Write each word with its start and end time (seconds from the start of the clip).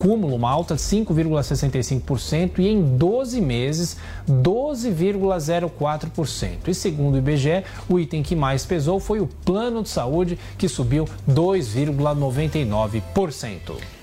acúmulo, 0.00 0.36
uma 0.36 0.48
alta 0.48 0.76
de 0.76 0.80
5,65% 0.80 2.60
e 2.60 2.68
em 2.68 2.96
12 2.96 3.40
meses, 3.40 3.96
12,04%. 4.30 6.68
E 6.68 6.74
segundo 6.74 7.16
o 7.16 7.18
IBGE, 7.18 7.64
o 7.88 7.98
item 7.98 8.22
que 8.22 8.36
mais 8.36 8.64
pesou 8.64 9.00
foi 9.00 9.18
o 9.18 9.26
plano 9.26 9.82
de 9.82 9.88
saúde, 9.88 10.38
que 10.56 10.68
subiu 10.68 11.04
2,99%. 11.28 13.97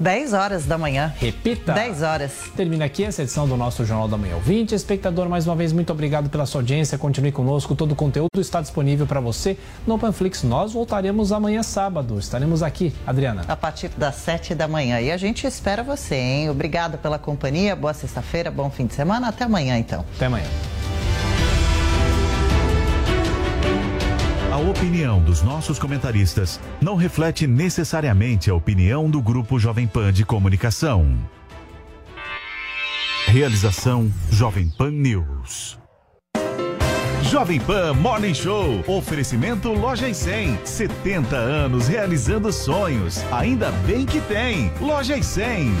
10 0.00 0.32
horas 0.32 0.66
da 0.66 0.78
manhã. 0.78 1.12
Repita. 1.18 1.72
10 1.72 2.02
horas. 2.02 2.32
Termina 2.56 2.84
aqui 2.84 3.04
essa 3.04 3.22
edição 3.22 3.48
do 3.48 3.56
nosso 3.56 3.84
Jornal 3.84 4.08
da 4.08 4.16
Manhã 4.16 4.36
20. 4.38 4.72
Espectador, 4.72 5.28
mais 5.28 5.46
uma 5.46 5.56
vez, 5.56 5.72
muito 5.72 5.92
obrigado 5.92 6.30
pela 6.30 6.46
sua 6.46 6.60
audiência. 6.60 6.96
Continue 6.96 7.32
conosco. 7.32 7.74
Todo 7.74 7.92
o 7.92 7.96
conteúdo 7.96 8.40
está 8.40 8.60
disponível 8.60 9.06
para 9.06 9.20
você 9.20 9.56
no 9.86 9.98
Panflix. 9.98 10.42
Nós 10.42 10.72
voltaremos 10.72 11.32
amanhã 11.32 11.62
sábado. 11.62 12.18
Estaremos 12.18 12.62
aqui, 12.62 12.94
Adriana. 13.06 13.44
A 13.48 13.56
partir 13.56 13.88
das 13.96 14.14
7 14.16 14.54
da 14.54 14.68
manhã. 14.68 15.00
E 15.00 15.10
a 15.10 15.16
gente 15.16 15.46
espera 15.46 15.82
você, 15.82 16.14
hein? 16.14 16.50
Obrigada 16.50 16.96
pela 16.96 17.18
companhia. 17.18 17.74
Boa 17.74 17.94
sexta-feira, 17.94 18.50
bom 18.50 18.70
fim 18.70 18.86
de 18.86 18.94
semana. 18.94 19.28
Até 19.28 19.44
amanhã, 19.44 19.76
então. 19.78 20.04
Até 20.16 20.26
amanhã. 20.26 20.46
A 24.58 24.60
opinião 24.60 25.22
dos 25.22 25.40
nossos 25.40 25.78
comentaristas 25.78 26.58
não 26.80 26.96
reflete 26.96 27.46
necessariamente 27.46 28.50
a 28.50 28.54
opinião 28.56 29.08
do 29.08 29.22
Grupo 29.22 29.56
Jovem 29.56 29.86
Pan 29.86 30.12
de 30.12 30.24
Comunicação. 30.24 31.16
Realização 33.28 34.12
Jovem 34.32 34.68
Pan 34.68 34.90
News. 34.90 35.78
Jovem 37.22 37.60
Pan 37.60 37.94
Morning 37.94 38.34
Show. 38.34 38.82
Oferecimento 38.88 39.72
Loja 39.72 40.08
e 40.08 40.14
100. 40.14 40.58
70 40.64 41.36
anos 41.36 41.86
realizando 41.86 42.52
sonhos. 42.52 43.22
Ainda 43.30 43.70
bem 43.86 44.04
que 44.04 44.20
tem. 44.22 44.72
Loja 44.80 45.16
e 45.16 45.22
100. 45.22 45.72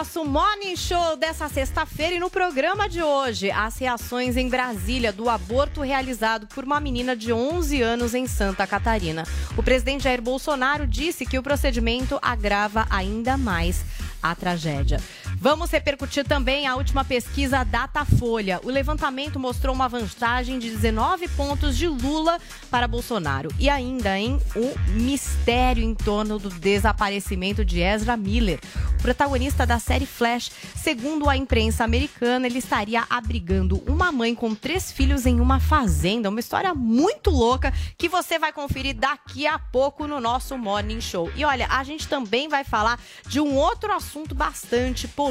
Nosso 0.00 0.24
Morning 0.24 0.76
Show 0.76 1.14
dessa 1.18 1.46
sexta-feira. 1.46 2.14
E 2.14 2.18
no 2.18 2.30
programa 2.30 2.88
de 2.88 3.02
hoje, 3.02 3.50
as 3.50 3.76
reações 3.76 4.34
em 4.34 4.48
Brasília 4.48 5.12
do 5.12 5.28
aborto 5.28 5.82
realizado 5.82 6.46
por 6.46 6.64
uma 6.64 6.80
menina 6.80 7.14
de 7.14 7.30
11 7.34 7.82
anos 7.82 8.14
em 8.14 8.26
Santa 8.26 8.66
Catarina. 8.66 9.24
O 9.58 9.62
presidente 9.62 10.04
Jair 10.04 10.22
Bolsonaro 10.22 10.86
disse 10.86 11.26
que 11.26 11.38
o 11.38 11.42
procedimento 11.42 12.18
agrava 12.22 12.86
ainda 12.88 13.36
mais 13.36 13.84
a 14.22 14.34
tragédia. 14.34 14.98
Vamos 15.42 15.70
repercutir 15.70 16.22
também 16.22 16.66
a 16.66 16.76
última 16.76 17.02
pesquisa 17.02 17.64
Datafolha. 17.64 18.60
O 18.62 18.68
levantamento 18.68 19.40
mostrou 19.40 19.74
uma 19.74 19.88
vantagem 19.88 20.58
de 20.58 20.68
19 20.68 21.28
pontos 21.28 21.78
de 21.78 21.88
Lula 21.88 22.38
para 22.70 22.86
Bolsonaro. 22.86 23.48
E 23.58 23.66
ainda, 23.70 24.18
em 24.18 24.38
o 24.54 24.78
mistério 24.90 25.82
em 25.82 25.94
torno 25.94 26.38
do 26.38 26.50
desaparecimento 26.50 27.64
de 27.64 27.80
Ezra 27.80 28.18
Miller, 28.18 28.60
protagonista 29.00 29.64
da 29.64 29.78
série 29.78 30.04
Flash. 30.04 30.50
Segundo 30.76 31.26
a 31.26 31.38
imprensa 31.38 31.84
americana, 31.84 32.46
ele 32.46 32.58
estaria 32.58 33.06
abrigando 33.08 33.82
uma 33.86 34.12
mãe 34.12 34.34
com 34.34 34.54
três 34.54 34.92
filhos 34.92 35.24
em 35.24 35.40
uma 35.40 35.58
fazenda. 35.58 36.28
Uma 36.28 36.40
história 36.40 36.74
muito 36.74 37.30
louca 37.30 37.72
que 37.96 38.10
você 38.10 38.38
vai 38.38 38.52
conferir 38.52 38.94
daqui 38.94 39.46
a 39.46 39.58
pouco 39.58 40.06
no 40.06 40.20
nosso 40.20 40.58
Morning 40.58 41.00
Show. 41.00 41.32
E 41.34 41.46
olha, 41.46 41.66
a 41.70 41.82
gente 41.82 42.06
também 42.06 42.46
vai 42.46 42.62
falar 42.62 43.00
de 43.26 43.40
um 43.40 43.56
outro 43.56 43.90
assunto 43.90 44.34
bastante 44.34 45.08
polêmico. 45.08 45.29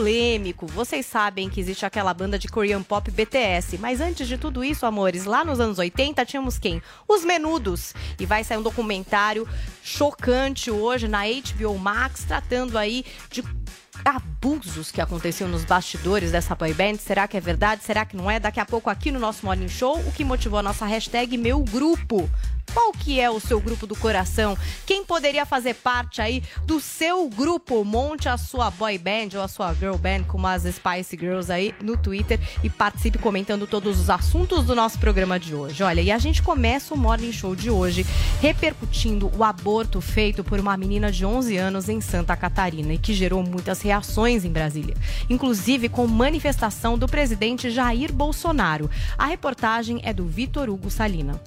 Vocês 0.73 1.05
sabem 1.05 1.49
que 1.49 1.59
existe 1.59 1.85
aquela 1.85 2.13
banda 2.13 2.39
de 2.39 2.47
Korean 2.47 2.81
Pop 2.81 3.09
BTS. 3.11 3.77
Mas 3.77 3.99
antes 3.99 4.27
de 4.27 4.37
tudo 4.37 4.63
isso, 4.63 4.85
amores, 4.85 5.25
lá 5.25 5.43
nos 5.43 5.59
anos 5.59 5.77
80 5.77 6.25
tínhamos 6.25 6.57
quem? 6.57 6.81
Os 7.07 7.25
Menudos. 7.25 7.93
E 8.19 8.25
vai 8.25 8.43
sair 8.43 8.57
um 8.57 8.63
documentário 8.63 9.47
chocante 9.83 10.71
hoje 10.71 11.07
na 11.07 11.23
HBO 11.25 11.77
Max, 11.77 12.23
tratando 12.23 12.77
aí 12.77 13.05
de 13.29 13.43
abusos 14.05 14.91
que 14.91 15.01
aconteciam 15.01 15.49
nos 15.49 15.65
bastidores 15.65 16.31
dessa 16.31 16.55
boy 16.55 16.73
band. 16.73 16.95
Será 16.95 17.27
que 17.27 17.35
é 17.35 17.41
verdade? 17.41 17.83
Será 17.83 18.05
que 18.05 18.15
não 18.15 18.31
é? 18.31 18.39
Daqui 18.39 18.59
a 18.59 18.65
pouco 18.65 18.89
aqui 18.89 19.11
no 19.11 19.19
nosso 19.19 19.45
Morning 19.45 19.67
Show, 19.67 19.99
o 19.99 20.11
que 20.11 20.23
motivou 20.23 20.59
a 20.59 20.63
nossa 20.63 20.85
hashtag 20.85 21.37
Meu 21.37 21.59
Grupo. 21.59 22.29
Qual 22.73 22.91
que 22.91 23.19
é 23.19 23.29
o 23.29 23.39
seu 23.39 23.59
grupo 23.59 23.87
do 23.87 23.95
coração? 23.95 24.57
Quem 24.85 25.03
poderia 25.03 25.45
fazer 25.45 25.73
parte 25.75 26.21
aí 26.21 26.43
do 26.65 26.79
seu 26.79 27.27
grupo? 27.29 27.83
Monte 27.83 28.29
a 28.29 28.37
sua 28.37 28.69
boy 28.69 28.97
band 28.97 29.29
ou 29.35 29.41
a 29.41 29.47
sua 29.47 29.73
girl 29.73 29.95
band, 29.95 30.23
como 30.27 30.47
as 30.47 30.63
Spice 30.63 31.17
Girls 31.17 31.51
aí 31.51 31.73
no 31.81 31.97
Twitter 31.97 32.39
e 32.63 32.69
participe 32.69 33.17
comentando 33.17 33.65
todos 33.65 33.99
os 33.99 34.09
assuntos 34.09 34.65
do 34.65 34.75
nosso 34.75 34.99
programa 34.99 35.39
de 35.39 35.55
hoje. 35.55 35.81
Olha, 35.83 36.01
e 36.01 36.11
a 36.11 36.17
gente 36.17 36.41
começa 36.41 36.93
o 36.93 36.97
Morning 36.97 37.31
Show 37.31 37.55
de 37.55 37.69
hoje 37.69 38.05
repercutindo 38.41 39.31
o 39.35 39.43
aborto 39.43 40.01
feito 40.01 40.43
por 40.43 40.59
uma 40.59 40.77
menina 40.77 41.11
de 41.11 41.25
11 41.25 41.57
anos 41.57 41.89
em 41.89 41.99
Santa 41.99 42.35
Catarina 42.35 42.93
e 42.93 42.97
que 42.97 43.13
gerou 43.13 43.43
muitas 43.43 43.81
reações 43.81 44.45
em 44.45 44.51
Brasília, 44.51 44.95
inclusive 45.29 45.89
com 45.89 46.07
manifestação 46.07 46.97
do 46.97 47.07
presidente 47.07 47.69
Jair 47.69 48.13
Bolsonaro. 48.13 48.89
A 49.17 49.25
reportagem 49.25 49.99
é 50.03 50.13
do 50.13 50.25
Vitor 50.25 50.69
Hugo 50.69 50.89
Salina. 50.89 51.39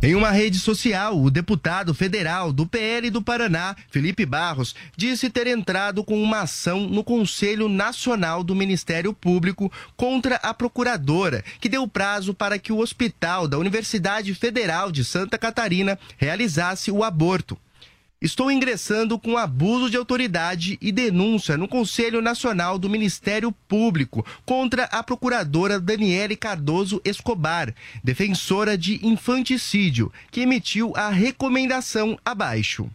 Em 0.00 0.14
uma 0.14 0.30
rede 0.30 0.60
social, 0.60 1.20
o 1.20 1.28
deputado 1.28 1.92
federal 1.92 2.52
do 2.52 2.64
PL 2.64 3.10
do 3.10 3.20
Paraná, 3.20 3.74
Felipe 3.90 4.24
Barros, 4.24 4.72
disse 4.96 5.28
ter 5.28 5.48
entrado 5.48 6.04
com 6.04 6.22
uma 6.22 6.42
ação 6.42 6.88
no 6.88 7.02
Conselho 7.02 7.68
Nacional 7.68 8.44
do 8.44 8.54
Ministério 8.54 9.12
Público 9.12 9.72
contra 9.96 10.36
a 10.36 10.54
procuradora, 10.54 11.44
que 11.60 11.68
deu 11.68 11.88
prazo 11.88 12.32
para 12.32 12.60
que 12.60 12.72
o 12.72 12.78
hospital 12.78 13.48
da 13.48 13.58
Universidade 13.58 14.32
Federal 14.36 14.92
de 14.92 15.04
Santa 15.04 15.36
Catarina 15.36 15.98
realizasse 16.16 16.92
o 16.92 17.02
aborto. 17.02 17.58
Estou 18.20 18.50
ingressando 18.50 19.16
com 19.16 19.36
abuso 19.36 19.88
de 19.88 19.96
autoridade 19.96 20.76
e 20.82 20.90
denúncia 20.90 21.56
no 21.56 21.68
Conselho 21.68 22.20
Nacional 22.20 22.76
do 22.76 22.90
Ministério 22.90 23.52
Público 23.52 24.26
contra 24.44 24.84
a 24.86 25.04
procuradora 25.04 25.78
Daniele 25.78 26.34
Cardoso 26.34 27.00
Escobar, 27.04 27.72
defensora 28.02 28.76
de 28.76 28.98
infanticídio, 29.06 30.12
que 30.32 30.40
emitiu 30.40 30.92
a 30.96 31.10
recomendação 31.10 32.18
abaixo. 32.24 32.90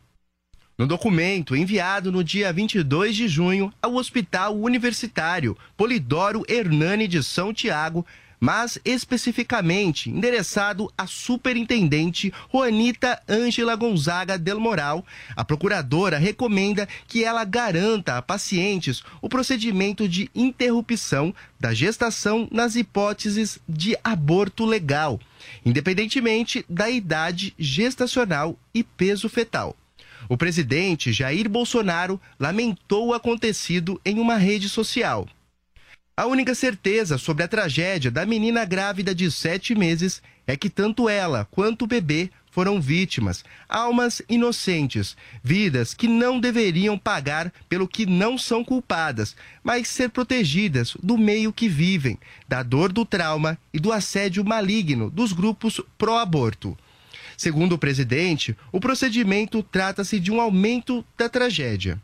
No 0.78 0.86
documento 0.86 1.56
enviado 1.56 2.12
no 2.12 2.22
dia 2.22 2.52
22 2.52 3.16
de 3.16 3.30
junho 3.30 3.72
ao 3.82 3.96
Hospital 3.96 4.60
Universitário 4.60 5.56
Polidoro 5.78 6.44
Hernani 6.50 7.08
de 7.08 7.24
São 7.24 7.54
Tiago, 7.54 8.06
mas 8.44 8.78
especificamente 8.84 10.09
endereçado 10.09 10.92
à 10.98 11.08
superintendente 11.08 12.34
Juanita 12.52 13.24
Ângela 13.26 13.74
Gonzaga 13.74 14.38
del 14.38 14.59
Moral. 14.59 15.06
A 15.34 15.46
procuradora 15.46 16.18
recomenda 16.18 16.86
que 17.08 17.24
ela 17.24 17.46
garanta 17.46 18.18
a 18.18 18.22
pacientes 18.22 19.02
o 19.22 19.30
procedimento 19.30 20.09
de 20.09 20.30
interrupção 20.36 21.34
da 21.57 21.74
gestação 21.74 22.45
nas 22.51 22.75
hipóteses 22.75 23.60
de 23.66 23.98
aborto 24.04 24.66
legal, 24.66 25.22
independentemente 25.66 26.66
da 26.68 26.90
idade 26.90 27.54
gestacional 27.57 28.60
e 28.74 28.84
peso 28.84 29.30
fetal. 29.30 29.74
O 30.28 30.36
presidente 30.36 31.13
Jair 31.13 31.48
Bolsonaro 31.48 32.19
lamentou 32.38 33.07
o 33.07 33.13
acontecido 33.13 34.01
em 34.04 34.19
uma 34.19 34.36
rede 34.36 34.68
social. 34.68 35.30
A 36.15 36.27
única 36.27 36.54
certeza 36.54 37.18
sobre 37.18 37.44
a 37.44 37.48
tragédia 37.48 38.12
da 38.12 38.24
menina 38.24 38.65
grávida 38.65 39.15
de 39.15 39.31
sete 39.31 39.74
meses 39.74 40.21
é 40.45 40.56
que 40.56 40.69
tanto 40.69 41.10
ela 41.10 41.48
quanto 41.50 41.86
o 41.86 41.88
bebê 41.88 42.30
foram 42.51 42.80
vítimas, 42.80 43.44
almas 43.68 44.21
inocentes, 44.30 45.18
vidas 45.44 45.95
que 45.95 46.07
não 46.07 46.39
deveriam 46.39 47.00
pagar 47.00 47.51
pelo 47.68 47.88
que 47.88 48.06
não 48.06 48.38
são 48.38 48.63
culpadas, 48.63 49.36
mas 49.63 49.88
ser 49.88 50.12
protegidas 50.12 50.95
do 51.01 51.18
meio 51.18 51.51
que 51.51 51.68
vivem, 51.68 52.19
da 52.48 52.62
dor 52.62 52.94
do 52.94 53.04
trauma 53.06 53.57
e 53.74 53.80
do 53.80 53.92
assédio 53.92 54.45
maligno 54.45 55.09
dos 55.09 55.33
grupos 55.33 55.81
pró-aborto. 55.98 56.77
Segundo 57.36 57.74
o 57.74 57.80
presidente, 57.80 58.56
o 58.71 58.80
procedimento 58.80 59.63
trata-se 59.63 60.19
de 60.19 60.31
um 60.31 60.39
aumento 60.39 61.04
da 61.18 61.27
tragédia. 61.27 62.00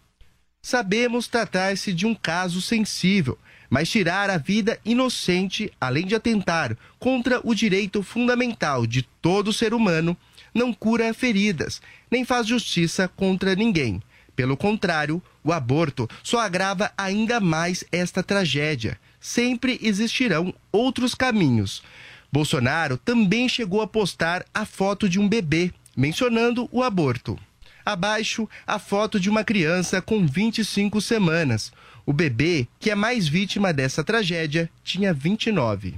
Sabemos 0.63 1.27
tratar-se 1.27 1.93
de 1.93 2.07
um 2.07 2.15
caso 2.15 2.59
sensível, 2.59 3.37
mas 3.69 3.89
tirar 3.89 4.29
a 4.29 4.37
vida 4.37 4.79
inocente, 4.83 5.71
além 5.79 6.05
de 6.05 6.15
atentar 6.15 6.75
contra 6.97 7.39
o 7.43 7.53
direito 7.53 8.01
fundamental 8.01 8.87
de 8.87 9.03
todo 9.21 9.53
ser 9.53 9.73
humano, 9.73 10.17
não 10.53 10.73
cura 10.73 11.13
feridas, 11.13 11.81
nem 12.09 12.25
faz 12.25 12.47
justiça 12.47 13.07
contra 13.07 13.55
ninguém. 13.55 14.01
Pelo 14.35 14.57
contrário, 14.57 15.21
o 15.43 15.51
aborto 15.51 16.09
só 16.23 16.39
agrava 16.39 16.91
ainda 16.97 17.39
mais 17.39 17.83
esta 17.91 18.23
tragédia. 18.23 18.99
Sempre 19.19 19.77
existirão 19.81 20.53
outros 20.71 21.13
caminhos. 21.13 21.83
Bolsonaro 22.31 22.97
também 22.97 23.49
chegou 23.49 23.81
a 23.81 23.87
postar 23.87 24.45
a 24.53 24.65
foto 24.65 25.09
de 25.09 25.19
um 25.19 25.27
bebê, 25.27 25.73
mencionando 25.95 26.69
o 26.71 26.81
aborto. 26.81 27.37
Abaixo, 27.85 28.47
a 28.67 28.77
foto 28.77 29.19
de 29.19 29.29
uma 29.29 29.43
criança 29.43 30.01
com 30.01 30.25
25 30.25 31.01
semanas. 31.01 31.71
O 32.09 32.11
bebê, 32.11 32.67
que 32.79 32.89
é 32.89 32.95
mais 32.95 33.27
vítima 33.27 33.71
dessa 33.71 34.03
tragédia, 34.03 34.67
tinha 34.83 35.13
29. 35.13 35.93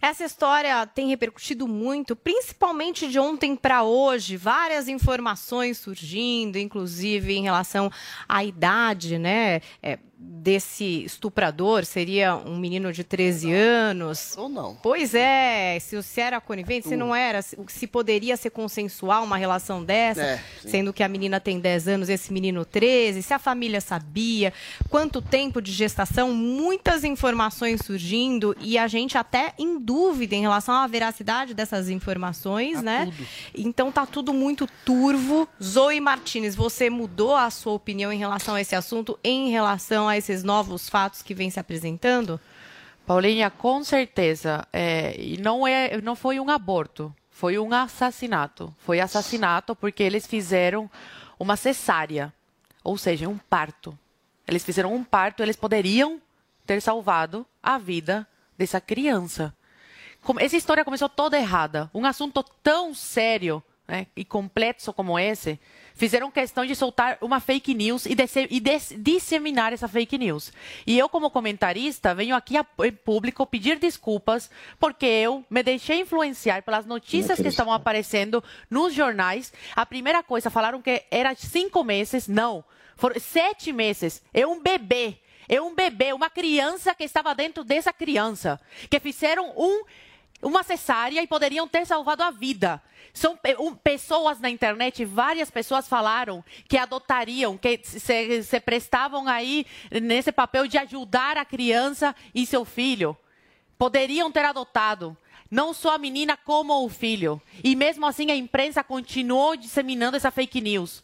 Essa 0.00 0.24
história 0.24 0.86
tem 0.86 1.08
repercutido 1.08 1.68
muito, 1.68 2.16
principalmente 2.16 3.10
de 3.10 3.18
ontem 3.18 3.54
para 3.54 3.82
hoje, 3.82 4.38
várias 4.38 4.88
informações 4.88 5.76
surgindo, 5.76 6.56
inclusive 6.56 7.34
em 7.34 7.42
relação 7.42 7.92
à 8.26 8.42
idade, 8.42 9.18
né? 9.18 9.60
É, 9.82 9.98
desse 10.22 11.04
estuprador 11.04 11.84
seria 11.86 12.36
um 12.36 12.58
menino 12.58 12.92
de 12.92 13.02
13 13.02 13.52
anos. 13.52 14.36
Ou 14.36 14.48
não. 14.48 14.76
Pois 14.82 15.14
é, 15.14 15.78
se, 15.80 16.02
se 16.02 16.20
era 16.20 16.38
conivente, 16.40 16.88
se 16.88 16.96
não 16.96 17.14
era, 17.14 17.40
se, 17.40 17.56
se 17.68 17.86
poderia 17.86 18.36
ser 18.36 18.50
consensual 18.50 19.24
uma 19.24 19.36
relação 19.38 19.82
dessa, 19.82 20.20
É, 20.22 20.40
sendo 20.66 20.92
que 20.92 21.02
a 21.02 21.08
menina 21.08 21.40
tem 21.40 21.58
10 21.58 21.88
anos, 21.88 22.08
esse 22.10 22.32
menino 22.32 22.64
13, 22.66 23.22
se 23.22 23.32
a 23.32 23.38
família 23.38 23.80
sabia, 23.80 24.52
quanto 24.90 25.22
tempo 25.22 25.60
de 25.62 25.72
gestação, 25.72 26.32
muitas 26.34 27.02
informações 27.02 27.80
surgindo 27.84 28.54
e 28.60 28.76
a 28.76 28.86
gente 28.86 29.16
até 29.16 29.54
em 29.58 29.78
dúvida 29.78 30.34
em 30.34 30.42
relação 30.42 30.74
à 30.74 30.86
veracidade 30.86 31.54
dessas 31.54 31.88
informações, 31.88 32.74
Tá 32.76 32.82
né? 32.82 33.04
tudo. 33.06 33.26
Então 33.54 33.90
tá 33.90 34.04
tudo 34.04 34.34
muito 34.34 34.68
turvo. 34.84 35.48
Zoe 35.62 36.00
Martinez, 36.00 36.54
você 36.54 36.90
mudou 36.90 37.34
a 37.34 37.48
sua 37.50 37.72
opinião 37.72 38.12
em 38.12 38.18
relação 38.18 38.54
a 38.54 38.60
esse 38.60 38.74
assunto, 38.76 39.18
em 39.24 39.50
relação 39.50 40.09
a 40.10 40.18
esses 40.18 40.42
novos 40.42 40.88
fatos 40.88 41.22
que 41.22 41.34
vêm 41.34 41.50
se 41.50 41.58
apresentando? 41.58 42.38
Paulinha, 43.06 43.50
com 43.50 43.82
certeza. 43.82 44.66
É, 44.72 45.14
e 45.18 45.36
não, 45.40 45.66
é, 45.66 46.00
não 46.00 46.14
foi 46.14 46.38
um 46.38 46.50
aborto, 46.50 47.14
foi 47.30 47.58
um 47.58 47.72
assassinato. 47.72 48.74
Foi 48.78 49.00
assassinato 49.00 49.74
porque 49.74 50.02
eles 50.02 50.26
fizeram 50.26 50.90
uma 51.38 51.56
cesárea, 51.56 52.32
ou 52.84 52.98
seja, 52.98 53.28
um 53.28 53.38
parto. 53.38 53.98
Eles 54.46 54.64
fizeram 54.64 54.94
um 54.94 55.02
parto, 55.02 55.42
eles 55.42 55.56
poderiam 55.56 56.20
ter 56.66 56.82
salvado 56.82 57.46
a 57.62 57.78
vida 57.78 58.26
dessa 58.58 58.80
criança. 58.80 59.54
Essa 60.38 60.56
história 60.56 60.84
começou 60.84 61.08
toda 61.08 61.38
errada. 61.38 61.90
Um 61.94 62.04
assunto 62.04 62.44
tão 62.62 62.94
sério 62.94 63.62
né, 63.88 64.06
e 64.14 64.24
complexo 64.24 64.92
como 64.92 65.18
esse, 65.18 65.58
fizeram 66.00 66.30
questão 66.30 66.64
de 66.64 66.74
soltar 66.74 67.18
uma 67.20 67.40
fake 67.40 67.74
news 67.74 68.06
e, 68.06 68.14
disse- 68.14 68.48
e 68.50 68.58
des- 68.58 68.94
disseminar 68.96 69.70
essa 69.74 69.86
fake 69.86 70.16
news. 70.16 70.50
E 70.86 70.98
eu, 70.98 71.10
como 71.10 71.30
comentarista, 71.30 72.14
venho 72.14 72.34
aqui 72.34 72.56
a- 72.56 72.64
em 72.84 72.90
público 72.90 73.44
pedir 73.46 73.78
desculpas 73.78 74.50
porque 74.78 75.04
eu 75.04 75.44
me 75.50 75.62
deixei 75.62 76.00
influenciar 76.00 76.62
pelas 76.62 76.86
notícias 76.86 77.38
que 77.38 77.48
estavam 77.48 77.74
aparecendo 77.74 78.42
nos 78.70 78.94
jornais. 78.94 79.52
A 79.76 79.84
primeira 79.84 80.22
coisa, 80.22 80.48
falaram 80.48 80.80
que 80.80 81.02
era 81.10 81.34
cinco 81.34 81.84
meses. 81.84 82.26
Não, 82.26 82.64
foram 82.96 83.20
sete 83.20 83.70
meses. 83.70 84.22
É 84.32 84.46
um 84.46 84.58
bebê. 84.58 85.18
É 85.46 85.60
um 85.60 85.74
bebê, 85.74 86.14
uma 86.14 86.30
criança 86.30 86.94
que 86.94 87.04
estava 87.04 87.34
dentro 87.34 87.62
dessa 87.62 87.92
criança. 87.92 88.58
Que 88.88 88.98
fizeram 89.00 89.52
um 89.54 89.82
uma 90.42 90.62
cesárea 90.62 91.22
e 91.22 91.26
poderiam 91.26 91.68
ter 91.68 91.86
salvado 91.86 92.22
a 92.22 92.30
vida. 92.30 92.82
São 93.12 93.36
pe- 93.36 93.56
pessoas 93.82 94.38
na 94.40 94.48
internet, 94.48 95.04
várias 95.04 95.50
pessoas 95.50 95.88
falaram 95.88 96.44
que 96.68 96.78
adotariam, 96.78 97.58
que 97.58 97.80
se, 97.82 98.42
se 98.42 98.60
prestavam 98.60 99.26
aí 99.28 99.66
nesse 100.02 100.30
papel 100.30 100.66
de 100.66 100.78
ajudar 100.78 101.36
a 101.36 101.44
criança 101.44 102.14
e 102.34 102.46
seu 102.46 102.64
filho. 102.64 103.16
Poderiam 103.76 104.30
ter 104.30 104.44
adotado. 104.44 105.16
Não 105.50 105.74
só 105.74 105.94
a 105.96 105.98
menina, 105.98 106.36
como 106.36 106.84
o 106.84 106.88
filho. 106.88 107.42
E 107.64 107.74
mesmo 107.74 108.06
assim 108.06 108.30
a 108.30 108.36
imprensa 108.36 108.84
continuou 108.84 109.56
disseminando 109.56 110.16
essa 110.16 110.30
fake 110.30 110.60
news. 110.60 111.02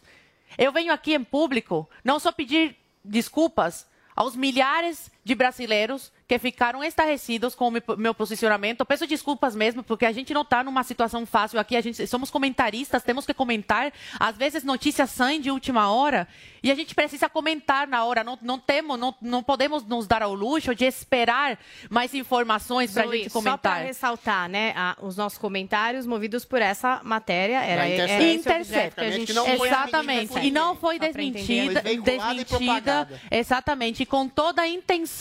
Eu 0.56 0.70
venho 0.70 0.92
aqui 0.92 1.14
em 1.14 1.24
público 1.24 1.88
não 2.04 2.20
só 2.20 2.30
pedir 2.30 2.76
desculpas 3.04 3.86
aos 4.14 4.36
milhares 4.36 5.10
de 5.26 5.34
brasileiros 5.34 6.12
que 6.28 6.38
ficaram 6.38 6.84
estarrecidos 6.84 7.52
com 7.56 7.66
o 7.68 7.96
meu- 7.98 8.14
posicionamento. 8.14 8.80
Eu 8.80 8.86
peço 8.86 9.06
desculpas 9.08 9.56
mesmo, 9.56 9.82
porque 9.82 10.06
a 10.06 10.12
gente 10.12 10.32
não 10.32 10.42
está 10.42 10.62
numa 10.62 10.84
situação 10.84 11.26
fácil 11.26 11.58
aqui. 11.58 11.76
A 11.76 11.80
gente 11.80 12.06
somos 12.06 12.30
comentaristas, 12.30 13.02
temos 13.02 13.26
que 13.26 13.34
comentar. 13.34 13.92
Às 14.20 14.36
vezes 14.36 14.62
notícias 14.62 15.10
saem 15.10 15.40
de 15.40 15.50
última 15.50 15.90
hora 15.90 16.28
e 16.62 16.70
a 16.70 16.76
gente 16.76 16.94
precisa 16.94 17.28
comentar 17.28 17.88
na 17.88 18.04
hora. 18.04 18.22
Não, 18.22 18.38
não 18.40 18.56
temos, 18.58 18.98
não, 19.00 19.12
não 19.20 19.42
podemos 19.42 19.84
nos 19.84 20.06
dar 20.06 20.22
ao 20.22 20.32
luxo 20.32 20.74
de 20.76 20.84
esperar 20.84 21.58
mais 21.90 22.14
informações 22.14 22.92
para 22.92 23.02
a 23.02 23.06
gente 23.16 23.28
Só 23.30 23.40
para 23.40 23.50
comentar. 23.50 23.82
ressaltar, 23.82 24.48
né, 24.48 24.72
a- 24.76 24.96
os 25.02 25.16
nossos 25.16 25.38
comentários 25.38 26.06
movidos 26.06 26.44
por 26.44 26.62
essa 26.62 27.00
matéria 27.02 27.64
era, 27.64 27.88
Intercept. 27.88 29.10
gente 29.12 29.32
Exatamente. 29.66 30.38
E 30.38 30.50
não 30.52 30.76
foi. 30.76 30.98
desmentida, 31.00 31.82
desmentida. 31.82 33.08
Exatamente. 33.30 34.02
E 34.04 34.06
com 34.06 34.28
toda 34.28 34.62
a 34.62 34.68
intenção, 34.68 35.15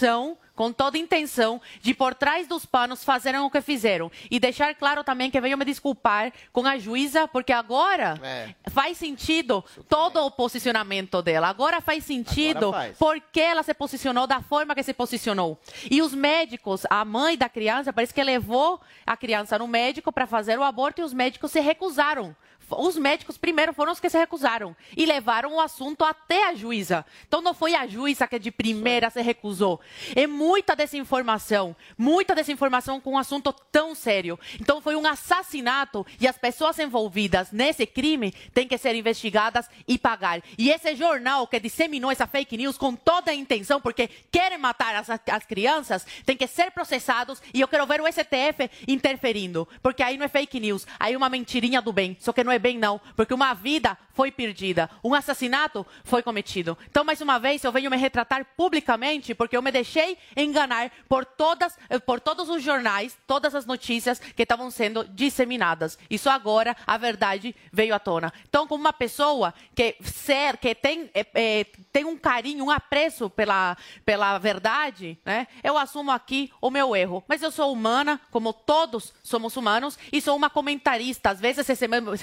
com 0.56 0.72
toda 0.72 0.98
intenção 0.98 1.62
de 1.82 1.94
por 1.94 2.14
trás 2.16 2.48
dos 2.48 2.66
panos 2.66 3.04
fazerem 3.04 3.42
o 3.42 3.50
que 3.50 3.60
fizeram. 3.60 4.10
E 4.32 4.40
deixar 4.40 4.74
claro 4.76 5.04
também 5.04 5.30
que 5.30 5.42
venho 5.42 5.58
me 5.58 5.66
desculpar 5.66 6.32
com 6.54 6.66
a 6.66 6.78
juíza, 6.78 7.28
porque 7.28 7.52
agora 7.52 8.18
É. 8.24 8.56
faz 8.70 8.98
sentido 8.98 9.64
todo 9.90 10.18
o 10.26 10.32
posicionamento 10.32 11.22
dela. 11.22 11.50
Agora 11.50 11.82
faz 11.82 12.06
sentido 12.06 12.68
Agora 12.70 12.78
faz. 12.86 12.98
por 12.98 13.20
que 13.34 13.42
ela 13.42 13.64
se 13.64 13.74
posicionou 13.74 14.26
da 14.26 14.42
forma 14.42 14.74
que 14.74 14.84
se 14.84 14.94
posicionou. 14.94 15.60
E 15.92 16.02
os 16.02 16.14
médicos, 16.14 16.84
a 16.90 17.04
mãe 17.04 17.38
da 17.38 17.50
criança, 17.50 17.92
parece 17.92 18.14
que 18.14 18.24
levou 18.24 18.80
a 19.06 19.18
criança 19.18 19.60
no 19.60 19.68
médico 19.68 20.10
para 20.12 20.26
fazer 20.26 20.58
o 20.58 20.64
aborto 20.64 21.02
e 21.02 21.04
os 21.04 21.14
médicos 21.14 21.52
se 21.52 21.60
recusaram. 21.60 22.34
Os 22.70 22.98
médicos 22.98 23.38
primeiro 23.38 23.74
foram 23.74 23.92
os 23.92 24.00
que 24.00 24.10
se 24.10 24.18
recusaram 24.18 24.76
e 24.96 25.06
levaram 25.06 25.54
o 25.54 25.60
assunto 25.60 26.04
até 26.04 26.50
a 26.50 26.56
juíza. 26.56 27.06
Então 27.28 27.42
não 27.42 27.54
foi 27.54 27.76
a 27.76 27.86
juíza 27.86 28.28
que 28.28 28.40
de 28.40 28.52
primeira 28.52 29.10
se 29.10 29.22
recusou. 29.22 29.80
É 30.16 30.26
muita 30.26 30.76
desinformação, 30.76 31.76
muita 31.98 32.34
desinformação 32.34 33.00
com 33.00 33.14
um 33.14 33.18
assunto 33.18 33.54
tão 33.72 33.94
sério. 33.94 34.40
Então 34.60 34.82
foi 34.82 34.96
um 34.96 35.06
assassinato 35.06 36.06
e 36.20 36.28
as 36.28 36.38
pessoas 36.38 36.80
envolvidas 36.80 37.52
nesse 37.52 37.86
crime 37.86 38.32
têm 38.54 38.68
que 38.68 38.78
ser 38.78 38.96
investigadas 38.96 39.70
e 39.88 39.98
pagar. 39.98 40.42
E 40.58 40.72
esse 40.72 40.96
jornal 40.96 41.48
que 41.48 41.60
disseminou 41.60 42.12
essa 42.12 42.28
fake 42.28 42.58
news 42.58 42.78
com 42.78 42.96
toda 42.96 43.32
a 43.32 43.36
intenção, 43.36 43.80
porque 43.80 44.10
querem 44.32 44.58
matar 44.58 44.96
as, 44.96 45.10
as 45.10 45.46
crianças, 45.46 46.06
tem 46.26 46.36
que 46.36 46.48
ser 46.48 46.72
processados 46.72 47.42
e 47.54 47.62
eu 47.62 47.68
quero 47.68 47.86
ver 47.86 48.02
o 48.02 48.08
STF 48.12 48.70
interferindo, 48.88 49.68
porque 49.82 50.02
aí 50.02 50.18
não 50.18 50.26
é 50.26 50.30
fake 50.30 50.60
news, 50.60 50.88
aí 51.00 51.14
é 51.14 51.18
uma 51.18 51.30
mentirinha 51.30 51.82
do 51.82 51.94
bem. 51.94 52.18
Só 52.20 52.34
que 52.34 52.44
não 52.44 52.52
é 52.52 52.55
bem 52.60 52.78
não, 52.78 53.00
porque 53.16 53.34
uma 53.34 53.54
vida 53.54 53.98
foi 54.16 54.32
perdida, 54.32 54.90
um 55.04 55.14
assassinato 55.14 55.86
foi 56.04 56.24
cometido. 56.24 56.78
Então, 56.90 57.04
mais 57.04 57.20
uma 57.20 57.38
vez, 57.38 57.64
eu 57.64 57.72
venho 57.72 57.92
me 57.92 57.98
retratar 57.98 58.46
publicamente 58.56 59.36
porque 59.36 59.58
eu 59.58 59.62
me 59.62 59.72
deixei 59.72 60.18
enganar 60.38 60.90
por 61.10 61.26
todas, 61.26 61.78
eh, 61.90 62.00
por 62.00 62.22
todos 62.22 62.48
os 62.48 62.64
jornais, 62.64 63.18
todas 63.28 63.54
as 63.54 63.66
notícias 63.66 64.20
que 64.20 64.44
estavam 64.44 64.72
sendo 64.72 65.04
disseminadas. 65.04 66.00
E 66.10 66.18
só 66.18 66.32
agora 66.32 66.76
a 66.88 66.98
verdade 66.98 67.54
veio 67.74 67.94
à 67.94 68.00
tona. 68.00 68.32
Então, 68.48 68.66
como 68.66 68.82
uma 68.82 68.94
pessoa 68.94 69.54
que 69.76 69.98
ser, 70.02 70.58
que 70.58 70.74
tem, 70.74 71.10
eh, 71.14 71.66
tem 71.92 72.06
um 72.06 72.18
carinho, 72.18 72.66
um 72.66 72.72
apreço 72.72 73.30
pela, 73.30 73.76
pela 74.06 74.38
verdade, 74.38 75.18
né? 75.26 75.48
Eu 75.62 75.78
assumo 75.78 76.12
aqui 76.12 76.52
o 76.62 76.72
meu 76.72 76.96
erro. 76.96 77.24
Mas 77.28 77.42
eu 77.42 77.52
sou 77.52 77.72
humana, 77.72 78.20
como 78.32 78.54
todos 78.54 79.14
somos 79.22 79.58
humanos, 79.58 79.98
e 80.12 80.22
sou 80.22 80.36
uma 80.36 80.50
comentarista. 80.50 81.32
Às 81.32 81.40
vezes 81.42 81.68
recebemos 81.68 82.22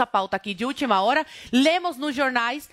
a 0.00 0.06
pauta 0.06 0.36
aqui 0.36 0.54
de 0.54 0.64
última 0.64 1.00
hora, 1.02 1.24
lemos 1.52 1.96
nos 1.96 2.14
jornais, 2.14 2.68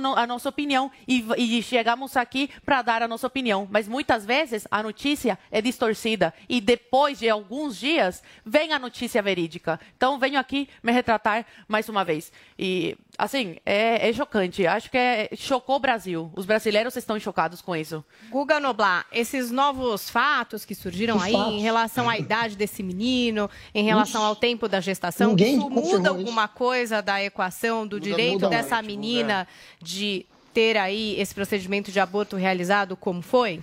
no- 0.00 0.14
a 0.16 0.26
nossa 0.26 0.48
opinião 0.48 0.90
e, 1.06 1.24
e 1.36 1.62
chegamos 1.62 2.16
aqui 2.16 2.50
para 2.64 2.82
dar 2.82 3.02
a 3.02 3.08
nossa 3.08 3.26
opinião. 3.26 3.66
Mas 3.70 3.88
muitas 3.88 4.24
vezes 4.24 4.66
a 4.70 4.82
notícia 4.82 5.38
é 5.50 5.60
distorcida 5.62 6.32
e 6.48 6.60
depois 6.60 7.18
de 7.18 7.28
alguns 7.28 7.78
dias 7.78 8.22
vem 8.44 8.72
a 8.72 8.78
notícia 8.78 9.22
verídica. 9.22 9.80
Então 9.96 10.18
venho 10.18 10.38
aqui 10.38 10.68
me 10.82 10.92
retratar 10.92 11.44
mais 11.68 11.88
uma 11.88 12.04
vez. 12.04 12.32
E 12.58 12.96
assim, 13.18 13.56
é, 13.64 14.08
é 14.08 14.12
chocante. 14.12 14.66
Acho 14.66 14.90
que 14.90 14.98
é, 14.98 15.28
chocou 15.36 15.76
o 15.76 15.80
Brasil. 15.80 16.30
Os 16.36 16.44
brasileiros 16.46 16.96
estão 16.96 17.18
chocados 17.18 17.60
com 17.60 17.74
isso. 17.74 18.04
Guga 18.30 18.60
Noblar, 18.60 19.06
esses 19.12 19.50
novos 19.50 20.08
fatos 20.10 20.64
que 20.64 20.74
surgiram 20.74 21.16
Os 21.16 21.22
aí 21.22 21.32
fatos. 21.32 21.52
em 21.52 21.60
relação 21.60 22.08
à 22.08 22.18
idade 22.18 22.56
desse 22.56 22.82
menino, 22.82 23.48
em 23.74 23.84
relação 23.84 24.22
ao 24.24 24.34
tempo 24.36 24.68
da 24.68 24.80
gestação, 24.80 25.30
Ninguém 25.30 25.56
isso 25.58 25.68
confirmou 25.70 26.01
muda 26.10 26.18
alguma 26.20 26.48
coisa 26.48 27.00
da 27.00 27.22
equação 27.22 27.86
do 27.86 27.96
Muda- 27.96 28.08
direito 28.08 28.32
muda 28.34 28.48
dessa 28.48 28.76
muito, 28.76 28.86
menina 28.86 29.46
de 29.80 30.26
ter 30.52 30.76
aí 30.76 31.18
esse 31.20 31.34
procedimento 31.34 31.90
de 31.90 31.98
aborto 32.00 32.36
realizado 32.36 32.96
como 32.96 33.22
foi? 33.22 33.60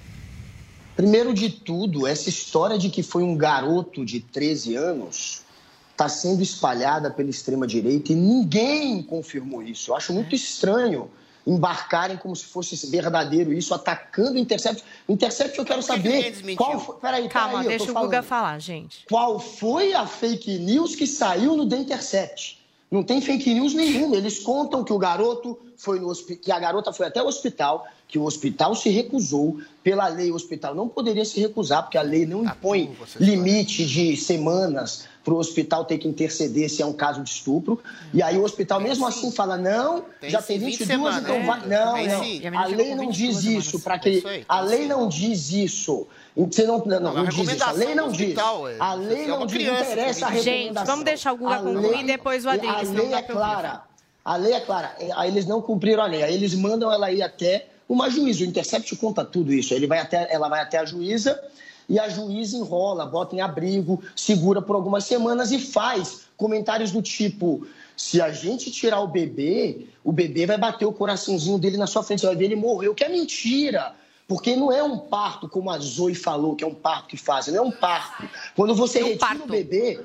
Primeiro 0.96 1.34
de 1.34 1.50
tudo, 1.50 2.06
essa 2.06 2.28
história 2.30 2.78
de 2.78 2.90
que 2.90 3.02
foi 3.04 3.24
um 3.24 3.36
garoto 3.36 4.04
de 4.04 4.20
13 4.20 4.76
anos 4.76 5.44
está 5.92 6.10
sendo 6.10 6.42
espalhada 6.42 7.12
pela 7.12 7.30
extrema-direita 7.30 8.12
e 8.12 8.16
ninguém 8.16 9.02
confirmou 9.04 9.62
isso. 9.62 9.92
Eu 9.92 9.96
acho 9.96 10.14
muito 10.14 10.34
estranho 10.34 11.10
embarcarem 11.50 12.18
como 12.18 12.36
se 12.36 12.46
fosse 12.46 12.76
verdadeiro 12.88 13.52
isso, 13.52 13.74
atacando 13.74 14.34
o 14.34 14.38
Intercept. 14.38 14.84
O 15.08 15.14
Intercept 15.14 15.58
eu 15.58 15.66
quero 15.66 15.82
saber 15.82 16.56
qual 16.56 16.80
foi... 16.80 16.96
Peraí, 16.98 17.28
Calma, 17.28 17.64
peraí, 17.64 17.78
deixa 17.78 17.92
o 17.92 17.94
Guga 17.94 18.22
falar, 18.22 18.60
gente. 18.60 19.06
Qual 19.10 19.40
foi 19.40 19.94
a 19.94 20.06
fake 20.06 20.60
news 20.60 20.96
que 20.96 21.08
saiu 21.08 21.56
no 21.56 21.68
The 21.68 21.78
Intercept? 21.78 22.60
Não 22.92 23.04
tem 23.04 23.22
fake 23.22 23.54
news 23.54 23.74
nenhuma. 23.74 24.16
Eles 24.16 24.40
contam 24.40 24.84
que 24.84 24.94
o 24.94 24.98
garoto 24.98 25.58
foi 25.78 26.00
no 26.00 26.14
que 26.14 26.52
a 26.52 26.60
garota 26.60 26.92
foi 26.92 27.08
até 27.08 27.22
o 27.22 27.28
hospital, 27.28 27.88
que 28.10 28.18
o 28.18 28.24
hospital 28.24 28.74
se 28.76 28.90
recusou. 28.90 29.60
Pela 29.84 30.08
lei, 30.08 30.30
o 30.30 30.36
hospital 30.36 30.76
não 30.76 30.90
poderia 30.90 31.24
se 31.24 31.40
recusar, 31.40 31.84
porque 31.84 31.98
a 31.98 32.02
lei 32.02 32.26
não 32.26 32.44
tá 32.44 32.52
impõe 32.52 32.92
limite 33.20 33.86
de 33.86 34.18
semanas 34.18 35.06
para 35.24 35.34
o 35.34 35.38
hospital 35.38 35.86
ter 35.86 36.00
que 36.00 36.08
interceder 36.08 36.70
se 36.70 36.82
é 36.82 36.86
um 36.86 36.92
caso 36.92 37.24
de 37.24 37.30
estupro. 37.30 37.80
E 38.14 38.22
aí 38.22 38.38
o 38.38 38.44
hospital, 38.44 38.82
mesmo 38.82 39.06
assim, 39.08 39.32
fala: 39.32 39.58
não, 39.58 40.04
tem 40.20 40.30
já 40.30 40.42
tem 40.42 40.58
22, 40.60 40.88
semanas, 40.88 41.22
então 41.22 41.46
vai. 41.46 41.68
Não, 41.68 42.52
não. 42.52 42.60
A 42.60 42.66
lei 42.66 42.96
não 42.96 43.10
diz 43.10 43.44
isso. 43.44 43.80
para 43.80 44.00
que 44.00 44.24
A 44.50 44.60
lei 44.60 44.88
não 44.88 45.08
diz 45.08 45.52
isso. 45.52 46.08
Você 46.36 46.66
não, 46.66 46.80
não, 46.80 47.00
não, 47.00 47.14
não 47.14 47.26
diz 47.26 47.48
isso. 47.48 47.64
A 47.64 47.72
lei 47.72 47.96
não 47.96 48.12
diz. 48.12 48.38
É. 48.38 48.42
A 48.80 48.94
lei 48.96 49.28
não 49.28 49.46
diz. 49.46 49.62
Interessa 49.62 50.26
a 50.26 50.30
recomendação. 50.30 50.44
Gente, 50.44 50.86
vamos 50.88 51.06
deixar 51.06 51.34
o 51.34 51.38
Guga 51.38 51.60
concluir 51.60 52.00
e 52.00 52.04
depois 52.06 52.46
o 52.46 52.50
Adriano. 52.50 52.78
A 52.78 52.82
lei 52.82 53.14
é 53.14 53.22
clara. 53.22 53.84
A 54.26 54.36
lei 54.36 54.54
é 54.54 54.60
clara. 54.60 54.96
Aí 55.16 55.30
eles 55.30 55.46
não 55.46 55.62
cumpriram 55.62 56.04
a 56.04 56.08
lei. 56.08 56.24
Aí 56.24 56.34
eles 56.34 56.54
mandam 56.56 56.92
ela 56.92 57.12
ir 57.12 57.22
até 57.22 57.68
uma 57.90 58.10
juíza. 58.10 58.44
O 58.44 58.48
Intercept 58.48 58.96
conta 58.96 59.26
tudo 59.26 59.52
isso. 59.52 59.74
Ele 59.74 59.88
vai 59.88 59.98
até, 59.98 60.32
ela 60.32 60.48
vai 60.48 60.62
até 60.62 60.78
a 60.78 60.86
juíza 60.86 61.42
e 61.90 62.00
a 62.00 62.08
juíza 62.08 62.56
enrola, 62.56 63.08
bota 63.08 63.36
em 63.36 63.42
abrigo, 63.42 64.02
segura 64.16 64.62
por 64.62 64.76
algumas 64.76 65.06
semanas 65.06 65.52
e 65.52 65.58
faz 65.58 66.22
comentários 66.38 66.92
do 66.92 67.02
tipo: 67.02 67.66
se 67.98 68.22
a 68.22 68.32
gente 68.32 68.72
tirar 68.72 69.02
o 69.02 69.08
bebê, 69.08 69.88
o 70.04 70.12
bebê 70.12 70.46
vai 70.46 70.58
bater 70.58 70.86
o 70.86 70.94
coraçãozinho 70.94 71.58
dele 71.58 71.78
na 71.78 71.88
sua 71.88 72.04
frente, 72.04 72.22
você 72.22 72.28
vai 72.28 72.36
ver 72.36 72.46
ele 72.46 72.56
morreu, 72.56 72.94
que 72.94 73.04
é 73.04 73.10
mentira. 73.10 73.96
Porque 74.28 74.56
não 74.56 74.72
é 74.72 74.84
um 74.84 74.96
parto, 74.96 75.50
como 75.50 75.72
a 75.72 75.80
Zoe 75.80 76.14
falou, 76.14 76.56
que 76.56 76.64
é 76.64 76.68
um 76.68 76.76
parto 76.76 77.08
que 77.08 77.18
fazem, 77.18 77.52
não 77.52 77.64
é 77.64 77.68
um 77.68 77.72
parto. 77.72 78.30
Quando 78.56 78.76
você 78.76 79.00
é 79.00 79.04
um 79.04 79.08
retira 79.08 79.28
parto. 79.28 79.44
o 79.44 79.48
bebê. 79.48 80.00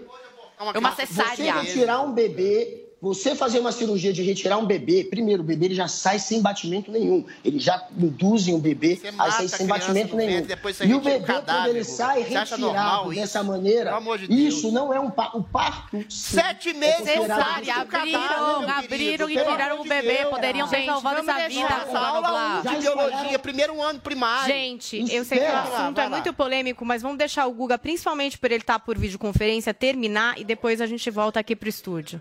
É 0.73 0.79
uma 0.79 0.97
cesárea. 0.97 1.37
Você 1.37 1.61
retirar 1.61 2.01
um 2.01 2.13
bebê 2.13 2.87
você 3.05 3.35
fazer 3.35 3.59
uma 3.59 3.71
cirurgia 3.71 4.15
de 4.15 4.23
retirar 4.23 4.57
um 4.57 4.65
bebê, 4.65 5.05
primeiro, 5.05 5.43
o 5.43 5.45
bebê 5.45 5.67
ele 5.67 5.75
já 5.75 5.87
sai 5.87 6.19
sem 6.19 6.41
batimento 6.41 6.91
nenhum. 6.91 7.23
Ele 7.45 7.59
já 7.59 7.87
induzem 7.99 8.55
o 8.55 8.59
bebê 8.59 8.99
a 9.19 9.31
sair 9.31 9.49
sem 9.51 9.67
batimento 9.67 10.17
nenhum. 10.17 10.47
e 10.87 10.95
o 10.95 11.01
bebê, 11.01 11.21
cadáver, 11.21 11.45
quando 11.45 11.69
ele 11.69 11.85
sai 11.85 12.23
retirado 12.23 13.11
dessa 13.11 13.43
maneira, 13.43 13.93
de 14.27 14.47
isso 14.47 14.73
não 14.73 14.91
é 14.91 14.99
um 14.99 15.11
parto. 15.11 15.37
O 15.37 15.43
parto. 15.43 16.03
Sete 16.09 16.73
meses 16.73 17.07
é 17.07 17.21
cesárea. 17.21 17.75
Abriram, 17.75 18.71
abriram 18.71 19.31
e 19.31 19.35
tiraram 19.35 19.81
o 19.83 19.85
bebê. 19.85 20.25
Poderiam 20.31 20.67
ter 20.67 20.87
salvado 20.87 21.21
essa 21.21 21.47
vida. 21.47 21.99
Aula 21.99 22.63
de 22.63 22.77
biologia, 22.77 23.39
primeiro 23.39 23.83
ano 23.83 24.01
primário. 24.01 24.47
Gente, 24.47 25.05
eu 25.13 25.27
sei 25.27 25.41
que 25.41 25.45
o 25.45 25.57
assunto 25.57 26.01
é 26.01 26.09
muito 26.09 26.33
polêmico, 26.33 26.87
mas 26.87 27.03
vamos 27.03 27.19
deixar 27.19 27.47
o 27.47 27.53
Guga, 27.53 27.77
principalmente 27.77 28.39
por 28.39 28.51
ele 28.51 28.63
estar 28.63 28.79
por 28.79 28.97
videoconferência, 28.97 29.75
terminar 29.75 30.41
e 30.41 30.45
depois 30.45 30.81
a 30.81 30.87
gente 30.87 31.11
volta 31.11 31.39
aqui 31.39 31.55
para 31.55 31.67
o 31.67 31.69
estúdio. 31.69 32.19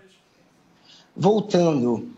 Voltando, 1.16 2.08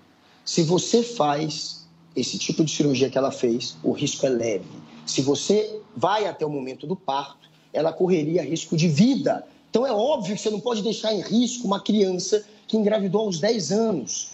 se 0.44 0.62
você 0.62 1.02
faz 1.02 1.86
esse 2.14 2.38
tipo 2.38 2.64
de 2.64 2.70
cirurgia 2.70 3.10
que 3.10 3.18
ela 3.18 3.30
fez, 3.30 3.76
o 3.82 3.92
risco 3.92 4.24
é 4.24 4.30
leve. 4.30 4.64
Se 5.04 5.20
você 5.20 5.80
vai 5.94 6.26
até 6.26 6.46
o 6.46 6.50
momento 6.50 6.86
do 6.86 6.96
parto, 6.96 7.50
ela 7.72 7.92
correria 7.92 8.42
risco 8.42 8.76
de 8.76 8.88
vida. 8.88 9.46
Então 9.68 9.86
é 9.86 9.92
óbvio 9.92 10.34
que 10.34 10.40
você 10.40 10.48
não 10.48 10.60
pode 10.60 10.82
deixar 10.82 11.12
em 11.12 11.20
risco 11.20 11.66
uma 11.66 11.78
criança 11.78 12.42
que 12.66 12.76
engravidou 12.76 13.22
aos 13.22 13.38
10 13.38 13.72
anos 13.72 14.30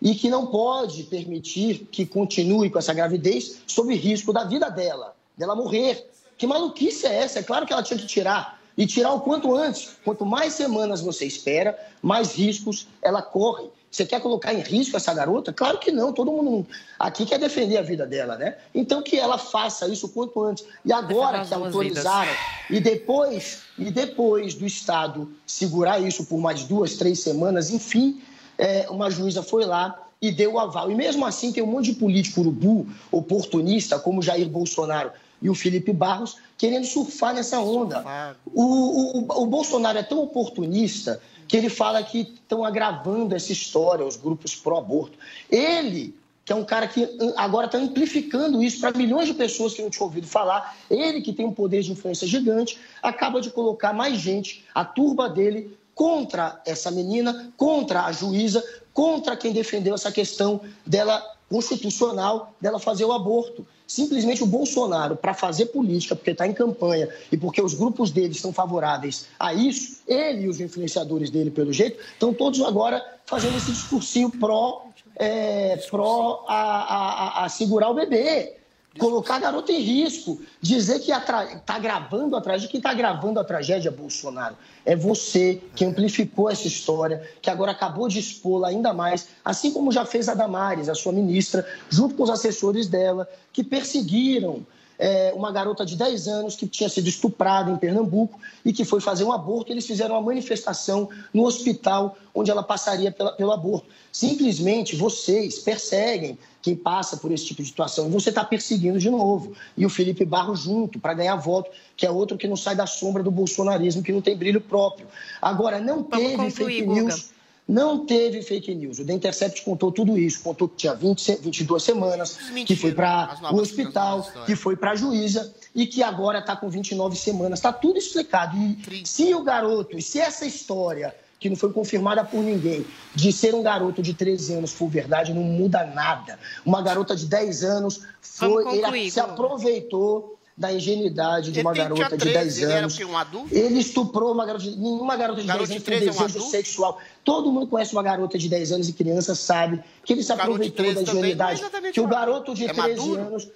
e 0.00 0.14
que 0.14 0.30
não 0.30 0.46
pode 0.46 1.02
permitir 1.04 1.86
que 1.92 2.06
continue 2.06 2.70
com 2.70 2.78
essa 2.78 2.94
gravidez 2.94 3.58
sob 3.66 3.94
risco 3.94 4.32
da 4.32 4.44
vida 4.44 4.70
dela, 4.70 5.14
dela 5.36 5.54
morrer. 5.54 6.08
Que 6.38 6.46
maluquice 6.46 7.06
é 7.06 7.16
essa? 7.16 7.40
É 7.40 7.42
claro 7.42 7.66
que 7.66 7.72
ela 7.72 7.82
tinha 7.82 7.98
que 7.98 8.06
tirar. 8.06 8.60
E 8.78 8.86
tirar 8.86 9.12
o 9.12 9.20
quanto 9.20 9.54
antes. 9.54 9.90
Quanto 10.04 10.24
mais 10.24 10.52
semanas 10.52 11.00
você 11.00 11.26
espera, 11.26 11.78
mais 12.02 12.34
riscos 12.34 12.86
ela 13.02 13.22
corre. 13.22 13.68
Você 13.90 14.04
quer 14.04 14.20
colocar 14.20 14.52
em 14.52 14.60
risco 14.60 14.96
essa 14.96 15.14
garota? 15.14 15.52
Claro 15.52 15.78
que 15.78 15.90
não, 15.90 16.12
todo 16.12 16.30
mundo 16.30 16.66
aqui 16.98 17.24
quer 17.24 17.38
defender 17.38 17.78
a 17.78 17.82
vida 17.82 18.06
dela, 18.06 18.36
né? 18.36 18.56
Então 18.74 19.02
que 19.02 19.18
ela 19.18 19.38
faça 19.38 19.88
isso 19.88 20.06
o 20.06 20.08
quanto 20.10 20.42
antes. 20.42 20.64
E 20.84 20.92
agora 20.92 21.44
que 21.44 21.54
autorizaram, 21.54 22.32
e 22.68 22.80
depois, 22.80 23.62
e 23.78 23.90
depois 23.90 24.54
do 24.54 24.66
Estado 24.66 25.30
segurar 25.46 26.00
isso 26.00 26.26
por 26.26 26.38
mais 26.38 26.64
duas, 26.64 26.96
três 26.96 27.20
semanas, 27.20 27.70
enfim, 27.70 28.20
é, 28.58 28.86
uma 28.90 29.10
juíza 29.10 29.42
foi 29.42 29.64
lá 29.64 30.06
e 30.20 30.30
deu 30.30 30.54
o 30.54 30.58
aval. 30.58 30.90
E 30.90 30.94
mesmo 30.94 31.24
assim 31.24 31.52
tem 31.52 31.62
um 31.62 31.66
monte 31.66 31.92
de 31.92 31.98
político 31.98 32.40
urubu, 32.40 32.86
oportunista, 33.10 33.98
como 33.98 34.22
Jair 34.22 34.48
Bolsonaro 34.48 35.10
e 35.40 35.50
o 35.50 35.54
Felipe 35.54 35.92
Barros, 35.92 36.36
querendo 36.56 36.86
surfar 36.86 37.34
nessa 37.34 37.60
onda. 37.60 38.34
O, 38.46 38.62
o, 38.62 39.42
o 39.42 39.46
Bolsonaro 39.46 39.98
é 39.98 40.02
tão 40.02 40.22
oportunista 40.22 41.20
que 41.48 41.56
ele 41.56 41.68
fala 41.68 42.02
que 42.02 42.20
estão 42.20 42.64
agravando 42.64 43.34
essa 43.34 43.52
história, 43.52 44.04
os 44.04 44.16
grupos 44.16 44.54
pró-aborto. 44.54 45.18
Ele, 45.50 46.14
que 46.44 46.52
é 46.52 46.56
um 46.56 46.64
cara 46.64 46.86
que 46.86 47.08
agora 47.36 47.66
está 47.66 47.78
amplificando 47.78 48.62
isso 48.62 48.80
para 48.80 48.96
milhões 48.96 49.28
de 49.28 49.34
pessoas 49.34 49.74
que 49.74 49.82
não 49.82 49.90
tinham 49.90 50.06
ouvido 50.06 50.26
falar, 50.26 50.76
ele 50.90 51.20
que 51.20 51.32
tem 51.32 51.46
um 51.46 51.52
poder 51.52 51.82
de 51.82 51.92
influência 51.92 52.26
gigante, 52.26 52.78
acaba 53.02 53.40
de 53.40 53.50
colocar 53.50 53.92
mais 53.92 54.18
gente, 54.18 54.64
a 54.74 54.84
turba 54.84 55.28
dele, 55.28 55.76
contra 55.94 56.60
essa 56.66 56.90
menina, 56.90 57.52
contra 57.56 58.04
a 58.04 58.12
juíza, 58.12 58.62
contra 58.92 59.36
quem 59.36 59.52
defendeu 59.52 59.94
essa 59.94 60.12
questão 60.12 60.60
dela 60.84 61.24
constitucional, 61.48 62.54
dela 62.60 62.78
fazer 62.78 63.04
o 63.04 63.12
aborto. 63.12 63.66
Simplesmente 63.86 64.42
o 64.42 64.46
Bolsonaro, 64.46 65.16
para 65.16 65.32
fazer 65.32 65.66
política, 65.66 66.16
porque 66.16 66.32
está 66.32 66.46
em 66.46 66.52
campanha 66.52 67.08
e 67.30 67.36
porque 67.36 67.62
os 67.62 67.74
grupos 67.74 68.10
dele 68.10 68.32
estão 68.32 68.52
favoráveis 68.52 69.26
a 69.38 69.54
isso, 69.54 70.00
ele 70.08 70.42
e 70.42 70.48
os 70.48 70.60
influenciadores 70.60 71.30
dele, 71.30 71.50
pelo 71.50 71.72
jeito, 71.72 71.98
estão 72.12 72.34
todos 72.34 72.60
agora 72.62 73.02
fazendo 73.24 73.56
esse 73.56 73.70
discursinho 73.70 74.30
pró, 74.30 74.86
é, 75.16 75.76
pró 75.90 76.44
a, 76.48 77.42
a, 77.42 77.44
a 77.44 77.48
segurar 77.48 77.90
o 77.90 77.94
bebê 77.94 78.55
colocar 78.98 79.36
a 79.36 79.38
garota 79.38 79.72
em 79.72 79.80
risco, 79.80 80.40
dizer 80.60 81.00
que 81.00 81.12
está 81.12 81.78
gravando 81.78 82.36
a 82.36 82.40
tragédia. 82.40 82.68
Quem 82.68 82.78
está 82.78 82.94
gravando 82.94 83.38
a 83.38 83.44
tragédia, 83.44 83.90
Bolsonaro, 83.90 84.56
é 84.84 84.96
você 84.96 85.62
que 85.74 85.84
amplificou 85.84 86.50
essa 86.50 86.66
história, 86.66 87.22
que 87.40 87.50
agora 87.50 87.72
acabou 87.72 88.08
de 88.08 88.18
expô-la 88.18 88.68
ainda 88.68 88.92
mais, 88.92 89.28
assim 89.44 89.72
como 89.72 89.92
já 89.92 90.04
fez 90.04 90.28
a 90.28 90.34
Damares, 90.34 90.88
a 90.88 90.94
sua 90.94 91.12
ministra, 91.12 91.66
junto 91.88 92.14
com 92.14 92.22
os 92.22 92.30
assessores 92.30 92.86
dela, 92.88 93.28
que 93.52 93.62
perseguiram 93.62 94.66
é, 94.98 95.32
uma 95.34 95.52
garota 95.52 95.84
de 95.84 95.96
10 95.96 96.28
anos 96.28 96.56
que 96.56 96.66
tinha 96.66 96.88
sido 96.88 97.08
estuprada 97.08 97.70
em 97.70 97.76
Pernambuco 97.76 98.38
e 98.64 98.72
que 98.72 98.84
foi 98.84 99.00
fazer 99.00 99.24
um 99.24 99.32
aborto. 99.32 99.72
Eles 99.72 99.86
fizeram 99.86 100.14
uma 100.14 100.22
manifestação 100.22 101.08
no 101.32 101.44
hospital 101.44 102.16
onde 102.34 102.50
ela 102.50 102.62
passaria 102.62 103.10
pela, 103.10 103.32
pelo 103.32 103.52
aborto. 103.52 103.86
Simplesmente 104.12 104.96
vocês 104.96 105.58
perseguem 105.58 106.38
quem 106.62 106.74
passa 106.74 107.16
por 107.16 107.30
esse 107.30 107.46
tipo 107.46 107.62
de 107.62 107.68
situação. 107.68 108.08
E 108.08 108.10
você 108.10 108.30
está 108.30 108.44
perseguindo 108.44 108.98
de 108.98 109.10
novo. 109.10 109.52
E 109.76 109.86
o 109.86 109.90
Felipe 109.90 110.24
Barro 110.24 110.56
junto, 110.56 110.98
para 110.98 111.14
ganhar 111.14 111.36
voto, 111.36 111.70
que 111.96 112.04
é 112.04 112.10
outro 112.10 112.36
que 112.36 112.48
não 112.48 112.56
sai 112.56 112.74
da 112.74 112.86
sombra 112.86 113.22
do 113.22 113.30
bolsonarismo, 113.30 114.02
que 114.02 114.12
não 114.12 114.20
tem 114.20 114.36
brilho 114.36 114.60
próprio. 114.60 115.06
Agora, 115.40 115.78
não 115.78 116.02
Vamos 116.02 116.18
teve 116.18 116.36
concluir, 116.36 116.50
fake 116.52 116.86
news. 116.86 117.14
Guga. 117.14 117.35
Não 117.68 118.06
teve 118.06 118.42
fake 118.42 118.72
news. 118.74 119.00
O 119.00 119.04
The 119.04 119.12
Intercept 119.12 119.62
contou 119.62 119.90
tudo 119.90 120.16
isso. 120.16 120.40
Contou 120.40 120.68
que 120.68 120.76
tinha 120.76 120.94
20, 120.94 121.38
22 121.42 121.82
semanas, 121.82 122.38
que 122.64 122.76
foi 122.76 122.92
para 122.92 123.36
o 123.52 123.56
hospital, 123.56 124.24
que 124.46 124.54
foi 124.54 124.76
para 124.76 124.92
a 124.92 124.96
juíza 124.96 125.52
e 125.74 125.86
que 125.86 126.02
agora 126.02 126.38
está 126.38 126.54
com 126.54 126.70
29 126.70 127.16
semanas. 127.16 127.58
Está 127.58 127.72
tudo 127.72 127.98
explicado. 127.98 128.56
E 128.56 129.04
se 129.04 129.34
o 129.34 129.42
garoto, 129.42 129.98
e 129.98 130.02
se 130.02 130.20
essa 130.20 130.46
história 130.46 131.14
que 131.40 131.50
não 131.50 131.56
foi 131.56 131.72
confirmada 131.72 132.24
por 132.24 132.42
ninguém, 132.42 132.86
de 133.14 133.32
ser 133.32 133.54
um 133.54 133.62
garoto 133.62 134.00
de 134.00 134.14
13 134.14 134.54
anos 134.54 134.72
for 134.72 134.88
verdade, 134.88 135.34
não 135.34 135.42
muda 135.42 135.84
nada. 135.84 136.38
Uma 136.64 136.80
garota 136.80 137.14
de 137.14 137.26
10 137.26 137.64
anos 137.64 138.00
foi, 138.20 138.78
ele 138.78 139.10
se 139.10 139.20
aproveitou 139.20 140.35
da 140.56 140.72
ingenuidade 140.72 141.52
de 141.52 141.60
uma 141.60 141.74
garota 141.74 142.16
13, 142.16 142.24
de 142.26 142.32
10 142.32 142.62
anos. 142.62 142.98
Ele, 142.98 143.10
um 143.10 143.46
ele 143.50 143.78
estuprou 143.78 144.32
uma 144.32 144.46
garota 144.46 144.64
de, 144.64 144.76
nenhuma 144.76 145.14
garota 145.14 145.42
de 145.42 145.46
garota 145.46 145.66
10 145.66 145.78
anos 145.78 146.16
com 146.16 146.24
desejo 146.24 146.38
é 146.38 146.46
um 146.46 146.50
sexual. 146.50 147.00
Todo 147.22 147.52
mundo 147.52 147.66
conhece 147.66 147.92
uma 147.92 148.02
garota 148.02 148.38
de 148.38 148.48
10 148.48 148.72
anos 148.72 148.88
e 148.88 148.92
criança 148.94 149.34
sabe 149.34 149.82
que 150.02 150.14
ele 150.14 150.22
se 150.22 150.32
aproveitou 150.32 150.94
da 150.94 151.02
ingenuidade. 151.02 151.62
Que 151.92 152.00
o 152.00 152.06
garoto 152.06 152.54
de 152.54 152.64
é 152.64 152.72
13 152.72 152.88
maduro? 152.88 153.20
anos 153.20 153.48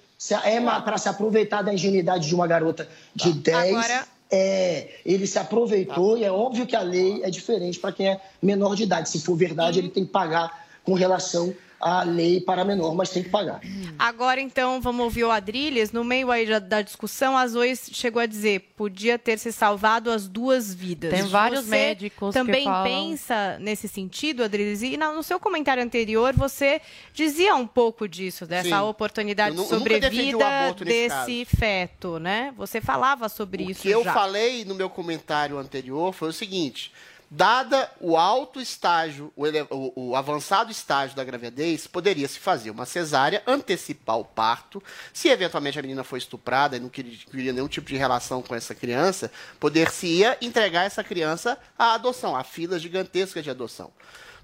é 0.43 0.61
para 0.61 0.97
se 0.99 1.09
aproveitar 1.09 1.63
da 1.63 1.73
ingenuidade 1.73 2.27
de 2.27 2.35
uma 2.35 2.45
garota 2.45 2.87
de 3.15 3.33
tá. 3.33 3.63
10 3.63 3.75
Agora 3.75 4.07
é, 4.29 4.99
ele 5.03 5.25
se 5.25 5.39
aproveitou 5.39 6.13
tá. 6.13 6.19
e 6.19 6.23
é 6.23 6.31
óbvio 6.31 6.67
que 6.67 6.75
a 6.75 6.81
lei 6.81 7.23
é 7.23 7.31
diferente 7.31 7.79
para 7.79 7.91
quem 7.91 8.09
é 8.09 8.21
menor 8.39 8.75
de 8.75 8.83
idade. 8.83 9.09
Se 9.09 9.19
for 9.19 9.35
verdade, 9.35 9.79
uhum. 9.79 9.85
ele 9.85 9.91
tem 9.91 10.05
que 10.05 10.11
pagar 10.11 10.67
com 10.83 10.93
relação 10.93 11.51
a 11.81 12.03
lei 12.03 12.39
para 12.39 12.63
menor, 12.63 12.93
mas 12.95 13.09
tem 13.09 13.23
que 13.23 13.29
pagar. 13.29 13.61
Agora, 13.97 14.39
então, 14.39 14.79
vamos 14.79 15.03
ouvir 15.03 15.23
o 15.23 15.31
Adrilles. 15.31 15.91
No 15.91 16.03
meio 16.03 16.31
aí 16.31 16.47
da 16.59 16.81
discussão, 16.81 17.37
a 17.37 17.47
Zoe 17.47 17.75
chegou 17.75 18.21
a 18.21 18.25
dizer 18.25 18.71
podia 18.75 19.17
ter 19.19 19.37
se 19.37 19.51
salvado 19.51 20.09
as 20.09 20.27
duas 20.27 20.73
vidas. 20.73 21.11
Tem 21.11 21.23
vários 21.23 21.65
você 21.65 21.69
médicos 21.69 22.33
também 22.33 22.63
que 22.63 22.65
falam... 22.65 22.83
pensa 22.83 23.57
nesse 23.59 23.87
sentido, 23.87 24.43
Adrilles? 24.43 24.81
E 24.81 24.97
no 24.97 25.23
seu 25.23 25.39
comentário 25.39 25.83
anterior, 25.83 26.33
você 26.33 26.81
dizia 27.13 27.55
um 27.55 27.67
pouco 27.67 28.07
disso, 28.07 28.45
dessa 28.45 28.69
Sim. 28.69 28.83
oportunidade 28.83 29.55
Eu 29.55 29.63
de 29.63 29.69
sobrevida 29.69 30.73
desse 30.83 31.45
feto, 31.45 32.19
né? 32.19 32.53
Você 32.57 32.81
falava 32.81 33.29
sobre 33.29 33.63
O 33.63 33.71
isso 33.71 33.81
que 33.81 33.89
eu 33.89 34.03
já. 34.03 34.13
falei 34.13 34.65
no 34.65 34.75
meu 34.75 34.89
comentário 34.89 35.57
anterior 35.57 36.13
foi 36.13 36.29
o 36.29 36.33
seguinte: 36.33 36.91
dada 37.33 37.89
o 38.01 38.17
alto 38.17 38.59
estágio, 38.59 39.31
o, 39.37 39.47
ele- 39.47 39.65
o- 39.69 40.09
o 40.09 40.15
avançado 40.17 40.69
estágio 40.69 41.15
da 41.15 41.23
gravidez, 41.23 41.87
poderia 41.87 42.27
se 42.27 42.37
fazer 42.37 42.69
uma 42.69 42.85
cesárea, 42.85 43.41
antecipar 43.47 44.19
o 44.19 44.25
parto. 44.25 44.83
Se 45.13 45.29
eventualmente 45.29 45.79
a 45.79 45.81
menina 45.81 46.03
foi 46.03 46.19
estuprada 46.19 46.75
e 46.75 46.79
não 46.81 46.89
queria, 46.89 47.17
queria 47.17 47.53
nenhum 47.53 47.69
tipo 47.69 47.87
de 47.87 47.95
relação 47.95 48.41
com 48.41 48.53
essa 48.53 48.75
criança, 48.75 49.31
poder-se-ia 49.61 50.37
entregar 50.41 50.83
essa 50.83 51.05
criança 51.05 51.57
à 51.79 51.93
adoção, 51.93 52.35
à 52.35 52.43
fila 52.43 52.77
gigantesca 52.77 53.41
de 53.41 53.49
adoção. 53.49 53.91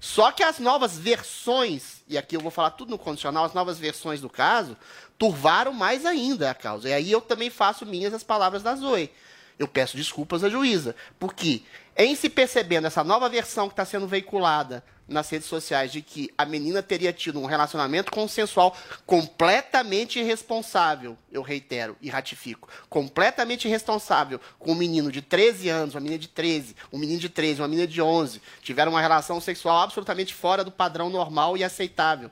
Só 0.00 0.30
que 0.32 0.42
as 0.42 0.58
novas 0.58 0.96
versões, 0.96 2.02
e 2.08 2.16
aqui 2.16 2.36
eu 2.36 2.40
vou 2.40 2.50
falar 2.52 2.70
tudo 2.70 2.90
no 2.90 2.98
condicional, 2.98 3.44
as 3.44 3.52
novas 3.52 3.78
versões 3.78 4.20
do 4.20 4.30
caso, 4.30 4.76
turvaram 5.18 5.72
mais 5.74 6.06
ainda 6.06 6.50
a 6.50 6.54
causa. 6.54 6.88
E 6.88 6.92
aí 6.94 7.12
eu 7.12 7.20
também 7.20 7.50
faço 7.50 7.84
minhas 7.84 8.14
as 8.14 8.22
palavras 8.22 8.62
da 8.62 8.74
Zoe. 8.76 9.10
Eu 9.58 9.66
peço 9.66 9.96
desculpas 9.96 10.44
à 10.44 10.48
juíza, 10.48 10.94
porque 11.18 11.62
em 11.96 12.14
se 12.14 12.28
percebendo 12.28 12.86
essa 12.86 13.02
nova 13.02 13.28
versão 13.28 13.66
que 13.66 13.72
está 13.72 13.84
sendo 13.84 14.06
veiculada 14.06 14.84
nas 15.08 15.28
redes 15.30 15.48
sociais 15.48 15.90
de 15.90 16.02
que 16.02 16.30
a 16.36 16.44
menina 16.44 16.82
teria 16.82 17.12
tido 17.12 17.40
um 17.40 17.46
relacionamento 17.46 18.12
consensual 18.12 18.76
completamente 19.06 20.18
irresponsável, 20.20 21.16
eu 21.32 21.40
reitero 21.42 21.96
e 22.00 22.10
ratifico, 22.10 22.68
completamente 22.90 23.66
irresponsável 23.66 24.38
com 24.58 24.72
um 24.72 24.76
menino 24.76 25.10
de 25.10 25.22
13 25.22 25.68
anos, 25.70 25.94
uma 25.94 26.02
menina 26.02 26.20
de 26.20 26.28
13, 26.28 26.76
um 26.92 26.98
menino 26.98 27.18
de 27.18 27.28
13, 27.28 27.62
uma 27.62 27.68
menina 27.68 27.88
de 27.88 28.02
11, 28.02 28.42
tiveram 28.62 28.92
uma 28.92 29.00
relação 29.00 29.40
sexual 29.40 29.80
absolutamente 29.80 30.34
fora 30.34 30.62
do 30.62 30.70
padrão 30.70 31.08
normal 31.08 31.56
e 31.56 31.64
aceitável, 31.64 32.30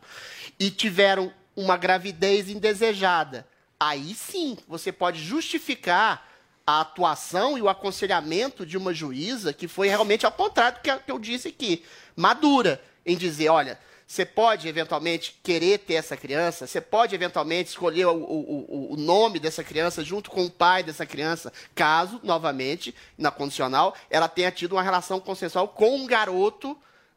e 0.60 0.70
tiveram 0.70 1.32
uma 1.56 1.76
gravidez 1.76 2.50
indesejada. 2.50 3.46
Aí 3.80 4.14
sim, 4.14 4.56
você 4.68 4.92
pode 4.92 5.22
justificar 5.22 6.25
a 6.66 6.80
atuação 6.80 7.56
e 7.56 7.62
o 7.62 7.68
aconselhamento 7.68 8.66
de 8.66 8.76
uma 8.76 8.92
juíza 8.92 9.52
que 9.52 9.68
foi 9.68 9.88
realmente 9.88 10.26
ao 10.26 10.32
contrário 10.32 10.78
do 10.78 10.82
que 10.82 11.10
eu 11.12 11.18
disse 11.18 11.48
aqui, 11.48 11.84
madura, 12.16 12.82
em 13.04 13.16
dizer, 13.16 13.48
olha, 13.50 13.78
você 14.06 14.24
pode 14.24 14.66
eventualmente 14.68 15.38
querer 15.42 15.78
ter 15.78 15.94
essa 15.94 16.16
criança, 16.16 16.66
você 16.66 16.80
pode 16.80 17.14
eventualmente 17.14 17.70
escolher 17.70 18.06
o, 18.06 18.14
o- 18.16 18.66
o- 18.90 18.92
o 18.94 18.96
nome 18.96 19.38
dessa 19.38 19.62
criança 19.64 20.02
junto 20.04 20.30
com 20.30 20.44
o 20.44 20.50
pai 20.50 20.82
dessa 20.82 21.06
criança, 21.06 21.52
caso, 21.74 22.20
novamente, 22.22 22.94
na 23.16 23.30
condicional, 23.30 23.94
ela 24.10 24.28
tenha 24.28 24.50
tido 24.50 24.72
uma 24.72 24.82
relação 24.82 25.18
consensual 25.20 25.68
com 25.68 25.96
um 25.96 26.06
garoto 26.06 26.76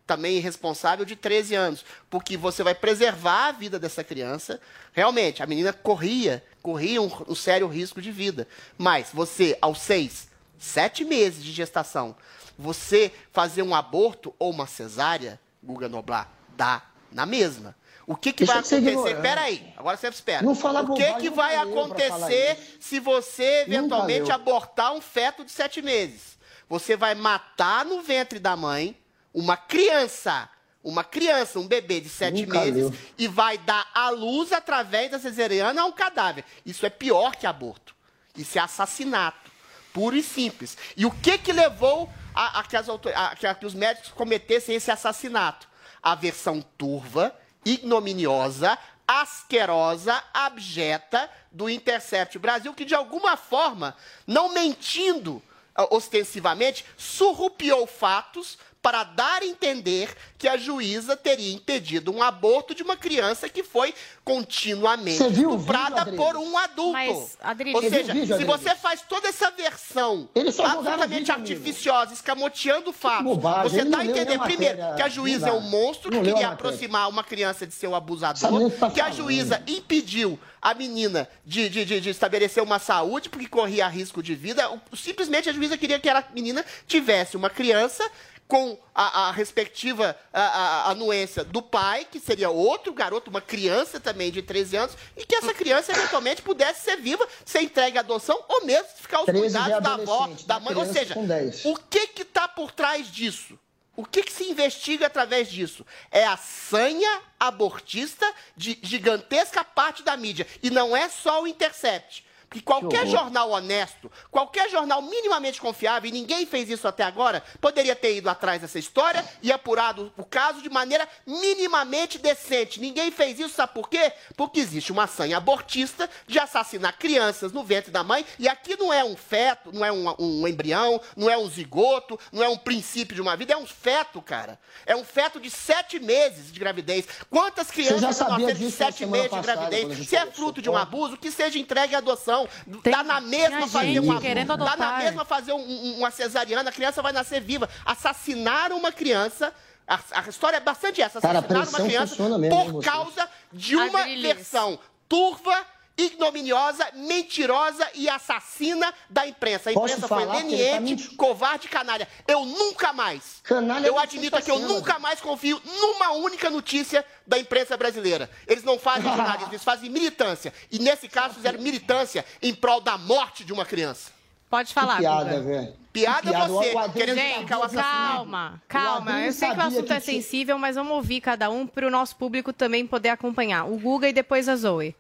também 0.10 0.38
irresponsável 0.38 1.06
de 1.06 1.16
13 1.16 1.54
anos, 1.54 1.86
porque 2.10 2.36
você 2.36 2.64
vai 2.64 2.74
preservar 2.74 3.50
a 3.50 3.52
vida 3.52 3.78
dessa 3.78 4.04
criança. 4.04 4.60
Realmente, 4.92 5.44
a 5.44 5.46
menina 5.46 5.72
corria, 5.72 6.44
corria 6.64 7.00
um, 7.00 7.12
um 7.28 7.36
sério 7.36 7.68
risco 7.68 8.02
de 8.02 8.12
vida. 8.12 8.48
Mas 8.76 9.10
você, 9.14 9.56
aos 9.62 9.80
seis, 9.80 10.28
sete 10.58 11.06
meses 11.06 11.44
de 11.44 11.52
gestação, 11.52 12.16
você 12.58 13.12
fazer 13.32 13.62
um 13.62 13.76
aborto 13.76 14.34
ou 14.40 14.50
uma 14.50 14.66
cesárea, 14.66 15.40
Guga 15.64 15.88
Noblar, 15.88 16.28
dá 16.58 16.82
na 17.12 17.28
mesma. 17.28 17.76
O 18.08 18.16
que, 18.16 18.34
que 18.34 18.46
vai 18.46 18.58
acontecer? 18.58 18.78
ignorante. 18.78 19.22
Peraí, 19.22 19.74
agora 19.78 19.96
você 19.96 20.08
espera. 20.08 20.42
Não 20.42 20.56
fala 20.56 20.82
o 20.82 20.96
que, 20.96 21.14
que 21.18 21.30
vai 21.30 21.56
acontecer 21.56 22.58
se 22.80 23.00
você 23.00 23.62
eventualmente 23.68 24.32
abortar 24.32 24.92
um 24.92 25.02
feto 25.02 25.46
de 25.46 25.52
sete 25.52 25.84
meses? 25.84 26.40
Você 26.68 26.98
vai 26.98 27.14
matar 27.14 27.86
no 27.86 28.02
ventre 28.02 28.40
da 28.40 28.56
mãe 28.56 28.98
uma 29.34 29.56
criança, 29.58 30.50
uma 30.84 31.04
criança, 31.04 31.60
um 31.60 31.68
bebê 31.68 32.00
de 32.00 32.10
sete 32.10 32.46
Nunca 32.46 32.60
meses, 32.62 32.84
leu. 32.90 32.94
e 33.18 33.28
vai 33.28 33.58
dar 33.58 33.90
à 33.94 34.10
luz 34.10 34.52
através 34.54 35.12
da 35.12 35.20
cesariana 35.20 35.82
a 35.82 35.86
um 35.86 35.92
cadáver. 35.92 36.44
Isso 36.66 36.86
é 36.86 36.90
pior 36.90 37.36
que 37.36 37.46
aborto. 37.46 37.96
Isso 38.36 38.58
é 38.58 38.62
assassinato. 38.62 39.50
Puro 39.92 40.16
e 40.16 40.24
simples. 40.24 40.78
E 40.96 41.06
o 41.06 41.12
que 41.12 41.38
que 41.38 41.52
levou 41.52 42.10
a, 42.34 42.60
a 42.60 42.64
que, 42.64 42.78
as 42.78 42.88
autor- 42.88 43.14
a- 43.16 43.36
que 43.36 43.46
a- 43.46 43.56
que 43.56 43.66
os 43.66 43.74
médicos 43.74 44.12
cometessem 44.12 44.76
esse 44.76 44.90
assassinato? 44.92 45.68
A 46.02 46.16
versão 46.16 46.62
turva, 46.78 47.36
ignominiosa, 47.66 48.78
asquerosa, 49.08 50.24
abjeta 50.34 51.30
do 51.52 51.70
Intercept 51.70 52.38
Brasil, 52.38 52.74
que 52.74 52.86
de 52.86 52.94
alguma 52.96 53.36
forma, 53.36 53.96
não 54.28 54.50
mentindo 54.54 55.42
ah, 55.76 55.88
ostensivamente, 55.94 56.86
surrupiou 56.98 57.88
fatos 57.88 58.58
para 58.82 59.04
dar 59.04 59.42
a 59.42 59.46
entender 59.46 60.16
que 60.38 60.48
a 60.48 60.56
juíza 60.56 61.16
teria 61.18 61.54
impedido 61.54 62.14
um 62.14 62.24
aborto 62.24 62.74
de 62.74 62.82
uma 62.82 62.96
criança 62.96 63.50
que 63.50 63.62
foi 63.62 63.94
continuamente 64.24 65.22
o 65.22 65.30
vídeo, 65.30 65.50
estuprada 65.52 66.02
Adriles? 66.02 66.26
por 66.26 66.38
um 66.38 66.58
adulto. 66.58 66.94
Mas, 66.94 67.38
Adriles, 67.42 67.76
Ou 67.76 67.86
o 67.86 67.90
seja, 67.90 68.14
vídeo, 68.14 68.38
se 68.38 68.46
você 68.46 68.74
faz 68.76 69.02
toda 69.02 69.28
essa 69.28 69.52
versão 69.52 70.30
absolutamente 70.34 71.08
vídeo, 71.20 71.34
amigo. 71.34 71.52
artificiosa, 71.52 72.14
escamoteando 72.14 72.94
fatos, 72.94 73.26
bobagem, 73.26 73.70
você 73.70 73.84
dá 73.84 73.98
a 74.00 74.06
entender, 74.06 74.40
primeiro, 74.40 74.78
matéria, 74.78 74.96
que 74.96 75.02
a 75.02 75.10
juíza 75.10 75.50
é 75.50 75.54
um 75.54 75.60
monstro 75.62 76.10
que 76.10 76.22
queria 76.22 76.48
aproximar 76.50 77.10
uma 77.10 77.24
criança 77.24 77.68
de 77.68 77.74
seu 77.74 77.94
abusador, 77.94 78.54
o 78.64 78.72
tá 78.72 78.90
que 78.92 79.02
a 79.02 79.12
juíza 79.12 79.62
impediu 79.68 80.40
a 80.62 80.74
menina 80.74 81.28
de, 81.46 81.68
de, 81.68 81.84
de, 81.84 82.00
de 82.00 82.10
estabelecer 82.10 82.64
uma 82.64 82.80
saúde 82.80 83.30
porque 83.30 83.48
corria 83.48 83.88
risco 83.90 84.24
de 84.24 84.36
vida. 84.36 84.70
O- 84.72 84.96
Simplesmente 84.96 85.50
a 85.50 85.54
juíza 85.54 85.78
queria 85.78 86.00
que 86.00 86.10
a 86.10 86.24
menina 86.34 86.64
tivesse 86.88 87.36
uma 87.36 87.50
criança 87.50 88.10
com 88.50 88.76
a, 88.96 89.28
a 89.28 89.32
respectiva 89.32 90.18
a, 90.34 90.42
a- 90.42 90.90
anuência 90.90 91.44
do 91.44 91.62
pai, 91.62 92.04
que 92.10 92.20
seria 92.20 92.50
outro 92.50 92.92
garoto, 92.92 93.30
uma 93.30 93.40
criança 93.42 94.00
também 94.00 94.32
de 94.32 94.42
13 94.42 94.76
anos, 94.76 94.98
e 95.16 95.24
que 95.24 95.36
essa 95.36 95.54
criança 95.54 95.92
eventualmente 95.92 96.42
pudesse 96.42 96.82
ser 96.82 96.98
viva, 96.98 97.26
ser 97.46 97.62
entregue 97.62 98.00
à 98.00 98.02
adoção, 98.02 98.44
ou 98.50 98.66
mesmo 98.66 98.88
ficar 98.98 99.18
aos 99.20 99.28
13 99.28 99.50
já 99.50 99.62
cuidados 99.66 99.84
da 99.84 99.94
avó, 99.94 100.30
da 100.48 100.60
mãe. 100.60 100.76
Ou 100.76 100.86
seja, 100.92 101.14
com 101.14 101.28
10. 101.28 101.64
o 101.66 101.76
que 101.76 102.08
que 102.08 102.24
está 102.24 102.48
por 102.48 102.72
trás 102.72 103.08
disso? 103.12 103.58
O 103.96 104.04
que, 104.04 104.24
que 104.24 104.32
se 104.32 104.46
investiga 104.50 105.06
através 105.06 105.52
disso? 105.52 105.86
É 106.10 106.26
a 106.26 106.36
sanha 106.38 107.22
abortista 107.40 108.26
de 108.58 108.80
gigantesca 108.82 109.64
parte 109.64 110.02
da 110.02 110.16
mídia. 110.18 110.48
E 110.64 110.72
não 110.72 110.98
é 110.98 111.08
só 111.10 111.44
o 111.44 111.48
Intercept. 111.48 112.26
Porque 112.50 112.62
qualquer 112.62 113.06
jornal 113.06 113.52
honesto, 113.52 114.12
qualquer 114.32 114.72
jornal 114.72 115.04
minimamente 115.04 115.62
confiável, 115.62 116.10
e 116.10 116.12
ninguém 116.12 116.48
fez 116.48 116.68
isso 116.68 116.88
até 116.88 117.04
agora, 117.04 117.44
poderia 117.62 117.96
ter 117.96 118.16
ido 118.18 118.28
atrás 118.28 118.60
dessa 118.60 118.80
história 118.80 119.24
e 119.44 119.52
apurado 119.52 120.12
o 120.18 120.26
caso 120.26 120.60
de 120.60 120.70
maneira 120.70 121.08
minimamente 121.28 122.18
decente. 122.18 122.80
Ninguém 122.80 123.12
fez 123.12 123.40
isso, 123.40 123.54
sabe 123.54 123.74
por 123.74 123.88
quê? 123.88 124.12
Porque 124.36 124.60
existe 124.60 124.92
uma 124.92 125.06
sanha 125.06 125.38
abortista 125.38 126.10
de 126.26 126.40
assassinar 126.40 126.98
crianças 126.98 127.52
no 127.52 127.64
ventre 127.64 127.92
da 127.92 128.04
mãe, 128.04 128.26
e 128.40 128.48
aqui 128.48 128.76
não 128.76 128.92
é 128.92 129.04
um 129.04 129.16
feto, 129.16 129.72
não 129.72 129.86
é 129.86 129.92
um, 129.92 130.16
um 130.18 130.48
embrião, 130.48 131.00
não 131.16 131.30
é 131.30 131.38
um 131.38 131.48
zigoto, 131.48 132.20
não 132.32 132.44
é 132.44 132.50
um 132.50 132.58
princípio 132.58 133.14
de 133.14 133.22
uma 133.22 133.38
vida, 133.38 133.54
é 133.54 133.58
um 133.58 133.68
feto, 133.68 134.24
cara. 134.24 134.60
É 134.88 134.96
um 134.96 135.04
feto 135.04 135.40
de 135.40 135.52
sete 135.52 136.00
meses 136.00 136.52
de 136.52 136.60
gravidez. 136.60 137.06
Quantas 137.30 137.70
crianças 137.70 138.02
nasceram 138.02 138.54
de 138.56 138.72
sete 138.72 139.06
meses 139.06 139.30
de 139.30 139.36
passada, 139.36 139.70
gravidez? 139.70 139.92
a 139.92 139.94
gente 139.94 140.10
Se 140.10 140.16
é 140.16 140.26
fruto 140.26 140.64
de 140.64 140.70
um 140.70 140.76
abuso, 140.76 141.16
que 141.16 141.32
seja 141.32 141.60
entregue 141.60 141.94
à 141.94 142.00
adoção. 142.00 142.39
Tem- 142.84 142.94
Dá 142.94 143.04
na 143.04 143.20
mesma 143.22 143.58
tinha 143.58 143.68
fazer 143.68 144.00
um 144.00 144.20
querendo 144.20 144.58
Dá 144.58 144.76
na 144.78 144.98
mesma 144.98 145.26
fazer 145.26 145.54
um- 145.54 145.58
um- 145.58 145.98
uma 145.98 146.12
cesariana, 146.12 146.70
a 146.70 146.74
criança 146.74 147.02
vai 147.02 147.12
nascer 147.12 147.42
viva. 147.42 147.68
Assassinaram 147.86 148.78
uma 148.78 148.92
criança. 148.92 149.54
A, 149.88 150.00
a 150.12 150.30
história 150.30 150.58
é 150.58 150.60
bastante 150.60 151.02
essa. 151.02 151.20
Cara, 151.20 151.40
Assassinaram 151.40 151.70
uma 151.70 151.78
criança 151.90 152.16
mesmo 152.38 152.74
por 152.74 152.84
causa 152.84 153.30
de 153.52 153.76
uma 153.76 154.04
versão 154.36 154.80
turva, 155.08 155.66
ignominiosa, 156.00 156.88
mentirosa 156.94 157.88
e 157.94 158.08
assassina 158.10 158.94
da 159.10 159.28
imprensa. 159.28 159.70
A 159.70 159.74
Posso 159.74 159.94
imprensa 159.94 160.08
foi 160.08 160.22
que 160.22 160.28
tá 160.28 160.34
leniente, 160.38 160.80
mentindo? 160.82 161.16
covarde 161.16 161.68
e 161.68 161.70
canalha. 161.70 162.08
Eu 162.28 162.46
nunca 162.46 162.94
mais. 162.94 163.40
Canalha 163.44 163.86
eu 163.88 164.00
é 164.00 164.04
admito 164.04 164.42
que 164.42 164.50
eu 164.52 164.60
nunca 164.60 164.98
mais 165.00 165.20
confio 165.20 165.62
numa 165.66 166.12
única 166.12 166.50
notícia 166.50 167.06
da 167.28 167.38
imprensa 167.38 167.76
brasileira. 167.76 168.30
Eles 168.48 168.64
não 168.64 168.80
fazem 168.80 169.04
jornalismo, 169.04 169.52
eles 169.52 169.64
fazem 169.64 169.90
militância. 169.90 170.54
E 170.72 170.80
nesse 170.80 171.08
caso 171.08 171.36
fizeram 171.36 171.60
militância 171.60 172.26
em 172.42 172.54
prol 172.56 172.82
da 172.82 172.98
morte 172.98 173.44
de 173.44 173.52
uma 173.54 173.66
criança. 173.66 174.12
Pode 174.50 174.74
falar, 174.74 174.98
piada, 174.98 175.26
Guga. 175.38 175.42
velho. 175.42 175.74
Piada 175.94 176.32
Que 176.32 176.48
você, 176.48 176.72
querendo 176.94 177.16
Gente, 177.18 177.32
explicar 177.32 177.58
o 177.60 177.64
assassinato. 177.64 178.14
calma, 178.16 178.62
calma. 178.68 179.22
Eu 179.22 179.32
sei 179.34 179.50
que 179.52 179.58
o 179.58 179.62
assunto 179.62 179.86
que 179.86 179.94
é 179.94 180.00
tinha- 180.00 180.22
sensível, 180.22 180.58
mas 180.58 180.76
vamos 180.76 180.94
ouvir 180.94 181.22
cada 181.22 181.50
um 181.52 181.68
para 181.68 181.86
o 181.86 181.90
nosso 181.90 182.16
público 182.16 182.52
também 182.54 182.86
poder 182.88 183.10
acompanhar. 183.10 183.66
O 183.66 183.78
Guga 183.78 184.08
e 184.10 184.14
depois 184.14 184.48
a 184.50 184.56
Zoe. 184.56 184.96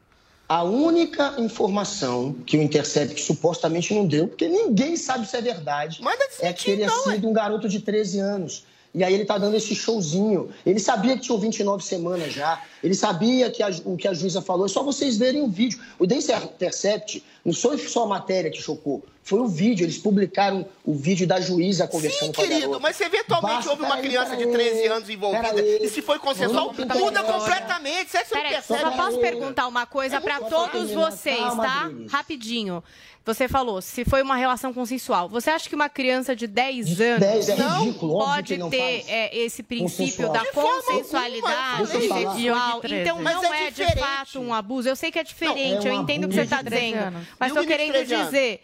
A 0.49 0.63
única 0.63 1.35
informação 1.37 2.33
que 2.43 2.57
o 2.57 2.61
Intercept 2.63 3.21
supostamente 3.21 3.93
não 3.93 4.07
deu, 4.07 4.27
porque 4.27 4.47
ninguém 4.47 4.97
sabe 4.97 5.29
se 5.29 5.37
é 5.37 5.41
verdade, 5.41 6.01
é 6.41 6.51
que 6.51 6.65
teria 6.65 6.85
então, 6.85 7.05
ué. 7.05 7.13
sido 7.13 7.29
um 7.29 7.33
garoto 7.33 7.69
de 7.69 7.79
13 7.79 8.17
anos. 8.17 8.65
E 8.93 9.03
aí 9.03 9.13
ele 9.13 9.25
tá 9.25 9.37
dando 9.37 9.55
esse 9.55 9.75
showzinho. 9.75 10.49
Ele 10.65 10.79
sabia 10.79 11.15
que 11.15 11.21
tinham 11.21 11.39
29 11.39 11.83
semanas 11.83 12.33
já. 12.33 12.63
Ele 12.83 12.95
sabia 12.95 13.51
que 13.51 13.61
a, 13.61 13.69
o 13.85 13.95
que 13.95 14.07
a 14.07 14.13
juíza 14.15 14.41
falou. 14.41 14.65
É 14.65 14.69
só 14.69 14.81
vocês 14.81 15.17
verem 15.17 15.43
o 15.43 15.47
vídeo. 15.47 15.79
O 15.99 16.07
The 16.07 16.15
Intercept 16.15 17.23
não 17.45 17.53
foi 17.53 17.77
só 17.77 18.03
a 18.03 18.07
matéria 18.07 18.49
que 18.51 18.61
chocou. 18.61 19.03
Foi 19.23 19.39
o 19.39 19.47
vídeo. 19.47 19.85
Eles 19.85 19.97
publicaram 19.99 20.65
o 20.83 20.93
vídeo 20.95 21.27
da 21.27 21.39
juíza 21.39 21.87
conversando 21.87 22.27
Sim, 22.27 22.33
com 22.33 22.41
a 22.41 22.45
querido, 22.45 22.61
garota. 22.61 22.79
mas 22.79 22.95
se 22.95 23.03
eventualmente 23.03 23.55
Basta- 23.57 23.69
houve 23.69 23.83
uma 23.83 23.95
peraí, 23.95 24.07
criança 24.09 24.35
de 24.37 24.45
peraí, 24.47 24.69
13 24.71 24.87
anos 24.87 25.09
envolvida 25.09 25.61
e 25.61 25.87
se 25.87 26.01
foi 26.01 26.17
consensual, 26.17 26.73
muda 26.73 27.23
completamente. 27.23 28.09
Você 28.09 28.17
não 28.17 28.25
Peraí, 28.29 28.51
percebe? 28.53 28.79
só 28.81 28.91
posso 28.91 29.19
perguntar 29.19 29.67
uma 29.67 29.85
coisa 29.85 30.15
É 30.15 30.19
pra 30.19 30.39
muito 30.39 30.49
todos 30.49 30.91
fácil, 30.91 30.95
vocês, 31.11 31.37
calma, 31.39 31.63
tá? 31.63 31.81
Adriles. 31.85 32.11
Rapidinho. 32.11 32.83
Você 33.25 33.47
falou, 33.47 33.79
se 33.79 34.03
foi 34.05 34.23
uma 34.23 34.35
relação 34.35 34.73
consensual. 34.73 35.29
Você 35.29 35.51
acha 35.51 35.69
que 35.69 35.75
uma 35.75 35.89
criança 35.89 36.35
de 36.35 36.47
10 36.47 36.99
anos 36.99 37.19
10 37.19 37.49
é 37.49 37.55
não 37.57 37.83
ridículo, 37.83 38.17
pode 38.17 38.57
não 38.57 38.69
ter 38.71 39.03
é, 39.07 39.37
esse 39.37 39.61
princípio 39.61 40.27
Consensual. 40.27 40.31
da 40.33 40.45
consensualidade 40.51 41.87
sexual? 41.87 42.35
Então 42.39 42.79
13? 42.81 43.05
não 43.05 43.21
Mas 43.21 43.43
é 43.43 43.67
é, 43.67 43.71
de 43.71 43.85
fato 43.99 44.39
um 44.39 44.53
abuso. 44.53 44.89
Eu 44.89 44.95
sei 44.95 45.11
que 45.11 45.19
é 45.19 45.23
diferente, 45.23 45.85
Não, 45.85 45.91
é 45.91 45.93
um 45.93 45.95
eu 45.97 46.01
entendo 46.01 46.25
o 46.25 46.27
que 46.29 46.35
você 46.35 46.41
está 46.41 46.61
De 46.61 46.69
13 46.69 46.85
dizendo. 46.93 47.27
Mas 47.39 47.51
E 47.51 47.55
de 47.61 47.67
querendo 47.67 47.93
13 47.93 48.13
anos? 48.13 48.25
dizer. 48.27 48.61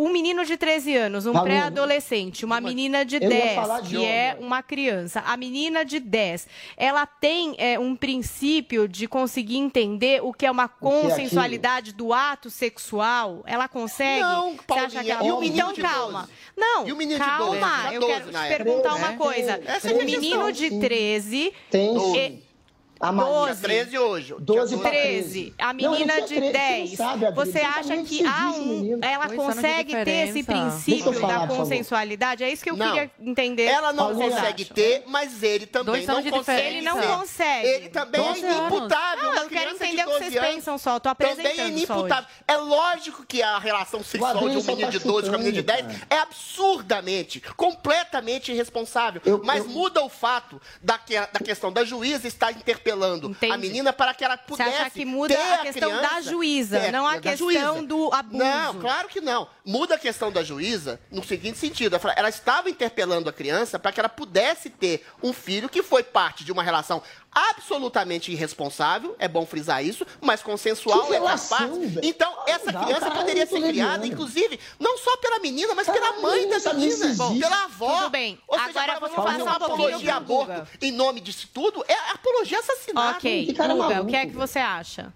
Um 0.00 0.10
menino 0.12 0.44
de 0.44 0.56
13 0.56 0.94
anos, 0.94 1.26
um 1.26 1.32
pré-adolescente, 1.32 2.44
uma 2.44 2.60
menina 2.60 3.04
de 3.04 3.16
Eu 3.16 3.22
ia 3.22 3.28
10, 3.28 3.54
falar 3.56 3.80
de 3.80 3.96
que 3.96 4.04
é 4.04 4.36
uma 4.38 4.62
criança. 4.62 5.24
A 5.26 5.36
menina 5.36 5.84
de 5.84 5.98
10, 5.98 6.46
ela 6.76 7.04
tem 7.04 7.56
é, 7.58 7.76
um 7.80 7.96
princípio 7.96 8.86
de 8.86 9.08
conseguir 9.08 9.56
entender 9.56 10.22
o 10.22 10.32
que 10.32 10.46
é 10.46 10.50
uma 10.52 10.66
é 10.66 10.68
consensualidade 10.68 11.92
do 11.92 12.12
ato 12.12 12.48
sexual? 12.48 13.42
Ela 13.44 13.66
consegue? 13.66 14.20
Não, 14.20 14.52
Você 14.52 14.62
Paulinha, 14.68 14.86
acha 14.86 15.02
que 15.04 15.10
ela... 15.10 15.24
e 15.26 15.32
o 15.32 15.40
menino 15.40 15.56
Então, 15.56 15.72
de 15.72 15.82
calma. 15.82 16.20
12? 16.20 16.32
Não, 16.56 16.86
E 16.88 16.92
o 16.92 16.96
menino 16.96 17.18
de 17.18 17.26
calma. 17.26 17.44
12? 17.46 17.58
Tinha 17.58 17.92
Eu 17.94 18.00
12 18.00 18.12
quero 18.12 18.26
te 18.30 18.48
perguntar 18.56 18.88
É, 18.90 18.94
uma 18.94 19.12
coisa. 19.14 19.60
essa 19.66 19.88
é 19.88 19.90
a 19.90 19.94
o 19.94 19.98
questão, 19.98 20.20
menino 20.20 20.52
de 20.52 20.68
sim. 20.68 20.78
13... 20.80 21.52
Tem 21.72 21.96
a 23.00 23.12
Maria. 23.12 23.32
12. 23.54 23.62
13 23.62 23.98
hoje. 23.98 24.34
12 24.38 24.68
Tinha 24.68 24.80
pra 24.80 24.90
13. 24.90 25.54
A 25.58 25.66
Não, 25.72 25.74
menina 25.92 26.14
tinha 26.22 26.26
de 26.40 26.50
13, 26.50 26.52
10. 26.52 26.90
você 26.90 27.02
não 27.02 27.08
sabe, 27.20 27.32
Você 27.34 27.58
acha 27.60 27.96
que 28.02 28.26
há 28.26 28.50
um, 28.50 28.98
ela 29.02 29.26
de 29.26 29.36
consegue 29.36 30.04
ter 30.04 30.28
esse 30.28 30.42
princípio 30.42 31.06
eu 31.12 31.20
falar, 31.20 31.46
da 31.46 31.54
consensualidade? 31.54 32.42
É 32.44 32.50
isso 32.50 32.62
que 32.64 32.70
eu 32.70 32.76
Não. 32.76 32.86
queria 32.92 33.10
entender. 33.20 33.64
Ela 33.64 33.92
não 33.92 34.06
Paulinha. 34.14 34.30
consegue 34.30 34.64
ter, 34.64 35.02
mas 35.06 35.42
ele 35.42 35.66
também 35.66 36.04
Dois 36.04 36.06
não 36.06 36.14
consegue. 36.16 36.38
diferença. 36.38 36.68
Ele 36.68 36.82
não 36.82 37.00
consegue. 37.18 37.68
Ele 37.68 37.88
também 37.88 38.20
12 38.22 38.44
é 38.44 38.50
inimputável. 38.52 39.24
Não, 39.24 39.32
Uma 39.32 39.42
eu 39.42 39.48
quero 39.48 39.70
entender 39.70 39.86
de 39.96 40.02
o 40.02 40.04
que 40.04 40.04
12 40.04 40.18
vocês 40.18 40.36
anos 40.36 40.54
pensam 40.54 40.78
só. 40.78 40.98
Tô 40.98 41.14
Também 41.14 41.28
é 41.28 41.32
apresentando 41.32 41.56
só 41.56 41.62
hoje. 41.64 41.72
inimputável. 41.72 42.30
É 42.46 42.56
lógico 42.56 43.24
que 43.26 43.42
a 43.42 43.58
relação 43.58 44.02
sexual 44.02 44.48
de 44.48 44.56
um 44.56 44.60
só 44.60 44.70
menino 44.72 44.92
tá 44.92 44.98
de 44.98 45.04
12 45.04 45.22
com 45.30 45.36
uma 45.36 45.38
menina 45.38 45.52
de 45.56 45.62
10 45.62 45.78
chutando, 45.82 46.06
é 46.10 46.18
absurdamente, 46.18 47.40
completamente 47.56 48.52
irresponsável. 48.52 49.20
Eu- 49.24 49.40
mas 49.44 49.64
eu- 49.64 49.70
muda 49.70 50.02
o 50.02 50.08
fato 50.08 50.60
da, 50.82 50.98
que- 50.98 51.14
da 51.14 51.40
questão 51.44 51.72
da 51.72 51.84
juíza 51.84 52.26
estar 52.26 52.52
interpelando 52.88 53.30
Entendi. 53.30 53.52
a 53.52 53.58
menina 53.58 53.92
para 53.92 54.14
que 54.14 54.24
ela 54.24 54.36
Você 54.36 54.42
pudesse 54.46 54.76
acha 54.82 54.90
que 54.90 55.04
muda 55.04 55.34
ter 55.34 55.40
a 55.52 55.58
questão 55.58 55.90
da 55.90 56.08
criança- 56.08 56.22
juíza, 56.30 56.80
ter 56.80 56.92
não 56.92 57.06
a 57.06 57.14
da 57.14 57.20
questão 57.20 57.84
do 57.84 58.10
abuso? 58.12 58.38
Não, 58.44 58.74
claro 58.80 59.08
que 59.08 59.20
não. 59.20 59.48
Muda 59.64 59.96
a 59.96 59.98
questão 59.98 60.32
da 60.32 60.42
juíza 60.42 61.00
no 61.10 61.22
seguinte 61.22 61.58
sentido. 61.58 61.98
Ela 62.16 62.28
estava 62.28 62.70
interpelando 62.70 63.28
a 63.28 63.32
criança 63.32 63.78
para 63.78 63.92
que 63.92 64.00
ela 64.00 64.08
pudesse 64.08 64.70
ter 64.70 65.06
um 65.22 65.32
filho 65.32 65.68
que 65.68 65.82
foi 65.82 66.02
parte 66.02 66.44
de 66.44 66.52
uma 66.52 66.62
relação 66.62 67.02
absolutamente 67.50 68.32
irresponsável, 68.32 69.14
é 69.18 69.28
bom 69.28 69.44
frisar 69.46 69.84
isso, 69.84 70.06
mas 70.20 70.42
consensual 70.42 71.06
Que 71.06 71.14
é 71.14 71.18
relação, 71.18 71.58
parte. 71.58 71.86
velho? 71.86 72.00
Então, 72.08 72.34
essa 72.46 72.72
dá, 72.72 72.80
criança 72.84 73.00
cara 73.00 73.14
é 73.14 73.18
poderia 73.18 73.46
ser 73.46 73.60
criada, 73.62 74.06
inclusive, 74.06 74.58
não 74.78 74.96
só 74.98 75.16
pela 75.18 75.38
menina, 75.38 75.74
mas 75.74 75.86
Cara, 75.86 75.98
pela 76.00 76.20
mãe 76.20 76.40
se 76.60 76.74
menina, 76.74 77.06
existe. 77.06 77.38
pela 77.40 77.64
avó. 77.64 77.96
Tudo 77.98 78.10
bem. 78.10 78.38
Ou 78.46 78.58
seja, 78.58 78.70
Agora 78.70 78.92
agora 78.92 79.10
você 79.10 79.16
vamos 79.16 79.30
fazer 79.32 79.42
uma 79.42 79.52
um 79.52 79.54
apologia 79.54 80.14
a 80.16 80.20
pro 80.20 80.40
aborto 80.42 80.68
em 80.80 80.92
nome 80.92 81.20
disso 81.20 81.48
tudo 81.52 81.84
é 81.88 81.94
apologia 82.12 82.58
a 82.58 82.60
assassinato. 82.60 83.18
Ok, 83.18 83.46
Guga, 83.54 84.02
o 84.02 84.06
que 84.06 84.16
é 84.16 84.26
que 84.26 84.32
você 84.34 84.58
acha? 84.58 85.12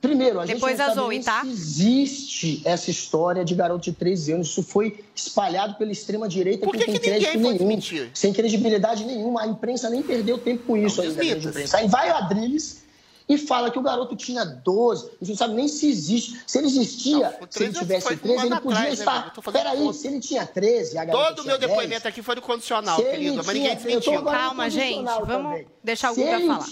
Primeiro, 0.00 0.40
a 0.40 0.46
gente 0.46 0.54
Depois 0.54 0.78
não 0.78 0.84
a 0.84 0.88
sabe 0.88 1.00
Zoe, 1.00 1.22
tá? 1.22 1.42
se 1.42 1.48
existe 1.50 2.62
essa 2.64 2.90
história 2.90 3.44
de 3.44 3.54
garoto 3.54 3.82
de 3.84 3.92
13 3.92 4.32
anos. 4.32 4.48
Isso 4.48 4.62
foi 4.62 5.04
espalhado 5.14 5.74
pela 5.74 5.92
extrema-direita 5.92 6.64
Por 6.64 6.72
que 6.74 6.86
com 6.86 6.92
que 6.92 6.98
ninguém 6.98 7.10
crédito 7.20 7.32
foi 7.32 7.40
nenhum, 7.42 7.56
desmentir? 7.58 8.10
sem 8.14 8.32
credibilidade 8.32 9.04
nenhuma. 9.04 9.42
A 9.42 9.46
imprensa 9.46 9.90
nem 9.90 10.02
perdeu 10.02 10.38
tempo 10.38 10.64
com 10.66 10.76
isso 10.76 11.02
Não, 11.02 11.04
ainda, 11.10 11.20
a 11.20 11.24
grande 11.24 11.34
desmita-se. 11.40 11.48
imprensa. 11.66 11.76
Aí 11.76 11.88
vai 11.88 12.10
o 12.10 12.14
Adriles 12.14 12.80
e 13.28 13.36
fala 13.38 13.70
que 13.70 13.78
o 13.78 13.82
garoto 13.82 14.16
tinha 14.16 14.42
12. 14.44 15.04
A 15.04 15.08
gente 15.24 15.28
não 15.28 15.36
sabe 15.36 15.54
nem 15.54 15.68
se 15.68 15.88
existe. 15.90 16.40
Se 16.46 16.56
ele 16.58 16.66
existia, 16.66 17.18
Não, 17.18 17.46
se 17.50 17.62
ele 17.62 17.72
13 17.72 17.78
tivesse 17.78 18.06
foi 18.06 18.16
13, 18.16 18.38
um 18.38 18.46
ele 18.46 18.60
podia 18.60 18.78
atrás, 18.78 18.98
né, 18.98 19.04
estar... 19.04 19.32
fazendo 19.42 19.62
Peraí, 19.62 19.94
se 19.94 20.06
ele 20.08 20.20
tinha 20.20 20.46
13 20.46 20.94
e 20.94 20.98
a 20.98 21.04
garota 21.04 21.26
Todo 21.28 21.40
o 21.40 21.46
meu 21.46 21.56
tinha 21.58 21.68
10, 21.68 21.70
depoimento 21.78 22.08
aqui 22.08 22.22
foi 22.22 22.34
do 22.34 22.40
condicional, 22.42 22.96
querido, 22.96 23.20
ele 23.20 23.36
mas 23.36 23.46
ninguém 23.48 23.62
tinha- 23.62 23.74
desmentiu. 23.76 24.22
Calma, 24.24 24.70
gente, 24.70 25.04
vamos 25.04 25.26
também. 25.26 25.66
deixar 25.84 26.10
o 26.10 26.14
Guga 26.14 26.40
falar. 26.40 26.66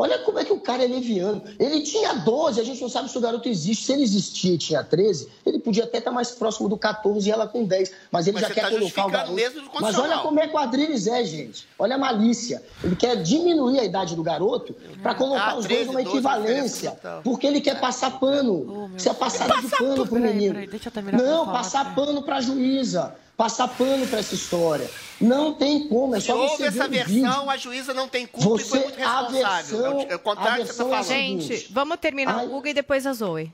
Olha 0.00 0.18
como 0.20 0.38
é 0.38 0.44
que 0.46 0.52
o 0.52 0.58
cara 0.58 0.82
é 0.82 0.86
leviano. 0.86 1.42
Ele 1.58 1.82
tinha 1.82 2.14
12, 2.14 2.58
a 2.58 2.64
gente 2.64 2.80
não 2.80 2.88
sabe 2.88 3.10
se 3.10 3.18
o 3.18 3.20
garoto 3.20 3.46
existe. 3.50 3.84
Se 3.84 3.92
ele 3.92 4.02
existia 4.02 4.54
e 4.54 4.58
tinha 4.58 4.82
13, 4.82 5.28
ele 5.44 5.58
podia 5.58 5.84
até 5.84 5.98
estar 5.98 6.10
mais 6.10 6.30
próximo 6.30 6.70
do 6.70 6.78
14 6.78 7.28
e 7.28 7.30
ela 7.30 7.46
com 7.46 7.64
10. 7.64 7.92
Mas 8.10 8.26
ele 8.26 8.34
Mas 8.36 8.40
já 8.42 8.48
você 8.48 8.54
quer 8.54 8.62
tá 8.62 8.70
colocar 8.70 9.06
o 9.06 9.10
garoto. 9.10 9.36
Mas 9.78 9.98
olha 9.98 10.18
como 10.18 10.40
é 10.40 10.48
que 10.48 10.54
o 10.54 10.58
Adriles 10.58 11.06
é, 11.06 11.22
gente. 11.22 11.68
Olha 11.78 11.96
a 11.96 11.98
malícia. 11.98 12.62
Ele 12.82 12.96
quer 12.96 13.16
diminuir 13.22 13.78
a 13.78 13.84
idade 13.84 14.16
do 14.16 14.22
garoto 14.22 14.74
para 15.02 15.14
colocar 15.14 15.50
Ah, 15.50 15.56
os 15.58 15.66
13, 15.66 15.84
dois 15.84 15.86
numa 15.88 16.02
12, 16.02 16.16
equivalência. 16.16 16.90
diferença 16.92 17.20
Porque 17.22 17.46
ele 17.46 17.60
quer 17.60 17.78
passar 17.78 18.18
pano. 18.18 18.90
Isso 18.96 19.08
é 19.10 19.12
passada 19.12 19.54
de 19.60 19.68
pano 19.68 20.06
pro 20.06 20.16
Peraí, 20.16 20.32
menino. 20.32 20.54
peraí, 20.54 20.68
deixa 20.70 20.88
eu 20.88 20.92
terminar 20.92 21.18
pra 21.18 21.26
Não, 21.26 21.44
passar 21.46 21.94
peraí. 21.94 22.06
pano 22.06 22.22
pra 22.22 22.40
juíza. 22.40 23.14
Passar 23.40 23.68
pano 23.68 24.06
pra 24.06 24.18
essa 24.18 24.34
história. 24.34 24.86
Não 25.18 25.54
tem 25.54 25.88
como, 25.88 26.14
é 26.14 26.20
só 26.20 26.36
houve 26.38 26.56
você 26.58 26.62
ver 26.64 26.68
essa 26.78 26.86
o 26.86 26.90
versão, 26.90 27.14
vídeo. 27.40 27.50
a 27.50 27.56
juíza 27.56 27.94
não 27.94 28.06
tem 28.06 28.26
culpa 28.26 28.46
e 28.46 28.50
Você- 28.50 28.64
foi 28.68 28.78
muito 28.80 29.02
a 29.02 29.20
responsável. 29.22 29.80
versão- 29.80 30.06
é 30.10 30.14
o 30.14 30.18
contrário 30.18 30.62
a 30.62 30.66
que 30.66 30.72
você 30.74 30.82
está 30.82 30.84
versão 30.84 30.86
é 30.86 30.90
falando. 30.90 31.00
a 31.00 31.42
Gente, 31.48 31.68
vamos 31.72 31.96
terminar 31.98 32.34
Ai. 32.40 32.46
o 32.46 32.50
Guga 32.50 32.68
e 32.68 32.74
depois 32.74 33.06
a 33.06 33.14
Zoe. 33.14 33.50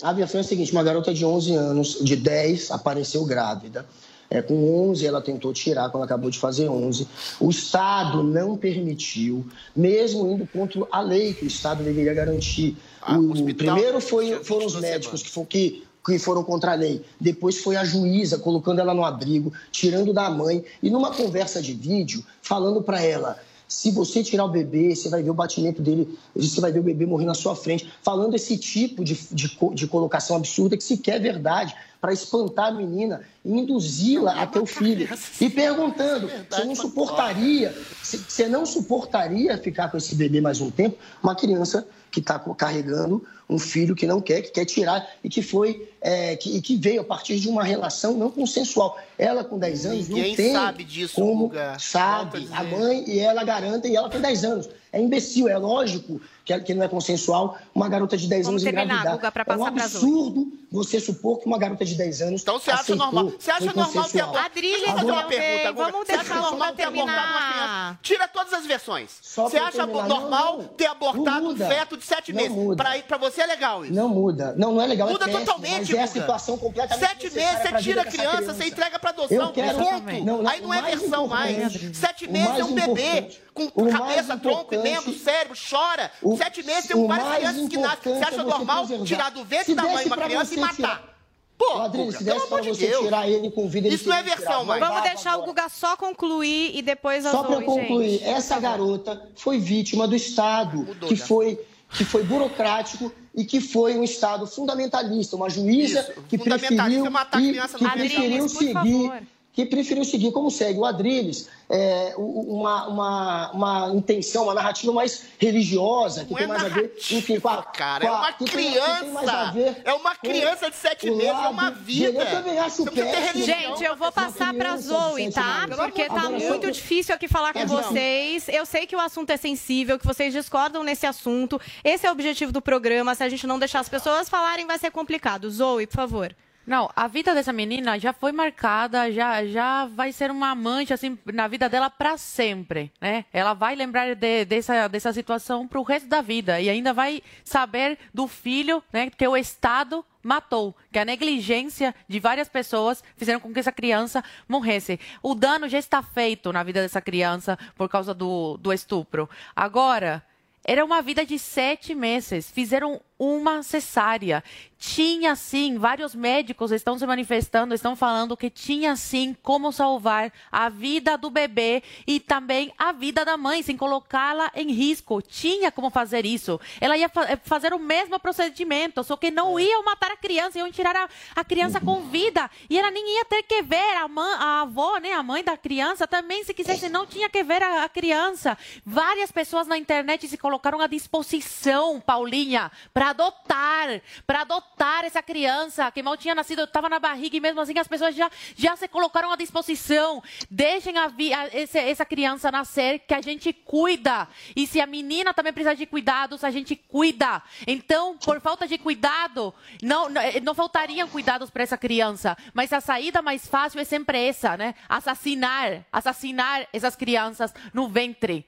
A 0.00 0.12
versão 0.12 0.38
é 0.38 0.44
a 0.44 0.46
seguinte: 0.46 0.70
uma 0.70 0.84
garota 0.84 1.12
de 1.12 1.24
11 1.24 1.52
anos, 1.52 1.98
de 2.00 2.14
10, 2.14 2.70
apareceu 2.70 3.24
grávida. 3.24 3.84
É, 4.30 4.40
com 4.40 4.88
11, 4.88 5.04
ela 5.04 5.20
tentou 5.20 5.52
tirar 5.52 5.90
quando 5.90 6.04
acabou 6.04 6.30
de 6.30 6.38
fazer 6.38 6.68
11. 6.68 7.06
O 7.40 7.50
Estado 7.50 8.22
não 8.22 8.56
permitiu, 8.56 9.44
mesmo 9.74 10.30
indo 10.30 10.46
contra 10.46 10.80
a 10.92 11.00
lei 11.00 11.34
que 11.34 11.44
o 11.44 11.48
Estado 11.48 11.82
deveria 11.82 12.14
garantir. 12.14 12.76
Ah, 13.02 13.18
o, 13.18 13.32
hospital 13.32 13.74
primeiro 13.74 14.00
foi- 14.00 14.44
foram 14.44 14.66
os 14.66 14.74
22 14.74 14.80
médicos 14.92 15.22
que, 15.24 15.46
que, 15.46 15.84
que 16.04 16.18
foram 16.18 16.44
contra 16.44 16.72
a 16.72 16.74
lei. 16.74 17.02
Depois 17.18 17.58
foi 17.58 17.76
a 17.76 17.84
juíza 17.84 18.38
colocando 18.38 18.80
ela 18.80 18.92
no 18.92 19.04
abrigo, 19.04 19.52
tirando 19.72 20.12
da 20.12 20.28
mãe. 20.28 20.64
E 20.82 20.90
numa 20.90 21.12
conversa 21.12 21.62
de 21.62 21.72
vídeo, 21.72 22.24
falando 22.42 22.82
para 22.82 23.02
ela. 23.02 23.38
Se 23.66 23.90
você 23.90 24.22
tirar 24.22 24.44
o 24.44 24.48
bebê, 24.48 24.94
você 24.94 25.08
vai 25.08 25.22
ver 25.22 25.30
o 25.30 25.34
batimento 25.34 25.80
dele, 25.80 26.18
você 26.36 26.60
vai 26.60 26.70
ver 26.70 26.80
o 26.80 26.82
bebê 26.82 27.06
morrer 27.06 27.24
na 27.24 27.34
sua 27.34 27.56
frente. 27.56 27.90
Falando 28.02 28.34
esse 28.34 28.58
tipo 28.58 29.02
de, 29.02 29.18
de, 29.32 29.58
de 29.72 29.86
colocação 29.86 30.36
absurda 30.36 30.76
que 30.76 30.84
sequer 30.84 31.16
é 31.16 31.20
verdade, 31.20 31.74
para 32.04 32.12
espantar 32.12 32.66
a 32.66 32.70
menina 32.70 33.22
e 33.42 33.50
induzi-la 33.50 34.42
até 34.42 34.60
o 34.60 34.66
filho. 34.66 35.08
E 35.40 35.48
perguntando, 35.48 36.30
você 36.50 36.62
não 36.62 36.74
suportaria, 36.74 37.74
você 38.02 38.46
não 38.46 38.66
suportaria 38.66 39.56
ficar 39.56 39.90
com 39.90 39.96
esse 39.96 40.14
bebê 40.14 40.38
mais 40.38 40.60
um 40.60 40.70
tempo? 40.70 40.98
Uma 41.22 41.34
criança 41.34 41.88
que 42.10 42.20
está 42.20 42.38
carregando 42.38 43.24
um 43.48 43.58
filho 43.58 43.94
que 43.94 44.06
não 44.06 44.20
quer, 44.20 44.42
que 44.42 44.50
quer 44.50 44.66
tirar 44.66 45.08
e 45.24 45.30
que 45.30 45.40
foi 45.40 45.88
é, 45.98 46.36
que, 46.36 46.58
e 46.58 46.60
que 46.60 46.76
veio 46.76 47.00
a 47.00 47.04
partir 47.04 47.40
de 47.40 47.48
uma 47.48 47.64
relação 47.64 48.12
não 48.12 48.30
consensual. 48.30 48.98
Ela 49.16 49.42
com 49.42 49.58
10 49.58 49.86
anos 49.86 50.08
Ninguém 50.08 50.28
não 50.28 50.36
tem 50.36 50.52
sabe 50.52 50.84
disso, 50.84 51.14
como 51.14 51.48
Guga. 51.48 51.64
Volto 51.64 51.76
a 51.76 51.78
sabe 51.78 52.48
a 52.52 52.64
mãe 52.64 53.04
e 53.08 53.18
ela 53.18 53.42
garantem 53.44 53.92
e 53.92 53.96
ela 53.96 54.10
tem 54.10 54.20
10 54.20 54.44
anos. 54.44 54.68
É 54.92 55.00
imbecil, 55.00 55.48
é 55.48 55.56
lógico 55.56 56.20
que, 56.44 56.58
que 56.60 56.74
não 56.74 56.84
é 56.84 56.88
consensual 56.88 57.56
uma 57.74 57.88
garota 57.88 58.16
de 58.16 58.26
10 58.28 58.46
Vamos 58.46 58.62
anos 58.62 58.74
terminar, 58.74 58.84
engravidar. 59.00 59.14
Guga, 59.16 59.32
pra 59.32 59.42
é 59.42 59.44
um 59.44 59.58
passar 59.58 59.72
pra 59.72 59.86
Zoe. 59.88 59.98
absurdo 60.10 60.52
você 60.70 61.00
supor 61.00 61.38
que 61.38 61.46
uma 61.46 61.56
garota 61.56 61.84
de 61.84 61.94
10 61.94 62.22
anos 62.22 62.42
Então 62.42 62.58
você 62.58 62.70
acha 62.70 62.94
normal? 62.96 63.32
Você 63.38 63.50
acha 63.50 63.72
normal 63.72 64.04
ter 64.04 64.24
Deixa 64.60 64.86
eu 64.86 64.92
fazer 64.94 65.10
uma 65.12 65.22
pergunta. 65.24 65.72
Guga. 65.72 65.90
Vamos 65.92 66.06
Você 66.06 66.12
acha 66.12 66.22
deixar 66.24 66.38
o 66.38 66.42
normal 66.42 66.68
Guga 66.68 66.76
ter 66.76 66.82
abortado 66.84 67.20
uma 67.20 67.38
terminar. 67.38 67.52
criança? 67.52 67.98
Tira 68.02 68.28
todas 68.28 68.52
as 68.52 68.66
versões. 68.66 69.10
Só 69.22 69.48
Você 69.48 69.56
acha 69.56 69.72
terminar. 69.78 70.08
normal 70.08 70.52
Não, 70.58 70.62
não. 70.64 70.68
ter 70.68 70.86
abortado 70.86 71.48
um 71.48 71.56
feto 71.56 71.96
de 71.96 72.04
sete 72.04 72.32
Não 72.32 72.42
meses? 72.42 72.56
muda. 72.56 72.82
Pra, 72.84 72.98
pra 73.02 73.16
você 73.18 73.40
é 73.42 73.46
legal 73.46 73.84
isso? 73.84 73.94
Não 73.94 74.08
muda. 74.08 74.54
Não, 74.56 74.72
não 74.72 74.82
é 74.82 74.86
legal, 74.86 75.08
Muda 75.08 75.24
é 75.24 75.28
péssimo, 75.28 75.46
totalmente, 75.46 75.90
mas 75.92 76.00
é 76.00 76.02
a 76.02 76.06
situação 76.06 76.58
completamente 76.58 77.08
Sete 77.08 77.24
necessária 77.24 77.52
meses 77.52 77.68
pra 77.70 77.78
você 77.78 77.84
tira 77.84 78.00
a 78.02 78.04
criança, 78.04 78.52
você 78.54 78.64
entrega 78.68 78.98
pra 78.98 79.10
adoção. 79.10 79.36
Eu 79.46 79.52
quero- 79.52 79.78
ponto. 79.78 80.24
Não, 80.24 80.46
Aí 80.48 80.60
não 80.60 80.74
é 80.74 80.82
versão 80.82 81.26
mais. 81.28 81.56
importante- 81.56 81.96
Sete 81.96 82.26
o 82.26 82.32
meses 82.32 82.48
mais 82.48 82.60
é 82.60 82.64
um 82.64 82.74
bebê 82.74 83.28
com 83.54 83.70
cabeça, 83.70 84.36
tronco, 84.36 84.74
importante- 84.74 84.82
membro, 84.82 85.14
cérebro, 85.14 85.56
chora. 85.70 86.10
O- 86.20 86.33
Sete 86.36 86.62
meses 86.62 86.86
tem 86.86 87.06
várias 87.06 87.28
mais 87.28 87.38
crianças 87.38 87.68
que 87.68 87.76
nascem. 87.78 88.14
Você 88.14 88.22
acha 88.24 88.24
é 88.26 88.30
você 88.30 88.42
normal 88.50 88.78
preservar. 88.86 89.04
tirar 89.06 89.30
do 89.30 89.44
ventre 89.44 89.74
da 89.74 89.82
mãe 89.84 90.04
uma 90.06 90.16
pra 90.16 90.26
criança 90.26 90.44
você 90.46 90.54
e 90.56 90.60
matar? 90.60 90.74
tirar- 90.76 91.14
Pô, 91.56 91.88
Guga, 91.88 92.18
se 92.18 92.24
pelo 92.24 92.34
desse 92.36 92.46
pra 92.48 92.56
amor 92.58 92.60
de 92.62 92.68
você 92.70 92.86
Deus. 92.88 93.04
tirar 93.04 93.28
ele 93.28 93.50
com 93.52 93.68
vida, 93.68 93.86
ele 93.86 93.94
Isso 93.94 94.08
não 94.08 94.16
é 94.16 94.22
versão, 94.24 94.64
mãe. 94.64 94.80
Vamos 94.80 95.02
deixar 95.04 95.38
o. 95.38 95.44
Guga 95.44 95.68
só 95.68 95.96
concluir 95.96 96.76
e 96.76 96.82
depois 96.82 97.24
a 97.24 97.30
Só 97.30 97.44
para 97.44 97.62
concluir, 97.62 98.10
gente. 98.18 98.24
essa 98.24 98.58
garota 98.58 99.22
foi 99.36 99.58
vítima 99.60 100.08
do 100.08 100.16
Estado, 100.16 100.78
Mudou 100.78 101.08
que 101.08 101.14
já. 101.14 101.24
foi, 101.24 101.60
que 101.90 102.04
foi 102.04 102.24
burocrático 102.24 103.12
e 103.36 103.44
que 103.44 103.60
foi 103.60 103.96
um 103.96 104.02
Estado 104.02 104.46
fundamentalista, 104.48 105.36
uma 105.36 105.48
juíza 105.48 106.00
Isso, 106.00 106.12
que 106.28 106.36
fundamentalista 106.38 106.74
preferiu, 106.76 107.06
é 107.06 107.10
matar 107.10 107.40
e, 107.40 107.48
criança 107.50 107.78
que 107.78 107.84
no 107.84 107.90
preferiu 107.90 108.48
seguir, 108.48 108.72
favor. 108.72 109.22
Que 109.54 109.64
preferiu 109.64 110.04
seguir 110.04 110.32
como 110.32 110.50
segue 110.50 110.80
o 110.80 110.84
Adrilles, 110.84 111.48
é, 111.70 112.12
uma, 112.18 112.88
uma, 112.88 113.50
uma 113.52 113.88
intenção, 113.94 114.44
uma 114.44 114.54
narrativa 114.54 114.92
mais 114.92 115.26
religiosa, 115.38 116.24
que 116.24 116.30
Não 116.32 116.38
tem 116.38 116.44
é 116.44 116.48
mais 116.48 116.64
a 116.64 116.68
ver, 116.68 116.92
enfim, 117.12 117.38
com 117.38 117.48
a, 117.48 117.62
Cara, 117.62 118.04
com 118.04 118.12
é 118.12 118.16
uma 118.18 118.32
que 118.32 118.44
que 118.44 118.50
criança. 118.50 119.54
É 119.84 119.94
uma 119.94 120.14
criança 120.16 120.70
de 120.70 120.76
sete 120.76 121.08
meses, 121.08 121.28
é 121.28 121.48
uma 121.48 121.70
vida. 121.70 122.20
Eu 122.20 122.26
também 122.26 122.58
acho 122.58 122.84
péssimo. 122.84 123.26
religião. 123.26 123.58
Gente, 123.76 123.84
eu 123.84 123.96
vou 123.96 124.10
passar 124.10 124.52
pra 124.54 124.76
Zoe, 124.76 125.30
tá? 125.30 125.66
Porque 125.76 126.06
tá 126.06 126.28
muito 126.28 126.70
difícil 126.72 127.14
aqui 127.14 127.28
falar 127.28 127.52
com 127.52 127.60
É, 127.60 127.66
vocês. 127.66 128.48
Eu 128.48 128.66
sei 128.66 128.86
que 128.88 128.96
o 128.96 129.00
assunto 129.00 129.30
é 129.30 129.36
sensível, 129.36 129.98
que 130.00 130.06
vocês 130.06 130.32
discordam 130.32 130.82
nesse 130.82 131.06
assunto. 131.06 131.60
Esse 131.84 132.06
é 132.06 132.10
o 132.10 132.12
objetivo 132.12 132.50
do 132.50 132.60
programa. 132.60 133.14
Se 133.14 133.22
a 133.22 133.28
gente 133.28 133.46
não 133.46 133.58
deixar 133.58 133.78
as 133.80 133.88
pessoas 133.88 134.28
falarem, 134.28 134.66
vai 134.66 134.78
ser 134.78 134.90
complicado. 134.90 135.48
Zoe, 135.48 135.86
por 135.86 135.94
favor. 135.94 136.34
Não, 136.66 136.90
a 136.96 137.06
vida 137.06 137.34
dessa 137.34 137.52
menina 137.52 137.98
já 137.98 138.12
foi 138.12 138.32
marcada, 138.32 139.12
já, 139.12 139.44
já 139.44 139.84
vai 139.86 140.12
ser 140.12 140.30
uma 140.30 140.54
mancha 140.54 140.94
assim 140.94 141.18
na 141.32 141.46
vida 141.46 141.68
dela 141.68 141.90
para 141.90 142.16
sempre, 142.16 142.90
né? 143.00 143.26
Ela 143.32 143.52
vai 143.52 143.74
lembrar 143.74 144.14
de- 144.14 144.44
dessa, 144.46 144.88
dessa 144.88 145.12
situação 145.12 145.68
para 145.68 145.78
o 145.78 145.82
resto 145.82 146.08
da 146.08 146.22
vida 146.22 146.60
e 146.60 146.70
ainda 146.70 146.92
vai 146.92 147.22
saber 147.44 147.98
do 148.14 148.26
filho, 148.26 148.82
né, 148.92 149.10
que 149.10 149.28
o 149.28 149.36
Estado 149.36 150.04
matou, 150.22 150.74
que 150.90 150.98
a 150.98 151.04
negligência 151.04 151.94
de 152.08 152.18
várias 152.18 152.48
pessoas 152.48 153.04
fizeram 153.14 153.40
com 153.40 153.52
que 153.52 153.60
essa 153.60 153.72
criança 153.72 154.24
morresse. 154.48 154.98
O 155.22 155.34
dano 155.34 155.68
já 155.68 155.78
está 155.78 156.02
feito 156.02 156.50
na 156.50 156.62
vida 156.62 156.80
dessa 156.80 157.00
criança 157.00 157.58
por 157.76 157.90
causa 157.90 158.14
do, 158.14 158.56
do 158.56 158.72
estupro. 158.72 159.28
Agora, 159.54 160.24
era 160.64 160.82
uma 160.82 161.02
vida 161.02 161.26
de 161.26 161.38
sete 161.38 161.94
meses. 161.94 162.50
Fizeram 162.50 162.98
uma 163.18 163.62
cesárea. 163.62 164.42
Tinha 164.76 165.34
sim, 165.34 165.78
vários 165.78 166.14
médicos 166.14 166.70
estão 166.70 166.98
se 166.98 167.06
manifestando, 167.06 167.72
estão 167.72 167.96
falando 167.96 168.36
que 168.36 168.50
tinha 168.50 168.96
sim 168.96 169.34
como 169.42 169.72
salvar 169.72 170.30
a 170.52 170.68
vida 170.68 171.16
do 171.16 171.30
bebê 171.30 171.82
e 172.06 172.20
também 172.20 172.70
a 172.76 172.92
vida 172.92 173.24
da 173.24 173.36
mãe, 173.36 173.62
sem 173.62 173.78
colocá-la 173.78 174.50
em 174.54 174.70
risco. 174.72 175.22
Tinha 175.22 175.72
como 175.72 175.88
fazer 175.88 176.26
isso. 176.26 176.60
Ela 176.80 176.98
ia 176.98 177.08
fa- 177.08 177.38
fazer 177.44 177.72
o 177.72 177.78
mesmo 177.78 178.20
procedimento, 178.20 179.02
só 179.02 179.16
que 179.16 179.30
não 179.30 179.58
iam 179.58 179.82
matar 179.84 180.10
a 180.10 180.16
criança, 180.18 180.58
iam 180.58 180.70
tirar 180.70 180.94
a, 180.94 181.08
a 181.34 181.44
criança 181.44 181.80
com 181.80 182.02
vida. 182.02 182.50
E 182.68 182.78
ela 182.78 182.90
nem 182.90 183.16
ia 183.16 183.24
ter 183.24 183.42
que 183.44 183.62
ver 183.62 183.96
a, 183.96 184.06
mãe, 184.06 184.34
a 184.38 184.60
avó, 184.62 184.98
né, 184.98 185.12
a 185.12 185.22
mãe 185.22 185.42
da 185.42 185.56
criança 185.56 186.06
também, 186.06 186.44
se 186.44 186.52
quisesse, 186.52 186.90
não 186.90 187.06
tinha 187.06 187.30
que 187.30 187.42
ver 187.42 187.62
a, 187.62 187.84
a 187.84 187.88
criança. 187.88 188.58
Várias 188.84 189.32
pessoas 189.32 189.66
na 189.66 189.78
internet 189.78 190.28
se 190.28 190.36
colocaram 190.36 190.80
à 190.82 190.86
disposição, 190.86 192.00
Paulinha, 192.00 192.70
para 192.92 193.03
adotar, 193.10 194.00
para 194.26 194.40
adotar 194.42 195.04
essa 195.04 195.22
criança 195.22 195.90
que 195.90 196.02
mal 196.02 196.16
tinha 196.16 196.34
nascido, 196.34 196.64
estava 196.64 196.88
na 196.88 196.98
barriga 196.98 197.36
e 197.36 197.40
mesmo 197.40 197.60
assim 197.60 197.78
as 197.78 197.88
pessoas 197.88 198.14
já, 198.14 198.30
já 198.56 198.76
se 198.76 198.88
colocaram 198.88 199.32
à 199.32 199.36
disposição. 199.36 200.22
Deixem 200.50 200.96
a 200.98 201.04
a- 201.06 201.46
esse- 201.52 201.78
essa 201.78 202.04
criança 202.04 202.50
nascer, 202.50 203.00
que 203.00 203.14
a 203.14 203.20
gente 203.20 203.52
cuida. 203.52 204.26
E 204.56 204.66
se 204.66 204.80
a 204.80 204.86
menina 204.86 205.32
também 205.34 205.52
precisa 205.52 205.74
de 205.76 205.86
cuidados, 205.86 206.42
a 206.44 206.50
gente 206.50 206.74
cuida. 206.76 207.42
Então, 207.66 208.16
por 208.18 208.40
falta 208.40 208.66
de 208.66 208.78
cuidado, 208.78 209.54
não, 209.82 210.08
não, 210.08 210.22
não 210.42 210.54
faltariam 210.54 211.08
cuidados 211.08 211.50
para 211.50 211.62
essa 211.62 211.76
criança. 211.78 212.36
Mas 212.52 212.72
a 212.72 212.80
saída 212.80 213.22
mais 213.22 213.46
fácil 213.46 213.80
é 213.80 213.84
sempre 213.84 214.26
essa, 214.28 214.56
né? 214.56 214.74
Assassinar, 214.88 215.84
assassinar 215.92 216.66
essas 216.72 216.96
crianças 216.96 217.52
no 217.72 217.88
ventre. 217.88 218.46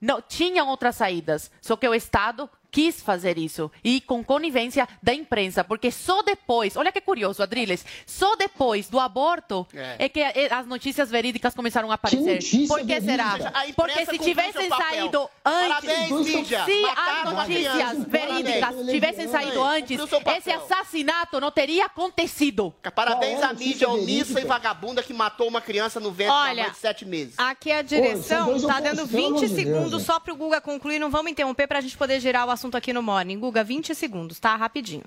Não, 0.00 0.22
tinham 0.22 0.66
outras 0.68 0.96
saídas, 0.96 1.50
só 1.60 1.76
que 1.76 1.86
o 1.86 1.94
Estado 1.94 2.48
quis 2.70 3.00
fazer 3.02 3.38
isso 3.38 3.70
e 3.82 4.00
com 4.00 4.22
conivência 4.22 4.88
da 5.02 5.12
imprensa, 5.14 5.64
porque 5.64 5.90
só 5.90 6.22
depois, 6.22 6.76
olha 6.76 6.92
que 6.92 7.00
curioso, 7.00 7.42
Adriles, 7.42 7.84
só 8.06 8.36
depois 8.36 8.88
do 8.88 8.98
aborto 9.00 9.66
É. 9.74 9.96
é, 10.04 10.08
que 10.08 10.22
as 10.22 10.66
notícias 10.66 11.10
verídicas 11.10 11.54
começaram 11.54 11.90
a 11.90 11.94
aparecer. 11.94 12.34
notícia 12.34 12.68
Por 12.68 12.86
que 12.86 13.00
será? 13.00 13.34
A 13.52 13.72
Porque 13.74 14.06
se 14.06 14.18
tivessem 14.18 14.68
saído 14.68 15.28
antes, 15.44 15.68
Parabéns, 15.68 16.10
mídia. 16.10 16.64
se 16.64 16.84
as 16.84 17.32
notícias 17.34 18.04
verídicas 18.06 18.60
Parabéns. 18.60 18.90
tivessem 18.90 19.28
saído 19.28 19.62
antes, 19.62 20.00
esse 20.36 20.50
assassinato 20.50 21.40
não 21.40 21.50
teria 21.50 21.86
acontecido. 21.86 22.74
Parabéns 22.94 23.40
é 23.40 23.44
a 23.44 23.50
à 23.50 23.52
mídia 23.52 23.88
omissa 23.88 24.06
verídica? 24.34 24.40
e 24.40 24.44
vagabunda 24.44 25.02
que 25.02 25.12
matou 25.12 25.48
uma 25.48 25.60
criança 25.60 25.98
no 26.00 26.10
ventre 26.10 26.32
Olha, 26.32 26.70
de 26.70 26.76
sete 26.76 27.04
meses. 27.04 27.34
Aqui 27.36 27.72
a 27.72 27.82
direção 27.82 28.46
tá 28.46 28.50
opostos, 28.56 28.82
dando 28.82 28.96
pelo 28.96 29.06
20 29.08 29.26
amor 29.26 29.40
de 29.40 29.46
Deus, 29.48 29.56
segundos 29.60 30.02
só 30.02 30.20
pro 30.20 30.36
Guga 30.36 30.60
concluir. 30.60 30.98
Não 30.98 31.10
vamos 31.10 31.30
interromper 31.32 31.66
pra 31.66 31.80
gente 31.80 31.96
poder 31.96 32.20
girar 32.20 32.46
o 32.46 32.50
assunto 32.50 32.59
aqui 32.76 32.92
no 32.92 33.02
Morning. 33.02 33.38
Guga, 33.38 33.64
20 33.64 33.94
segundos, 33.94 34.38
tá? 34.38 34.56
Rapidinho. 34.56 35.04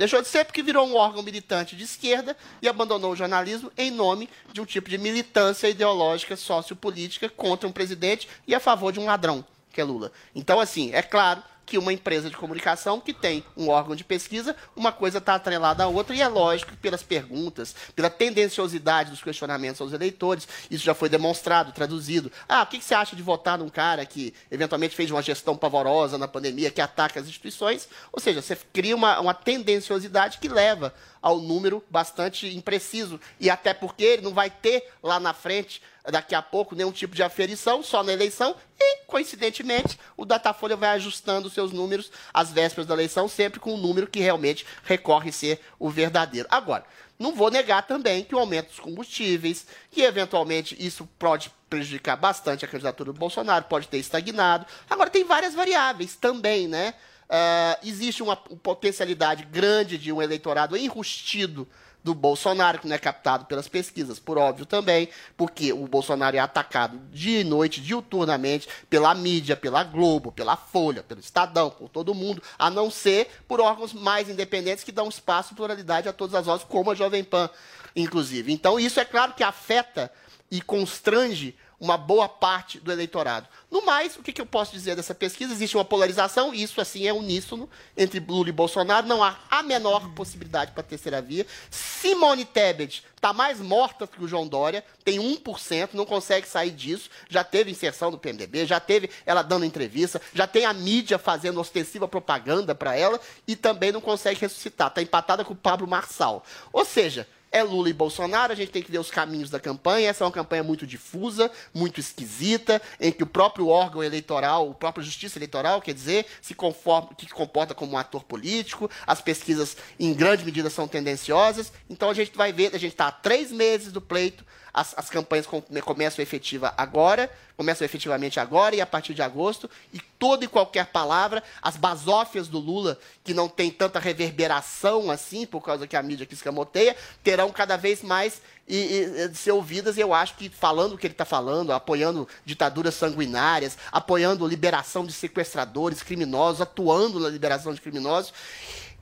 Deixou 0.00 0.22
de 0.22 0.28
ser 0.28 0.46
porque 0.46 0.62
virou 0.62 0.88
um 0.88 0.96
órgão 0.96 1.22
militante 1.22 1.76
de 1.76 1.84
esquerda 1.84 2.34
e 2.62 2.68
abandonou 2.70 3.12
o 3.12 3.16
jornalismo 3.16 3.70
em 3.76 3.90
nome 3.90 4.30
de 4.50 4.58
um 4.58 4.64
tipo 4.64 4.88
de 4.88 4.96
militância 4.96 5.68
ideológica 5.68 6.36
sociopolítica 6.36 7.28
contra 7.28 7.68
um 7.68 7.72
presidente 7.72 8.26
e 8.46 8.54
a 8.54 8.60
favor 8.60 8.94
de 8.94 8.98
um 8.98 9.04
ladrão, 9.04 9.44
que 9.70 9.78
é 9.78 9.84
Lula. 9.84 10.10
Então, 10.34 10.58
assim, 10.58 10.90
é 10.94 11.02
claro 11.02 11.42
que 11.70 11.78
uma 11.78 11.92
empresa 11.92 12.28
de 12.28 12.36
comunicação 12.36 13.00
que 13.00 13.14
tem 13.14 13.44
um 13.56 13.68
órgão 13.68 13.94
de 13.94 14.02
pesquisa, 14.02 14.56
uma 14.74 14.90
coisa 14.90 15.18
está 15.18 15.36
atrelada 15.36 15.84
à 15.84 15.86
outra, 15.86 16.16
e 16.16 16.20
é 16.20 16.26
lógico 16.26 16.72
que 16.72 16.76
pelas 16.76 17.00
perguntas, 17.00 17.76
pela 17.94 18.10
tendenciosidade 18.10 19.10
dos 19.10 19.22
questionamentos 19.22 19.80
aos 19.80 19.92
eleitores, 19.92 20.48
isso 20.68 20.84
já 20.84 20.94
foi 20.94 21.08
demonstrado, 21.08 21.70
traduzido. 21.70 22.32
Ah, 22.48 22.62
o 22.62 22.66
que 22.66 22.82
você 22.82 22.92
acha 22.92 23.14
de 23.14 23.22
votar 23.22 23.56
num 23.56 23.68
cara 23.68 24.04
que 24.04 24.34
eventualmente 24.50 24.96
fez 24.96 25.12
uma 25.12 25.22
gestão 25.22 25.56
pavorosa 25.56 26.18
na 26.18 26.26
pandemia, 26.26 26.72
que 26.72 26.80
ataca 26.80 27.20
as 27.20 27.28
instituições? 27.28 27.88
Ou 28.12 28.20
seja, 28.20 28.42
você 28.42 28.58
cria 28.72 28.96
uma, 28.96 29.20
uma 29.20 29.32
tendenciosidade 29.32 30.38
que 30.38 30.48
leva 30.48 30.92
ao 31.22 31.38
número 31.38 31.84
bastante 31.88 32.52
impreciso. 32.56 33.20
E 33.38 33.48
até 33.48 33.72
porque 33.72 34.02
ele 34.02 34.22
não 34.22 34.34
vai 34.34 34.50
ter 34.50 34.90
lá 35.02 35.20
na 35.20 35.32
frente, 35.32 35.80
daqui 36.10 36.34
a 36.34 36.42
pouco, 36.42 36.74
nenhum 36.74 36.92
tipo 36.92 37.14
de 37.14 37.22
aferição, 37.22 37.82
só 37.82 38.02
na 38.02 38.12
eleição. 38.12 38.54
E, 38.78 39.04
coincidentemente, 39.06 39.98
o 40.16 40.24
Datafolha 40.24 40.76
vai 40.76 40.90
ajustando 40.90 41.50
seus 41.50 41.72
números 41.72 42.10
às 42.32 42.50
vésperas 42.50 42.86
da 42.86 42.94
eleição, 42.94 43.28
sempre 43.28 43.60
com 43.60 43.74
um 43.74 43.78
número 43.78 44.06
que 44.06 44.20
realmente 44.20 44.66
recorre 44.84 45.32
ser 45.32 45.60
o 45.78 45.90
verdadeiro. 45.90 46.48
Agora, 46.50 46.84
não 47.18 47.34
vou 47.34 47.50
negar 47.50 47.86
também 47.86 48.24
que 48.24 48.34
o 48.34 48.38
aumento 48.38 48.68
dos 48.68 48.80
combustíveis, 48.80 49.66
que 49.90 50.02
eventualmente 50.02 50.76
isso 50.78 51.06
pode 51.18 51.52
prejudicar 51.68 52.16
bastante 52.16 52.64
a 52.64 52.68
candidatura 52.68 53.12
do 53.12 53.18
Bolsonaro, 53.18 53.66
pode 53.66 53.88
ter 53.88 53.98
estagnado. 53.98 54.66
Agora, 54.88 55.10
tem 55.10 55.24
várias 55.24 55.54
variáveis 55.54 56.16
também, 56.16 56.66
né? 56.66 56.94
Ah, 57.28 57.78
existe 57.84 58.24
uma 58.24 58.34
potencialidade 58.34 59.44
grande 59.44 59.96
de 59.96 60.10
um 60.10 60.20
eleitorado 60.20 60.76
enrustido 60.76 61.68
do 62.02 62.14
Bolsonaro, 62.14 62.78
que 62.78 62.88
não 62.88 62.94
é 62.94 62.98
captado 62.98 63.44
pelas 63.44 63.68
pesquisas, 63.68 64.18
por 64.18 64.38
óbvio 64.38 64.64
também, 64.64 65.08
porque 65.36 65.72
o 65.72 65.86
Bolsonaro 65.86 66.36
é 66.36 66.38
atacado 66.38 66.98
dia 67.12 67.40
e 67.40 67.44
noite, 67.44 67.80
diuturnamente, 67.80 68.68
pela 68.88 69.14
mídia, 69.14 69.56
pela 69.56 69.84
Globo, 69.84 70.32
pela 70.32 70.56
Folha, 70.56 71.02
pelo 71.02 71.20
Estadão, 71.20 71.70
por 71.70 71.88
todo 71.88 72.14
mundo, 72.14 72.42
a 72.58 72.70
não 72.70 72.90
ser 72.90 73.28
por 73.46 73.60
órgãos 73.60 73.92
mais 73.92 74.28
independentes 74.28 74.84
que 74.84 74.92
dão 74.92 75.08
espaço 75.08 75.52
e 75.52 75.56
pluralidade 75.56 76.08
a 76.08 76.12
todas 76.12 76.34
as 76.34 76.46
vozes, 76.46 76.66
como 76.68 76.90
a 76.90 76.94
Jovem 76.94 77.22
Pan, 77.22 77.50
inclusive. 77.94 78.52
Então, 78.52 78.78
isso 78.78 78.98
é 78.98 79.04
claro 79.04 79.34
que 79.34 79.42
afeta 79.42 80.10
e 80.50 80.60
constrange 80.60 81.56
uma 81.80 81.96
boa 81.96 82.28
parte 82.28 82.78
do 82.78 82.92
eleitorado. 82.92 83.48
No 83.70 83.84
mais, 83.86 84.14
o 84.16 84.22
que, 84.22 84.32
que 84.32 84.40
eu 84.40 84.46
posso 84.46 84.72
dizer 84.72 84.94
dessa 84.94 85.14
pesquisa? 85.14 85.52
Existe 85.52 85.76
uma 85.76 85.84
polarização, 85.84 86.54
e 86.54 86.62
isso 86.62 86.78
assim 86.78 87.06
é 87.06 87.12
uníssono 87.12 87.68
entre 87.96 88.20
Lula 88.20 88.50
e 88.50 88.52
Bolsonaro. 88.52 89.06
Não 89.06 89.24
há 89.24 89.38
a 89.50 89.62
menor 89.62 90.10
possibilidade 90.10 90.72
para 90.72 90.82
a 90.82 90.84
terceira 90.84 91.22
via. 91.22 91.46
Simone 91.70 92.44
Tebet 92.44 93.02
está 93.16 93.32
mais 93.32 93.60
morta 93.60 94.06
que 94.06 94.22
o 94.22 94.28
João 94.28 94.46
Dória, 94.46 94.84
tem 95.04 95.18
1%, 95.18 95.90
não 95.94 96.04
consegue 96.04 96.46
sair 96.46 96.70
disso. 96.70 97.08
Já 97.28 97.42
teve 97.42 97.70
inserção 97.70 98.10
do 98.10 98.18
PMDB, 98.18 98.66
já 98.66 98.78
teve 98.78 99.08
ela 99.24 99.42
dando 99.42 99.64
entrevista, 99.64 100.20
já 100.34 100.46
tem 100.46 100.66
a 100.66 100.74
mídia 100.74 101.18
fazendo 101.18 101.60
ostensiva 101.60 102.06
propaganda 102.06 102.74
para 102.74 102.94
ela 102.94 103.18
e 103.46 103.56
também 103.56 103.90
não 103.90 104.00
consegue 104.00 104.40
ressuscitar. 104.40 104.88
Está 104.88 105.00
empatada 105.00 105.44
com 105.44 105.54
o 105.54 105.56
Pablo 105.56 105.86
Marçal. 105.86 106.44
Ou 106.72 106.84
seja, 106.84 107.26
é 107.52 107.62
Lula 107.62 107.90
e 107.90 107.92
Bolsonaro, 107.92 108.52
a 108.52 108.56
gente 108.56 108.70
tem 108.70 108.82
que 108.82 108.90
ver 108.90 108.98
os 108.98 109.10
caminhos 109.10 109.50
da 109.50 109.58
campanha. 109.58 110.08
Essa 110.08 110.22
é 110.22 110.26
uma 110.26 110.32
campanha 110.32 110.62
muito 110.62 110.86
difusa, 110.86 111.50
muito 111.74 111.98
esquisita, 111.98 112.80
em 113.00 113.10
que 113.10 113.22
o 113.22 113.26
próprio 113.26 113.68
órgão 113.68 114.02
eleitoral, 114.02 114.68
o 114.68 114.74
próprio 114.74 115.04
Justiça 115.04 115.38
Eleitoral, 115.38 115.82
quer 115.82 115.94
dizer, 115.94 116.26
se 116.40 116.54
conforma, 116.54 117.10
que 117.16 117.28
comporta 117.28 117.74
como 117.74 117.92
um 117.92 117.98
ator 117.98 118.22
político. 118.22 118.88
As 119.06 119.20
pesquisas, 119.20 119.76
em 119.98 120.14
grande 120.14 120.44
medida, 120.44 120.70
são 120.70 120.86
tendenciosas. 120.86 121.72
Então 121.88 122.08
a 122.10 122.14
gente 122.14 122.36
vai 122.36 122.52
ver, 122.52 122.74
a 122.74 122.78
gente 122.78 122.92
está 122.92 123.08
há 123.08 123.12
três 123.12 123.50
meses 123.50 123.92
do 123.92 124.00
pleito, 124.00 124.44
as, 124.72 124.94
as 124.96 125.10
campanhas 125.10 125.46
com- 125.46 125.62
começam 125.84 126.22
efetiva 126.22 126.72
agora, 126.76 127.30
começam 127.56 127.84
efetivamente 127.84 128.40
agora 128.40 128.74
e 128.74 128.80
a 128.80 128.86
partir 128.86 129.14
de 129.14 129.22
agosto, 129.22 129.68
e 129.92 130.00
toda 130.18 130.44
e 130.44 130.48
qualquer 130.48 130.86
palavra, 130.86 131.42
as 131.60 131.76
basófias 131.76 132.48
do 132.48 132.58
Lula, 132.58 132.98
que 133.22 133.34
não 133.34 133.48
tem 133.48 133.70
tanta 133.70 133.98
reverberação 133.98 135.10
assim, 135.10 135.46
por 135.46 135.60
causa 135.60 135.86
que 135.86 135.96
a 135.96 136.02
mídia 136.02 136.26
que 136.26 136.34
escamoteia, 136.34 136.96
terão 137.22 137.50
cada 137.50 137.76
vez 137.76 138.02
mais 138.02 138.40
e, 138.70 138.76
e, 138.76 139.34
ser 139.34 139.50
ouvidas, 139.50 139.96
e 139.96 140.00
eu 140.00 140.14
acho 140.14 140.36
que 140.36 140.48
falando 140.48 140.94
o 140.94 140.98
que 140.98 141.06
ele 141.06 141.12
está 141.12 141.24
falando, 141.24 141.72
apoiando 141.72 142.28
ditaduras 142.44 142.94
sanguinárias, 142.94 143.76
apoiando 143.90 144.46
liberação 144.46 145.04
de 145.04 145.12
sequestradores, 145.12 146.02
criminosos, 146.02 146.60
atuando 146.60 147.18
na 147.18 147.28
liberação 147.28 147.74
de 147.74 147.80
criminosos, 147.80 148.32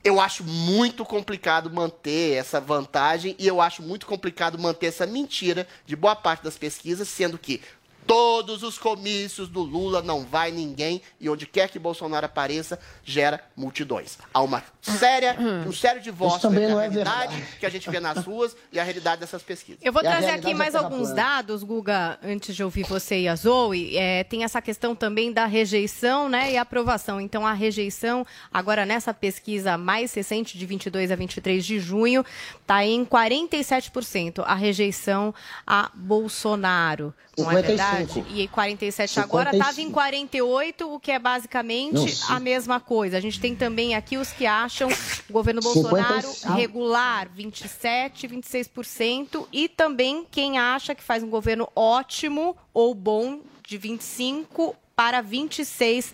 eu 0.03 0.19
acho 0.19 0.43
muito 0.43 1.03
complicado 1.03 1.69
manter 1.69 2.35
essa 2.35 2.59
vantagem 2.59 3.35
e 3.37 3.47
eu 3.47 3.59
acho 3.59 3.81
muito 3.83 4.05
complicado 4.05 4.57
manter 4.57 4.87
essa 4.87 5.05
mentira 5.05 5.67
de 5.85 5.95
boa 5.95 6.15
parte 6.15 6.43
das 6.43 6.57
pesquisas, 6.57 7.07
sendo 7.07 7.37
que 7.37 7.61
todos 8.09 8.63
os 8.63 8.75
comícios 8.79 9.47
do 9.47 9.61
Lula 9.61 10.01
não 10.01 10.25
vai 10.25 10.49
ninguém 10.49 10.99
e 11.19 11.29
onde 11.29 11.45
quer 11.45 11.69
que 11.69 11.77
Bolsonaro 11.77 12.25
apareça, 12.25 12.79
gera 13.03 13.39
multidões. 13.55 14.17
Há 14.33 14.41
uma 14.41 14.63
séria, 14.81 15.37
um 15.39 15.71
sério 15.71 16.01
divórcio 16.01 16.49
entre 16.49 16.63
a 16.63 16.67
é 16.67 16.67
realidade 16.67 17.35
verdade. 17.35 17.57
que 17.59 17.65
a 17.67 17.69
gente 17.69 17.87
vê 17.87 17.99
nas 17.99 18.25
ruas 18.25 18.57
e 18.71 18.79
a 18.79 18.83
realidade 18.83 19.21
dessas 19.21 19.43
pesquisas. 19.43 19.79
Eu 19.83 19.93
vou 19.93 20.01
E 20.01 20.05
trazer 20.05 20.31
aqui 20.31 20.55
mais 20.55 20.73
alguns 20.73 21.11
dados, 21.11 21.63
Guga, 21.63 22.17
antes 22.23 22.55
de 22.55 22.63
ouvir 22.63 22.81
você 22.81 23.19
e 23.19 23.27
a 23.27 23.35
Zoe. 23.35 23.95
É, 23.95 24.23
tem 24.23 24.43
essa 24.43 24.59
questão 24.59 24.95
também 24.95 25.31
da 25.31 25.45
rejeição 25.45 26.27
né, 26.27 26.53
e 26.53 26.57
aprovação. 26.57 27.21
Então, 27.21 27.45
a 27.45 27.53
rejeição, 27.53 28.25
agora 28.51 28.87
nessa 28.87 29.13
pesquisa 29.13 29.77
mais 29.77 30.11
recente, 30.15 30.57
de 30.57 30.65
22 30.65 31.11
a 31.11 31.15
23 31.15 31.63
de 31.63 31.79
junho, 31.79 32.25
está 32.59 32.83
em 32.83 33.05
47% 33.05 34.43
a 34.47 34.55
rejeição 34.55 35.31
a 35.67 35.91
Bolsonaro. 35.93 37.13
Não 37.37 37.51
é 37.51 37.61
55. 37.61 37.98
Verdade? 38.05 38.41
E 38.41 38.47
47 38.47 39.19
agora 39.19 39.51
estava 39.51 39.71
em 39.71 39.87
55. 39.87 39.93
48, 39.93 40.93
o 40.93 40.99
que 40.99 41.11
é 41.11 41.19
basicamente 41.19 41.93
Não, 41.93 42.35
a 42.35 42.39
mesma 42.39 42.79
coisa. 42.79 43.17
A 43.17 43.19
gente 43.19 43.39
tem 43.39 43.55
também 43.55 43.95
aqui 43.95 44.17
os 44.17 44.31
que 44.31 44.45
acham 44.45 44.89
o 45.29 45.33
governo 45.33 45.61
Bolsonaro 45.61 46.21
55. 46.21 46.53
regular, 46.53 47.29
27, 47.33 48.27
26%, 48.27 49.47
e 49.51 49.67
também 49.67 50.25
quem 50.29 50.57
acha 50.57 50.95
que 50.95 51.03
faz 51.03 51.23
um 51.23 51.29
governo 51.29 51.67
ótimo 51.75 52.55
ou 52.73 52.93
bom, 52.93 53.39
de 53.67 53.77
25 53.77 54.75
para 54.95 55.23
26%. 55.23 56.13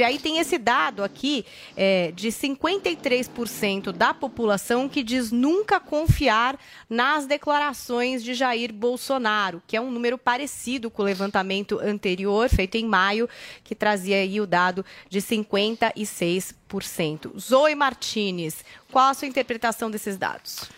E 0.00 0.04
aí 0.04 0.18
tem 0.18 0.38
esse 0.38 0.56
dado 0.56 1.04
aqui 1.04 1.44
é, 1.76 2.10
de 2.12 2.28
53% 2.28 3.92
da 3.92 4.14
população 4.14 4.88
que 4.88 5.02
diz 5.02 5.30
nunca 5.30 5.78
confiar 5.78 6.58
nas 6.88 7.26
declarações 7.26 8.24
de 8.24 8.32
Jair 8.32 8.72
Bolsonaro, 8.72 9.62
que 9.66 9.76
é 9.76 9.80
um 9.80 9.90
número 9.90 10.16
parecido 10.16 10.90
com 10.90 11.02
o 11.02 11.04
levantamento 11.04 11.78
anterior, 11.80 12.48
feito 12.48 12.76
em 12.76 12.86
maio, 12.86 13.28
que 13.62 13.74
trazia 13.74 14.16
aí 14.16 14.40
o 14.40 14.46
dado 14.46 14.82
de 15.10 15.20
56%. 15.20 17.38
Zoe 17.38 17.74
Martinez, 17.74 18.64
qual 18.90 19.10
a 19.10 19.14
sua 19.14 19.28
interpretação 19.28 19.90
desses 19.90 20.16
dados? 20.16 20.70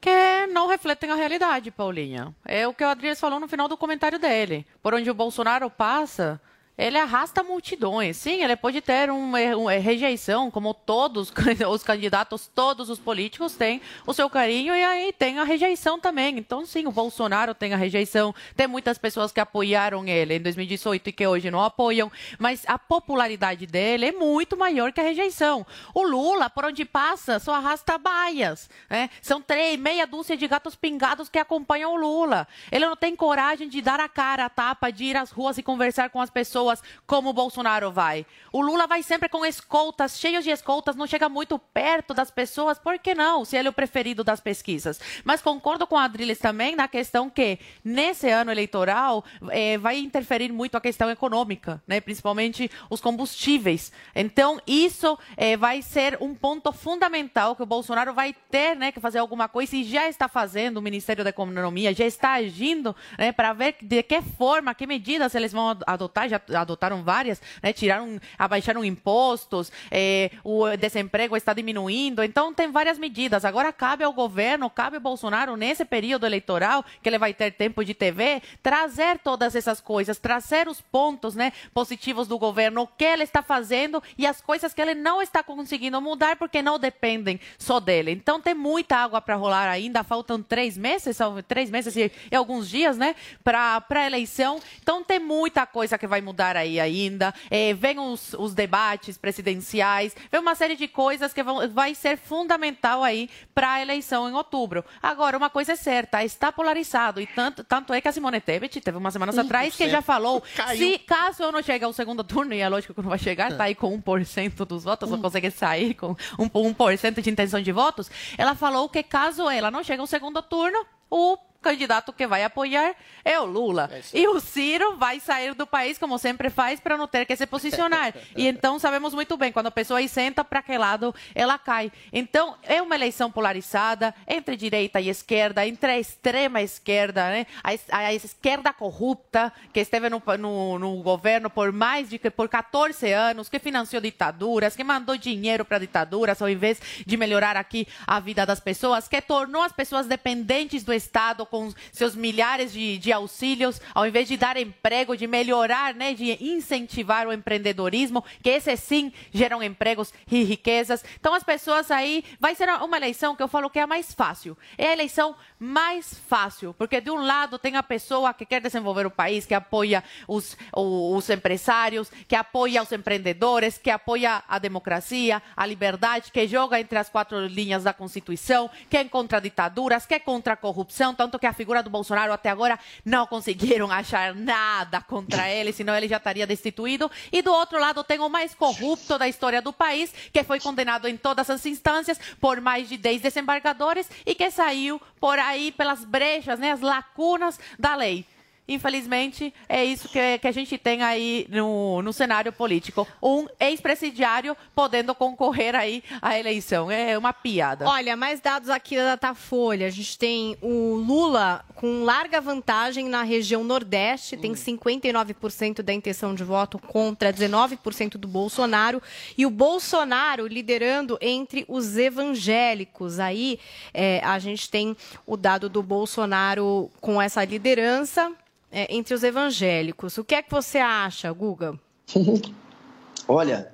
que 0.00 0.46
não 0.48 0.68
refletem 0.68 1.10
a 1.10 1.14
realidade, 1.14 1.70
Paulinha. 1.70 2.34
É 2.44 2.68
o 2.68 2.74
que 2.74 2.84
o 2.84 2.88
Adriano 2.88 3.16
falou 3.16 3.40
no 3.40 3.48
final 3.48 3.66
do 3.66 3.74
comentário 3.74 4.18
dele. 4.18 4.66
Por 4.82 4.92
onde 4.92 5.10
o 5.10 5.14
Bolsonaro 5.14 5.70
passa, 5.70 6.38
ele 6.76 6.98
arrasta 6.98 7.42
multidões. 7.42 8.16
Sim, 8.16 8.42
ele 8.42 8.56
pode 8.56 8.80
ter 8.80 9.08
uma 9.10 9.38
um, 9.56 9.66
rejeição, 9.66 10.50
como 10.50 10.74
todos 10.74 11.32
os 11.70 11.82
candidatos, 11.84 12.50
todos 12.52 12.90
os 12.90 12.98
políticos 12.98 13.54
têm 13.54 13.80
o 14.04 14.12
seu 14.12 14.28
carinho 14.28 14.74
e 14.74 14.82
aí 14.82 15.12
tem 15.12 15.38
a 15.38 15.44
rejeição 15.44 16.00
também. 16.00 16.36
Então, 16.36 16.66
sim, 16.66 16.86
o 16.86 16.90
Bolsonaro 16.92 17.54
tem 17.54 17.72
a 17.72 17.76
rejeição. 17.76 18.34
Tem 18.56 18.66
muitas 18.66 18.98
pessoas 18.98 19.30
que 19.30 19.38
apoiaram 19.38 20.06
ele 20.06 20.34
em 20.34 20.40
2018 20.40 21.08
e 21.08 21.12
que 21.12 21.26
hoje 21.26 21.50
não 21.50 21.62
apoiam, 21.62 22.10
mas 22.38 22.64
a 22.66 22.78
popularidade 22.78 23.66
dele 23.66 24.06
é 24.06 24.12
muito 24.12 24.56
maior 24.56 24.92
que 24.92 25.00
a 25.00 25.04
rejeição. 25.04 25.64
O 25.94 26.02
Lula, 26.02 26.50
por 26.50 26.64
onde 26.64 26.84
passa, 26.84 27.38
só 27.38 27.54
arrasta 27.54 27.96
baias. 27.98 28.68
Né? 28.90 29.10
São 29.22 29.40
três, 29.40 29.78
meia 29.78 30.06
dúzia 30.06 30.36
de 30.36 30.48
gatos 30.48 30.74
pingados 30.74 31.28
que 31.28 31.38
acompanham 31.38 31.94
o 31.94 31.96
Lula. 31.96 32.48
Ele 32.72 32.84
não 32.84 32.96
tem 32.96 33.14
coragem 33.14 33.68
de 33.68 33.80
dar 33.80 34.00
a 34.00 34.08
cara, 34.08 34.46
a 34.46 34.48
tapa, 34.48 34.90
de 34.90 35.04
ir 35.04 35.16
às 35.16 35.30
ruas 35.30 35.56
e 35.56 35.62
conversar 35.62 36.10
com 36.10 36.20
as 36.20 36.30
pessoas 36.30 36.63
pessoas 36.64 36.82
como 37.06 37.30
o 37.30 37.32
Bolsonaro 37.32 37.92
vai. 37.92 38.24
O 38.52 38.62
Lula 38.62 38.86
vai 38.86 39.02
sempre 39.02 39.28
com 39.28 39.44
escoltas, 39.44 40.18
cheios 40.18 40.44
de 40.44 40.50
escoltas, 40.50 40.96
não 40.96 41.06
chega 41.06 41.28
muito 41.28 41.58
perto 41.58 42.14
das 42.14 42.30
pessoas, 42.30 42.78
por 42.78 42.98
que 42.98 43.14
não? 43.14 43.44
Se 43.44 43.56
ele 43.56 43.68
é 43.68 43.70
o 43.70 43.74
preferido 43.74 44.24
das 44.24 44.40
pesquisas. 44.40 45.00
Mas 45.24 45.42
concordo 45.42 45.86
com 45.86 45.96
a 45.96 46.04
Adriles 46.04 46.38
também 46.38 46.74
na 46.74 46.88
questão 46.88 47.28
que, 47.28 47.58
nesse 47.84 48.28
ano 48.30 48.50
eleitoral, 48.50 49.24
eh, 49.50 49.76
vai 49.78 49.98
interferir 49.98 50.52
muito 50.52 50.76
a 50.76 50.80
questão 50.80 51.10
econômica, 51.10 51.82
né? 51.86 52.00
principalmente 52.00 52.70
os 52.88 53.00
combustíveis. 53.00 53.92
Então, 54.14 54.60
isso 54.66 55.18
eh, 55.36 55.56
vai 55.56 55.82
ser 55.82 56.16
um 56.20 56.34
ponto 56.34 56.72
fundamental 56.72 57.54
que 57.54 57.62
o 57.62 57.66
Bolsonaro 57.66 58.14
vai 58.14 58.34
ter 58.50 58.76
né, 58.76 58.92
que 58.92 59.00
fazer 59.00 59.18
alguma 59.18 59.48
coisa 59.48 59.76
e 59.76 59.84
já 59.84 60.08
está 60.08 60.28
fazendo, 60.28 60.78
o 60.78 60.82
Ministério 60.82 61.24
da 61.24 61.30
Economia 61.30 61.92
já 61.92 62.06
está 62.06 62.32
agindo 62.34 62.94
né, 63.18 63.32
para 63.32 63.52
ver 63.52 63.76
de 63.82 64.02
que 64.02 64.22
forma, 64.22 64.74
que 64.74 64.86
medidas 64.86 65.34
eles 65.34 65.52
vão 65.52 65.76
adotar, 65.86 66.28
já 66.28 66.40
adotaram 66.54 67.02
várias, 67.02 67.40
né, 67.62 67.72
tiraram, 67.72 68.20
abaixaram 68.38 68.84
impostos, 68.84 69.70
eh, 69.90 70.30
o 70.42 70.76
desemprego 70.76 71.36
está 71.36 71.52
diminuindo, 71.52 72.22
então 72.22 72.52
tem 72.52 72.70
várias 72.70 72.98
medidas. 72.98 73.44
Agora 73.44 73.72
cabe 73.72 74.04
ao 74.04 74.12
governo, 74.12 74.70
cabe 74.70 74.96
ao 74.96 75.02
Bolsonaro, 75.02 75.56
nesse 75.56 75.84
período 75.84 76.26
eleitoral, 76.26 76.84
que 77.02 77.08
ele 77.08 77.18
vai 77.18 77.34
ter 77.34 77.52
tempo 77.52 77.84
de 77.84 77.94
TV, 77.94 78.42
trazer 78.62 79.18
todas 79.18 79.54
essas 79.54 79.80
coisas, 79.80 80.18
trazer 80.18 80.68
os 80.68 80.80
pontos 80.80 81.34
né, 81.34 81.52
positivos 81.72 82.26
do 82.28 82.38
governo, 82.38 82.82
o 82.82 82.86
que 82.86 83.04
ele 83.04 83.22
está 83.22 83.42
fazendo 83.42 84.02
e 84.18 84.26
as 84.26 84.40
coisas 84.40 84.72
que 84.72 84.80
ele 84.80 84.94
não 84.94 85.22
está 85.22 85.42
conseguindo 85.42 86.00
mudar 86.00 86.36
porque 86.36 86.62
não 86.62 86.78
dependem 86.78 87.40
só 87.58 87.80
dele. 87.80 88.12
Então 88.12 88.40
tem 88.40 88.54
muita 88.54 88.96
água 88.96 89.20
para 89.20 89.36
rolar 89.36 89.68
ainda, 89.68 90.04
faltam 90.04 90.42
três 90.42 90.76
meses, 90.76 91.16
são 91.16 91.42
três 91.42 91.70
meses 91.70 91.96
e, 91.96 92.10
e 92.30 92.36
alguns 92.36 92.68
dias, 92.68 92.96
né, 92.96 93.14
para 93.42 93.82
a 93.88 94.06
eleição. 94.06 94.60
Então 94.82 95.02
tem 95.02 95.18
muita 95.18 95.66
coisa 95.66 95.98
que 95.98 96.06
vai 96.06 96.20
mudar 96.20 96.43
aí 96.52 96.78
ainda. 96.78 97.34
É, 97.50 97.72
vem 97.74 97.98
os, 97.98 98.34
os 98.34 98.54
debates 98.54 99.16
presidenciais, 99.16 100.14
vem 100.30 100.40
uma 100.40 100.54
série 100.54 100.76
de 100.76 100.86
coisas 100.86 101.32
que 101.32 101.42
vão, 101.42 101.68
vai 101.70 101.94
ser 101.94 102.16
fundamental 102.16 103.02
aí 103.02 103.28
para 103.54 103.74
a 103.74 103.82
eleição 103.82 104.28
em 104.28 104.32
outubro. 104.32 104.84
Agora, 105.02 105.36
uma 105.36 105.50
coisa 105.50 105.72
é 105.72 105.76
certa, 105.76 106.22
está 106.24 106.52
polarizado 106.52 107.20
e 107.20 107.26
tanto, 107.26 107.64
tanto 107.64 107.92
é 107.92 108.00
que 108.00 108.08
a 108.08 108.12
Simone 108.12 108.40
Tebet 108.40 108.80
teve 108.80 108.98
umas 108.98 109.12
semanas 109.12 109.38
atrás 109.38 109.74
que 109.74 109.88
já 109.88 110.02
falou, 110.02 110.42
Caiu. 110.54 110.76
se 110.78 110.98
caso 110.98 111.42
eu 111.42 111.52
não 111.52 111.62
chegar 111.62 111.86
ao 111.86 111.92
segundo 111.92 112.22
turno, 112.22 112.54
e 112.54 112.60
é 112.60 112.68
lógico 112.68 112.94
que 112.94 113.02
não 113.02 113.08
vai 113.08 113.18
chegar, 113.18 113.56
tá 113.56 113.64
aí 113.64 113.74
com 113.74 114.00
1% 114.00 114.64
dos 114.64 114.84
votos, 114.84 115.10
não 115.10 115.20
consegue 115.20 115.50
sair 115.50 115.94
com 115.94 116.16
um, 116.38 116.48
1% 116.48 117.20
de 117.20 117.30
intenção 117.30 117.60
de 117.60 117.72
votos, 117.72 118.10
ela 118.36 118.54
falou 118.54 118.88
que 118.88 119.02
caso 119.02 119.48
ela 119.48 119.70
não 119.70 119.82
chegue 119.82 120.00
ao 120.00 120.06
segundo 120.06 120.42
turno, 120.42 120.84
o 121.10 121.38
candidato 121.64 122.12
que 122.12 122.26
vai 122.26 122.44
apoiar 122.44 122.94
é 123.24 123.40
o 123.40 123.46
Lula. 123.46 123.90
e 124.12 124.28
o 124.28 124.38
Ciro 124.38 124.96
vai 124.96 125.18
sair 125.18 125.54
do 125.54 125.66
país, 125.66 125.96
como 125.96 126.18
sempre 126.18 126.50
faz, 126.50 126.78
para 126.78 126.98
não 126.98 127.08
ter 127.08 127.24
que 127.24 127.34
se 127.34 127.46
posicionar. 127.46 128.14
e 128.36 128.46
então 128.46 128.78
sabemos 128.78 129.14
muito 129.14 129.36
bem, 129.38 129.50
quando 129.50 129.68
a 129.68 129.70
pessoa 129.70 129.98
aí 129.98 130.08
senta, 130.08 130.44
para 130.44 130.62
que 130.62 130.76
lado 130.76 131.14
ela 131.34 131.58
cai. 131.58 131.90
Então, 132.12 132.56
é 132.62 132.82
uma 132.82 132.94
eleição 132.94 133.32
polarizada 133.32 134.14
entre 134.28 134.56
direita 134.56 135.00
e 135.00 135.08
esquerda, 135.08 135.66
entre 135.66 135.90
a 135.90 135.98
extrema 135.98 136.60
esquerda, 136.60 137.30
né? 137.30 137.46
a, 137.62 137.98
a 137.98 138.12
esquerda 138.12 138.72
corrupta, 138.72 139.50
que 139.72 139.80
esteve 139.80 140.10
no, 140.10 140.22
no, 140.38 140.78
no 140.78 141.02
governo 141.02 141.48
por 141.48 141.72
mais 141.72 142.10
de 142.10 142.18
por 142.30 142.48
14 142.48 143.10
anos, 143.10 143.48
que 143.48 143.58
financiou 143.58 144.02
ditaduras, 144.02 144.76
que 144.76 144.84
mandou 144.84 145.16
dinheiro 145.16 145.64
para 145.64 145.78
ditaduras, 145.78 146.42
ao 146.42 146.48
invés 146.48 146.80
de 147.06 147.16
melhorar 147.16 147.56
aqui 147.56 147.88
a 148.06 148.20
vida 148.20 148.44
das 148.44 148.60
pessoas, 148.60 149.08
que 149.08 149.22
tornou 149.22 149.62
as 149.62 149.72
pessoas 149.72 150.06
dependentes 150.06 150.84
do 150.84 150.92
Estado 150.92 151.46
com 151.54 151.72
seus 151.92 152.16
milhares 152.16 152.72
de, 152.72 152.98
de 152.98 153.12
auxílios, 153.12 153.80
ao 153.94 154.04
invés 154.04 154.26
de 154.26 154.36
dar 154.36 154.56
emprego, 154.56 155.16
de 155.16 155.28
melhorar, 155.28 155.94
né, 155.94 156.12
de 156.12 156.36
incentivar 156.44 157.28
o 157.28 157.32
empreendedorismo, 157.32 158.24
que 158.42 158.50
esse 158.50 158.76
sim 158.76 159.12
geram 159.32 159.62
empregos 159.62 160.12
e 160.28 160.42
riquezas. 160.42 161.04
Então 161.20 161.32
as 161.32 161.44
pessoas 161.44 161.92
aí 161.92 162.24
vai 162.40 162.56
ser 162.56 162.68
uma 162.68 162.96
eleição 162.96 163.36
que 163.36 163.42
eu 163.42 163.46
falo 163.46 163.70
que 163.70 163.78
é 163.78 163.82
a 163.82 163.86
mais 163.86 164.12
fácil. 164.12 164.58
É 164.76 164.88
a 164.88 164.92
eleição 164.94 165.36
mais 165.56 166.18
fácil, 166.28 166.74
porque 166.74 167.00
de 167.00 167.08
um 167.08 167.24
lado 167.24 167.56
tem 167.56 167.76
a 167.76 167.84
pessoa 167.84 168.34
que 168.34 168.44
quer 168.44 168.60
desenvolver 168.60 169.06
o 169.06 169.10
país, 169.10 169.46
que 169.46 169.54
apoia 169.54 170.02
os, 170.26 170.56
os 170.72 171.30
empresários, 171.30 172.10
que 172.26 172.34
apoia 172.34 172.82
os 172.82 172.90
empreendedores, 172.90 173.78
que 173.78 173.90
apoia 173.90 174.42
a 174.48 174.58
democracia, 174.58 175.40
a 175.56 175.64
liberdade, 175.64 176.32
que 176.32 176.48
joga 176.48 176.80
entre 176.80 176.98
as 176.98 177.08
quatro 177.08 177.46
linhas 177.46 177.84
da 177.84 177.92
Constituição, 177.92 178.68
que 178.90 178.96
é 178.96 179.04
contra 179.04 179.40
ditaduras, 179.40 180.04
que 180.04 180.14
é 180.14 180.18
contra 180.18 180.54
a 180.54 180.56
corrupção, 180.56 181.14
tanto 181.14 181.38
que 181.38 181.43
a 181.46 181.52
figura 181.52 181.82
do 181.82 181.90
Bolsonaro 181.90 182.32
até 182.32 182.50
agora 182.50 182.78
não 183.04 183.26
conseguiram 183.26 183.90
achar 183.90 184.34
nada 184.34 185.00
contra 185.00 185.48
ele, 185.48 185.72
senão 185.72 185.94
ele 185.96 186.08
já 186.08 186.16
estaria 186.16 186.46
destituído. 186.46 187.10
E 187.32 187.42
do 187.42 187.52
outro 187.52 187.78
lado 187.78 188.04
tem 188.04 188.20
o 188.20 188.28
mais 188.28 188.54
corrupto 188.54 189.18
da 189.18 189.28
história 189.28 189.60
do 189.60 189.72
país, 189.72 190.12
que 190.32 190.42
foi 190.42 190.60
condenado 190.60 191.08
em 191.08 191.16
todas 191.16 191.48
as 191.50 191.64
instâncias 191.66 192.18
por 192.40 192.60
mais 192.60 192.88
de 192.88 192.96
10 192.96 193.22
desembargadores 193.22 194.10
e 194.24 194.34
que 194.34 194.50
saiu 194.50 195.00
por 195.20 195.38
aí 195.38 195.72
pelas 195.72 196.04
brechas, 196.04 196.58
né, 196.58 196.72
as 196.72 196.80
lacunas 196.80 197.58
da 197.78 197.94
lei. 197.94 198.26
Infelizmente, 198.66 199.52
é 199.68 199.84
isso 199.84 200.08
que, 200.08 200.38
que 200.38 200.48
a 200.48 200.52
gente 200.52 200.78
tem 200.78 201.02
aí 201.02 201.46
no, 201.50 202.00
no 202.00 202.14
cenário 202.14 202.50
político. 202.50 203.06
Um 203.22 203.46
ex-presidiário 203.60 204.56
podendo 204.74 205.14
concorrer 205.14 205.74
aí 205.74 206.02
à 206.22 206.38
eleição. 206.38 206.90
É 206.90 207.16
uma 207.18 207.34
piada. 207.34 207.86
Olha, 207.86 208.16
mais 208.16 208.40
dados 208.40 208.70
aqui 208.70 208.96
da 208.96 209.16
Datafolha. 209.16 209.86
A 209.86 209.90
gente 209.90 210.16
tem 210.16 210.56
o 210.62 210.94
Lula 210.94 211.62
com 211.74 212.04
larga 212.04 212.40
vantagem 212.40 213.06
na 213.06 213.22
região 213.22 213.62
Nordeste, 213.62 214.34
tem 214.34 214.54
59% 214.54 215.82
da 215.82 215.92
intenção 215.92 216.34
de 216.34 216.42
voto 216.42 216.78
contra 216.78 217.30
19% 217.30 218.16
do 218.16 218.26
Bolsonaro. 218.26 219.02
E 219.36 219.44
o 219.44 219.50
Bolsonaro 219.50 220.46
liderando 220.46 221.18
entre 221.20 221.66
os 221.68 221.98
evangélicos. 221.98 223.20
Aí 223.20 223.60
é, 223.92 224.20
a 224.24 224.38
gente 224.38 224.70
tem 224.70 224.96
o 225.26 225.36
dado 225.36 225.68
do 225.68 225.82
Bolsonaro 225.82 226.90
com 226.98 227.20
essa 227.20 227.44
liderança 227.44 228.32
é, 228.74 228.92
entre 228.94 229.14
os 229.14 229.22
evangélicos. 229.22 230.18
O 230.18 230.24
que 230.24 230.34
é 230.34 230.42
que 230.42 230.50
você 230.50 230.78
acha, 230.78 231.32
Guga? 231.32 231.78
Olha, 233.28 233.72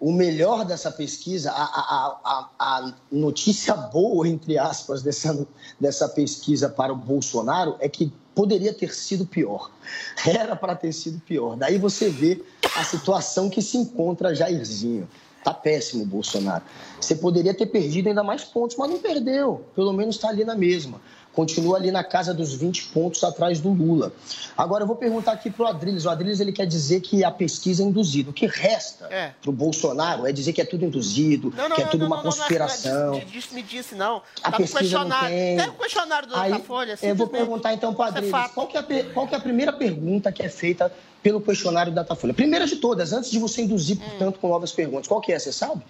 o 0.00 0.12
melhor 0.12 0.64
dessa 0.64 0.90
pesquisa, 0.90 1.52
a, 1.52 1.62
a- 1.62 2.20
a- 2.24 2.48
a 2.58 2.94
notícia 3.10 3.74
boa, 3.74 4.26
entre 4.28 4.58
aspas, 4.58 5.02
dessa, 5.02 5.46
dessa 5.80 6.08
pesquisa 6.08 6.68
para 6.68 6.92
o 6.92 6.96
Bolsonaro 6.96 7.76
é 7.78 7.88
que 7.88 8.12
poderia 8.34 8.74
ter 8.74 8.92
sido 8.94 9.24
pior. 9.24 9.70
Era 10.26 10.56
para 10.56 10.74
ter 10.74 10.92
sido 10.92 11.20
pior. 11.20 11.56
Daí 11.56 11.78
você 11.78 12.08
vê 12.08 12.42
a 12.76 12.82
situação 12.84 13.48
que 13.48 13.62
se 13.62 13.76
encontra 13.78 14.34
Jairzinho. 14.34 15.08
Tá 15.44 15.52
péssimo 15.52 16.04
Bolsonaro. 16.06 16.62
Você 17.00 17.16
poderia 17.16 17.52
ter 17.52 17.66
perdido 17.66 18.08
ainda 18.08 18.22
mais 18.22 18.44
pontos, 18.44 18.76
mas 18.76 18.88
não 18.90 18.98
perdeu. 18.98 19.64
Pelo 19.74 19.92
menos 19.92 20.14
está 20.14 20.28
ali 20.28 20.44
na 20.44 20.54
mesma. 20.54 21.00
Continua 21.32 21.78
ali 21.78 21.90
na 21.90 22.04
casa 22.04 22.34
dos 22.34 22.54
20 22.54 22.88
pontos 22.88 23.24
atrás 23.24 23.58
do 23.58 23.70
Lula. 23.70 24.12
Agora 24.56 24.82
eu 24.82 24.86
vou 24.86 24.96
perguntar 24.96 25.32
aqui 25.32 25.50
para 25.50 25.64
o 25.64 25.66
Adriles. 25.66 26.04
O 26.04 26.10
Adriles 26.10 26.40
ele 26.40 26.52
quer 26.52 26.66
dizer 26.66 27.00
que 27.00 27.24
a 27.24 27.30
pesquisa 27.30 27.82
é 27.82 27.86
induzida. 27.86 28.28
O 28.30 28.32
que 28.34 28.46
resta 28.46 29.06
É. 29.10 29.32
para 29.40 29.48
o 29.50 29.52
Bolsonaro 29.52 30.26
é 30.26 30.32
dizer 30.32 30.52
que 30.52 30.60
é 30.60 30.64
tudo 30.64 30.84
induzido, 30.84 31.50
que 31.50 31.80
é 31.80 31.86
tudo 31.86 32.04
uma 32.06 32.16
não, 32.16 32.24
não, 32.24 32.30
conspiração. 32.30 33.12
Não, 33.12 33.18
é 33.18 33.24
disso, 33.24 33.54
me 33.54 33.62
disse, 33.62 33.94
não. 33.94 34.22
A 34.42 34.50
Tá 34.50 34.56
pesquisa 34.58 34.74
não 34.74 34.80
questionário. 34.80 35.28
tem. 35.36 35.56
Tem 35.56 35.68
o 35.68 35.72
questionário 35.72 36.28
do 36.28 36.36
Aí, 36.36 36.50
Datafolha. 36.52 36.98
eu 37.02 37.14
vou 37.14 37.26
perguntar 37.26 37.72
então 37.72 37.94
para 37.94 38.02
o 38.04 38.06
é 38.06 38.18
Adriles, 38.18 38.50
qual, 38.54 38.66
que 38.66 38.76
é 38.76 39.02
qual 39.04 39.28
é 39.32 39.34
a 39.36 39.40
primeira 39.40 39.72
pergunta 39.72 40.30
que 40.30 40.42
é 40.42 40.48
feita 40.50 40.92
pelo 41.22 41.40
questionário 41.40 41.90
do 41.90 41.94
Datafolha? 41.94 42.34
Primeira 42.34 42.66
de 42.66 42.76
todas, 42.76 43.12
antes 43.12 43.30
de 43.30 43.38
você 43.38 43.62
induzir, 43.62 43.96
portanto, 43.96 44.38
com 44.38 44.48
novas 44.48 44.70
perguntas. 44.72 45.08
Qual 45.08 45.20
que 45.20 45.32
é, 45.32 45.38
você 45.38 45.52
sabe? 45.52 45.82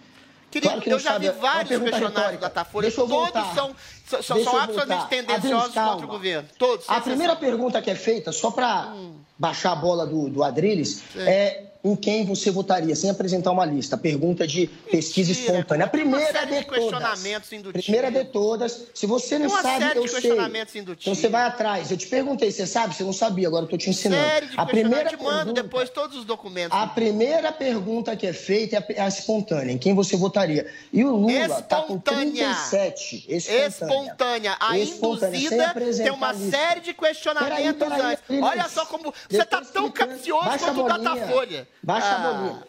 Querido, 0.53 0.75
Claro 0.75 0.91
eu 0.91 0.99
já 0.99 1.13
sabe, 1.13 1.31
vi 1.31 1.35
é 1.35 1.41
vários 1.41 1.69
questionários 1.69 2.15
retórica. 2.15 2.41
da 2.41 2.49
Datafolha. 2.49 2.93
Todos 2.93 3.11
voltar. 3.11 3.55
são, 3.55 3.75
são, 4.07 4.45
são 4.45 4.59
absolutamente 4.59 5.09
tendenciosos 5.09 5.77
Adriles, 5.77 5.91
contra 5.91 6.07
o 6.07 6.09
governo. 6.09 6.49
Todos. 6.59 6.85
A 6.91 7.01
primeira 7.01 7.35
pergunta 7.35 7.81
que 7.81 7.91
é 7.91 7.95
feita, 7.95 8.31
só 8.33 8.51
para 8.51 8.93
baixar 9.39 9.73
a 9.73 9.77
bola 9.77 10.07
do, 10.07 10.29
do 10.29 10.45
Adriles, 10.45 11.03
é 11.17 11.72
em 11.85 11.97
quem 11.97 12.25
você 12.25 12.51
votaria, 12.51 12.95
sem 12.95 13.11
apresentar 13.11 13.51
uma 13.51 13.65
lista. 13.65 13.97
Pergunta 13.97 14.47
de 14.47 14.69
pesquisa 14.91 15.33
Mentira, 15.33 15.53
espontânea. 15.55 15.87
A 15.87 15.89
primeira 15.89 16.33
série 16.33 16.47
de 16.55 16.59
de 16.61 16.65
questionamentos 16.67 17.53
indutivos. 17.53 17.85
Primeira 17.85 18.11
de 18.11 18.25
todas. 18.31 18.87
Se 18.95 19.05
você 19.07 19.39
não 19.39 19.49
uma 19.49 19.63
sabe, 19.63 19.85
série 19.85 19.99
eu 19.99 20.05
de 20.05 20.11
sei. 20.11 20.21
questionamentos 20.21 20.75
indutivos. 20.77 21.03
Então 21.03 21.15
você 21.15 21.29
vai 21.29 21.43
atrás. 21.45 21.91
Eu 21.91 21.97
te 21.97 22.07
perguntei, 22.07 22.51
você 22.53 22.67
sabe? 22.67 22.95
Você 22.95 23.03
não 23.03 23.13
sabia, 23.13 23.49
agora 23.49 23.65
eu 23.65 23.69
tô 23.69 23.77
te 23.77 23.91
ensinando. 23.91 24.23
Série 24.23 24.47
de 24.47 24.55
a 24.61 24.65
primeira. 24.65 25.11
Te 25.11 25.17
mando 25.17 25.37
pergunta- 25.39 25.63
depois 25.63 25.91
todos 25.91 26.17
os 26.19 26.25
documentos. 26.25 26.77
a 26.79 26.87
primeira 26.87 27.51
pergunta 27.51 28.15
que 28.17 28.27
é 28.29 28.33
feita 28.33 28.77
é 28.77 28.79
a, 28.79 28.85
é 28.99 29.01
a 29.05 29.09
espontânea, 29.09 29.73
em 29.73 29.79
quem 29.79 29.93
você 29.95 30.17
votaria. 30.17 30.67
E 30.93 31.05
o 31.05 31.17
Lula 31.17 31.33
está 31.33 31.83
com 31.83 31.97
Espontânea. 31.97 32.55
37. 32.55 33.27
Espontânea. 33.29 34.57
A 34.61 34.79
Espontânea, 34.79 35.39
sem 35.41 35.59
induzida 35.59 35.75
tem 36.05 36.13
uma 36.13 36.31
a 36.31 36.35
série 36.35 36.81
de 36.81 36.95
questionamentos 36.95 37.57
Peraí, 37.59 37.73
peraí. 37.75 38.15
Adriles. 38.15 38.45
Olha 38.45 38.69
só 38.69 38.87
como 38.87 39.13
você 39.29 39.43
está 39.43 39.61
tão 39.63 39.91
capcioso 39.91 40.49
quanto 40.59 40.81
o 40.81 40.87
a. 40.87 40.99
Datafolha. 40.99 41.69
Baixa 41.85 42.07
Ah, 42.07 42.29
a 42.31 42.33
bolinha. 42.33 42.63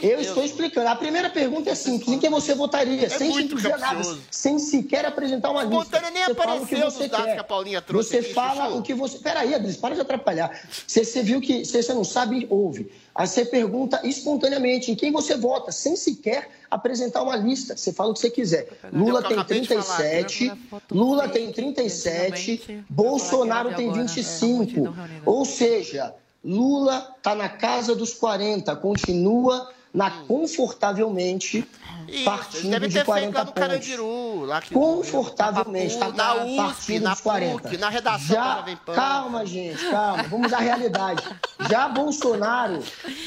de 0.00 0.06
Eu 0.06 0.16
Deus. 0.16 0.28
estou 0.28 0.44
explicando. 0.44 0.88
A 0.88 0.94
primeira 0.94 1.28
pergunta 1.28 1.70
é 1.70 1.74
simples. 1.74 2.08
Em 2.08 2.18
quem 2.20 2.30
você 2.30 2.54
votaria? 2.54 3.06
É 3.06 3.08
sem 3.08 3.28
muito 3.30 3.56
dizer 3.56 3.76
nada, 3.78 4.00
sem 4.30 4.60
sequer 4.60 5.04
apresentar 5.06 5.50
uma 5.50 5.64
lista. 5.64 5.96
Espontânea 5.96 6.10
nem 6.10 6.24
Você 6.24 6.34
fala 6.34 6.54
o 6.54 6.66
que 6.66 6.74
apareceu 6.74 6.90
você 6.90 7.02
nos 7.02 7.10
dados 7.10 7.26
quer. 7.26 7.34
que 7.34 7.40
a 7.40 7.44
Paulinha 7.44 7.82
trouxe 7.82 8.08
Você 8.10 8.18
aqui, 8.18 8.32
fala 8.32 8.66
Chuchu. 8.66 8.78
o 8.78 8.82
que 8.82 8.94
você... 8.94 9.18
Peraí, 9.18 9.54
Adris, 9.54 9.76
para 9.76 9.96
de 9.96 10.00
atrapalhar. 10.00 10.50
Você, 10.86 11.04
você 11.04 11.22
viu 11.22 11.40
que 11.40 11.64
se 11.64 11.82
você 11.82 11.92
não 11.92 12.04
sabe, 12.04 12.46
ouve. 12.48 12.92
Aí 13.12 13.26
você 13.26 13.44
pergunta 13.44 14.00
espontaneamente 14.04 14.92
em 14.92 14.94
quem 14.94 15.10
você 15.10 15.36
vota, 15.36 15.72
sem 15.72 15.96
sequer 15.96 16.48
apresentar 16.70 17.22
uma 17.22 17.34
lista. 17.36 17.76
Você 17.76 17.92
fala 17.92 18.10
o 18.10 18.14
que 18.14 18.20
você 18.20 18.30
quiser. 18.30 18.68
Lula 18.92 19.18
É 19.18 19.22
tem 19.24 19.32
acabei 19.38 19.60
de 19.62 19.68
falar. 19.68 19.82
37, 19.96 20.52
Lula 20.92 21.28
tem 21.28 21.52
37, 21.52 22.84
Bolsonaro 22.88 23.74
tem 23.74 23.92
25. 23.92 24.94
Ou 25.26 25.44
seja, 25.44 26.14
Lula 26.44 27.14
está 27.18 27.34
na 27.34 27.48
casa 27.48 27.94
dos 27.94 28.14
40, 28.14 28.74
continua 28.76 29.70
na 29.92 30.08
confortavelmente 30.28 31.66
Isso, 32.06 32.24
partindo 32.24 32.70
devem 32.70 32.88
de 32.88 32.94
ter 32.94 33.04
feito 33.04 33.06
40 33.06 33.38
lá 33.38 33.44
no 33.44 33.50
pontos. 33.52 33.60
Carandiru. 33.68 34.44
Lá 34.44 34.60
que, 34.62 34.72
Confortavelmente, 34.72 35.98
tá 35.98 36.08
na 36.10 36.34
USP, 36.44 36.56
partindo 36.56 37.02
na 37.02 37.10
dos 37.10 37.20
40. 37.20 37.62
PUC, 37.62 37.76
na 37.76 37.88
redação 37.88 38.36
da 38.36 38.64
Já, 38.66 38.76
calma, 38.94 39.44
gente, 39.44 39.90
calma. 39.90 40.22
Vamos 40.24 40.52
à 40.52 40.58
realidade. 40.58 41.22
Já 41.68 41.88
Bolsonaro. 41.88 42.82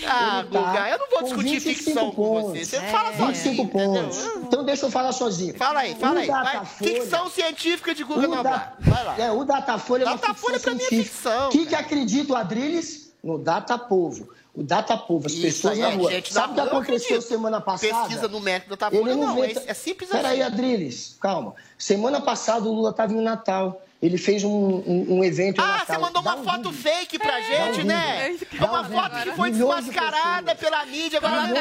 Ah, 0.07 0.43
tá 0.51 0.59
Guga, 0.59 0.89
eu 0.89 0.97
não 0.99 1.09
vou 1.09 1.20
com 1.20 1.26
discutir 1.26 1.59
25 1.59 1.76
ficção 1.84 2.11
com 2.11 2.24
pontos. 2.24 2.59
você. 2.59 2.66
Você 2.66 2.82
fala 2.88 3.09
sozinho, 3.11 3.28
25 3.28 3.64
entendeu? 3.64 4.03
pontos. 4.03 4.26
Então 4.47 4.64
deixa 4.64 4.86
eu 4.86 4.91
falar 4.91 5.11
sozinho. 5.11 5.53
Fala 5.57 5.80
aí, 5.82 5.95
fala 5.95 6.16
o 6.16 6.18
aí. 6.20 6.28
Datafolha- 6.28 6.93
Ficção 6.93 7.30
científica 7.30 7.93
de 7.93 8.03
Guga 8.05 8.28
Noblar. 8.28 8.76
Vai 8.80 9.03
lá. 9.03 9.16
é, 9.20 9.32
o 9.32 9.43
Datafolha 9.43 10.03
é 10.03 10.05
uma 10.07 10.16
Datafolha 10.16 10.55
ficção 10.59 10.72
pra 10.78 10.80
mim 10.82 10.86
é 10.86 10.88
científica. 10.89 11.14
ficção, 11.30 11.47
O 11.49 11.51
que, 11.51 11.66
que 11.66 11.76
acredita 11.76 12.34
o 12.34 12.36
Adriles? 12.38 13.03
No 13.24 13.38
Datapovo. 13.38 14.30
O 14.53 14.61
Datapovo, 14.61 15.28
as 15.28 15.34
Isso 15.34 15.41
pessoas 15.41 15.74
aí, 15.74 15.80
na 15.80 15.89
rua. 15.89 16.11
gente, 16.11 16.32
Sabe 16.34 16.51
o 16.51 16.55
que 16.55 16.61
aconteceu 16.61 17.21
semana 17.21 17.59
passada? 17.61 18.05
Pesquisa 18.07 18.28
numérica 18.28 18.69
da 18.69 18.76
Datafolha, 18.76 19.11
Ele 19.11 19.21
não, 19.21 19.36
vê... 19.36 19.47
é, 19.47 19.63
é 19.67 19.74
simples 19.74 20.09
Peraí, 20.09 20.41
assim. 20.41 20.53
Adriles, 20.53 21.17
calma. 21.19 21.55
Semana 21.78 22.21
passada 22.21 22.67
o 22.67 22.74
Lula 22.74 22.91
estava 22.91 23.13
em 23.13 23.21
Natal. 23.21 23.82
Ele 24.04 24.18
fez 24.18 24.43
um, 24.43 24.49
um, 24.86 25.06
um 25.20 25.24
evento 25.24 25.62
Ah, 25.62 25.78
Natal. 25.78 25.86
você 25.86 25.97
mandou 25.97 26.22
uma 26.22 26.36
um 26.36 26.43
foto 26.43 26.72
vídeo. 26.72 26.91
fake 26.91 27.18
pra 27.18 27.39
gente, 27.39 27.84
um 27.84 27.86
né? 27.86 28.36
É 28.60 28.66
uma 28.66 28.82
um 28.82 28.91
foto 28.91 29.16
que 29.24 29.32
foi 29.32 29.49
Milhões 29.49 29.86
de 29.86 29.91
desmascarada 29.91 30.56
pessoas. 30.56 30.60
pela 30.60 30.86
mídia, 30.88 31.20
agora 31.20 31.47
de 31.47 31.54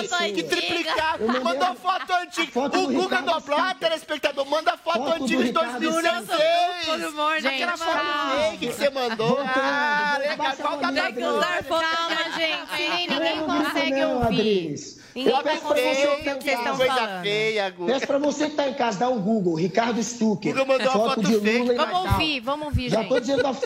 pessoas. 0.00 0.32
que 0.32 0.42
triplicar. 0.44 1.18
Mandou 1.20 1.68
a- 1.68 1.74
foto 1.74 2.10
antiga. 2.14 2.52
foto 2.52 2.78
O 2.78 2.86
do 2.86 2.92
Guga 2.94 3.20
Noblar, 3.20 3.70
Sticker. 3.72 3.88
telespectador, 3.90 4.46
manda 4.46 4.78
foto, 4.78 4.98
Foto 4.98 5.18
do 5.18 5.24
antiga 5.24 5.42
de 5.42 5.48
Ricardo 5.48 5.78
2016. 5.78 7.46
Aquela 7.46 7.76
foto 7.76 8.06
fake 8.50 8.66
que 8.66 8.72
você 8.72 8.88
mandou. 8.88 9.38
Ah, 9.42 10.16
legal. 10.18 10.56
Calma, 10.56 12.16
gente. 12.34 13.10
Ninguém 13.10 13.40
consegue 13.44 14.04
ouvir. 14.04 14.99
Eu 15.16 15.42
peço 15.42 15.62
pra 15.62 15.74
você 15.76 16.06
que 16.16 16.24
tá 16.24 16.52
em 16.52 16.64
casa. 16.64 16.76
Coisa 16.76 17.20
feia. 17.22 17.74
Peço 17.86 18.06
pra 18.06 18.18
você 18.18 18.50
que 18.50 18.56
tá 18.56 18.68
em 18.68 18.74
casa, 18.74 18.98
dá 19.00 19.08
um 19.08 19.20
Google, 19.20 19.54
Ricardo 19.54 20.02
Stucker. 20.02 20.52
Guga 20.52 20.64
mandou 20.64 20.86
uma 20.92 21.08
foto 21.10 21.22
de 21.22 21.40
fake. 21.40 21.58
Lula 21.58 21.86
Vamos 21.86 22.12
ouvir, 22.12 22.40
vamos 22.40 22.66
ouvir, 22.66 22.88
Já 22.90 22.98
gente. 23.00 23.08
tô 23.08 23.20
dizendo, 23.20 23.46
a- 23.46 23.56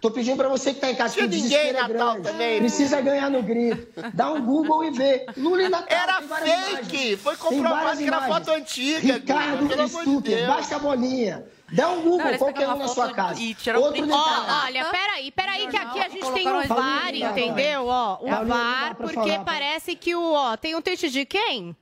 tô 0.00 0.10
pedindo 0.10 0.36
pra 0.36 0.48
você 0.48 0.74
que 0.74 0.80
tá 0.80 0.90
em 0.90 0.94
casa, 0.94 1.14
que 1.14 1.26
ninguém 1.26 1.56
é 1.68 1.72
Natal 1.72 1.88
grande. 1.88 2.22
também, 2.22 2.58
Precisa 2.60 3.00
ganhar 3.00 3.30
no 3.30 3.42
grito. 3.42 3.88
Dá 4.14 4.32
um 4.32 4.44
Google 4.44 4.84
e 4.84 4.90
vê. 4.90 5.26
Lula 5.36 5.62
em 5.62 5.68
Natal. 5.68 5.86
Era 5.98 6.22
fake. 6.22 6.48
imagens. 6.98 7.20
Foi 7.20 7.36
comprovado 7.36 7.98
que 7.98 8.04
era 8.06 8.22
foto 8.22 8.50
antiga, 8.50 8.98
Ricardo 9.14 9.68
de 9.68 9.88
Stucker, 9.88 10.20
Deus. 10.20 10.46
baixa 10.46 10.76
a 10.76 10.78
bolinha. 10.78 11.44
Dá 11.72 11.88
um 11.88 12.02
Google, 12.02 12.32
Não, 12.32 12.38
qualquer 12.38 12.60
pegaram 12.60 12.76
um 12.76 12.82
na 12.82 12.88
sua 12.88 13.12
casa. 13.12 13.40
e 13.40 13.50
Outro 13.76 13.92
print. 13.92 14.06
Detalhe. 14.06 14.78
olha, 14.78 14.84
peraí, 14.90 15.30
peraí, 15.30 15.68
que 15.68 15.76
aqui 15.76 16.00
a 16.00 16.08
gente 16.08 16.32
tem 16.32 16.48
o 16.48 16.58
aí. 16.58 16.66
VAR, 16.66 17.14
entendeu? 17.14 17.86
Ó, 17.86 18.18
o 18.22 18.44
VAR, 18.44 18.96
porque 18.96 19.14
falar, 19.30 19.44
parece 19.44 19.94
que 19.94 20.14
o, 20.16 20.32
ó, 20.32 20.56
tem 20.56 20.74
um 20.74 20.82
tweet 20.82 21.08
de 21.08 21.24
quem? 21.24 21.76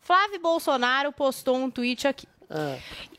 Flávio 0.00 0.40
Bolsonaro 0.40 1.12
postou 1.12 1.54
um 1.56 1.70
tweet 1.70 2.08
aqui 2.08 2.26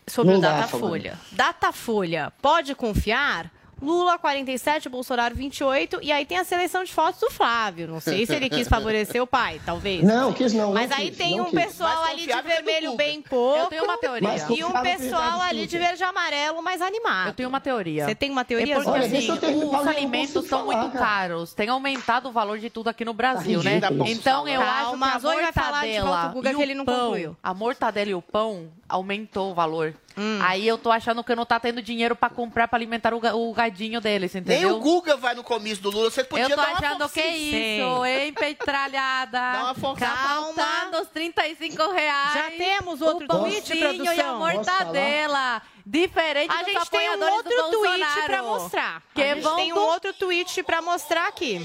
sobre 0.05 0.33
Não 0.33 0.39
o 0.39 0.41
Datafolha. 0.41 1.17
Datafolha, 1.31 2.33
pode 2.41 2.75
confiar? 2.75 3.49
Lula 3.83 4.17
47, 4.17 4.87
Bolsonaro 4.87 5.35
28, 5.35 5.99
e 6.01 6.11
aí 6.11 6.25
tem 6.25 6.37
a 6.37 6.43
seleção 6.45 6.83
de 6.83 6.93
fotos 6.93 7.19
do 7.19 7.29
Flávio. 7.29 7.87
Não 7.87 7.99
sei 7.99 8.25
se 8.25 8.33
ele 8.33 8.49
quis 8.49 8.67
favorecer 8.67 9.21
o 9.21 9.27
pai, 9.27 9.59
talvez. 9.65 10.03
Não, 10.03 10.31
quis 10.31 10.53
não. 10.53 10.73
Mas 10.73 10.89
não 10.89 10.97
aí 10.97 11.09
quis, 11.09 11.17
tem 11.17 11.41
um 11.41 11.45
quis. 11.45 11.53
pessoal 11.65 12.03
ali 12.05 12.25
de 12.25 12.41
vermelho 12.41 12.95
bem 12.95 13.21
pouco. 13.21 13.59
Eu 13.59 13.65
tenho 13.67 13.83
uma 13.83 13.97
teoria. 13.97 14.29
E 14.49 14.63
um 14.63 14.71
pessoal 14.71 15.41
ali 15.41 15.67
de 15.67 15.77
verde 15.77 16.01
e 16.01 16.05
amarelo 16.05 16.61
mais 16.63 16.81
animado. 16.81 17.27
Eu 17.27 17.33
tenho 17.33 17.49
uma 17.49 17.59
teoria. 17.59 18.05
Você 18.05 18.15
tem 18.15 18.31
uma 18.31 18.45
teoria? 18.45 18.73
É 18.73 18.75
porque, 18.77 18.89
Olha, 18.89 19.05
assim, 19.05 19.27
eu 19.27 19.37
terminar, 19.37 19.81
os 19.81 19.87
alimentos 19.87 20.35
estão 20.43 20.59
falar, 20.59 20.77
muito 20.77 20.93
cara. 20.93 21.05
caros. 21.05 21.53
Tem 21.53 21.69
aumentado 21.69 22.29
o 22.29 22.31
valor 22.31 22.59
de 22.59 22.69
tudo 22.69 22.87
aqui 22.89 23.03
no 23.03 23.13
Brasil, 23.13 23.59
Tá 23.61 23.69
né? 23.69 23.75
ridículo. 23.75 24.07
Então 24.09 24.47
eu 24.47 24.61
Calma, 24.61 25.07
acho 25.07 25.19
que 25.19 25.27
a 25.27 25.31
Zoe 25.31 25.41
vai 25.41 25.51
falar 25.51 25.81
de 25.85 25.99
mortadela 25.99 26.33
o 26.35 26.39
e 26.39 26.55
que 26.55 26.61
ele 26.61 26.73
não 26.75 26.83
o 26.83 26.85
pão, 26.85 26.95
concluiu. 27.07 27.37
a 27.43 27.53
mortadela 27.53 28.09
e 28.09 28.15
o 28.15 28.21
pão 28.21 28.69
aumentou 28.87 29.51
o 29.51 29.53
valor. 29.53 29.93
Hum. 30.17 30.39
Aí 30.41 30.67
eu 30.67 30.77
tô 30.77 30.91
achando 30.91 31.23
que 31.23 31.35
não 31.35 31.45
tá 31.45 31.59
tendo 31.59 31.81
dinheiro 31.81 32.15
pra 32.15 32.29
comprar 32.29 32.67
pra 32.67 32.77
alimentar 32.77 33.13
o, 33.13 33.49
o 33.49 33.53
gadinho 33.53 33.99
deles, 33.99 34.33
Nem 34.33 34.41
entendeu? 34.43 34.75
o 34.75 34.79
Guga 34.79 35.17
vai 35.17 35.33
no 35.35 35.43
comício 35.43 35.81
do 35.83 35.89
Lula. 35.89 36.11
Você 36.11 36.23
podia 36.23 36.45
Eu 36.45 36.49
tô 36.49 36.55
dar 36.55 36.69
uma 36.69 36.77
achando 36.77 37.09
que 37.09 37.19
é 37.19 37.37
isso, 37.37 38.05
hein, 38.05 38.33
petralhada? 38.33 39.39
Dá 39.53 39.63
uma 39.63 39.73
força. 39.75 40.05
Tá 40.05 40.11
Calma. 40.15 40.53
faltando 40.53 41.01
os 41.01 41.07
35 41.09 41.91
reais. 41.91 42.33
Já 42.33 42.51
temos 42.51 43.01
outro 43.01 43.25
o 43.25 43.27
pãozinho 43.27 43.61
tweet, 43.63 44.15
e 44.17 44.21
a 44.21 44.33
mortadela. 44.33 45.61
Diferente 45.85 46.49
A 46.49 46.63
dos 46.63 46.71
gente 46.73 46.89
tem 46.91 47.09
um 47.09 47.23
outro 47.33 47.71
tweet 47.71 48.05
pra 48.25 48.41
mostrar. 48.43 49.03
Que 49.13 49.21
a 49.21 49.35
gente 49.35 49.55
tem 49.55 49.71
um 49.73 49.75
do- 49.75 49.81
outro 49.81 50.13
tweet 50.13 50.63
pra 50.63 50.81
mostrar 50.81 51.27
aqui. 51.27 51.59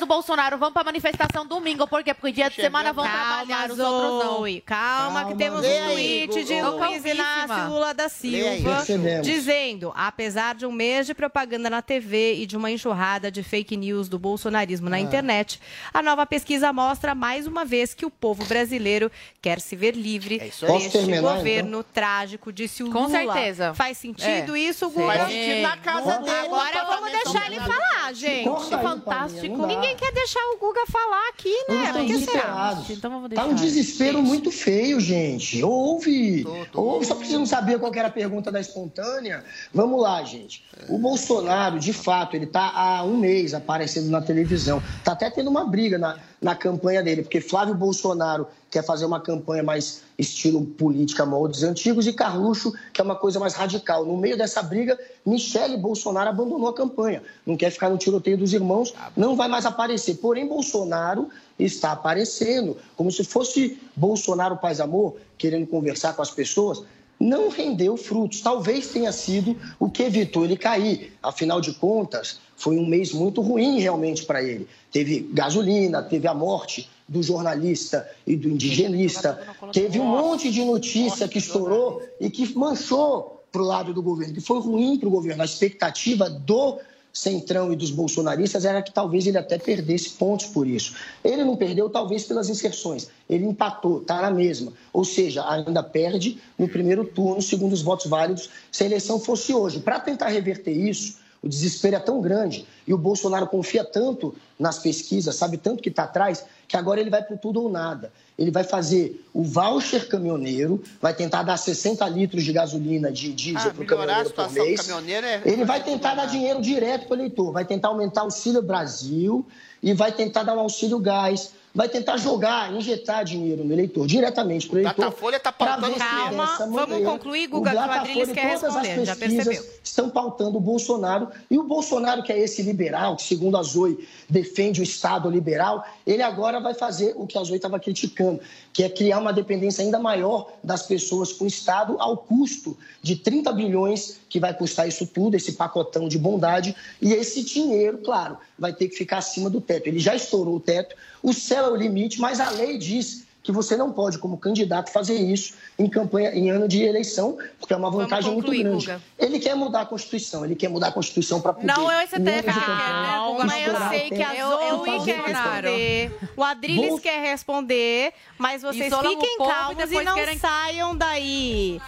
Do 0.00 0.06
Bolsonaro 0.06 0.56
vão 0.56 0.72
pra 0.72 0.82
manifestação 0.82 1.46
domingo. 1.46 1.86
Por 1.86 2.02
quê? 2.02 2.14
Porque 2.14 2.32
dia 2.32 2.48
de 2.48 2.56
semana 2.56 2.90
vão 2.92 3.04
trabalhar, 3.04 3.68
Calma, 3.68 3.74
os 3.74 3.78
outros 3.78 4.24
não. 4.24 4.36
Zoe. 4.38 4.60
Calma, 4.62 5.20
que 5.20 5.24
Calma, 5.26 5.36
temos 5.36 5.60
um 5.64 5.68
aí, 5.68 6.26
tweet 6.26 6.44
de 6.46 6.62
Luiz. 6.62 7.04
Inácio 7.04 7.68
Lula 7.68 7.92
da. 7.94 8.08
Silva 8.08 8.82
dizendo, 9.22 9.92
apesar 9.94 10.54
de 10.54 10.64
um 10.66 10.72
mês 10.72 11.06
de 11.06 11.14
propaganda 11.14 11.68
na 11.68 11.82
TV 11.82 12.34
e 12.34 12.46
de 12.46 12.56
uma 12.56 12.70
enxurrada 12.70 13.30
de 13.30 13.42
fake 13.42 13.76
news 13.76 14.08
do 14.08 14.18
bolsonarismo 14.18 14.86
Ah. 14.86 14.90
na 14.90 14.98
internet, 15.00 15.60
a 15.92 16.02
nova 16.02 16.24
pesquisa 16.26 16.72
mostra 16.72 17.14
mais 17.14 17.46
uma 17.46 17.64
vez 17.64 17.92
que 17.94 18.06
o 18.06 18.10
povo 18.10 18.44
brasileiro 18.46 19.10
quer 19.42 19.60
se 19.60 19.76
ver 19.76 19.94
livre 19.94 20.38
É 20.40 20.46
isso 20.48 20.64
aí. 20.64 20.70
Posso 20.72 20.84
deste 20.84 20.98
terminar, 20.98 21.36
governo 21.36 21.84
trágico, 21.84 22.52
disse 22.52 22.82
o 22.82 22.90
Com 22.90 23.06
Lula. 23.06 23.10
certeza. 23.34 23.74
Faz 23.74 23.98
sentido 23.98 24.56
É. 24.56 24.58
isso. 24.60 24.88
Guga? 24.90 25.06
Vai 25.06 25.20
assistir 25.20 25.60
na 25.62 25.76
casa 25.76 26.18
dele. 26.18 26.46
Agora 26.46 26.84
vamos 26.84 27.12
deixar 27.12 27.46
ele 27.46 27.60
falar, 27.60 28.12
gente. 28.14 28.48
Fantástico. 28.70 29.56
Dá. 29.66 29.89
Ninguém 29.90 29.96
quer 29.96 30.12
deixar 30.12 30.40
o 30.54 30.58
Guga 30.58 30.86
falar 30.86 31.28
aqui, 31.28 31.52
né? 31.68 31.84
estão 31.84 32.06
Por 32.06 32.06
que 32.06 32.18
será? 32.18 32.32
desesperados. 32.32 32.90
Então 32.90 33.10
vamos 33.10 33.30
Tá 33.34 33.44
um 33.44 33.54
desespero 33.54 34.22
muito 34.22 34.50
feio, 34.50 35.00
gente. 35.00 35.62
Ouve. 35.62 36.44
Tô, 36.44 36.66
tô. 36.66 36.82
Ouve, 36.82 37.06
só 37.06 37.14
porque 37.14 37.28
você 37.28 37.38
não 37.38 37.46
sabia 37.46 37.78
qual 37.78 37.90
que 37.90 37.98
era 37.98 38.08
a 38.08 38.12
pergunta 38.12 38.52
da 38.52 38.60
espontânea. 38.60 39.44
Vamos 39.74 40.00
lá, 40.00 40.22
gente. 40.22 40.64
O 40.88 40.98
Bolsonaro, 40.98 41.78
de 41.78 41.92
fato, 41.92 42.36
ele 42.36 42.46
tá 42.46 42.72
há 42.74 43.02
um 43.02 43.16
mês 43.16 43.52
aparecendo 43.52 44.10
na 44.10 44.20
televisão. 44.20 44.82
Tá 45.04 45.12
até 45.12 45.28
tendo 45.28 45.50
uma 45.50 45.64
briga 45.64 45.98
na, 45.98 46.18
na 46.40 46.54
campanha 46.54 47.02
dele, 47.02 47.22
porque 47.22 47.40
Flávio 47.40 47.74
Bolsonaro 47.74 48.46
quer 48.70 48.82
fazer 48.84 49.04
uma 49.04 49.20
campanha 49.20 49.62
mais 49.62 50.02
estilo 50.18 50.64
política 50.64 51.26
moldes 51.26 51.62
antigos 51.62 52.06
e 52.06 52.12
Carluxo 52.12 52.72
que 52.92 53.00
é 53.00 53.04
uma 53.04 53.16
coisa 53.16 53.38
mais 53.38 53.54
radical. 53.54 54.06
No 54.06 54.16
meio 54.16 54.38
dessa 54.38 54.62
briga, 54.62 54.98
Michele 55.26 55.76
Bolsonaro 55.76 56.30
abandonou 56.30 56.68
a 56.68 56.74
campanha. 56.74 57.22
Não 57.44 57.56
quer 57.56 57.70
ficar 57.70 57.90
no 57.90 57.98
tiroteio 57.98 58.38
dos 58.38 58.54
irmãos, 58.54 58.94
não 59.16 59.36
vai 59.36 59.48
mais 59.48 59.66
aparecer. 59.66 60.14
Porém, 60.14 60.46
Bolsonaro 60.46 61.28
está 61.58 61.92
aparecendo 61.92 62.76
como 62.96 63.10
se 63.10 63.24
fosse 63.24 63.78
Bolsonaro 63.94 64.56
Paz 64.56 64.80
Amor, 64.80 65.16
querendo 65.36 65.66
conversar 65.66 66.14
com 66.14 66.22
as 66.22 66.30
pessoas. 66.30 66.82
Não 67.20 67.50
rendeu 67.50 67.98
frutos. 67.98 68.40
Talvez 68.40 68.88
tenha 68.88 69.12
sido 69.12 69.54
o 69.78 69.90
que 69.90 70.02
evitou 70.02 70.44
ele 70.44 70.56
cair. 70.56 71.12
Afinal 71.22 71.60
de 71.60 71.74
contas, 71.74 72.40
foi 72.56 72.78
um 72.78 72.86
mês 72.86 73.12
muito 73.12 73.42
ruim 73.42 73.78
realmente 73.78 74.24
para 74.24 74.42
ele. 74.42 74.66
Teve 74.90 75.28
gasolina, 75.32 76.02
teve 76.02 76.26
a 76.26 76.32
morte 76.32 76.88
do 77.06 77.22
jornalista 77.22 78.08
e 78.26 78.36
do 78.36 78.48
indigenista, 78.48 79.42
teve 79.72 79.98
um 79.98 80.06
monte 80.06 80.50
de 80.50 80.64
notícia 80.64 81.26
que 81.26 81.38
estourou 81.38 82.00
e 82.20 82.30
que 82.30 82.56
manchou 82.56 83.42
para 83.50 83.62
o 83.62 83.64
lado 83.64 83.92
do 83.92 84.00
governo, 84.00 84.34
que 84.34 84.40
foi 84.40 84.60
ruim 84.60 84.96
para 84.96 85.08
o 85.08 85.10
governo. 85.10 85.42
A 85.42 85.44
expectativa 85.44 86.30
do 86.30 86.78
Centrão 87.12 87.72
e 87.72 87.76
dos 87.76 87.90
bolsonaristas 87.90 88.64
era 88.64 88.82
que 88.82 88.92
talvez 88.92 89.26
ele 89.26 89.38
até 89.38 89.58
perdesse 89.58 90.10
pontos 90.10 90.46
por 90.46 90.66
isso. 90.66 90.94
Ele 91.24 91.44
não 91.44 91.56
perdeu, 91.56 91.90
talvez, 91.90 92.24
pelas 92.24 92.48
inserções. 92.48 93.08
Ele 93.28 93.44
empatou, 93.44 94.00
está 94.00 94.22
na 94.22 94.30
mesma. 94.30 94.72
Ou 94.92 95.04
seja, 95.04 95.48
ainda 95.48 95.82
perde 95.82 96.40
no 96.58 96.68
primeiro 96.68 97.04
turno, 97.04 97.42
segundo 97.42 97.72
os 97.72 97.82
votos 97.82 98.06
válidos, 98.06 98.50
se 98.70 98.84
a 98.84 98.86
eleição 98.86 99.18
fosse 99.18 99.52
hoje. 99.52 99.80
Para 99.80 100.00
tentar 100.00 100.28
reverter 100.28 100.72
isso, 100.72 101.19
O 101.42 101.48
desespero 101.48 101.96
é 101.96 101.98
tão 102.00 102.20
grande 102.20 102.66
e 102.86 102.92
o 102.92 102.98
Bolsonaro 102.98 103.46
confia 103.46 103.82
tanto 103.82 104.34
nas 104.58 104.78
pesquisas, 104.78 105.34
sabe 105.36 105.56
tanto 105.56 105.82
que 105.82 105.88
está 105.88 106.02
atrás, 106.02 106.44
que 106.68 106.76
agora 106.76 107.00
ele 107.00 107.08
vai 107.08 107.22
para 107.22 107.36
tudo 107.36 107.62
ou 107.62 107.70
nada. 107.70 108.12
Ele 108.38 108.50
vai 108.50 108.62
fazer 108.62 109.24
o 109.32 109.42
voucher 109.42 110.06
caminhoneiro, 110.08 110.82
vai 111.00 111.14
tentar 111.14 111.42
dar 111.42 111.56
60 111.56 112.06
litros 112.08 112.44
de 112.44 112.52
gasolina 112.52 113.10
de 113.10 113.32
diesel 113.32 113.70
Ah, 113.70 113.74
para 113.74 113.82
o 113.82 113.86
caminhoneiro 113.86 114.30
por 114.30 114.52
mês. 114.52 114.80
caminhoneiro 114.82 115.26
é- 115.26 115.42
Ele 115.46 115.64
vai 115.64 115.82
tentar 115.82 116.14
dar 116.14 116.26
dinheiro 116.26 116.60
direto 116.60 117.06
para 117.06 117.16
o 117.16 117.20
eleitor, 117.20 117.52
vai 117.52 117.64
tentar 117.64 117.88
aumentar 117.88 118.20
o 118.20 118.24
Auxílio 118.24 118.60
Brasil 118.62 119.46
e 119.82 119.94
vai 119.94 120.12
tentar 120.12 120.42
dar 120.42 120.54
um 120.54 120.60
auxílio 120.60 120.98
gás, 120.98 121.52
vai 121.74 121.88
tentar 121.88 122.16
jogar, 122.16 122.72
injetar 122.74 123.24
dinheiro 123.24 123.64
no 123.64 123.72
eleitor, 123.72 124.06
diretamente 124.06 124.66
para 124.66 124.76
o 124.76 124.78
eleitor. 124.80 125.04
Datafolha 125.04 125.38
tá 125.38 125.52
pra 125.52 125.78
pautando 125.78 125.96
Calma, 125.96 126.56
vamos 126.68 127.04
concluir, 127.04 127.46
Guga, 127.46 127.70
que 128.04 128.18
o 128.18 128.22
e 128.22 128.26
quer 128.34 128.58
todas 128.58 128.76
as 128.76 128.82
responder, 128.82 129.04
já 129.04 129.16
pesquisas 129.16 129.46
percebeu. 129.46 129.74
estão 129.82 130.10
pautando 130.10 130.58
o 130.58 130.60
Bolsonaro. 130.60 131.28
E 131.50 131.58
o 131.58 131.62
Bolsonaro, 131.62 132.22
que 132.22 132.32
é 132.32 132.38
esse 132.38 132.62
liberal, 132.62 133.16
que 133.16 133.22
segundo 133.22 133.56
a 133.56 133.62
Zoe 133.62 134.06
defende 134.28 134.80
o 134.80 134.84
Estado 134.84 135.30
liberal, 135.30 135.84
ele 136.06 136.22
agora 136.22 136.60
vai 136.60 136.74
fazer 136.74 137.14
o 137.16 137.26
que 137.26 137.38
a 137.38 137.44
Zoe 137.44 137.56
estava 137.56 137.78
criticando, 137.78 138.40
que 138.72 138.82
é 138.82 138.88
criar 138.88 139.18
uma 139.18 139.32
dependência 139.32 139.84
ainda 139.84 139.98
maior 139.98 140.52
das 140.62 140.82
pessoas 140.82 141.32
com 141.32 141.44
o 141.44 141.48
Estado 141.48 141.96
ao 141.98 142.16
custo 142.16 142.76
de 143.02 143.16
30 143.16 143.52
bilhões 143.52 144.19
que 144.30 144.38
vai 144.40 144.54
custar 144.54 144.86
isso 144.88 145.04
tudo, 145.06 145.34
esse 145.34 145.52
pacotão 145.54 146.08
de 146.08 146.16
bondade. 146.16 146.74
E 147.02 147.12
esse 147.12 147.42
dinheiro, 147.42 147.98
claro, 147.98 148.38
vai 148.56 148.72
ter 148.72 148.88
que 148.88 148.96
ficar 148.96 149.18
acima 149.18 149.50
do 149.50 149.60
teto. 149.60 149.88
Ele 149.88 149.98
já 149.98 150.14
estourou 150.14 150.54
o 150.56 150.60
teto, 150.60 150.94
o 151.22 151.32
céu 151.34 151.66
é 151.66 151.70
o 151.70 151.76
limite, 151.76 152.20
mas 152.20 152.38
a 152.40 152.48
lei 152.48 152.78
diz 152.78 153.28
que 153.42 153.50
você 153.50 153.74
não 153.74 153.90
pode, 153.90 154.18
como 154.18 154.36
candidato, 154.36 154.92
fazer 154.92 155.14
isso 155.14 155.54
em 155.78 155.88
campanha, 155.88 156.30
em 156.32 156.50
ano 156.50 156.68
de 156.68 156.82
eleição, 156.82 157.38
porque 157.58 157.72
é 157.72 157.76
uma 157.76 157.90
vantagem 157.90 158.32
concluir, 158.34 158.64
muito 158.66 158.84
grande. 158.84 159.00
Guga. 159.00 159.02
Ele 159.18 159.38
quer 159.40 159.56
mudar 159.56 159.80
a 159.80 159.86
Constituição, 159.86 160.44
ele 160.44 160.54
quer 160.54 160.68
mudar 160.68 160.88
a 160.88 160.92
Constituição 160.92 161.40
para 161.40 161.54
poder. 161.54 161.66
Não 161.66 161.90
é 161.90 162.04
o 162.04 162.06
STF 162.06 162.20
que 162.20 162.22
quer, 162.22 162.52
né, 162.52 163.18
Guga? 163.26 163.44
Mas 163.46 163.66
eu 163.66 163.88
sei 163.88 164.10
que 164.10 164.22
a 164.22 164.46
Zoe 164.46 165.04
quer 165.06 165.22
responder, 165.26 166.12
o 166.36 166.44
Adriles 166.44 166.88
Vou- 166.90 167.00
quer 167.00 167.20
responder, 167.30 168.12
mas 168.38 168.60
vocês 168.62 168.86
Isolam 168.86 169.10
fiquem 169.18 169.34
e 169.34 169.38
calmos 169.38 169.90
e 169.90 170.04
não 170.04 170.14
querem- 170.14 170.38
saiam 170.38 170.94
daí. 170.94 171.80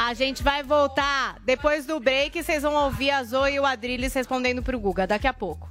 A 0.00 0.14
gente 0.14 0.44
vai 0.44 0.62
voltar 0.62 1.40
depois 1.44 1.84
do 1.84 1.98
break, 1.98 2.40
vocês 2.40 2.62
vão 2.62 2.72
ouvir 2.84 3.10
a 3.10 3.24
Zoe 3.24 3.54
e 3.54 3.58
o 3.58 3.66
Adriles 3.66 4.14
respondendo 4.14 4.62
pro 4.62 4.78
Guga 4.78 5.08
daqui 5.08 5.26
a 5.26 5.32
pouco. 5.32 5.68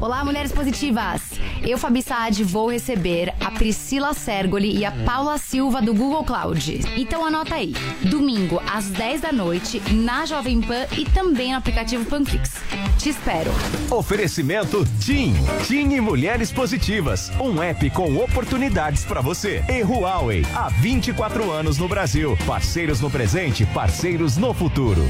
Olá, 0.00 0.24
mulheres 0.24 0.50
positivas! 0.50 1.39
Eu, 1.62 1.76
Fabi 1.76 2.02
Saad, 2.02 2.42
vou 2.42 2.70
receber 2.70 3.34
a 3.38 3.50
Priscila 3.50 4.14
Sergoli 4.14 4.78
e 4.78 4.84
a 4.84 4.90
Paula 4.90 5.36
Silva 5.36 5.82
do 5.82 5.92
Google 5.92 6.24
Cloud. 6.24 6.80
Então 6.96 7.24
anota 7.24 7.56
aí, 7.56 7.74
domingo 8.02 8.60
às 8.66 8.86
10 8.86 9.20
da 9.20 9.32
noite, 9.32 9.80
na 9.92 10.24
Jovem 10.24 10.60
Pan 10.60 10.86
e 10.96 11.04
também 11.04 11.52
no 11.52 11.58
aplicativo 11.58 12.04
Panflix. 12.06 12.52
Te 12.98 13.10
espero! 13.10 13.50
Oferecimento 13.90 14.84
TIM. 15.00 15.34
TIM 15.66 15.94
e 15.94 16.00
Mulheres 16.00 16.50
Positivas. 16.50 17.30
Um 17.40 17.62
app 17.62 17.88
com 17.90 18.16
oportunidades 18.16 19.04
para 19.04 19.20
você. 19.20 19.62
E 19.68 19.82
Huawei. 19.82 20.44
Há 20.54 20.68
24 20.68 21.50
anos 21.50 21.78
no 21.78 21.88
Brasil. 21.88 22.36
Parceiros 22.46 23.00
no 23.00 23.10
presente, 23.10 23.66
parceiros 23.66 24.36
no 24.36 24.54
futuro. 24.54 25.02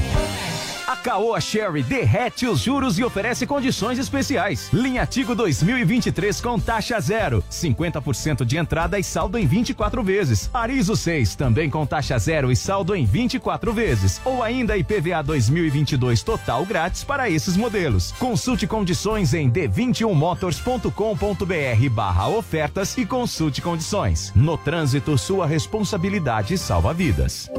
A 0.91 0.95
Caoa 0.97 1.39
Sherry 1.39 1.83
derrete 1.83 2.45
os 2.45 2.59
juros 2.59 2.99
e 2.99 3.03
oferece 3.05 3.47
condições 3.47 3.97
especiais. 3.97 4.69
Linha 4.73 5.05
Tigo 5.05 5.33
2023 5.33 6.41
com 6.41 6.59
taxa 6.59 6.99
zero. 6.99 7.41
50% 7.49 8.43
de 8.43 8.57
entrada 8.57 8.99
e 8.99 9.03
saldo 9.03 9.37
em 9.37 9.47
24 9.47 10.03
vezes. 10.03 10.49
Arizo 10.53 10.97
6 10.97 11.35
também 11.35 11.69
com 11.69 11.85
taxa 11.85 12.19
zero 12.19 12.51
e 12.51 12.57
saldo 12.57 12.93
em 12.93 13.05
24 13.05 13.71
vezes. 13.71 14.19
Ou 14.25 14.43
ainda 14.43 14.75
IPVA 14.75 15.23
2022 15.23 16.23
total 16.23 16.65
grátis 16.65 17.05
para 17.05 17.29
esses 17.29 17.55
modelos. 17.55 18.11
Consulte 18.19 18.67
condições 18.67 19.33
em 19.33 19.49
d21motors.com.br 19.49 21.89
barra 21.89 22.27
ofertas 22.27 22.97
e 22.97 23.05
consulte 23.05 23.61
condições. 23.61 24.33
No 24.35 24.57
trânsito, 24.57 25.17
sua 25.17 25.47
responsabilidade 25.47 26.57
salva 26.57 26.93
vidas. 26.93 27.49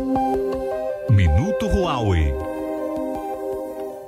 Minuto 1.09 1.67
Huawei. 1.67 2.52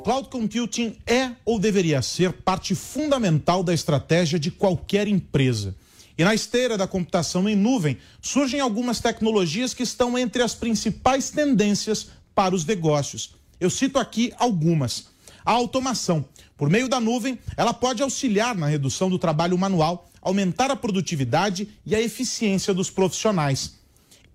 Cloud 0.04 0.28
computing 0.28 0.98
é 1.06 1.30
ou 1.46 1.58
deveria 1.58 2.02
ser 2.02 2.30
parte 2.30 2.74
fundamental 2.74 3.62
da 3.62 3.72
estratégia 3.72 4.38
de 4.38 4.50
qualquer 4.50 5.08
empresa. 5.08 5.74
E 6.18 6.22
na 6.22 6.34
esteira 6.34 6.76
da 6.76 6.86
computação 6.86 7.48
em 7.48 7.56
nuvem, 7.56 7.96
surgem 8.20 8.60
algumas 8.60 9.00
tecnologias 9.00 9.72
que 9.72 9.82
estão 9.82 10.18
entre 10.18 10.42
as 10.42 10.54
principais 10.54 11.30
tendências 11.30 12.08
para 12.34 12.54
os 12.54 12.66
negócios. 12.66 13.34
Eu 13.58 13.70
cito 13.70 13.98
aqui 13.98 14.30
algumas. 14.36 15.06
A 15.42 15.52
automação. 15.52 16.22
Por 16.54 16.68
meio 16.68 16.86
da 16.86 17.00
nuvem, 17.00 17.38
ela 17.56 17.72
pode 17.72 18.02
auxiliar 18.02 18.54
na 18.54 18.66
redução 18.66 19.08
do 19.08 19.18
trabalho 19.18 19.56
manual, 19.56 20.10
aumentar 20.20 20.70
a 20.70 20.76
produtividade 20.76 21.66
e 21.86 21.94
a 21.94 22.00
eficiência 22.00 22.74
dos 22.74 22.90
profissionais. 22.90 23.76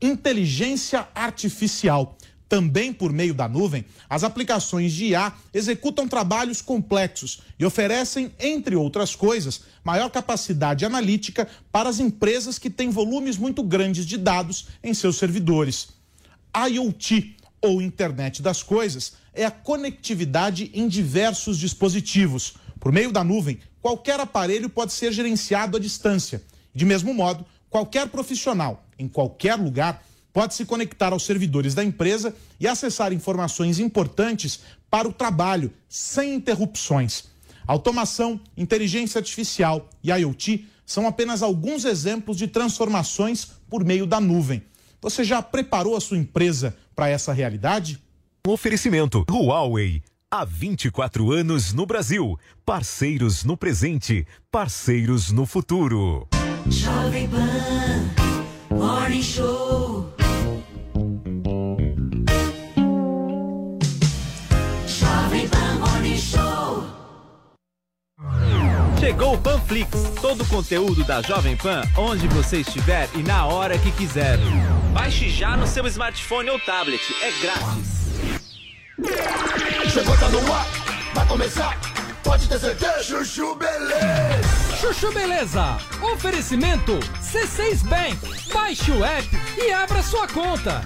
Inteligência 0.01 1.07
artificial. 1.13 2.17
Também 2.49 2.91
por 2.91 3.13
meio 3.13 3.35
da 3.35 3.47
nuvem, 3.47 3.85
as 4.09 4.23
aplicações 4.23 4.91
de 4.91 5.05
IA 5.09 5.31
executam 5.53 6.07
trabalhos 6.07 6.63
complexos 6.63 7.41
e 7.59 7.63
oferecem, 7.63 8.33
entre 8.39 8.75
outras 8.75 9.15
coisas, 9.15 9.61
maior 9.83 10.09
capacidade 10.09 10.83
analítica 10.83 11.47
para 11.71 11.89
as 11.89 11.99
empresas 11.99 12.57
que 12.57 12.71
têm 12.71 12.89
volumes 12.89 13.37
muito 13.37 13.61
grandes 13.61 14.03
de 14.03 14.17
dados 14.17 14.67
em 14.83 14.95
seus 14.95 15.17
servidores. 15.17 15.89
IoT, 16.57 17.37
ou 17.61 17.83
Internet 17.83 18.41
das 18.41 18.63
Coisas, 18.63 19.13
é 19.31 19.45
a 19.45 19.51
conectividade 19.51 20.71
em 20.73 20.87
diversos 20.87 21.55
dispositivos. 21.59 22.55
Por 22.79 22.91
meio 22.91 23.11
da 23.11 23.23
nuvem, 23.23 23.59
qualquer 23.79 24.19
aparelho 24.19 24.69
pode 24.69 24.91
ser 24.91 25.11
gerenciado 25.11 25.77
à 25.77 25.79
distância. 25.79 26.41
De 26.73 26.83
mesmo 26.83 27.13
modo, 27.13 27.45
qualquer 27.69 28.07
profissional, 28.07 28.83
em 28.97 29.07
qualquer 29.07 29.53
lugar, 29.55 30.03
pode 30.33 30.53
se 30.53 30.65
conectar 30.65 31.13
aos 31.13 31.23
servidores 31.23 31.73
da 31.73 31.83
empresa 31.83 32.35
e 32.59 32.67
acessar 32.67 33.13
informações 33.13 33.79
importantes 33.79 34.61
para 34.89 35.07
o 35.07 35.13
trabalho, 35.13 35.71
sem 35.87 36.35
interrupções. 36.35 37.25
Automação, 37.67 38.39
inteligência 38.57 39.19
artificial 39.19 39.89
e 40.03 40.11
IoT 40.11 40.67
são 40.85 41.07
apenas 41.07 41.43
alguns 41.43 41.85
exemplos 41.85 42.35
de 42.37 42.47
transformações 42.47 43.47
por 43.69 43.85
meio 43.85 44.07
da 44.07 44.19
nuvem. 44.19 44.63
Você 45.01 45.23
já 45.23 45.41
preparou 45.41 45.95
a 45.95 46.01
sua 46.01 46.17
empresa 46.17 46.75
para 46.95 47.07
essa 47.07 47.31
realidade? 47.31 48.01
Oferecimento 48.47 49.23
Huawei. 49.29 50.01
Há 50.31 50.45
24 50.45 51.31
anos 51.31 51.73
no 51.73 51.85
Brasil. 51.85 52.37
Parceiros 52.65 53.43
no 53.43 53.57
presente, 53.57 54.27
parceiros 54.51 55.31
no 55.31 55.45
futuro. 55.45 56.27
Jovem 56.69 57.27
Pan 57.29 58.75
Morning 58.75 59.23
Show. 59.23 59.98
Chegou 68.99 69.33
o 69.33 69.37
Panflix, 69.37 69.89
todo 70.21 70.43
o 70.43 70.47
conteúdo 70.47 71.05
da 71.05 71.21
Jovem 71.21 71.55
Pan, 71.55 71.83
onde 71.97 72.27
você 72.27 72.57
estiver 72.57 73.09
e 73.15 73.23
na 73.23 73.45
hora 73.45 73.77
que 73.79 73.91
quiser. 73.93 74.37
Baixe 74.91 75.29
já 75.29 75.55
no 75.55 75.65
seu 75.65 75.87
smartphone 75.87 76.49
ou 76.49 76.59
tablet, 76.59 77.01
é 77.21 77.31
grátis. 77.41 78.09
Chegou, 79.93 80.17
tá 80.17 80.27
no 80.27 80.53
ar, 80.53 80.67
vai 81.13 81.27
começar, 81.27 81.79
pode 82.21 82.49
ter 82.49 82.59
certeza. 82.59 83.03
Chuchu 83.03 83.55
Beleza. 83.55 84.77
Chuchu 84.81 85.13
Beleza. 85.13 85.77
Oferecimento 86.13 86.99
C6 87.21 87.83
Bank. 87.87 88.53
Baixe 88.53 88.91
o 88.91 89.05
app 89.05 89.27
e 89.57 89.71
abra 89.71 90.03
sua 90.03 90.27
conta. 90.27 90.81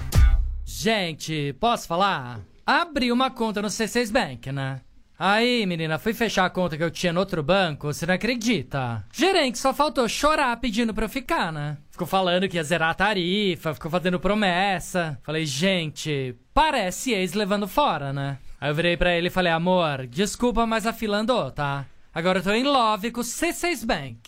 Gente, 0.64 1.52
posso 1.58 1.88
falar? 1.88 2.40
Abri 2.64 3.10
uma 3.10 3.28
conta 3.28 3.60
no 3.60 3.68
C6 3.68 4.12
Bank, 4.12 4.52
né? 4.52 4.80
Aí, 5.18 5.64
menina, 5.64 5.98
fui 5.98 6.12
fechar 6.12 6.44
a 6.44 6.50
conta 6.50 6.76
que 6.76 6.82
eu 6.82 6.90
tinha 6.90 7.12
no 7.12 7.20
outro 7.20 7.40
banco, 7.42 7.92
você 7.92 8.04
não 8.04 8.14
acredita? 8.14 9.04
Gerente 9.12 9.58
só 9.58 9.72
faltou 9.72 10.08
chorar 10.08 10.56
pedindo 10.56 10.92
pra 10.92 11.04
eu 11.04 11.08
ficar, 11.08 11.52
né? 11.52 11.76
Ficou 11.90 12.06
falando 12.06 12.48
que 12.48 12.56
ia 12.56 12.64
zerar 12.64 12.90
a 12.90 12.94
tarifa, 12.94 13.72
ficou 13.74 13.90
fazendo 13.90 14.18
promessa. 14.18 15.16
Falei, 15.22 15.46
gente, 15.46 16.34
parece 16.52 17.12
ex 17.12 17.32
levando 17.32 17.68
fora, 17.68 18.12
né? 18.12 18.38
Aí 18.60 18.70
eu 18.70 18.74
virei 18.74 18.96
pra 18.96 19.14
ele 19.14 19.28
e 19.28 19.30
falei, 19.30 19.52
amor, 19.52 20.06
desculpa, 20.08 20.66
mas 20.66 20.84
a 20.86 20.92
fila 20.92 21.18
andou, 21.18 21.48
tá? 21.50 21.86
Agora 22.12 22.40
eu 22.40 22.42
tô 22.42 22.50
em 22.50 22.64
love 22.64 23.12
com 23.12 23.20
o 23.20 23.24
C6 23.24 23.86
Bank. 23.86 24.18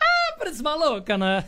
Ah, 0.00 0.34
parece 0.38 0.62
maluca, 0.62 1.16
né? 1.16 1.44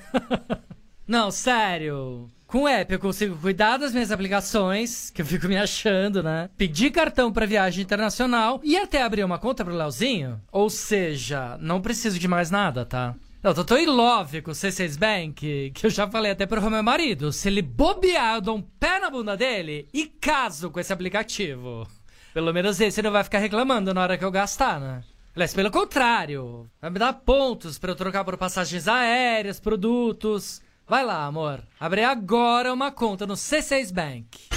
Não, 1.06 1.30
sério. 1.30 2.30
Com 2.49 2.62
o 2.62 2.68
app 2.68 2.90
eu 2.90 2.99
consigo 2.99 3.36
cuidar 3.36 3.76
das 3.76 3.92
minhas 3.92 4.11
aplicações, 4.11 5.11
que 5.11 5.20
eu 5.20 5.26
fico 5.26 5.46
me 5.46 5.59
achando, 5.59 6.22
né? 6.22 6.49
Pedir 6.57 6.90
cartão 6.90 7.30
pra 7.30 7.44
viagem 7.44 7.84
internacional 7.84 8.59
e 8.64 8.74
até 8.74 9.03
abrir 9.03 9.22
uma 9.22 9.38
conta 9.38 9.62
pro 9.62 9.74
Leozinho. 9.74 10.40
Ou 10.51 10.70
seja, 10.70 11.59
não 11.61 11.82
preciso 11.82 12.18
de 12.18 12.26
mais 12.26 12.51
nada, 12.51 12.86
tá? 12.86 13.14
Eu 13.44 13.53
tô 13.66 13.76
em 13.76 13.84
love 13.84 14.40
com 14.40 14.51
o 14.51 14.55
C6 14.55 14.99
Bank 14.99 15.72
que 15.74 15.86
eu 15.86 15.90
já 15.90 16.09
falei 16.09 16.32
até 16.32 16.46
pro 16.46 16.70
meu 16.70 16.82
marido. 16.82 17.34
Se 17.34 17.49
ele 17.49 17.61
bobear, 17.61 18.36
eu 18.36 18.40
dou 18.40 18.57
um 18.57 18.62
pé 18.62 18.99
na 18.99 19.11
bunda 19.11 19.36
dele 19.36 19.86
e 19.92 20.07
caso 20.07 20.70
com 20.70 20.80
esse 20.80 20.92
aplicativo. 20.92 21.86
Pelo 22.32 22.55
menos 22.55 22.80
esse 22.80 23.03
não 23.03 23.12
vai 23.12 23.24
ficar 23.24 23.40
reclamando 23.40 23.92
na 23.92 24.01
hora 24.01 24.16
que 24.16 24.24
eu 24.24 24.30
gastar, 24.30 24.80
né? 24.80 25.03
Aliás, 25.36 25.53
pelo 25.53 25.70
contrário, 25.70 26.66
vai 26.80 26.88
me 26.88 26.99
dar 26.99 27.12
pontos 27.12 27.78
pra 27.78 27.92
eu 27.92 27.94
trocar 27.94 28.24
por 28.24 28.38
passagens 28.38 28.88
aéreas, 28.88 29.61
produtos. 29.61 30.62
Vai 30.89 31.05
lá, 31.05 31.26
amor. 31.26 31.61
Abre 31.78 32.03
agora 32.03 32.72
uma 32.72 32.91
conta 32.91 33.26
no 33.26 33.34
C6 33.34 33.93
Bank. 33.93 34.49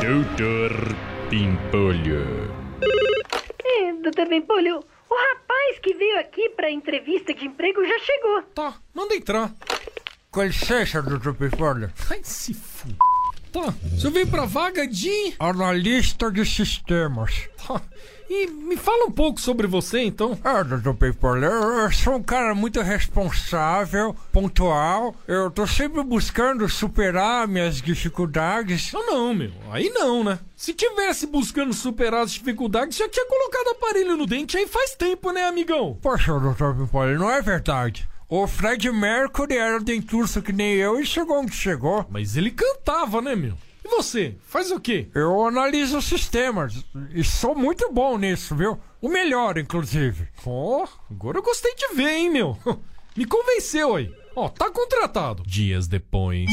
Doutor 0.00 0.72
Pimpolho. 1.28 2.50
É, 3.62 3.92
doutor 4.02 4.26
Pimpolho, 4.26 4.78
o 4.78 5.14
rapaz 5.14 5.78
que 5.82 5.92
veio 5.94 6.18
aqui 6.18 6.48
pra 6.50 6.70
entrevista 6.70 7.34
de 7.34 7.44
emprego 7.44 7.84
já 7.86 7.98
chegou. 7.98 8.42
Tá, 8.54 8.74
manda 8.94 9.14
entrar. 9.14 9.52
Com 10.30 10.42
licença, 10.42 11.02
doutor 11.02 11.34
Pimpolho. 11.34 11.92
Ai, 12.10 12.20
se 12.22 12.52
f... 12.52 12.96
Tá, 13.52 13.74
você 13.92 14.08
veio 14.10 14.28
pra 14.28 14.46
vaga 14.46 14.86
de... 14.86 15.34
Analista 15.38 16.30
de 16.30 16.46
sistemas. 16.46 17.50
Tá. 17.66 17.82
E 18.32 18.46
me 18.46 18.76
fala 18.76 19.06
um 19.06 19.10
pouco 19.10 19.40
sobre 19.40 19.66
você, 19.66 20.04
então. 20.04 20.38
Ah, 20.44 20.62
doutor 20.62 20.94
Pimpolho, 20.94 21.46
eu, 21.46 21.90
sou 21.90 22.14
um 22.14 22.22
cara 22.22 22.54
muito 22.54 22.80
responsável, 22.80 24.14
pontual. 24.30 25.16
Eu 25.26 25.50
tô 25.50 25.66
sempre 25.66 26.00
buscando 26.04 26.68
superar 26.68 27.48
minhas 27.48 27.82
dificuldades. 27.82 28.92
Não, 28.92 29.04
não, 29.04 29.34
meu. 29.34 29.50
Aí 29.72 29.90
não, 29.90 30.22
né? 30.22 30.38
Se 30.54 30.72
tivesse 30.72 31.26
buscando 31.26 31.72
superar 31.72 32.22
as 32.22 32.30
dificuldades, 32.30 32.98
já 32.98 33.08
tinha 33.08 33.26
colocado 33.26 33.70
aparelho 33.70 34.16
no 34.16 34.26
dente 34.26 34.56
aí 34.56 34.68
faz 34.68 34.94
tempo, 34.94 35.32
né, 35.32 35.48
amigão? 35.48 35.98
Poxa, 36.00 36.38
doutor 36.38 36.76
Pimpolho, 36.76 37.18
não 37.18 37.32
é 37.32 37.42
verdade. 37.42 38.08
O 38.28 38.46
Fred 38.46 38.92
Mercury 38.92 39.56
era 39.56 39.80
denturso 39.80 40.40
que 40.40 40.52
nem 40.52 40.74
eu 40.74 41.00
e 41.00 41.04
chegou 41.04 41.40
onde 41.40 41.52
chegou. 41.52 42.06
Mas 42.08 42.36
ele 42.36 42.52
cantava, 42.52 43.20
né, 43.20 43.34
meu? 43.34 43.54
E 43.84 43.88
você? 43.88 44.36
Faz 44.42 44.70
o 44.70 44.78
quê? 44.78 45.08
Eu 45.14 45.46
analiso 45.46 46.00
sistemas 46.02 46.84
e 47.14 47.24
sou 47.24 47.54
muito 47.54 47.90
bom 47.92 48.18
nisso, 48.18 48.54
viu? 48.54 48.78
O 49.00 49.08
melhor, 49.08 49.56
inclusive. 49.58 50.28
Ó, 50.44 50.84
oh, 50.84 50.88
agora 51.10 51.38
eu 51.38 51.42
gostei 51.42 51.74
de 51.74 51.94
ver, 51.94 52.10
hein, 52.10 52.30
meu? 52.30 52.56
Me 53.16 53.24
convenceu 53.24 53.96
aí. 53.96 54.14
Ó, 54.36 54.46
oh, 54.46 54.48
tá 54.48 54.70
contratado. 54.70 55.42
Dias 55.46 55.88
depois. 55.88 56.48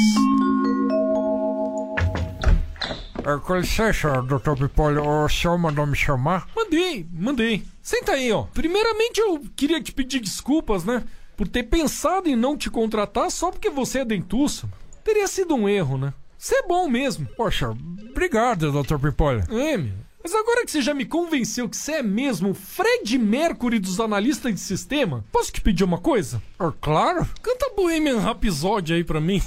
É, 3.27 3.37
com 3.39 3.57
licença, 3.57 4.21
doutor 4.21 4.57
Pipolho, 4.57 5.05
o 5.05 5.27
senhor 5.27 5.57
mandou 5.57 5.85
me 5.85 5.97
chamar? 5.97 6.47
Mandei, 6.55 7.05
mandei. 7.11 7.63
Senta 7.81 8.13
aí, 8.13 8.31
ó. 8.31 8.43
Primeiramente 8.43 9.19
eu 9.19 9.43
queria 9.53 9.81
te 9.81 9.91
pedir 9.91 10.21
desculpas, 10.21 10.85
né? 10.85 11.03
Por 11.35 11.45
ter 11.45 11.63
pensado 11.63 12.29
em 12.29 12.37
não 12.37 12.57
te 12.57 12.69
contratar 12.69 13.29
só 13.29 13.51
porque 13.51 13.69
você 13.69 13.99
é 13.99 14.05
dentuço. 14.05 14.69
Teria 15.03 15.27
sido 15.27 15.55
um 15.55 15.67
erro, 15.67 15.97
né? 15.97 16.13
Você 16.37 16.55
é 16.55 16.63
bom 16.67 16.87
mesmo. 16.87 17.27
Poxa, 17.35 17.69
obrigado, 17.69 18.71
Dr. 18.71 18.97
Pimpolho. 18.97 19.43
É, 19.49 19.77
meu. 19.77 19.93
Mas 20.23 20.35
agora 20.35 20.65
que 20.65 20.71
você 20.71 20.81
já 20.81 20.93
me 20.93 21.05
convenceu 21.05 21.69
que 21.69 21.77
você 21.77 21.93
é 21.93 22.03
mesmo 22.03 22.49
o 22.49 22.53
Fred 22.53 23.17
Mercury 23.17 23.79
dos 23.79 23.97
analistas 23.99 24.53
de 24.53 24.59
sistema, 24.59 25.23
posso 25.31 25.51
te 25.53 25.61
pedir 25.61 25.85
uma 25.85 25.99
coisa? 25.99 26.41
Ah, 26.59 26.73
claro. 26.81 27.25
Canta 27.41 27.71
Bohemian 27.75 28.19
Rhapsody 28.19 28.93
aí 28.93 29.03
pra 29.05 29.21
mim. 29.21 29.41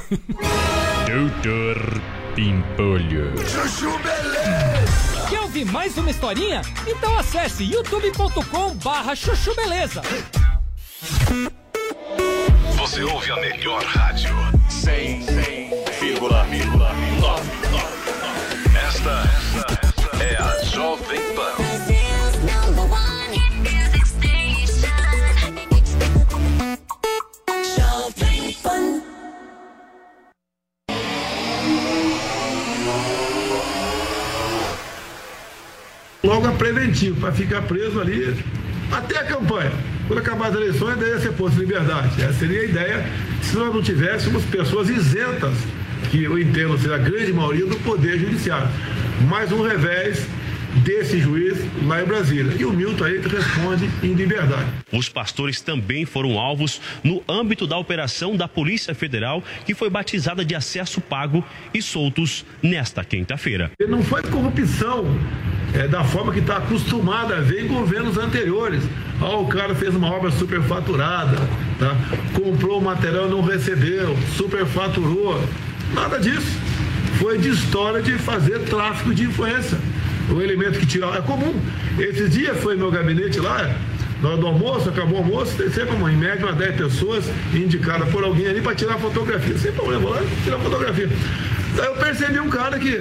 Doutor 1.06 2.00
Pimpolho. 2.34 3.36
Chuchu 3.46 3.90
Beleza! 3.98 5.28
Quer 5.28 5.40
ouvir 5.40 5.66
mais 5.66 5.98
uma 5.98 6.10
historinha? 6.10 6.62
Então 6.86 7.18
acesse 7.18 7.62
youtube.com 7.62 8.74
barra 8.76 9.14
chuchu 9.14 9.54
beleza. 9.54 10.00
Você 12.78 13.02
ouve 13.02 13.30
a 13.30 13.36
melhor 13.36 13.84
rádio. 13.84 14.30
100,9. 14.70 15.29
Preventivo, 36.72 37.20
para 37.20 37.32
ficar 37.32 37.62
preso 37.62 38.00
ali 38.00 38.32
até 38.92 39.18
a 39.18 39.24
campanha. 39.24 39.72
Quando 40.06 40.20
acabar 40.20 40.50
as 40.50 40.54
eleições, 40.54 40.96
daí 40.98 41.32
posto 41.32 41.56
em 41.56 41.60
liberdade. 41.62 42.22
Essa 42.22 42.32
seria 42.34 42.60
a 42.60 42.64
ideia 42.64 43.06
se 43.42 43.56
nós 43.56 43.74
não 43.74 43.82
tivéssemos 43.82 44.44
pessoas 44.44 44.88
isentas, 44.88 45.54
que 46.12 46.22
eu 46.22 46.38
entendo 46.38 46.78
ser 46.78 46.92
a 46.92 46.98
grande 46.98 47.32
maioria 47.32 47.66
do 47.66 47.76
Poder 47.78 48.20
Judiciário. 48.20 48.68
Mais 49.28 49.50
um 49.50 49.66
revés 49.66 50.24
desse 50.84 51.18
juiz 51.18 51.58
lá 51.84 52.02
em 52.02 52.04
Brasília. 52.04 52.54
E 52.56 52.64
o 52.64 52.72
Milton 52.72 53.04
aí 53.04 53.20
responde 53.20 53.90
em 54.02 54.14
liberdade. 54.14 54.66
Os 54.92 55.08
pastores 55.08 55.60
também 55.60 56.04
foram 56.04 56.38
alvos 56.38 56.80
no 57.02 57.20
âmbito 57.28 57.66
da 57.66 57.76
operação 57.76 58.36
da 58.36 58.46
Polícia 58.46 58.94
Federal, 58.94 59.42
que 59.66 59.74
foi 59.74 59.90
batizada 59.90 60.44
de 60.44 60.54
acesso 60.54 61.00
pago 61.00 61.44
e 61.74 61.82
soltos 61.82 62.44
nesta 62.62 63.04
quinta-feira. 63.04 63.72
Não 63.88 64.02
foi 64.02 64.22
corrupção 64.22 65.04
é, 65.74 65.86
da 65.86 66.02
forma 66.04 66.32
que 66.32 66.40
está 66.40 66.56
acostumada 66.56 67.36
a 67.36 67.40
ver 67.40 67.64
em 67.64 67.68
governos 67.68 68.16
anteriores. 68.16 68.82
Ah, 69.20 69.36
o 69.36 69.46
cara 69.46 69.74
fez 69.74 69.94
uma 69.94 70.10
obra 70.10 70.30
superfaturada, 70.30 71.36
tá? 71.78 71.94
comprou 72.34 72.78
o 72.78 72.82
material 72.82 73.28
não 73.28 73.42
recebeu, 73.42 74.16
superfaturou. 74.36 75.42
Nada 75.94 76.18
disso. 76.18 76.58
Foi 77.18 77.36
de 77.38 77.50
história 77.50 78.00
de 78.00 78.12
fazer 78.12 78.60
tráfico 78.60 79.14
de 79.14 79.24
influência. 79.24 79.78
O 80.30 80.40
elemento 80.40 80.78
que 80.78 80.86
tira 80.86 81.06
é 81.08 81.20
comum. 81.20 81.54
Esses 81.98 82.30
dias 82.30 82.56
foi 82.58 82.76
meu 82.76 82.90
gabinete 82.90 83.40
lá, 83.40 83.74
na 84.22 84.30
hora 84.30 84.38
do 84.38 84.46
almoço, 84.46 84.88
acabou 84.88 85.18
o 85.18 85.22
almoço, 85.22 85.56
tem 85.56 85.70
sempre 85.70 85.96
uma, 85.96 86.12
em 86.12 86.16
média 86.16 86.44
umas 86.46 86.56
10 86.56 86.76
pessoas 86.76 87.24
indicadas 87.54 88.08
por 88.10 88.22
alguém 88.22 88.46
ali 88.46 88.60
para 88.60 88.74
tirar 88.74 88.98
fotografia. 88.98 89.58
Sem 89.58 89.72
problema, 89.72 90.02
vou 90.02 90.10
lá 90.12 90.22
tirar 90.44 90.58
fotografia. 90.58 91.08
Daí 91.76 91.86
eu 91.86 91.94
percebi 91.94 92.38
um 92.38 92.48
cara 92.48 92.78
que 92.78 93.00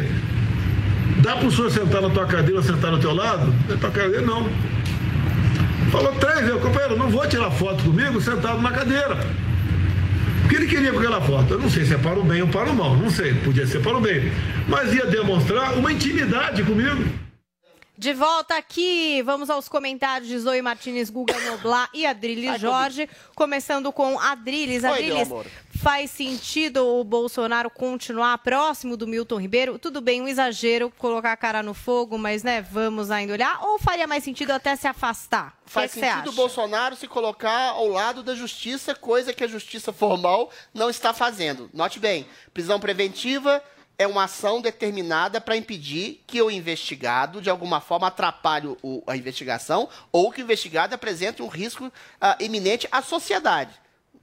dá 1.20 1.36
para 1.36 1.48
o 1.48 1.52
senhor 1.52 1.72
sentar 1.72 2.02
na 2.02 2.10
tua 2.10 2.26
cadeira 2.26 2.62
sentar 2.62 2.92
no 2.92 3.00
teu 3.00 3.14
lado? 3.14 3.54
Na 3.68 3.78
tua 3.78 3.92
cadeira, 3.92 4.22
não. 4.22 4.50
Falou 5.92 6.14
três 6.14 6.42
vezes, 6.42 6.62
companheiro, 6.62 6.98
não 6.98 7.10
vou 7.10 7.28
tirar 7.28 7.50
foto 7.52 7.84
comigo 7.84 8.22
sentado 8.22 8.62
na 8.62 8.72
cadeira. 8.72 9.18
O 10.46 10.48
que 10.48 10.56
ele 10.56 10.68
queria 10.68 10.92
com 10.92 11.00
aquela 11.00 11.22
foto? 11.22 11.54
Eu 11.54 11.60
não 11.60 11.70
sei 11.70 11.86
se 11.86 11.94
é 11.94 11.98
para 11.98 12.20
o 12.20 12.24
bem 12.24 12.42
ou 12.42 12.48
para 12.48 12.70
o 12.70 12.76
mal, 12.76 12.96
não 12.96 13.10
sei, 13.10 13.34
podia 13.36 13.66
ser 13.68 13.82
para 13.82 13.98
o 13.98 14.02
bem. 14.02 14.32
Mas 14.68 14.94
ia 14.94 15.06
demonstrar 15.06 15.74
uma 15.74 15.92
intimidade 15.92 16.64
comigo. 16.64 17.29
De 18.00 18.14
volta 18.14 18.56
aqui, 18.56 19.22
vamos 19.24 19.50
aos 19.50 19.68
comentários 19.68 20.30
de 20.30 20.39
Zoe 20.39 20.62
Martinez, 20.62 21.10
Guga 21.10 21.38
Noblar 21.41 21.89
e 21.93 22.06
Adriles 22.06 22.58
Jorge. 22.58 23.10
Começando 23.36 23.91
com 23.91 24.18
Adriles. 24.18 24.86
Adriles, 24.86 25.28
faz 25.70 26.10
sentido 26.10 26.88
o 26.88 27.04
Bolsonaro 27.04 27.70
continuar 27.70 28.38
próximo 28.38 28.95
do 28.95 29.06
Milton 29.06 29.41
Ribeiro? 29.41 29.78
Tudo 29.78 30.00
bem, 30.00 30.22
um 30.22 30.30
exagero 30.30 30.89
colocar 30.97 31.34
a 31.34 31.36
cara 31.36 31.62
no 31.62 31.74
fogo, 31.74 32.18
mas 32.18 32.41
né, 32.41 32.62
vamos 32.62 33.12
ainda 33.12 33.34
olhar. 33.34 33.62
Ou 33.66 33.78
faria 33.78 34.08
mais 34.08 34.24
sentido 34.24 34.52
até 34.52 34.78
se 34.78 34.88
afastar? 34.88 35.58
Faz 35.66 35.93
que 35.93 36.00
sentido 36.00 36.30
o? 36.30 36.32
Bolsonaro 36.32 36.95
se 36.95 37.06
colocar 37.06 37.72
ao 37.72 37.89
lado 37.89 38.24
da 38.24 38.34
justiça, 38.34 38.95
coisa 38.95 39.34
que 39.34 39.43
a 39.43 39.47
justiça 39.47 39.91
formal 39.91 40.50
não 40.74 40.89
está 40.89 41.14
fazendo. 41.14 41.70
Note 41.74 42.00
bem, 42.00 42.26
prisão 42.54 42.80
preventiva 42.80 43.62
é 44.00 44.08
uma 44.08 44.24
ação 44.24 44.62
determinada 44.62 45.41
para 45.41 45.58
impedir 45.58 46.24
que 46.26 46.41
o 46.41 46.50
investigado, 46.50 47.41
de 47.41 47.50
alguma 47.50 47.82
forma, 47.82 48.08
atrapalhe 48.08 48.76
o- 48.82 49.04
a 49.06 49.18
investigação 49.18 49.89
ou 50.10 50.32
que 50.32 50.41
o 50.41 50.43
investigado 50.45 50.95
apresente 50.95 51.43
um 51.43 51.47
risco 51.47 51.91
ah, 52.20 52.38
iminente 52.39 52.88
à 52.91 53.02
sociedade. 53.02 53.74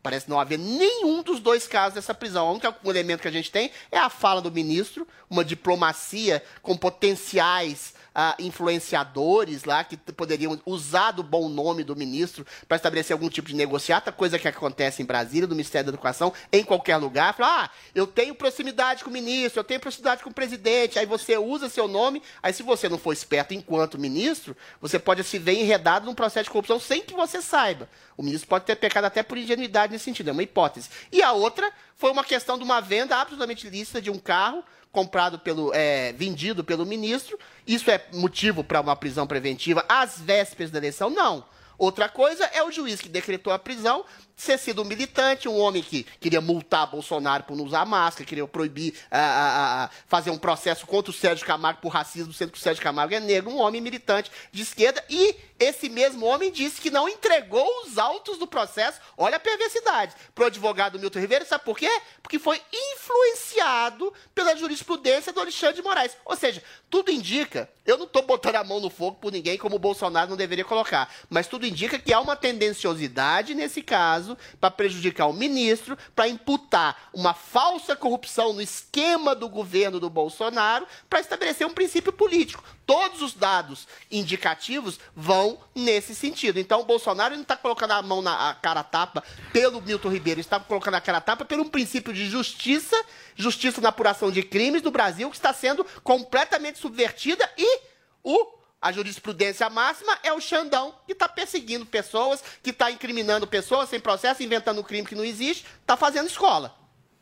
Parece 0.03 0.31
não 0.31 0.41
haver 0.41 0.59
nenhum 0.59 1.22
dos 1.22 1.41
dois 1.41 1.66
casos 1.66 1.95
dessa 1.95 2.14
prisão. 2.14 2.47
O 2.49 2.53
único 2.53 2.74
elemento 2.85 3.20
que 3.20 3.29
a 3.29 3.33
gente 3.33 3.51
tem 3.51 3.70
é 3.93 3.99
a 3.99 4.09
fala 4.09 4.41
do 4.41 4.51
ministro, 4.51 5.07
uma 5.29 5.45
diplomacia 5.45 6.43
com 6.62 6.77
potenciais 6.77 7.93
ah, 8.19 8.35
influenciadores 8.39 9.64
lá 9.64 9.85
que 9.85 9.95
poderiam 9.99 10.59
usar 10.64 11.11
do 11.11 11.23
bom 11.23 11.51
nome 11.51 11.85
do 11.85 11.95
ministro 11.95 12.47
para 12.67 12.79
estabelecer 12.79 13.12
algum 13.12 13.29
tipo 13.29 13.49
de 13.49 13.55
negociata, 13.55 14.11
coisa 14.11 14.39
que 14.39 14.49
acontece 14.49 15.03
em 15.03 15.05
Brasília, 15.05 15.47
no 15.47 15.55
Ministério 15.55 15.85
da 15.85 15.91
Educação, 15.91 16.33
em 16.51 16.64
qualquer 16.64 16.97
lugar. 16.97 17.35
Fala, 17.35 17.64
ah, 17.64 17.71
eu 17.95 18.07
tenho 18.07 18.35
proximidade 18.35 19.05
com 19.05 19.11
o 19.11 19.12
ministro, 19.12 19.61
eu 19.61 19.64
tenho 19.64 19.79
proximidade 19.79 20.23
com 20.23 20.31
o 20.31 20.33
presidente. 20.33 20.99
Aí 20.99 21.05
você 21.05 21.37
usa 21.37 21.69
seu 21.69 21.87
nome, 21.87 22.23
aí 22.43 22.55
se 22.55 22.62
você 22.62 22.89
não 22.89 22.97
for 22.97 23.12
esperto 23.12 23.53
enquanto 23.53 23.99
ministro, 23.99 24.57
você 24.81 24.99
pode 24.99 25.23
se 25.23 25.39
ver 25.39 25.53
enredado 25.53 26.07
num 26.07 26.14
processo 26.14 26.45
de 26.45 26.51
corrupção 26.51 26.81
sem 26.81 27.03
que 27.03 27.12
você 27.12 27.43
saiba. 27.43 27.87
O 28.17 28.23
ministro 28.23 28.49
pode 28.49 28.64
ter 28.64 28.77
pecado 28.77 29.05
até 29.05 29.23
por 29.23 29.37
ingenuidade 29.37 29.93
nesse 29.93 30.07
sentido, 30.07 30.31
é 30.31 30.33
uma 30.33 30.43
hipótese. 30.43 30.89
E 31.12 31.23
a 31.23 31.33
outra 31.33 31.71
foi 31.97 32.11
uma 32.11 32.25
questão 32.25 32.57
de 32.57 32.64
uma 32.64 32.81
venda 32.81 33.14
absolutamente 33.17 33.69
lícita 33.69 34.01
de 34.01 34.11
um 34.11 34.19
carro 34.19 34.64
comprado 34.97 35.39
pelo, 35.39 35.75
é, 35.75 36.15
vendido 36.15 36.65
pelo 36.65 36.87
ministro. 36.87 37.39
Isso 37.67 37.91
é 37.91 38.03
motivo 38.15 38.65
para 38.65 38.81
uma 38.81 38.97
prisão 38.97 39.27
preventiva 39.27 39.85
às 39.87 40.19
vésperas 40.19 40.71
da 40.71 40.79
eleição? 40.79 41.11
Não. 41.11 41.45
Outra 41.77 42.09
coisa 42.09 42.47
é 42.47 42.63
o 42.63 42.73
juiz 42.73 42.99
que 42.99 43.09
decretou 43.11 43.53
a 43.53 43.59
prisão 43.59 44.07
ser 44.37 44.59
sido 44.59 44.82
um 44.82 44.84
militante, 44.84 45.49
um 45.49 45.59
homem 45.59 45.82
que 45.82 46.05
queria 46.20 46.43
multar 46.43 46.87
Bolsonaro 46.91 47.45
por 47.45 47.57
não 47.57 47.64
usar 47.64 47.87
máscara, 47.87 48.28
queria 48.28 48.47
proibir 48.47 48.93
ah, 49.11 49.18
ah, 49.18 49.84
ah, 49.84 49.91
fazer 50.07 50.30
um 50.30 50.37
processo 50.37 50.87
contra 50.87 51.11
o 51.11 51.14
Sérgio 51.14 51.47
Camargo 51.47 51.80
por 51.80 51.89
racismo, 51.89 52.34
sendo 52.34 52.53
que 52.53 52.59
o 52.59 52.61
Sérgio 52.61 52.82
Camargo 52.82 53.14
é 53.14 53.20
negro, 53.20 53.51
um 53.51 53.59
homem 53.59 53.80
militante 53.80 54.30
de 54.53 54.62
esquerda, 54.62 55.03
e 55.09 55.34
esse 55.59 55.89
mesmo 55.89 56.26
homem 56.26 56.53
disse 56.53 56.82
que 56.82 56.91
não 56.91 57.09
entregou 57.09 57.66
os 57.87 57.97
autos 57.97 58.37
do 58.37 58.47
processo, 58.47 59.01
olha 59.16 59.37
a 59.37 59.41
perversidade, 59.41 60.14
para 60.34 60.45
o 60.45 60.47
advogado 60.49 60.99
Milton 60.99 61.20
Ribeiro, 61.20 61.47
sabe 61.47 61.64
por 61.64 61.78
quê? 61.78 61.91
Porque 62.22 62.39
foi 62.39 62.61
influenciado 62.93 64.12
pela 64.34 64.55
jurisprudência 64.55 65.32
do 65.32 65.41
Alexandre 65.41 65.76
de 65.76 65.82
Moraes. 65.82 66.14
Ou 66.26 66.37
seja, 66.37 66.62
tudo 66.91 67.11
indica, 67.11 67.70
eu 67.87 67.97
não 67.97 68.05
estou 68.05 68.22
botando 68.22 68.57
a 68.57 68.64
mão 68.64 68.80
no 68.80 68.91
fogo 68.91 69.16
por 69.16 69.32
ninguém, 69.32 69.57
como 69.57 69.76
o 69.76 69.78
Bolsonaro 69.78 70.28
não 70.28 70.37
deveria 70.37 70.64
colocar, 70.64 71.11
mas 71.30 71.47
tudo 71.47 71.66
indica 71.66 71.99
que 71.99 72.12
há 72.12 72.20
uma 72.20 72.37
tendenciosidade 72.37 73.55
nesse 73.55 73.80
caso 73.82 74.26
para 74.59 74.70
prejudicar 74.70 75.27
o 75.27 75.33
ministro, 75.33 75.99
para 76.14 76.29
imputar 76.29 77.11
uma 77.12 77.35
falsa 77.35 77.95
corrupção 77.95 78.53
no 78.53 78.62
esquema 78.62 79.35
do 79.35 79.49
governo 79.49 80.01
do 80.01 80.09
Bolsonaro, 80.09 80.87
para 81.11 81.20
estabelecer 81.20 81.66
um 81.66 81.74
princípio 81.74 82.12
político. 82.12 82.64
Todos 82.87 83.20
os 83.20 83.35
dados 83.35 83.87
indicativos 84.11 84.99
vão 85.14 85.59
nesse 85.74 86.14
sentido. 86.14 86.59
Então, 86.59 86.81
o 86.81 86.85
Bolsonaro 86.85 87.35
não 87.35 87.43
está 87.43 87.57
colocando 87.57 87.91
a 87.91 88.03
mão 88.03 88.22
na 88.22 88.51
a 88.51 88.55
cara 88.55 88.85
tapa 88.85 89.22
pelo 89.53 89.83
Milton 89.83 90.09
Ribeiro, 90.09 90.41
está 90.41 90.59
colocando 90.61 90.95
a 90.95 91.01
cara 91.01 91.20
tapa 91.20 91.45
pelo 91.45 91.62
um 91.62 91.68
princípio 91.68 92.12
de 92.12 92.29
justiça, 92.29 92.97
justiça 93.35 93.81
na 93.81 93.89
apuração 93.89 94.31
de 94.31 94.43
crimes 94.43 94.83
do 94.83 94.91
Brasil, 94.91 95.29
que 95.31 95.37
está 95.37 95.53
sendo 95.53 95.85
completamente 96.03 96.79
subvertida 96.79 97.51
e 97.59 97.81
o 98.22 98.56
a 98.81 98.93
jurisprudência 98.93 99.68
máxima 99.70 100.18
é 100.22 100.33
o 100.33 100.41
Xandão, 100.41 100.95
que 101.07 101.12
está 101.12 101.29
perseguindo 101.29 101.87
pessoas, 101.87 102.43
que 102.62 102.70
está 102.70 102.91
incriminando 102.91 103.47
pessoas 103.47 103.89
sem 103.89 103.99
processo, 103.99 104.43
inventando 104.43 104.81
um 104.81 104.85
crime 104.85 105.07
que 105.07 105.14
não 105.14 105.24
existe, 105.24 105.66
está 105.81 105.97
fazendo 105.97 106.27
escola. 106.27 106.74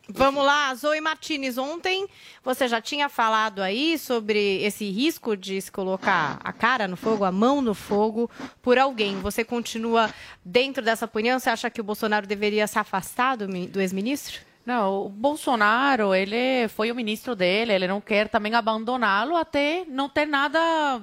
Vamos 0.06 0.44
lá, 0.44 0.74
Zoe 0.74 1.00
Martinez. 1.00 1.56
Ontem 1.56 2.06
você 2.42 2.68
já 2.68 2.78
tinha 2.78 3.08
falado 3.08 3.62
aí 3.62 3.98
sobre 3.98 4.62
esse 4.62 4.90
risco 4.90 5.34
de 5.34 5.58
se 5.58 5.72
colocar 5.72 6.38
a 6.44 6.52
cara 6.52 6.86
no 6.86 6.96
fogo, 6.96 7.24
a 7.24 7.32
mão 7.32 7.62
no 7.62 7.72
fogo 7.72 8.30
por 8.60 8.76
alguém. 8.76 9.18
Você 9.20 9.42
continua 9.42 10.12
dentro 10.44 10.84
dessa 10.84 11.06
opinião? 11.06 11.38
Você 11.38 11.48
acha 11.48 11.70
que 11.70 11.80
o 11.80 11.84
Bolsonaro 11.84 12.26
deveria 12.26 12.66
se 12.66 12.78
afastar 12.78 13.36
do, 13.36 13.46
do 13.46 13.80
ex-ministro? 13.80 14.40
Não, 14.66 15.06
o 15.06 15.08
Bolsonaro, 15.08 16.14
ele 16.14 16.68
foi 16.68 16.90
o 16.90 16.94
ministro 16.94 17.34
dele, 17.34 17.72
ele 17.72 17.86
não 17.86 18.00
quer 18.00 18.28
também 18.28 18.54
abandoná-lo 18.54 19.36
até 19.36 19.84
não 19.86 20.08
ter 20.08 20.26
nada 20.26 21.02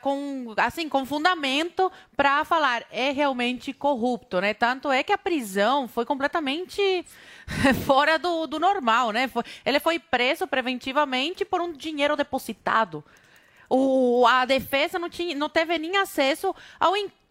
com 0.00 0.54
assim 0.56 0.88
com 0.88 1.04
fundamento 1.04 1.90
para 2.16 2.44
falar 2.44 2.84
é 2.90 3.10
realmente 3.10 3.72
corrupto, 3.72 4.40
né? 4.40 4.54
Tanto 4.54 4.90
é 4.90 5.02
que 5.02 5.12
a 5.12 5.18
prisão 5.18 5.86
foi 5.88 6.04
completamente 6.04 7.04
fora 7.84 8.18
do, 8.18 8.46
do 8.46 8.58
normal, 8.58 9.10
né? 9.10 9.30
Ele 9.64 9.80
foi 9.80 9.98
preso 9.98 10.46
preventivamente 10.46 11.44
por 11.44 11.60
um 11.60 11.72
dinheiro 11.72 12.16
depositado. 12.16 13.04
O, 13.68 14.26
a 14.26 14.44
defesa 14.44 14.98
não, 14.98 15.08
tinha, 15.08 15.34
não 15.34 15.48
teve 15.48 15.78
nem 15.78 15.96
acesso 15.96 16.54
ao 16.78 16.96
inquérito. 16.96 17.23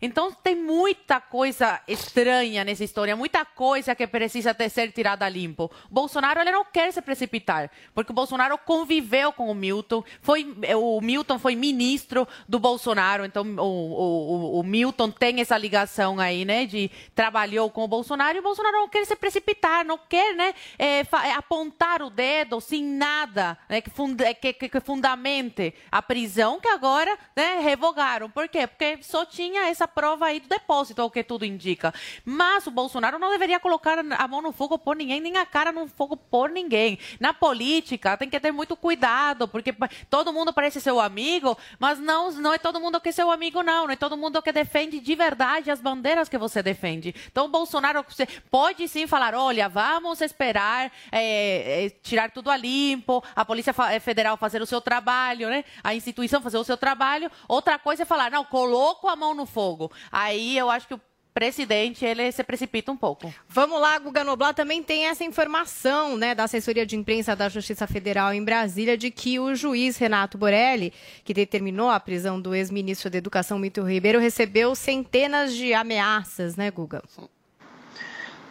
Então 0.00 0.32
tem 0.32 0.54
muita 0.54 1.20
coisa 1.20 1.80
estranha 1.88 2.64
nessa 2.64 2.84
história, 2.84 3.16
muita 3.16 3.44
coisa 3.44 3.94
que 3.94 4.06
precisa 4.06 4.54
ter, 4.54 4.68
ser 4.68 4.92
tirada 4.92 5.28
limpo. 5.28 5.70
Bolsonaro 5.90 6.40
ele 6.40 6.52
não 6.52 6.64
quer 6.64 6.92
se 6.92 7.02
precipitar, 7.02 7.70
porque 7.94 8.12
o 8.12 8.14
Bolsonaro 8.14 8.56
conviveu 8.58 9.32
com 9.32 9.50
o 9.50 9.54
Milton, 9.54 10.04
foi, 10.20 10.56
o 10.76 11.00
Milton 11.00 11.38
foi 11.38 11.56
ministro 11.56 12.26
do 12.48 12.58
Bolsonaro, 12.58 13.24
então 13.24 13.44
o, 13.44 13.62
o, 13.62 14.60
o 14.60 14.62
Milton 14.62 15.10
tem 15.10 15.40
essa 15.40 15.56
ligação 15.56 16.20
aí, 16.20 16.44
né, 16.44 16.66
de 16.66 16.90
trabalhou 17.14 17.70
com 17.70 17.84
o 17.84 17.88
Bolsonaro 17.88 18.36
e 18.36 18.40
o 18.40 18.42
Bolsonaro 18.42 18.76
não 18.76 18.88
quer 18.88 19.04
se 19.04 19.16
precipitar, 19.16 19.84
não 19.84 19.98
quer, 19.98 20.34
né, 20.34 20.54
é, 20.78 21.02
apontar 21.36 22.02
o 22.02 22.10
dedo 22.10 22.60
sem 22.60 22.82
nada, 22.82 23.58
né, 23.68 23.80
que, 23.80 23.90
fund, 23.90 24.20
que, 24.40 24.52
que 24.52 24.80
fundamente 24.80 25.74
a 25.90 26.00
prisão 26.00 26.60
que 26.60 26.68
agora, 26.68 27.18
né, 27.34 27.60
revogaram. 27.60 28.30
Por 28.30 28.48
quê? 28.48 28.66
Porque 28.66 28.98
só 29.16 29.24
tinha 29.24 29.70
essa 29.70 29.88
prova 29.88 30.26
aí 30.26 30.40
do 30.40 30.46
depósito, 30.46 31.00
ao 31.00 31.10
que 31.10 31.24
tudo 31.24 31.46
indica. 31.46 31.94
Mas 32.22 32.66
o 32.66 32.70
Bolsonaro 32.70 33.18
não 33.18 33.30
deveria 33.30 33.58
colocar 33.58 33.98
a 33.98 34.28
mão 34.28 34.42
no 34.42 34.52
fogo 34.52 34.76
por 34.76 34.94
ninguém, 34.94 35.22
nem 35.22 35.38
a 35.38 35.46
cara 35.46 35.72
no 35.72 35.88
fogo 35.88 36.18
por 36.18 36.50
ninguém. 36.50 36.98
Na 37.18 37.32
política, 37.32 38.14
tem 38.18 38.28
que 38.28 38.38
ter 38.38 38.52
muito 38.52 38.76
cuidado, 38.76 39.48
porque 39.48 39.74
todo 40.10 40.34
mundo 40.34 40.52
parece 40.52 40.82
seu 40.82 41.00
amigo, 41.00 41.56
mas 41.78 41.98
não, 41.98 42.30
não 42.32 42.52
é 42.52 42.58
todo 42.58 42.78
mundo 42.78 43.00
que 43.00 43.08
é 43.08 43.12
seu 43.12 43.30
amigo, 43.30 43.62
não. 43.62 43.86
Não 43.86 43.92
é 43.92 43.96
todo 43.96 44.18
mundo 44.18 44.42
que 44.42 44.52
defende 44.52 45.00
de 45.00 45.14
verdade 45.14 45.70
as 45.70 45.80
bandeiras 45.80 46.28
que 46.28 46.36
você 46.36 46.62
defende. 46.62 47.14
Então, 47.32 47.46
o 47.46 47.48
Bolsonaro 47.48 48.04
pode 48.50 48.86
sim 48.86 49.06
falar: 49.06 49.34
olha, 49.34 49.66
vamos 49.66 50.20
esperar 50.20 50.92
é, 51.10 51.86
é, 51.86 51.90
tirar 52.02 52.30
tudo 52.30 52.50
a 52.50 52.56
limpo, 52.56 53.24
a 53.34 53.46
Polícia 53.46 53.72
Federal 53.98 54.36
fazer 54.36 54.60
o 54.60 54.66
seu 54.66 54.82
trabalho, 54.82 55.48
né? 55.48 55.64
a 55.82 55.94
instituição 55.94 56.42
fazer 56.42 56.58
o 56.58 56.64
seu 56.64 56.76
trabalho. 56.76 57.30
Outra 57.48 57.78
coisa 57.78 58.02
é 58.02 58.04
falar: 58.04 58.30
não, 58.30 58.44
coloca 58.44 58.95
com 59.00 59.08
a 59.08 59.16
mão 59.16 59.34
no 59.34 59.46
fogo. 59.46 59.90
Aí 60.10 60.56
eu 60.56 60.70
acho 60.70 60.88
que 60.88 60.94
o 60.94 61.00
presidente 61.36 62.02
ele 62.02 62.32
se 62.32 62.42
precipita 62.42 62.90
um 62.90 62.96
pouco. 62.96 63.30
Vamos 63.46 63.78
lá, 63.78 63.98
Guga 63.98 64.24
Noblar 64.24 64.54
também 64.54 64.82
tem 64.82 65.04
essa 65.04 65.22
informação, 65.22 66.16
né, 66.16 66.34
da 66.34 66.44
assessoria 66.44 66.86
de 66.86 66.96
imprensa 66.96 67.36
da 67.36 67.46
Justiça 67.50 67.86
Federal 67.86 68.32
em 68.32 68.42
Brasília 68.42 68.96
de 68.96 69.10
que 69.10 69.38
o 69.38 69.54
juiz 69.54 69.98
Renato 69.98 70.38
Borelli, 70.38 70.94
que 71.24 71.34
determinou 71.34 71.90
a 71.90 72.00
prisão 72.00 72.40
do 72.40 72.54
ex-ministro 72.54 73.10
da 73.10 73.18
Educação 73.18 73.58
Milton 73.58 73.86
Ribeiro, 73.86 74.18
recebeu 74.18 74.74
centenas 74.74 75.52
de 75.52 75.74
ameaças, 75.74 76.56
né, 76.56 76.70
Guga? 76.70 77.02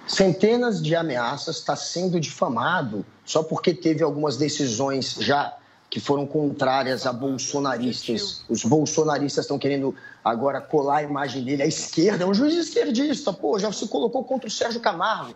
Centenas 0.05 0.79
de 0.79 0.95
ameaças, 0.95 1.57
está 1.57 1.75
sendo 1.75 2.19
difamado 2.19 3.03
só 3.25 3.41
porque 3.41 3.73
teve 3.73 4.03
algumas 4.03 4.37
decisões 4.37 5.15
já 5.19 5.57
que 5.95 6.01
foram 6.01 6.27
contrárias 6.27 7.05
a 7.05 7.13
bolsonaristas. 7.13 8.41
Os 8.49 8.65
bolsonaristas 8.65 9.45
estão 9.45 9.57
querendo 9.57 9.95
agora 10.25 10.59
colar 10.59 10.97
a 10.97 11.03
imagem 11.03 11.41
dele 11.41 11.63
à 11.63 11.65
esquerda. 11.65 12.25
É 12.25 12.27
um 12.27 12.33
juiz 12.33 12.53
esquerdista, 12.53 13.31
pô, 13.31 13.57
já 13.57 13.71
se 13.71 13.87
colocou 13.87 14.21
contra 14.25 14.49
o 14.49 14.51
Sérgio 14.51 14.81
Camargo. 14.81 15.33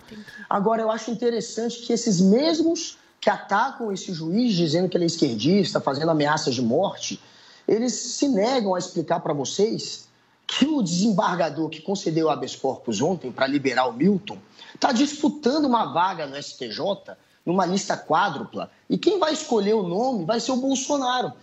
Agora, 0.49 0.81
eu 0.81 0.91
acho 0.91 1.11
interessante 1.11 1.79
que 1.83 1.93
esses 1.93 2.19
mesmos 2.19 2.97
que 3.21 3.29
atacam 3.29 3.89
esse 3.89 4.11
juiz 4.11 4.53
dizendo 4.53 4.89
que 4.89 4.97
ele 4.97 5.05
é 5.05 5.07
esquerdista, 5.07 5.79
fazendo 5.79 6.11
ameaças 6.11 6.55
de 6.55 6.61
morte, 6.61 7.21
eles 7.65 7.93
se 7.93 8.27
negam 8.27 8.75
a 8.75 8.79
explicar 8.79 9.21
para 9.21 9.31
vocês 9.31 10.09
que 10.45 10.65
o 10.65 10.81
desembargador 10.81 11.69
que 11.69 11.81
concedeu 11.81 12.29
habeas 12.29 12.53
corpus 12.53 13.01
ontem 13.01 13.31
para 13.31 13.47
liberar 13.47 13.87
o 13.87 13.93
Milton 13.93 14.37
está 14.75 14.91
disputando 14.91 15.63
uma 15.63 15.93
vaga 15.93 16.27
no 16.27 16.35
STJ 16.35 17.15
numa 17.49 17.65
lista 17.65 17.97
quádrupla, 17.97 18.69
e 18.87 18.95
quem 18.95 19.17
vai 19.17 19.33
escolher 19.33 19.73
o 19.73 19.81
nome 19.81 20.23
vai 20.23 20.39
ser 20.39 20.51
o 20.51 20.57
Bolsonaro. 20.57 21.33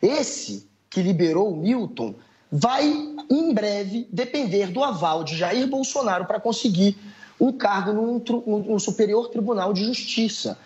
Esse 0.00 0.68
que 0.88 1.02
liberou 1.02 1.52
o 1.52 1.56
Milton 1.56 2.14
vai, 2.50 2.84
em 3.28 3.52
breve, 3.52 4.06
depender 4.12 4.68
do 4.68 4.84
aval 4.84 5.24
de 5.24 5.36
Jair 5.36 5.66
Bolsonaro 5.66 6.24
para 6.24 6.38
conseguir 6.38 6.96
um 7.40 7.50
cargo 7.50 7.92
no, 7.92 8.62
no 8.62 8.78
Superior 8.78 9.28
Tribunal 9.28 9.72
de 9.72 9.84
Justiça. 9.84 10.56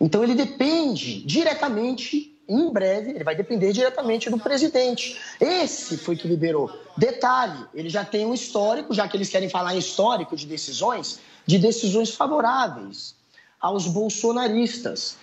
Então, 0.00 0.24
ele 0.24 0.34
depende 0.34 1.22
diretamente, 1.22 2.36
em 2.48 2.72
breve, 2.72 3.10
ele 3.10 3.22
vai 3.22 3.36
depender 3.36 3.72
diretamente 3.72 4.28
do 4.28 4.38
presidente. 4.38 5.16
Esse 5.40 5.96
foi 5.96 6.16
que 6.16 6.26
liberou. 6.26 6.68
Detalhe, 6.96 7.64
ele 7.72 7.88
já 7.88 8.04
tem 8.04 8.26
um 8.26 8.34
histórico, 8.34 8.92
já 8.92 9.06
que 9.06 9.16
eles 9.16 9.28
querem 9.28 9.48
falar 9.48 9.76
em 9.76 9.78
histórico 9.78 10.34
de 10.34 10.44
decisões, 10.44 11.20
de 11.46 11.56
decisões 11.56 12.12
favoráveis 12.12 13.19
aos 13.60 13.86
bolsonaristas. 13.86 15.16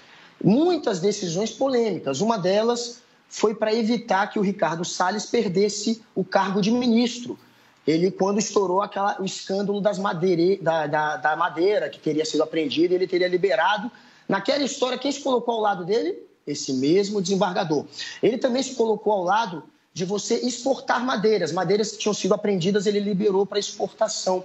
Muitas 0.44 1.00
decisões 1.00 1.52
polêmicas. 1.52 2.22
Uma 2.22 2.38
delas 2.38 3.02
foi 3.28 3.56
para 3.56 3.74
evitar 3.74 4.28
que 4.28 4.40
o 4.40 4.42
Ricardo 4.42 4.86
Salles 4.86 5.26
perdesse 5.26 6.02
o 6.16 6.24
cargo 6.24 6.62
de 6.62 6.72
ministro. 6.72 7.38
Ele, 7.86 8.12
quando 8.12 8.38
estourou 8.38 8.82
aquela, 8.82 9.20
o 9.20 9.26
escândalo 9.26 9.80
das 9.80 9.98
madeire, 9.98 10.58
da, 10.58 10.88
da, 10.88 11.18
da 11.18 11.36
madeira 11.36 11.90
que 11.90 12.00
teria 12.00 12.26
sido 12.26 12.44
apreendida, 12.44 12.94
ele 12.94 13.08
teria 13.08 13.28
liberado. 13.28 13.90
Naquela 14.28 14.64
história, 14.64 14.98
quem 14.98 15.12
se 15.12 15.22
colocou 15.22 15.56
ao 15.56 15.62
lado 15.62 15.86
dele? 15.86 16.18
Esse 16.46 16.74
mesmo 16.74 17.22
desembargador. 17.22 17.86
Ele 18.22 18.38
também 18.38 18.62
se 18.62 18.76
colocou 18.76 19.14
ao 19.14 19.24
lado 19.24 19.64
de 19.94 20.06
você 20.06 20.36
exportar 20.36 21.04
madeiras. 21.04 21.52
Madeiras 21.52 21.92
que 21.92 21.98
tinham 21.98 22.14
sido 22.14 22.34
apreendidas, 22.34 22.86
ele 22.86 23.00
liberou 23.00 23.46
para 23.46 23.58
exportação. 23.58 24.44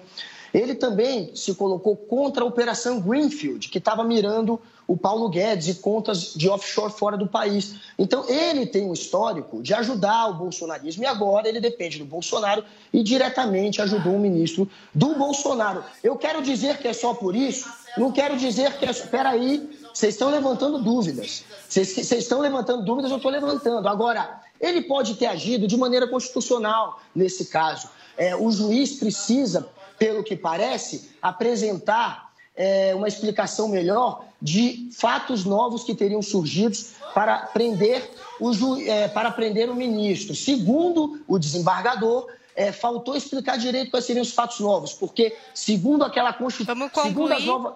Ele 0.53 0.75
também 0.75 1.35
se 1.35 1.55
colocou 1.55 1.97
contra 1.97 2.45
a 2.45 2.47
Operação 2.47 3.01
Greenfield, 3.01 3.69
que 3.69 3.79
estava 3.79 4.05
mirando 4.05 4.61
o 4.87 4.97
Paulo 4.97 5.29
Guedes 5.29 5.69
e 5.69 5.75
contas 5.77 6.35
de 6.35 6.49
offshore 6.49 6.93
fora 6.93 7.17
do 7.17 7.27
país. 7.27 7.77
Então, 7.99 8.29
ele 8.29 8.67
tem 8.67 8.85
um 8.85 8.93
histórico 8.93 9.63
de 9.63 9.73
ajudar 9.73 10.29
o 10.29 10.35
bolsonarismo 10.35 11.05
e 11.05 11.07
agora 11.07 11.49
ele 11.49 11.61
depende 11.61 11.99
do 11.99 12.05
Bolsonaro 12.05 12.65
e 12.93 13.03
diretamente 13.03 13.81
ajudou 13.81 14.15
o 14.15 14.19
ministro 14.19 14.69
do 14.95 15.15
Bolsonaro. 15.15 15.85
Eu 16.03 16.17
quero 16.17 16.43
dizer 16.43 16.79
que 16.79 16.89
é 16.89 16.93
só 16.93 17.15
por 17.15 17.35
isso, 17.35 17.71
não 17.97 18.13
quero 18.13 18.37
dizer 18.37 18.79
que 18.79 18.85
é 18.85 18.93
só. 18.93 19.07
Peraí, 19.07 19.69
vocês 19.95 20.15
estão 20.15 20.31
levantando 20.31 20.79
dúvidas. 20.79 21.45
Vocês, 21.69 21.95
vocês 21.95 22.23
estão 22.23 22.41
levantando 22.41 22.85
dúvidas, 22.85 23.11
eu 23.11 23.19
estou 23.19 23.31
levantando. 23.31 23.87
Agora, 23.89 24.41
Ele 24.61 24.83
pode 24.83 25.15
ter 25.15 25.27
agido 25.27 25.67
de 25.67 25.77
maneira 25.77 26.09
constitucional 26.09 27.01
nesse 27.15 27.47
caso. 27.47 27.89
É, 28.17 28.37
o 28.37 28.51
juiz 28.51 28.93
precisa, 28.99 29.69
pelo 30.03 30.25
que 30.25 30.35
parece, 30.35 31.13
apresentar 31.23 32.33
é, 32.57 32.93
uma 32.93 33.07
explicação 33.07 33.69
melhor 33.69 34.25
de 34.43 34.89
fatos 34.93 35.45
novos 35.45 35.85
que 35.85 35.95
teriam 35.95 36.21
surgido 36.21 36.77
para 37.15 37.39
prender 37.39 38.11
o, 38.41 38.53
ju, 38.53 38.81
é, 38.81 39.07
para 39.07 39.31
prender 39.31 39.71
o 39.71 39.77
ministro. 39.77 40.35
Segundo 40.35 41.23
o 41.29 41.39
desembargador, 41.39 42.27
é, 42.57 42.73
faltou 42.73 43.15
explicar 43.15 43.57
direito 43.57 43.93
quais 43.93 44.05
seriam 44.05 44.25
os 44.25 44.33
fatos 44.33 44.59
novos, 44.59 44.93
porque, 44.93 45.37
segundo 45.55 46.03
aquela 46.05 46.33
Constituição. 46.33 46.91
Segundo 47.05 47.33
as, 47.33 47.45
novas, 47.45 47.75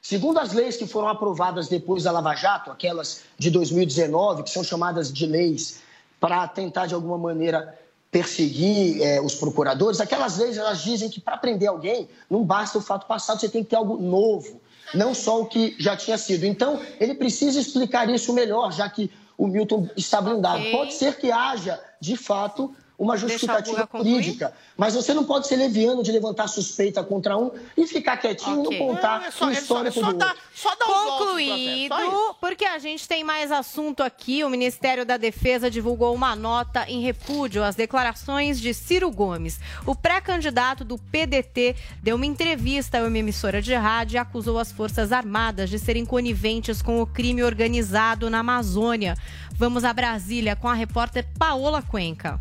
segundo 0.00 0.38
as 0.38 0.54
leis 0.54 0.78
que 0.78 0.86
foram 0.86 1.08
aprovadas 1.08 1.68
depois 1.68 2.04
da 2.04 2.12
Lava 2.12 2.34
Jato, 2.34 2.70
aquelas 2.70 3.24
de 3.38 3.50
2019, 3.50 4.44
que 4.44 4.50
são 4.50 4.64
chamadas 4.64 5.12
de 5.12 5.26
leis 5.26 5.82
para 6.18 6.48
tentar, 6.48 6.86
de 6.86 6.94
alguma 6.94 7.18
maneira, 7.18 7.78
perseguir 8.12 9.02
é, 9.02 9.22
os 9.22 9.34
procuradores, 9.34 9.98
aquelas 9.98 10.36
leis 10.36 10.58
elas 10.58 10.82
dizem 10.82 11.08
que 11.08 11.18
para 11.18 11.38
prender 11.38 11.70
alguém 11.70 12.06
não 12.28 12.44
basta 12.44 12.76
o 12.76 12.80
fato 12.82 13.06
passado, 13.06 13.40
você 13.40 13.48
tem 13.48 13.64
que 13.64 13.70
ter 13.70 13.76
algo 13.76 13.96
novo, 13.96 14.60
não 14.94 15.14
só 15.14 15.40
o 15.40 15.46
que 15.46 15.74
já 15.78 15.96
tinha 15.96 16.18
sido. 16.18 16.44
Então, 16.44 16.78
ele 17.00 17.14
precisa 17.14 17.58
explicar 17.58 18.08
isso 18.10 18.34
melhor, 18.34 18.70
já 18.70 18.86
que 18.86 19.10
o 19.38 19.46
Milton 19.46 19.88
está 19.96 20.20
blindado. 20.20 20.58
Okay. 20.58 20.72
Pode 20.72 20.92
ser 20.92 21.16
que 21.16 21.32
haja, 21.32 21.80
de 21.98 22.14
fato, 22.14 22.76
uma 22.98 23.16
justificativa 23.16 23.88
jurídica. 23.94 24.52
Mas 24.76 24.94
você 24.94 25.12
não 25.12 25.24
pode 25.24 25.46
ser 25.46 25.56
leviano 25.56 26.02
de 26.02 26.12
levantar 26.12 26.48
suspeita 26.48 27.02
contra 27.02 27.36
um 27.36 27.50
e 27.76 27.86
ficar 27.86 28.16
quietinho 28.16 28.62
okay. 28.62 28.76
e 28.76 28.80
não 28.80 28.94
contar 28.94 29.22
é, 29.22 29.26
é 29.26 29.30
só, 29.30 29.44
uma 29.44 29.52
história 29.52 29.88
é 29.88 29.92
só, 29.92 30.00
é 30.00 30.04
só, 30.04 30.12
dá, 30.12 30.34
só 30.54 30.74
dá 30.76 30.86
Concluído, 31.22 31.94
porque 32.40 32.64
a 32.64 32.78
gente 32.78 33.06
tem 33.06 33.24
mais 33.24 33.50
assunto 33.50 34.02
aqui. 34.02 34.44
O 34.44 34.50
Ministério 34.50 35.04
da 35.04 35.16
Defesa 35.16 35.70
divulgou 35.70 36.14
uma 36.14 36.34
nota 36.36 36.84
em 36.88 37.00
repúdio 37.00 37.62
às 37.62 37.74
declarações 37.74 38.60
de 38.60 38.74
Ciro 38.74 39.10
Gomes. 39.10 39.58
O 39.86 39.94
pré-candidato 39.94 40.84
do 40.84 40.98
PDT 40.98 41.76
deu 42.02 42.16
uma 42.16 42.26
entrevista 42.26 42.98
a 42.98 43.04
uma 43.06 43.18
emissora 43.18 43.62
de 43.62 43.74
rádio 43.74 44.16
e 44.16 44.18
acusou 44.18 44.58
as 44.58 44.72
Forças 44.72 45.12
Armadas 45.12 45.70
de 45.70 45.78
serem 45.78 46.04
coniventes 46.04 46.82
com 46.82 47.00
o 47.00 47.06
crime 47.06 47.42
organizado 47.42 48.28
na 48.28 48.40
Amazônia. 48.40 49.14
Vamos 49.52 49.84
a 49.84 49.92
Brasília 49.92 50.56
com 50.56 50.68
a 50.68 50.74
repórter 50.74 51.26
Paola 51.38 51.82
Cuenca. 51.82 52.40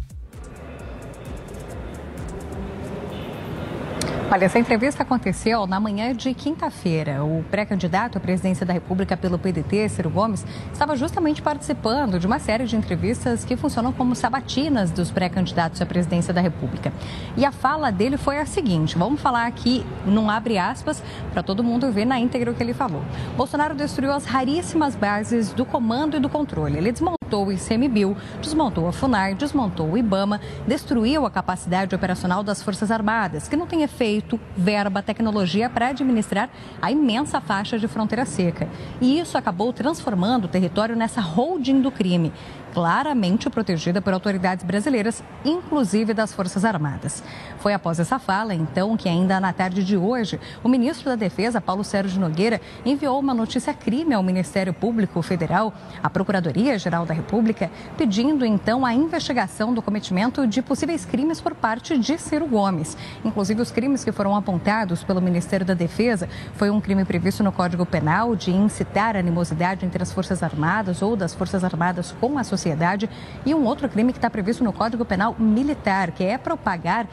Olha, 4.33 4.45
essa 4.45 4.57
entrevista 4.57 5.03
aconteceu 5.03 5.67
na 5.67 5.77
manhã 5.77 6.15
de 6.15 6.33
quinta-feira. 6.33 7.21
O 7.21 7.43
pré-candidato 7.51 8.17
à 8.17 8.21
presidência 8.21 8.65
da 8.65 8.71
República 8.71 9.17
pelo 9.17 9.37
PDT, 9.37 9.89
Ciro 9.89 10.09
Gomes, 10.09 10.45
estava 10.71 10.95
justamente 10.95 11.41
participando 11.41 12.17
de 12.17 12.25
uma 12.25 12.39
série 12.39 12.63
de 12.63 12.77
entrevistas 12.77 13.43
que 13.43 13.57
funcionam 13.57 13.91
como 13.91 14.15
sabatinas 14.15 14.89
dos 14.89 15.11
pré-candidatos 15.11 15.81
à 15.81 15.85
presidência 15.85 16.33
da 16.33 16.39
República. 16.39 16.93
E 17.35 17.43
a 17.43 17.51
fala 17.51 17.91
dele 17.91 18.15
foi 18.15 18.37
a 18.37 18.45
seguinte: 18.45 18.97
vamos 18.97 19.19
falar 19.19 19.47
aqui, 19.47 19.85
não 20.05 20.29
abre 20.29 20.57
aspas, 20.57 21.03
para 21.33 21.43
todo 21.43 21.61
mundo 21.61 21.91
ver 21.91 22.05
na 22.05 22.17
íntegra 22.17 22.51
o 22.51 22.53
que 22.53 22.63
ele 22.63 22.73
falou. 22.73 23.03
Bolsonaro 23.35 23.75
destruiu 23.75 24.13
as 24.13 24.23
raríssimas 24.23 24.95
bases 24.95 25.51
do 25.51 25.65
comando 25.65 26.15
e 26.15 26.21
do 26.21 26.29
controle. 26.29 26.77
Ele 26.77 26.93
desmontou 26.93 27.20
desmontou 27.31 27.47
o 27.47 27.51
ICMBio, 27.51 28.17
desmontou 28.41 28.87
a 28.87 28.91
FUNAR, 28.91 29.35
desmontou 29.35 29.89
o 29.89 29.97
IBAMA, 29.97 30.41
destruiu 30.67 31.25
a 31.25 31.31
capacidade 31.31 31.95
operacional 31.95 32.43
das 32.43 32.61
Forças 32.61 32.91
Armadas, 32.91 33.47
que 33.47 33.55
não 33.55 33.65
tem 33.65 33.83
efeito, 33.83 34.37
verba, 34.57 35.01
tecnologia 35.01 35.69
para 35.69 35.87
administrar 35.87 36.49
a 36.81 36.91
imensa 36.91 37.39
faixa 37.39 37.79
de 37.79 37.87
fronteira 37.87 38.25
seca. 38.25 38.67
E 38.99 39.17
isso 39.17 39.37
acabou 39.37 39.71
transformando 39.71 40.45
o 40.45 40.49
território 40.49 40.95
nessa 40.95 41.21
holding 41.21 41.81
do 41.81 41.89
crime 41.89 42.33
claramente 42.73 43.49
protegida 43.49 44.01
por 44.01 44.13
autoridades 44.13 44.63
brasileiras, 44.63 45.23
inclusive 45.43 46.13
das 46.13 46.33
Forças 46.33 46.65
Armadas. 46.65 47.23
Foi 47.61 47.75
após 47.75 47.99
essa 47.99 48.17
fala, 48.17 48.55
então, 48.55 48.97
que 48.97 49.07
ainda 49.07 49.39
na 49.39 49.53
tarde 49.53 49.83
de 49.83 49.95
hoje, 49.95 50.39
o 50.63 50.67
ministro 50.67 51.11
da 51.11 51.15
Defesa, 51.15 51.61
Paulo 51.61 51.83
Sérgio 51.83 52.19
Nogueira, 52.19 52.59
enviou 52.83 53.19
uma 53.19 53.35
notícia 53.35 53.71
crime 53.71 54.15
ao 54.15 54.23
Ministério 54.23 54.73
Público 54.73 55.21
Federal, 55.21 55.71
à 56.01 56.09
Procuradoria-Geral 56.09 57.05
da 57.05 57.13
República, 57.13 57.69
pedindo 57.95 58.43
então 58.43 58.83
a 58.83 58.95
investigação 58.95 59.75
do 59.75 59.81
cometimento 59.81 60.47
de 60.47 60.59
possíveis 60.59 61.05
crimes 61.05 61.39
por 61.39 61.53
parte 61.53 61.99
de 61.99 62.17
Ciro 62.17 62.47
Gomes. 62.47 62.97
Inclusive, 63.23 63.61
os 63.61 63.69
crimes 63.69 64.03
que 64.03 64.11
foram 64.11 64.35
apontados 64.35 65.03
pelo 65.03 65.21
Ministério 65.21 65.63
da 65.63 65.75
Defesa 65.75 66.27
foi 66.55 66.71
um 66.71 66.81
crime 66.81 67.05
previsto 67.05 67.43
no 67.43 67.51
Código 67.51 67.85
Penal 67.85 68.35
de 68.35 68.49
incitar 68.49 69.15
animosidade 69.15 69.85
entre 69.85 70.01
as 70.01 70.11
Forças 70.11 70.41
Armadas 70.41 71.03
ou 71.03 71.15
das 71.15 71.35
Forças 71.35 71.63
Armadas 71.63 72.11
com 72.19 72.39
a 72.39 72.43
sociedade 72.43 73.07
e 73.45 73.53
um 73.53 73.65
outro 73.65 73.87
crime 73.87 74.11
que 74.11 74.17
está 74.17 74.31
previsto 74.31 74.63
no 74.63 74.73
Código 74.73 75.05
Penal 75.05 75.35
Militar, 75.37 76.09
que 76.09 76.23
é 76.23 76.39
propagar 76.39 77.05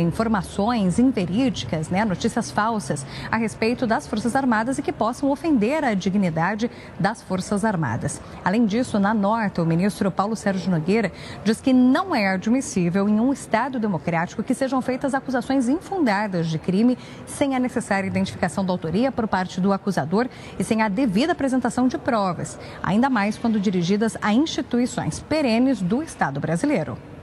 informações 0.00 0.98
inverídicas, 0.98 1.88
né, 1.88 2.04
notícias 2.04 2.50
falsas 2.50 3.04
a 3.30 3.36
respeito 3.36 3.86
das 3.86 4.06
Forças 4.06 4.34
Armadas 4.36 4.78
e 4.78 4.82
que 4.82 4.92
possam 4.92 5.30
ofender 5.30 5.84
a 5.84 5.94
dignidade 5.94 6.70
das 6.98 7.22
Forças 7.22 7.64
Armadas. 7.64 8.20
Além 8.44 8.66
disso, 8.66 8.98
na 8.98 9.14
nota, 9.14 9.62
o 9.62 9.66
ministro 9.66 10.10
Paulo 10.10 10.36
Sérgio 10.36 10.70
Nogueira 10.70 11.12
diz 11.44 11.60
que 11.60 11.72
não 11.72 12.14
é 12.14 12.28
admissível 12.28 13.08
em 13.08 13.20
um 13.20 13.32
Estado 13.32 13.78
democrático 13.78 14.42
que 14.42 14.54
sejam 14.54 14.80
feitas 14.82 15.14
acusações 15.14 15.68
infundadas 15.68 16.48
de 16.48 16.58
crime 16.58 16.98
sem 17.26 17.54
a 17.54 17.58
necessária 17.58 18.06
identificação 18.06 18.64
da 18.64 18.72
autoria 18.72 19.10
por 19.10 19.28
parte 19.28 19.60
do 19.60 19.72
acusador 19.72 20.28
e 20.58 20.64
sem 20.64 20.82
a 20.82 20.88
devida 20.88 21.32
apresentação 21.32 21.88
de 21.88 21.98
provas, 21.98 22.58
ainda 22.82 23.08
mais 23.08 23.38
quando 23.38 23.60
dirigidas 23.60 24.16
a 24.20 24.32
instituições 24.32 24.74
instituições 24.74 25.20
perenes 25.20 25.80
do 25.80 26.02
Estado 26.02 26.40
brasileiro. 26.40 27.13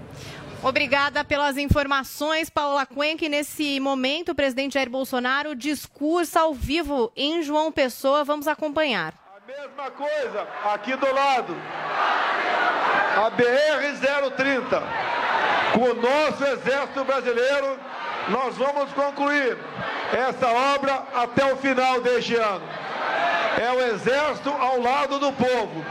Obrigada 0.63 1.23
pelas 1.23 1.57
informações, 1.57 2.47
Paula 2.47 2.85
Cuenca. 2.85 3.27
nesse 3.27 3.79
momento, 3.79 4.29
o 4.29 4.35
presidente 4.35 4.75
Jair 4.75 4.91
Bolsonaro 4.91 5.55
discursa 5.55 6.41
ao 6.41 6.53
vivo 6.53 7.11
em 7.15 7.41
João 7.41 7.71
Pessoa. 7.71 8.23
Vamos 8.23 8.47
acompanhar. 8.47 9.11
A 9.35 9.47
mesma 9.47 9.89
coisa 9.89 10.47
aqui 10.71 10.95
do 10.95 11.11
lado. 11.11 11.55
A 13.17 13.31
BR-030. 13.31 14.83
Com 15.73 15.81
o 15.81 15.93
nosso 15.95 16.43
Exército 16.43 17.03
Brasileiro, 17.05 17.79
nós 18.29 18.55
vamos 18.55 18.93
concluir 18.93 19.57
essa 20.13 20.47
obra 20.47 21.07
até 21.15 21.51
o 21.51 21.57
final 21.57 22.01
deste 22.01 22.35
ano. 22.35 22.61
É 23.61 23.71
o 23.71 23.79
Exército 23.93 24.49
ao 24.49 24.81
lado 24.81 25.19
do 25.19 25.31
povo 25.33 25.85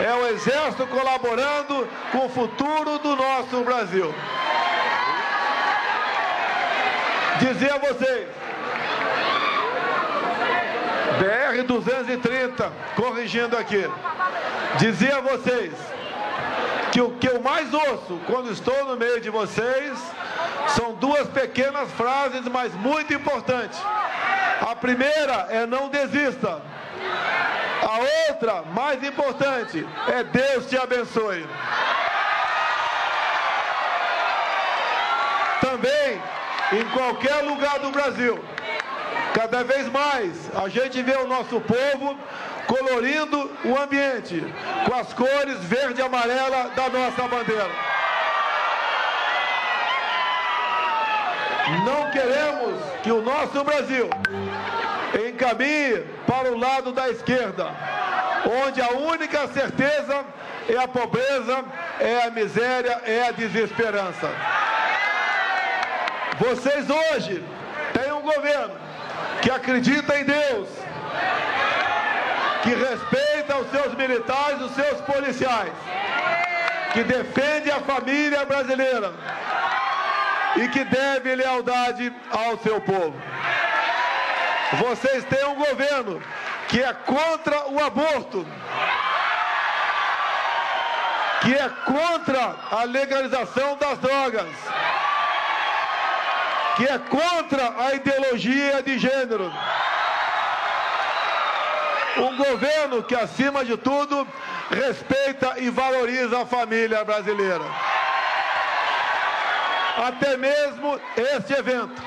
é 0.00 0.14
o 0.14 0.26
Exército 0.28 0.86
colaborando 0.86 1.88
com 2.12 2.26
o 2.26 2.28
futuro 2.28 2.98
do 2.98 3.16
nosso 3.16 3.62
Brasil. 3.64 4.14
Dizer 7.40 7.72
a 7.72 7.78
vocês, 7.78 8.28
BR 11.18 11.62
230, 11.66 12.72
corrigindo 12.96 13.56
aqui, 13.56 13.88
dizer 14.78 15.14
a 15.14 15.20
vocês 15.20 15.72
que 16.92 17.00
o 17.00 17.10
que 17.12 17.28
eu 17.28 17.40
mais 17.40 17.72
ouço 17.74 18.20
quando 18.26 18.50
estou 18.50 18.84
no 18.84 18.96
meio 18.96 19.20
de 19.20 19.30
vocês 19.30 19.98
são 20.68 20.94
duas 20.94 21.26
pequenas 21.28 21.90
frases, 21.92 22.46
mas 22.46 22.72
muito 22.74 23.12
importantes. 23.12 23.80
A 24.60 24.74
primeira 24.76 25.46
é 25.50 25.66
não 25.66 25.88
desista. 25.88 26.62
A 27.88 28.00
outra, 28.28 28.62
mais 28.74 29.02
importante, 29.02 29.86
é 30.08 30.22
Deus 30.22 30.66
te 30.66 30.76
abençoe. 30.76 31.48
Também, 35.62 36.20
em 36.74 36.84
qualquer 36.90 37.36
lugar 37.44 37.78
do 37.78 37.90
Brasil, 37.90 38.44
cada 39.32 39.64
vez 39.64 39.90
mais 39.90 40.54
a 40.54 40.68
gente 40.68 41.02
vê 41.02 41.16
o 41.16 41.26
nosso 41.26 41.62
povo 41.62 42.14
colorindo 42.66 43.50
o 43.64 43.80
ambiente 43.80 44.44
com 44.84 44.94
as 44.94 45.14
cores 45.14 45.64
verde 45.64 46.02
e 46.02 46.04
amarela 46.04 46.68
da 46.76 46.90
nossa 46.90 47.26
bandeira. 47.26 47.70
Não 51.86 52.10
queremos 52.10 52.82
que 53.02 53.10
o 53.10 53.22
nosso 53.22 53.64
Brasil 53.64 54.10
encaminhe 55.28 56.04
para 56.26 56.52
o 56.52 56.58
lado 56.58 56.92
da 56.92 57.08
esquerda, 57.08 57.70
onde 58.64 58.80
a 58.80 58.90
única 58.90 59.46
certeza 59.48 60.24
é 60.68 60.76
a 60.76 60.88
pobreza, 60.88 61.64
é 61.98 62.24
a 62.24 62.30
miséria, 62.30 63.00
é 63.04 63.28
a 63.28 63.30
desesperança. 63.32 64.30
Vocês 66.38 66.86
hoje 66.88 67.44
têm 67.92 68.12
um 68.12 68.20
governo 68.20 68.76
que 69.42 69.50
acredita 69.50 70.18
em 70.18 70.24
Deus, 70.24 70.68
que 72.62 72.70
respeita 72.70 73.56
os 73.56 73.70
seus 73.70 73.94
militares, 73.94 74.60
os 74.60 74.72
seus 74.72 75.00
policiais, 75.00 75.72
que 76.92 77.02
defende 77.02 77.70
a 77.70 77.80
família 77.80 78.44
brasileira 78.44 79.12
e 80.56 80.68
que 80.68 80.84
deve 80.84 81.34
lealdade 81.34 82.12
ao 82.30 82.58
seu 82.58 82.80
povo. 82.80 83.14
Vocês 84.74 85.24
têm 85.24 85.44
um 85.46 85.54
governo 85.54 86.22
que 86.68 86.82
é 86.82 86.92
contra 86.92 87.68
o 87.68 87.82
aborto, 87.82 88.46
que 91.40 91.54
é 91.54 91.68
contra 91.86 92.56
a 92.70 92.84
legalização 92.84 93.76
das 93.78 93.98
drogas, 93.98 94.48
que 96.76 96.84
é 96.84 96.98
contra 96.98 97.82
a 97.82 97.94
ideologia 97.94 98.82
de 98.82 98.98
gênero. 98.98 99.50
Um 102.18 102.36
governo 102.36 103.02
que, 103.02 103.14
acima 103.14 103.64
de 103.64 103.76
tudo, 103.76 104.28
respeita 104.70 105.54
e 105.58 105.70
valoriza 105.70 106.42
a 106.42 106.46
família 106.46 107.04
brasileira. 107.04 107.64
Até 110.06 110.36
mesmo 110.36 111.00
este 111.16 111.54
evento. 111.54 112.02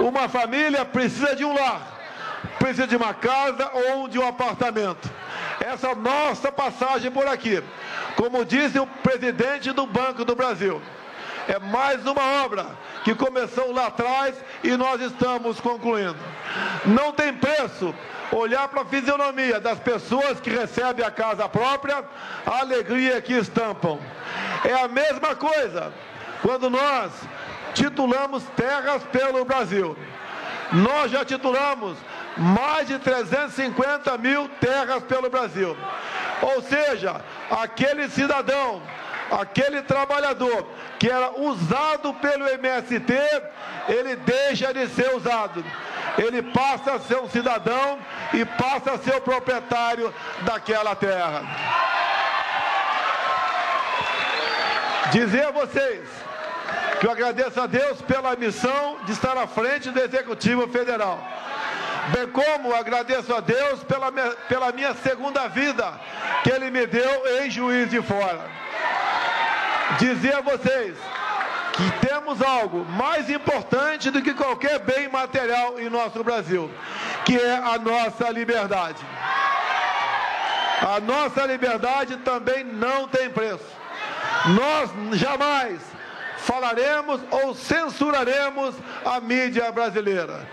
Uma 0.00 0.28
família 0.28 0.84
precisa 0.84 1.36
de 1.36 1.44
um 1.44 1.54
lar, 1.54 1.80
precisa 2.58 2.86
de 2.86 2.96
uma 2.96 3.14
casa 3.14 3.70
ou 3.72 4.08
de 4.08 4.18
um 4.18 4.26
apartamento. 4.26 5.10
Essa 5.60 5.88
é 5.88 5.94
nossa 5.94 6.50
passagem 6.50 7.10
por 7.10 7.26
aqui. 7.26 7.62
Como 8.16 8.44
disse 8.44 8.78
o 8.78 8.86
presidente 8.86 9.72
do 9.72 9.86
Banco 9.86 10.24
do 10.24 10.34
Brasil, 10.34 10.80
é 11.48 11.58
mais 11.58 12.04
uma 12.06 12.44
obra 12.44 12.66
que 13.04 13.14
começou 13.14 13.72
lá 13.72 13.86
atrás 13.86 14.34
e 14.62 14.76
nós 14.76 15.00
estamos 15.00 15.60
concluindo. 15.60 16.18
Não 16.84 17.12
tem 17.12 17.32
preço 17.32 17.94
olhar 18.32 18.68
para 18.68 18.82
a 18.82 18.86
fisionomia 18.86 19.60
das 19.60 19.78
pessoas 19.78 20.40
que 20.40 20.50
recebem 20.50 21.04
a 21.04 21.10
casa 21.10 21.48
própria, 21.48 22.04
a 22.46 22.60
alegria 22.60 23.20
que 23.20 23.34
estampam. 23.34 23.98
É 24.64 24.72
a 24.74 24.88
mesma 24.88 25.34
coisa 25.34 25.92
quando 26.40 26.70
nós 26.70 27.12
titulamos 27.74 28.42
terras 28.56 29.02
pelo 29.04 29.44
Brasil. 29.44 29.96
Nós 30.72 31.10
já 31.10 31.24
titulamos 31.24 31.98
mais 32.36 32.88
de 32.88 32.98
350 32.98 34.16
mil 34.18 34.48
terras 34.60 35.02
pelo 35.04 35.30
Brasil. 35.30 35.76
Ou 36.42 36.62
seja, 36.62 37.20
aquele 37.50 38.08
cidadão, 38.08 38.82
aquele 39.30 39.82
trabalhador 39.82 40.66
que 40.98 41.08
era 41.08 41.38
usado 41.40 42.14
pelo 42.14 42.48
MST, 42.48 43.12
ele 43.88 44.16
deixa 44.16 44.72
de 44.72 44.88
ser 44.88 45.14
usado. 45.14 45.64
Ele 46.18 46.42
passa 46.42 46.94
a 46.94 47.00
ser 47.00 47.18
um 47.18 47.28
cidadão 47.28 47.98
e 48.32 48.44
passa 48.44 48.92
a 48.92 48.98
ser 48.98 49.16
o 49.16 49.20
proprietário 49.20 50.12
daquela 50.42 50.94
terra. 50.94 51.42
Dizer 55.12 55.46
a 55.46 55.50
vocês 55.50 56.08
que 57.00 57.06
eu 57.06 57.10
agradeço 57.10 57.60
a 57.60 57.66
Deus 57.66 58.00
pela 58.02 58.36
missão 58.36 58.98
de 59.04 59.12
estar 59.12 59.36
à 59.36 59.46
frente 59.46 59.90
do 59.90 60.00
Executivo 60.00 60.68
Federal. 60.68 61.18
Bem 62.08 62.26
como 62.28 62.74
agradeço 62.74 63.32
a 63.34 63.40
Deus 63.40 63.84
pela 63.84 64.10
minha, 64.10 64.30
pela 64.48 64.72
minha 64.72 64.94
segunda 64.94 65.46
vida 65.48 66.00
que 66.42 66.50
Ele 66.50 66.70
me 66.70 66.86
deu 66.86 67.40
em 67.40 67.50
Juiz 67.50 67.88
de 67.88 68.02
Fora. 68.02 68.50
Dizer 69.98 70.34
a 70.34 70.40
vocês 70.40 70.96
que 71.72 72.06
temos 72.06 72.42
algo 72.42 72.84
mais 72.84 73.30
importante 73.30 74.10
do 74.10 74.20
que 74.20 74.34
qualquer 74.34 74.80
bem 74.80 75.08
material 75.08 75.78
em 75.78 75.88
nosso 75.88 76.22
Brasil, 76.24 76.70
que 77.24 77.36
é 77.36 77.54
a 77.54 77.78
nossa 77.78 78.30
liberdade. 78.30 79.02
A 80.80 80.98
nossa 81.00 81.46
liberdade 81.46 82.16
também 82.18 82.64
não 82.64 83.06
tem 83.06 83.30
preço. 83.30 83.64
Nós 84.46 85.18
jamais 85.18 85.80
falaremos 86.42 87.20
ou 87.30 87.54
censuraremos 87.54 88.74
a 89.04 89.20
mídia 89.20 89.70
brasileira. 89.72 90.46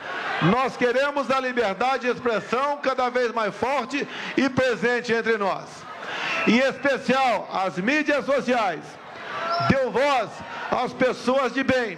Nós 0.43 0.77
queremos 0.77 1.29
a 1.29 1.39
liberdade 1.39 2.03
de 2.03 2.13
expressão 2.13 2.77
cada 2.77 3.09
vez 3.09 3.31
mais 3.33 3.53
forte 3.53 4.07
e 4.37 4.49
presente 4.49 5.11
entre 5.11 5.37
nós. 5.37 5.65
Em 6.47 6.59
especial, 6.59 7.49
as 7.51 7.77
mídias 7.77 8.25
sociais 8.25 8.81
deu 9.69 9.91
voz 9.91 10.29
às 10.71 10.93
pessoas 10.93 11.53
de 11.53 11.63
bem, 11.63 11.97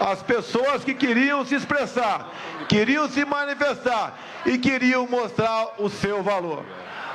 às 0.00 0.22
pessoas 0.22 0.84
que 0.84 0.94
queriam 0.94 1.44
se 1.44 1.54
expressar, 1.54 2.30
queriam 2.68 3.08
se 3.08 3.24
manifestar 3.24 4.18
e 4.44 4.58
queriam 4.58 5.06
mostrar 5.06 5.74
o 5.78 5.88
seu 5.88 6.22
valor. 6.22 6.64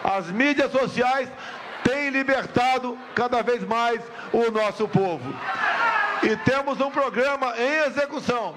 As 0.03 0.27
mídias 0.27 0.71
sociais 0.71 1.29
têm 1.83 2.09
libertado 2.09 2.97
cada 3.13 3.41
vez 3.41 3.63
mais 3.63 4.01
o 4.31 4.49
nosso 4.51 4.87
povo. 4.87 5.33
E 6.23 6.37
temos 6.37 6.79
um 6.79 6.89
programa 6.89 7.53
em 7.57 7.87
execução, 7.87 8.55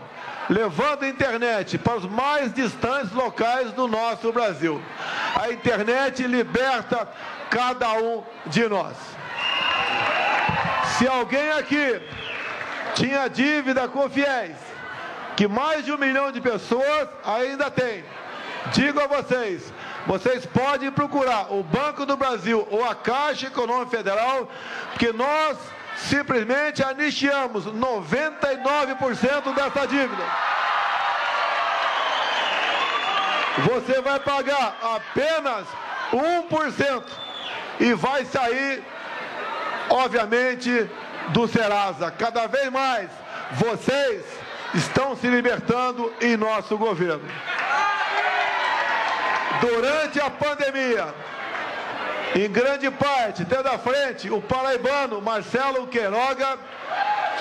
levando 0.48 1.02
a 1.02 1.08
internet 1.08 1.76
para 1.78 1.96
os 1.96 2.04
mais 2.04 2.52
distantes 2.52 3.12
locais 3.12 3.72
do 3.72 3.88
nosso 3.88 4.32
Brasil. 4.32 4.80
A 5.34 5.50
internet 5.50 6.26
liberta 6.26 7.08
cada 7.50 7.92
um 7.94 8.22
de 8.46 8.68
nós. 8.68 8.96
Se 10.96 11.08
alguém 11.08 11.50
aqui 11.50 12.00
tinha 12.94 13.28
dívida 13.28 13.88
com 13.88 14.08
fiéis, 14.08 14.56
que 15.36 15.48
mais 15.48 15.84
de 15.84 15.92
um 15.92 15.98
milhão 15.98 16.30
de 16.30 16.40
pessoas 16.40 17.08
ainda 17.24 17.70
tem, 17.70 18.04
digo 18.72 19.00
a 19.00 19.06
vocês, 19.06 19.72
vocês 20.06 20.46
podem 20.46 20.90
procurar 20.92 21.52
o 21.52 21.64
Banco 21.64 22.06
do 22.06 22.16
Brasil 22.16 22.66
ou 22.70 22.88
a 22.88 22.94
Caixa 22.94 23.48
Econômica 23.48 23.96
Federal, 23.96 24.48
que 24.98 25.12
nós 25.12 25.58
simplesmente 25.96 26.82
anistiamos 26.82 27.64
99% 27.66 29.54
dessa 29.54 29.86
dívida. 29.86 30.24
Você 33.58 34.00
vai 34.02 34.20
pagar 34.20 34.76
apenas 34.82 35.66
1% 36.12 37.02
e 37.80 37.94
vai 37.94 38.24
sair, 38.24 38.84
obviamente, 39.88 40.90
do 41.28 41.48
Serasa. 41.48 42.10
Cada 42.10 42.46
vez 42.46 42.70
mais 42.70 43.10
vocês 43.52 44.22
estão 44.74 45.16
se 45.16 45.26
libertando 45.28 46.12
em 46.20 46.36
nosso 46.36 46.76
governo. 46.76 47.24
Durante 49.60 50.20
a 50.20 50.28
pandemia, 50.28 51.14
em 52.36 52.50
grande 52.50 52.90
parte, 52.90 53.44
tendo 53.46 53.66
à 53.68 53.78
frente 53.78 54.30
o 54.30 54.42
paraibano 54.42 55.22
Marcelo 55.22 55.86
Queiroga, 55.86 56.58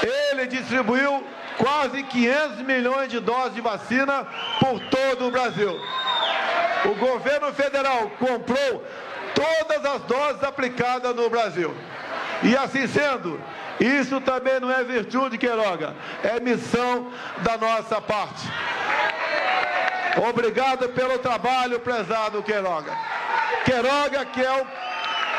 ele 0.01 0.47
distribuiu 0.47 1.21
quase 1.57 2.01
500 2.03 2.59
milhões 2.61 3.09
de 3.09 3.19
doses 3.19 3.55
de 3.55 3.61
vacina 3.61 4.25
por 4.59 4.79
todo 4.89 5.27
o 5.27 5.31
Brasil. 5.31 5.77
O 6.85 6.95
governo 6.95 7.51
federal 7.53 8.09
comprou 8.19 8.85
todas 9.33 9.85
as 9.85 10.01
doses 10.03 10.43
aplicadas 10.43 11.13
no 11.13 11.29
Brasil. 11.29 11.75
E 12.43 12.55
assim 12.55 12.87
sendo, 12.87 13.41
isso 13.79 14.21
também 14.21 14.59
não 14.61 14.71
é 14.71 14.83
virtude, 14.83 15.37
Queiroga, 15.37 15.93
é 16.23 16.39
missão 16.39 17.11
da 17.39 17.57
nossa 17.57 17.99
parte. 17.99 18.47
Obrigado 20.17 20.89
pelo 20.89 21.19
trabalho, 21.19 21.79
prezado 21.79 22.41
Queiroga. 22.41 22.91
Queiroga, 23.65 24.25
que 24.25 24.41
é 24.41 24.61
o 24.61 24.65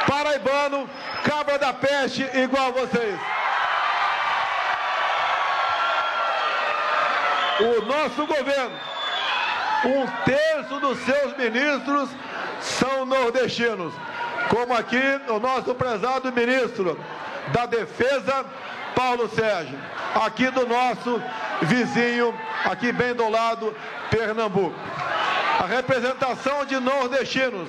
paraibano, 0.06 0.88
cabra 1.24 1.58
da 1.58 1.72
peste, 1.72 2.22
igual 2.38 2.72
vocês. 2.72 3.18
O 7.58 7.84
nosso 7.86 8.26
governo, 8.26 8.78
um 9.84 10.06
terço 10.24 10.78
dos 10.78 10.98
seus 10.98 11.36
ministros 11.38 12.10
são 12.60 13.06
nordestinos, 13.06 13.94
como 14.50 14.74
aqui 14.74 15.02
o 15.28 15.38
nosso 15.38 15.74
prezado 15.74 16.30
ministro 16.32 16.98
da 17.48 17.64
Defesa, 17.64 18.44
Paulo 18.96 19.28
Sérgio, 19.28 19.78
aqui 20.14 20.50
do 20.50 20.66
nosso 20.66 21.22
vizinho, 21.60 22.34
aqui 22.64 22.90
bem 22.92 23.12
do 23.12 23.28
lado, 23.28 23.76
Pernambuco. 24.10 24.74
A 25.60 25.66
representação 25.66 26.64
de 26.64 26.80
nordestinos 26.80 27.68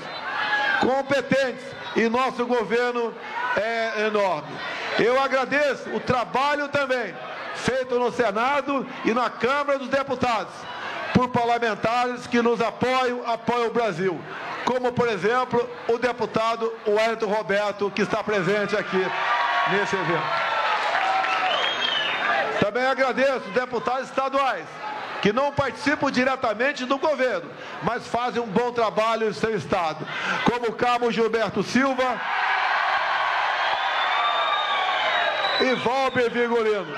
competentes 0.80 1.66
e 1.98 2.08
nosso 2.08 2.46
governo 2.46 3.14
é 3.58 4.06
enorme. 4.08 4.58
Eu 4.98 5.22
agradeço 5.22 5.90
o 5.90 6.00
trabalho 6.00 6.70
também 6.70 7.14
feito 7.56 8.00
no 8.00 8.10
Senado 8.10 8.88
e 9.04 9.14
na 9.14 9.30
Câmara 9.30 9.78
dos 9.78 9.90
Deputados 9.90 10.54
por 11.14 11.28
parlamentares 11.28 12.26
que 12.26 12.42
nos 12.42 12.62
apoiam, 12.62 13.30
apoiam 13.30 13.68
o 13.68 13.74
Brasil. 13.74 14.18
Como, 14.64 14.94
por 14.94 15.10
exemplo, 15.10 15.70
o 15.90 15.98
deputado 15.98 16.72
Wellington 16.88 17.26
Roberto, 17.26 17.92
que 17.92 18.02
está 18.02 18.24
presente 18.24 18.78
aqui 18.78 19.06
nesse 19.72 19.96
evento. 19.96 20.47
Também 22.68 22.86
agradeço 22.86 23.48
os 23.48 23.54
deputados 23.54 24.10
estaduais, 24.10 24.66
que 25.22 25.32
não 25.32 25.54
participam 25.54 26.12
diretamente 26.12 26.84
do 26.84 26.98
governo, 26.98 27.50
mas 27.82 28.06
fazem 28.06 28.44
um 28.44 28.46
bom 28.46 28.74
trabalho 28.74 29.30
em 29.30 29.32
seu 29.32 29.56
estado, 29.56 30.06
como 30.44 30.68
o 30.68 30.74
cabo 30.74 31.10
Gilberto 31.10 31.64
Silva 31.64 32.20
e 35.62 35.76
Valber 35.76 36.30
Vigorino. 36.30 36.94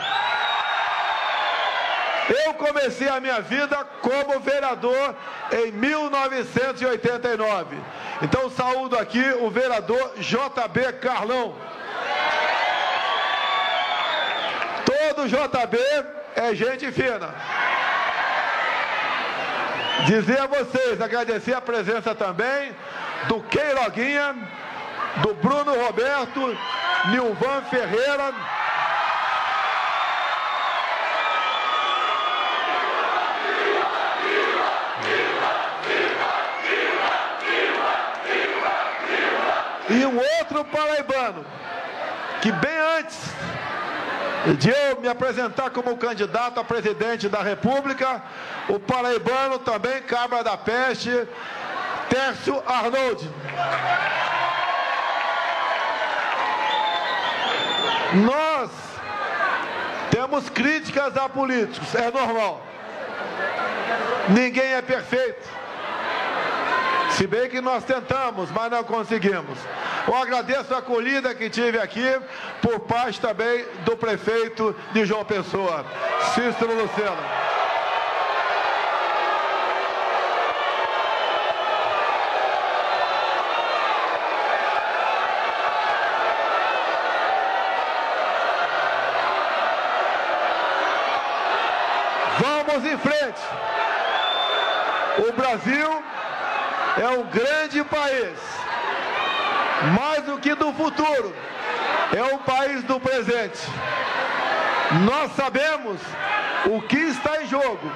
Eu 2.47 2.55
comecei 2.55 3.07
a 3.07 3.19
minha 3.19 3.39
vida 3.39 3.77
como 4.01 4.39
vereador 4.39 5.13
em 5.51 5.71
1989. 5.71 7.77
Então 8.23 8.49
saúdo 8.49 8.97
aqui 8.97 9.23
o 9.39 9.51
vereador 9.51 10.13
JB 10.17 10.93
Carlão. 10.93 11.53
Do 15.19 15.27
JB 15.27 15.77
é 16.35 16.55
gente 16.55 16.89
fina. 16.93 17.33
Dizer 20.05 20.39
a 20.39 20.47
vocês, 20.47 21.01
agradecer 21.01 21.53
a 21.53 21.59
presença 21.59 22.15
também 22.15 22.73
do 23.27 23.41
Queiroguinha, 23.41 24.33
do 25.17 25.33
Bruno 25.35 25.75
Roberto, 25.83 26.57
Nilvan 27.11 27.61
Ferreira. 27.69 28.33
E 39.89 40.05
um 40.05 40.17
outro 40.39 40.63
paraibano, 40.65 41.45
que 42.41 42.51
bem 42.53 42.77
antes 42.99 43.28
de 44.57 44.69
eu 44.69 45.01
me 45.01 45.07
apresentar 45.07 45.69
como 45.71 45.97
candidato 45.97 46.59
a 46.59 46.63
presidente 46.63 47.27
da 47.27 47.41
República, 47.41 48.21
o 48.69 48.79
paraibano 48.79 49.59
também, 49.59 50.01
cabra 50.03 50.43
da 50.43 50.57
peste, 50.57 51.09
Tércio 52.09 52.61
Arnold. 52.65 53.29
Nós 58.13 58.71
temos 60.09 60.49
críticas 60.49 61.15
a 61.17 61.29
políticos, 61.29 61.93
é 61.93 62.09
normal. 62.09 62.65
Ninguém 64.29 64.73
é 64.73 64.81
perfeito. 64.81 65.47
Se 67.19 67.27
bem 67.27 67.49
que 67.49 67.59
nós 67.59 67.83
tentamos, 67.83 68.49
mas 68.49 68.71
não 68.71 68.81
conseguimos. 68.81 69.59
Eu 70.07 70.15
agradeço 70.15 70.73
a 70.73 70.77
acolhida 70.77 71.35
que 71.35 71.49
tive 71.49 71.77
aqui 71.77 72.17
por 72.61 72.79
parte 72.79 73.19
também 73.19 73.65
do 73.83 73.97
prefeito 73.97 74.73
de 74.93 75.03
João 75.03 75.25
Pessoa, 75.25 75.85
Cícero 76.33 76.73
Lucena. 76.81 77.17
Vamos 92.39 92.85
em 92.85 92.97
frente. 92.97 93.41
O 95.27 95.33
Brasil 95.33 96.01
é 96.99 97.09
um 97.09 97.23
grande 97.23 97.83
país. 97.85 98.37
Mais 99.97 100.23
do 100.23 100.37
que 100.37 100.53
do 100.53 100.73
futuro, 100.73 101.33
é 102.15 102.23
um 102.35 102.39
país 102.39 102.83
do 102.83 102.99
presente. 102.99 103.59
Nós 105.05 105.31
sabemos 105.35 106.01
o 106.65 106.81
que 106.81 106.97
está 106.97 107.41
em 107.41 107.47
jogo. 107.47 107.89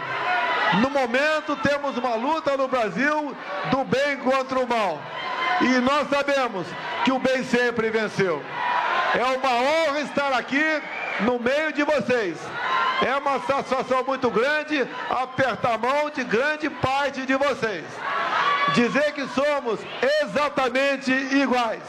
No 0.80 0.90
momento, 0.90 1.56
temos 1.58 1.98
uma 1.98 2.16
luta 2.16 2.56
no 2.56 2.68
Brasil 2.68 3.36
do 3.70 3.84
bem 3.84 4.18
contra 4.18 4.60
o 4.60 4.68
mal. 4.68 5.00
E 5.62 5.80
nós 5.80 6.10
sabemos 6.10 6.66
que 7.04 7.12
o 7.12 7.20
bem 7.20 7.44
sempre 7.44 7.90
venceu. 7.90 8.42
É 9.14 9.24
uma 9.24 9.52
honra 9.52 10.00
estar 10.00 10.34
aqui 10.34 10.82
no 11.22 11.40
meio 11.40 11.72
de 11.74 11.84
vocês. 11.84 12.38
É 13.06 13.16
uma 13.18 13.40
satisfação 13.42 14.04
muito 14.04 14.30
grande 14.30 14.88
apertar 15.10 15.74
a 15.74 15.78
mão 15.78 16.10
de 16.10 16.24
grande 16.24 16.70
parte 16.70 17.26
de 17.26 17.36
vocês. 17.36 17.86
Dizer 18.74 19.12
que 19.14 19.28
somos 19.28 19.80
exatamente 20.22 21.12
iguais. 21.12 21.84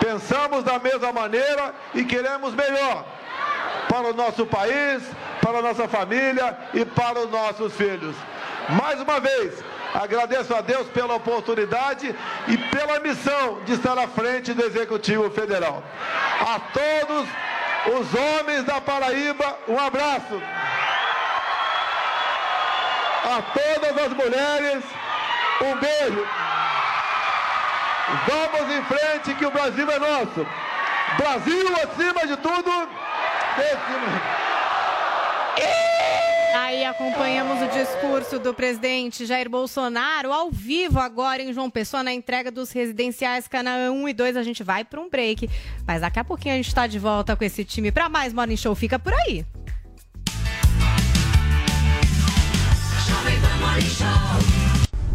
Pensamos 0.00 0.64
da 0.64 0.78
mesma 0.78 1.12
maneira 1.12 1.74
e 1.94 2.04
queremos 2.04 2.54
melhor 2.54 3.04
para 3.88 4.08
o 4.08 4.14
nosso 4.14 4.46
país, 4.46 5.02
para 5.40 5.58
a 5.58 5.62
nossa 5.62 5.86
família 5.86 6.56
e 6.72 6.84
para 6.84 7.20
os 7.20 7.30
nossos 7.30 7.74
filhos. 7.74 8.16
Mais 8.70 9.00
uma 9.00 9.20
vez, 9.20 9.62
agradeço 9.92 10.54
a 10.54 10.60
Deus 10.60 10.88
pela 10.88 11.14
oportunidade 11.14 12.14
e 12.48 12.56
pela 12.56 12.98
missão 13.00 13.62
de 13.64 13.74
estar 13.74 13.96
à 13.98 14.08
frente 14.08 14.54
do 14.54 14.64
Executivo 14.64 15.30
Federal. 15.30 15.82
A 16.40 16.58
todos 16.58 17.28
os 17.86 18.14
homens 18.14 18.64
da 18.64 18.80
Paraíba, 18.80 19.58
um 19.68 19.78
abraço. 19.78 20.40
A 23.24 23.42
todas 23.42 24.04
as 24.04 24.12
mulheres, 24.12 24.84
um 25.62 25.76
beijo. 25.76 26.26
Vamos 28.26 28.74
em 28.74 28.84
frente 28.84 29.34
que 29.34 29.46
o 29.46 29.50
Brasil 29.50 29.90
é 29.90 29.98
nosso. 29.98 30.46
Brasil 31.16 31.66
acima 31.82 32.26
de 32.26 32.36
tudo. 32.36 32.88
Aí 36.74 36.84
acompanhamos 36.84 37.62
o 37.62 37.68
discurso 37.68 38.36
do 38.40 38.52
presidente 38.52 39.24
Jair 39.24 39.48
Bolsonaro 39.48 40.32
ao 40.32 40.50
vivo 40.50 40.98
agora 40.98 41.40
em 41.40 41.52
João 41.52 41.70
Pessoa 41.70 42.02
na 42.02 42.12
entrega 42.12 42.50
dos 42.50 42.72
residenciais 42.72 43.46
Canaã 43.46 43.92
1 43.92 44.08
e 44.08 44.12
2. 44.12 44.36
A 44.36 44.42
gente 44.42 44.64
vai 44.64 44.84
para 44.84 45.00
um 45.00 45.08
break, 45.08 45.48
mas 45.86 46.00
daqui 46.00 46.18
a 46.18 46.24
pouquinho 46.24 46.54
a 46.54 46.56
gente 46.56 46.66
está 46.66 46.88
de 46.88 46.98
volta 46.98 47.36
com 47.36 47.44
esse 47.44 47.64
time 47.64 47.92
para 47.92 48.08
mais 48.08 48.32
Morning 48.32 48.56
Show. 48.56 48.74
Fica 48.74 48.98
por 48.98 49.12
aí. 49.12 49.46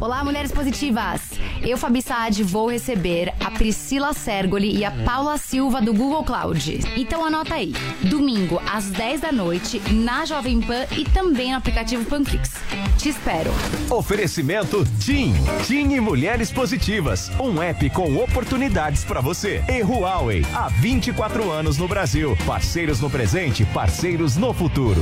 Olá, 0.01 0.23
mulheres 0.23 0.49
positivas! 0.49 1.19
Eu, 1.61 1.77
Fabi 1.77 2.01
Saad, 2.01 2.41
vou 2.41 2.69
receber 2.69 3.33
a 3.37 3.51
Priscila 3.51 4.13
Sergoli 4.13 4.77
e 4.77 4.85
a 4.85 4.91
Paula 4.91 5.37
Silva 5.37 5.81
do 5.81 5.93
Google 5.93 6.23
Cloud. 6.23 6.79
Então 6.95 7.25
anota 7.25 7.55
aí. 7.55 7.73
Domingo, 8.03 8.61
às 8.65 8.85
10 8.85 9.19
da 9.19 9.31
noite, 9.33 9.81
na 9.91 10.23
Jovem 10.23 10.61
Pan 10.61 10.85
e 10.97 11.03
também 11.03 11.51
no 11.51 11.57
aplicativo 11.57 12.05
Panflix. 12.05 12.53
Te 12.97 13.09
espero. 13.09 13.51
Oferecimento 13.89 14.85
TIM. 14.99 15.33
TIM 15.67 15.93
e 15.93 15.99
Mulheres 15.99 16.49
Positivas. 16.49 17.29
Um 17.37 17.61
app 17.61 17.89
com 17.89 18.15
oportunidades 18.23 19.03
para 19.03 19.19
você. 19.19 19.61
E 19.67 19.83
Huawei. 19.83 20.45
Há 20.53 20.69
24 20.69 21.51
anos 21.51 21.77
no 21.77 21.89
Brasil. 21.89 22.37
Parceiros 22.45 23.01
no 23.01 23.09
presente, 23.09 23.65
parceiros 23.65 24.37
no 24.37 24.53
futuro. 24.53 25.01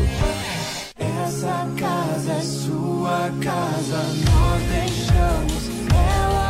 Essa 0.99 1.68
casa 1.80 2.32
é 2.34 2.41
sua 2.41 3.30
casa, 3.44 3.98
nós 4.32 4.64
deixamos 4.72 5.69
ela 5.94 6.47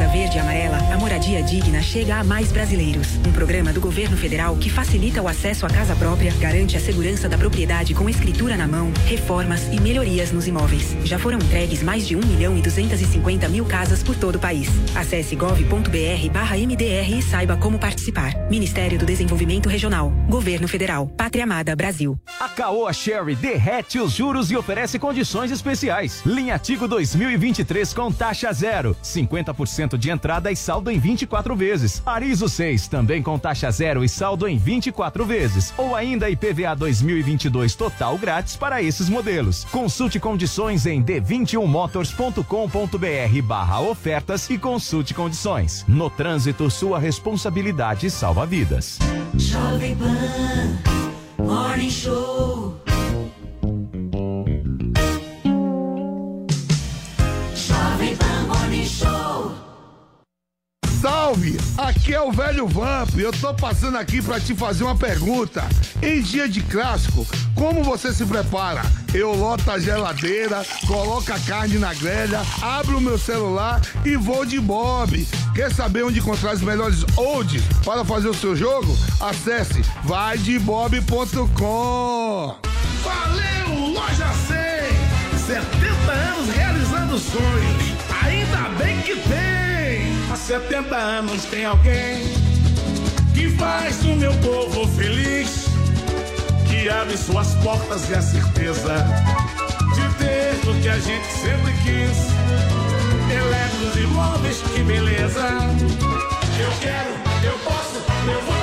Casa 0.00 0.12
Verde 0.12 0.38
e 0.38 0.40
Amarela, 0.40 0.78
a 0.78 0.96
moradia 0.96 1.42
digna 1.42 1.82
chega 1.82 2.16
a 2.16 2.24
mais 2.24 2.50
brasileiros. 2.50 3.16
Um 3.16 3.32
programa 3.32 3.70
do 3.70 3.82
governo 3.82 4.16
federal 4.16 4.56
que 4.56 4.70
facilita 4.70 5.20
o 5.20 5.28
acesso 5.28 5.66
à 5.66 5.68
casa 5.68 5.94
própria, 5.94 6.32
garante 6.40 6.74
a 6.74 6.80
segurança 6.80 7.28
da 7.28 7.36
propriedade 7.36 7.92
com 7.92 8.08
escritura 8.08 8.56
na 8.56 8.66
mão, 8.66 8.90
reformas 9.04 9.66
e 9.70 9.78
melhorias 9.78 10.32
nos 10.32 10.46
imóveis. 10.46 10.96
Já 11.04 11.18
foram 11.18 11.36
entregues 11.36 11.82
mais 11.82 12.08
de 12.08 12.16
1 12.16 12.20
milhão 12.20 12.56
e 12.56 12.62
250 12.62 13.46
mil 13.50 13.66
casas 13.66 14.02
por 14.02 14.16
todo 14.16 14.36
o 14.36 14.38
país. 14.38 14.70
Acesse 14.96 15.36
gov.br 15.36 16.30
barra 16.32 16.56
MDR 16.56 17.18
e 17.18 17.20
saiba 17.20 17.58
como 17.58 17.78
participar. 17.78 18.34
Ministério 18.48 18.98
do 18.98 19.04
Desenvolvimento 19.04 19.68
Regional. 19.68 20.10
Governo 20.30 20.66
Federal. 20.66 21.08
Pátria 21.08 21.44
Amada 21.44 21.76
Brasil. 21.76 22.18
A 22.40 22.48
Caoa 22.48 22.94
Sherry 22.94 23.34
derrete 23.34 23.98
os 23.98 24.12
juros 24.12 24.50
e 24.50 24.56
oferece 24.56 24.98
condições 24.98 25.50
especiais. 25.50 26.22
Linha 26.24 26.58
Tigo 26.58 26.88
2023 26.88 27.92
com 27.92 28.10
taxa 28.10 28.50
zero. 28.50 28.96
50% 29.04 29.89
de 29.96 30.10
entrada 30.10 30.50
e 30.50 30.56
saldo 30.56 30.90
em 30.90 30.98
24 30.98 31.54
vezes. 31.56 32.02
Arizo 32.04 32.48
6 32.48 32.88
também 32.88 33.22
com 33.22 33.38
taxa 33.38 33.70
zero 33.70 34.04
e 34.04 34.08
saldo 34.08 34.48
em 34.48 34.58
24 34.58 35.24
vezes. 35.24 35.72
Ou 35.76 35.94
ainda 35.94 36.30
IPVA 36.30 36.74
2022 36.76 37.74
total 37.74 38.16
grátis 38.18 38.56
para 38.56 38.82
esses 38.82 39.08
modelos. 39.08 39.64
Consulte 39.64 40.20
condições 40.20 40.86
em 40.86 41.02
d21motors.com.br 41.02 43.42
barra 43.42 43.80
ofertas 43.80 44.48
e 44.50 44.58
consulte 44.58 45.14
condições. 45.14 45.84
No 45.86 46.10
trânsito, 46.10 46.68
sua 46.70 46.98
responsabilidade 46.98 48.10
salva 48.10 48.46
vidas. 48.46 48.98
Jovem 49.34 49.96
Pan, 49.96 50.78
Morning 51.38 51.90
Show. 51.90 52.89
Salve! 61.00 61.56
Aqui 61.78 62.12
é 62.12 62.20
o 62.20 62.30
velho 62.30 62.68
Vamp 62.68 63.08
e 63.16 63.22
eu 63.22 63.32
tô 63.32 63.54
passando 63.54 63.96
aqui 63.96 64.20
pra 64.20 64.38
te 64.38 64.54
fazer 64.54 64.84
uma 64.84 64.94
pergunta. 64.94 65.66
Em 66.02 66.20
dia 66.20 66.46
de 66.46 66.60
clássico, 66.60 67.26
como 67.54 67.82
você 67.82 68.12
se 68.12 68.26
prepara? 68.26 68.82
Eu 69.14 69.34
loto 69.34 69.70
a 69.70 69.78
geladeira, 69.78 70.62
coloco 70.86 71.32
a 71.32 71.38
carne 71.38 71.78
na 71.78 71.94
grelha, 71.94 72.42
abro 72.60 72.98
o 72.98 73.00
meu 73.00 73.16
celular 73.16 73.80
e 74.04 74.14
vou 74.14 74.44
de 74.44 74.60
Bob. 74.60 75.26
Quer 75.54 75.72
saber 75.72 76.04
onde 76.04 76.18
encontrar 76.18 76.52
os 76.52 76.60
melhores 76.60 77.02
odds 77.16 77.62
para 77.82 78.04
fazer 78.04 78.28
o 78.28 78.34
seu 78.34 78.54
jogo? 78.54 78.94
Acesse 79.20 79.80
vaidebob.com. 80.04 82.56
Valeu, 83.02 83.88
Loja 83.88 84.28
100! 84.48 84.58
70 85.46 86.12
anos 86.12 86.50
realizando 86.54 87.18
sonhos. 87.18 87.94
Ainda 88.22 88.68
bem 88.76 89.00
que 89.00 89.14
tem! 89.14 89.69
Há 90.32 90.36
70 90.36 90.96
anos 90.96 91.44
tem 91.44 91.64
alguém 91.64 92.22
que 93.34 93.50
faz 93.56 94.02
o 94.04 94.14
meu 94.16 94.32
povo 94.34 94.86
feliz. 94.88 95.66
que 96.68 96.88
abre 96.88 97.16
suas 97.16 97.54
portas 97.56 98.08
e 98.08 98.14
a 98.14 98.22
certeza 98.22 99.04
de 99.94 100.14
ter 100.18 100.70
o 100.70 100.80
que 100.80 100.88
a 100.88 100.98
gente 100.98 101.26
sempre 101.32 101.72
quis. 101.82 102.30
Eletros 103.30 103.96
e 103.96 104.06
móveis, 104.06 104.62
que 104.74 104.82
beleza. 104.82 105.48
Eu 106.58 106.70
quero, 106.80 107.10
eu 107.44 107.58
posso, 107.58 107.96
eu 107.96 108.40
vou. 108.42 108.59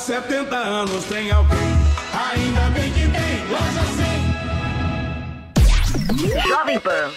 70 0.00 0.56
anos 0.56 1.04
tem 1.04 1.30
alguém, 1.30 1.58
ainda 2.32 2.70
bem 2.70 2.90
que 2.90 3.06
tem 3.06 3.46
loja 3.50 3.82
100. 6.16 6.48
Jovem 6.48 6.80
Pan. 6.80 7.10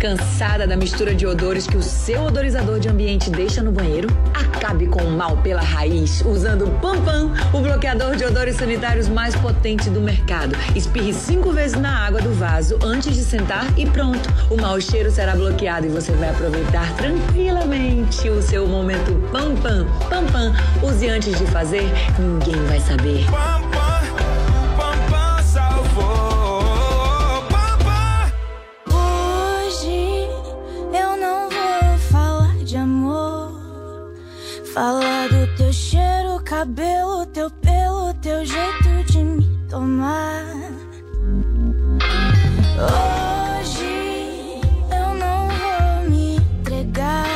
Cansada 0.00 0.66
da 0.66 0.78
mistura 0.78 1.14
de 1.14 1.26
odores 1.26 1.66
que 1.66 1.76
o 1.76 1.82
seu 1.82 2.22
odorizador 2.22 2.80
de 2.80 2.88
ambiente 2.88 3.28
deixa 3.28 3.62
no 3.62 3.70
banheiro? 3.70 4.08
Acabe 4.32 4.86
com 4.86 5.02
o 5.02 5.10
mal 5.10 5.36
pela 5.36 5.60
raiz 5.60 6.22
usando 6.24 6.64
o 6.64 6.70
Pampam, 6.80 7.30
o 7.52 7.60
bloqueador 7.60 8.16
de 8.16 8.24
odores 8.24 8.56
sanitários 8.56 9.10
mais 9.10 9.36
potente 9.36 9.90
do 9.90 10.00
mercado. 10.00 10.56
Espirre 10.74 11.12
cinco 11.12 11.52
vezes 11.52 11.78
na 11.78 12.06
água 12.06 12.22
do 12.22 12.32
vaso 12.32 12.78
antes 12.82 13.14
de 13.14 13.22
sentar 13.22 13.66
e 13.78 13.84
pronto. 13.84 14.26
O 14.48 14.56
mau 14.58 14.80
cheiro 14.80 15.10
será 15.10 15.36
bloqueado 15.36 15.84
e 15.84 15.90
você 15.90 16.12
vai 16.12 16.30
aproveitar 16.30 16.90
tranquilamente 16.96 18.26
o 18.30 18.40
seu 18.40 18.66
momento 18.66 19.12
Pampam. 19.30 19.86
Pampam, 20.08 20.54
use 20.82 21.10
antes 21.10 21.38
de 21.38 21.44
fazer, 21.44 21.84
ninguém 22.18 22.64
vai 22.64 22.80
saber. 22.80 23.26
Pampam 23.30 23.79
Falar 34.80 35.28
do 35.28 35.46
teu 35.58 35.70
cheiro, 35.74 36.42
cabelo, 36.42 37.26
teu 37.26 37.50
pelo, 37.50 38.14
teu 38.14 38.46
jeito 38.46 39.12
de 39.12 39.18
me 39.22 39.58
tomar. 39.68 40.42
Hoje 43.60 44.58
eu 44.90 45.14
não 45.16 45.48
vou 45.48 46.10
me 46.10 46.36
entregar. 46.36 47.26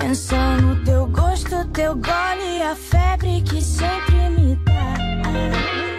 Pensar 0.00 0.60
no 0.60 0.84
teu 0.84 1.06
gosto, 1.06 1.64
teu 1.66 1.94
gole 1.94 2.60
a 2.60 2.74
febre 2.74 3.40
que 3.42 3.62
sempre 3.62 4.30
me 4.30 4.56
dá. 4.64 5.89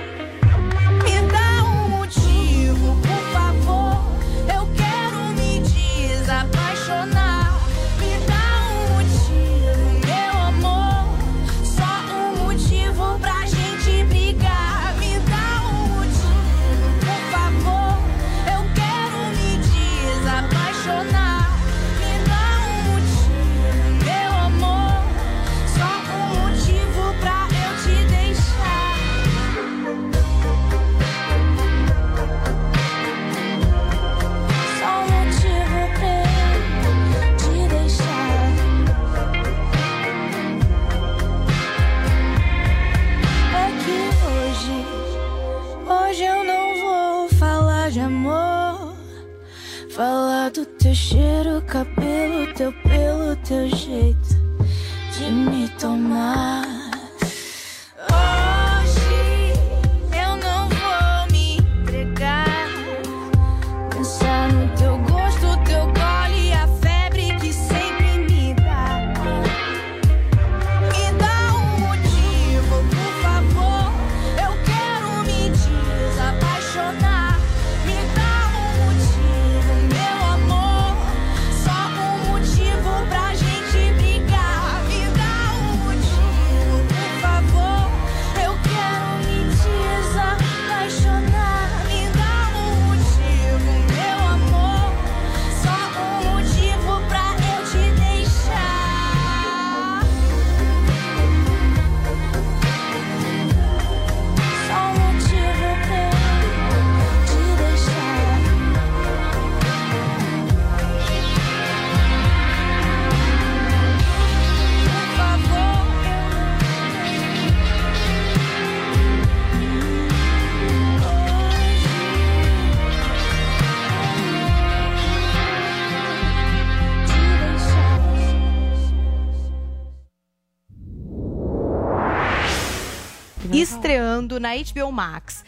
Estreando 134.32 134.40
na 134.40 134.52
HBO 134.56 134.91
Max. 134.91 135.44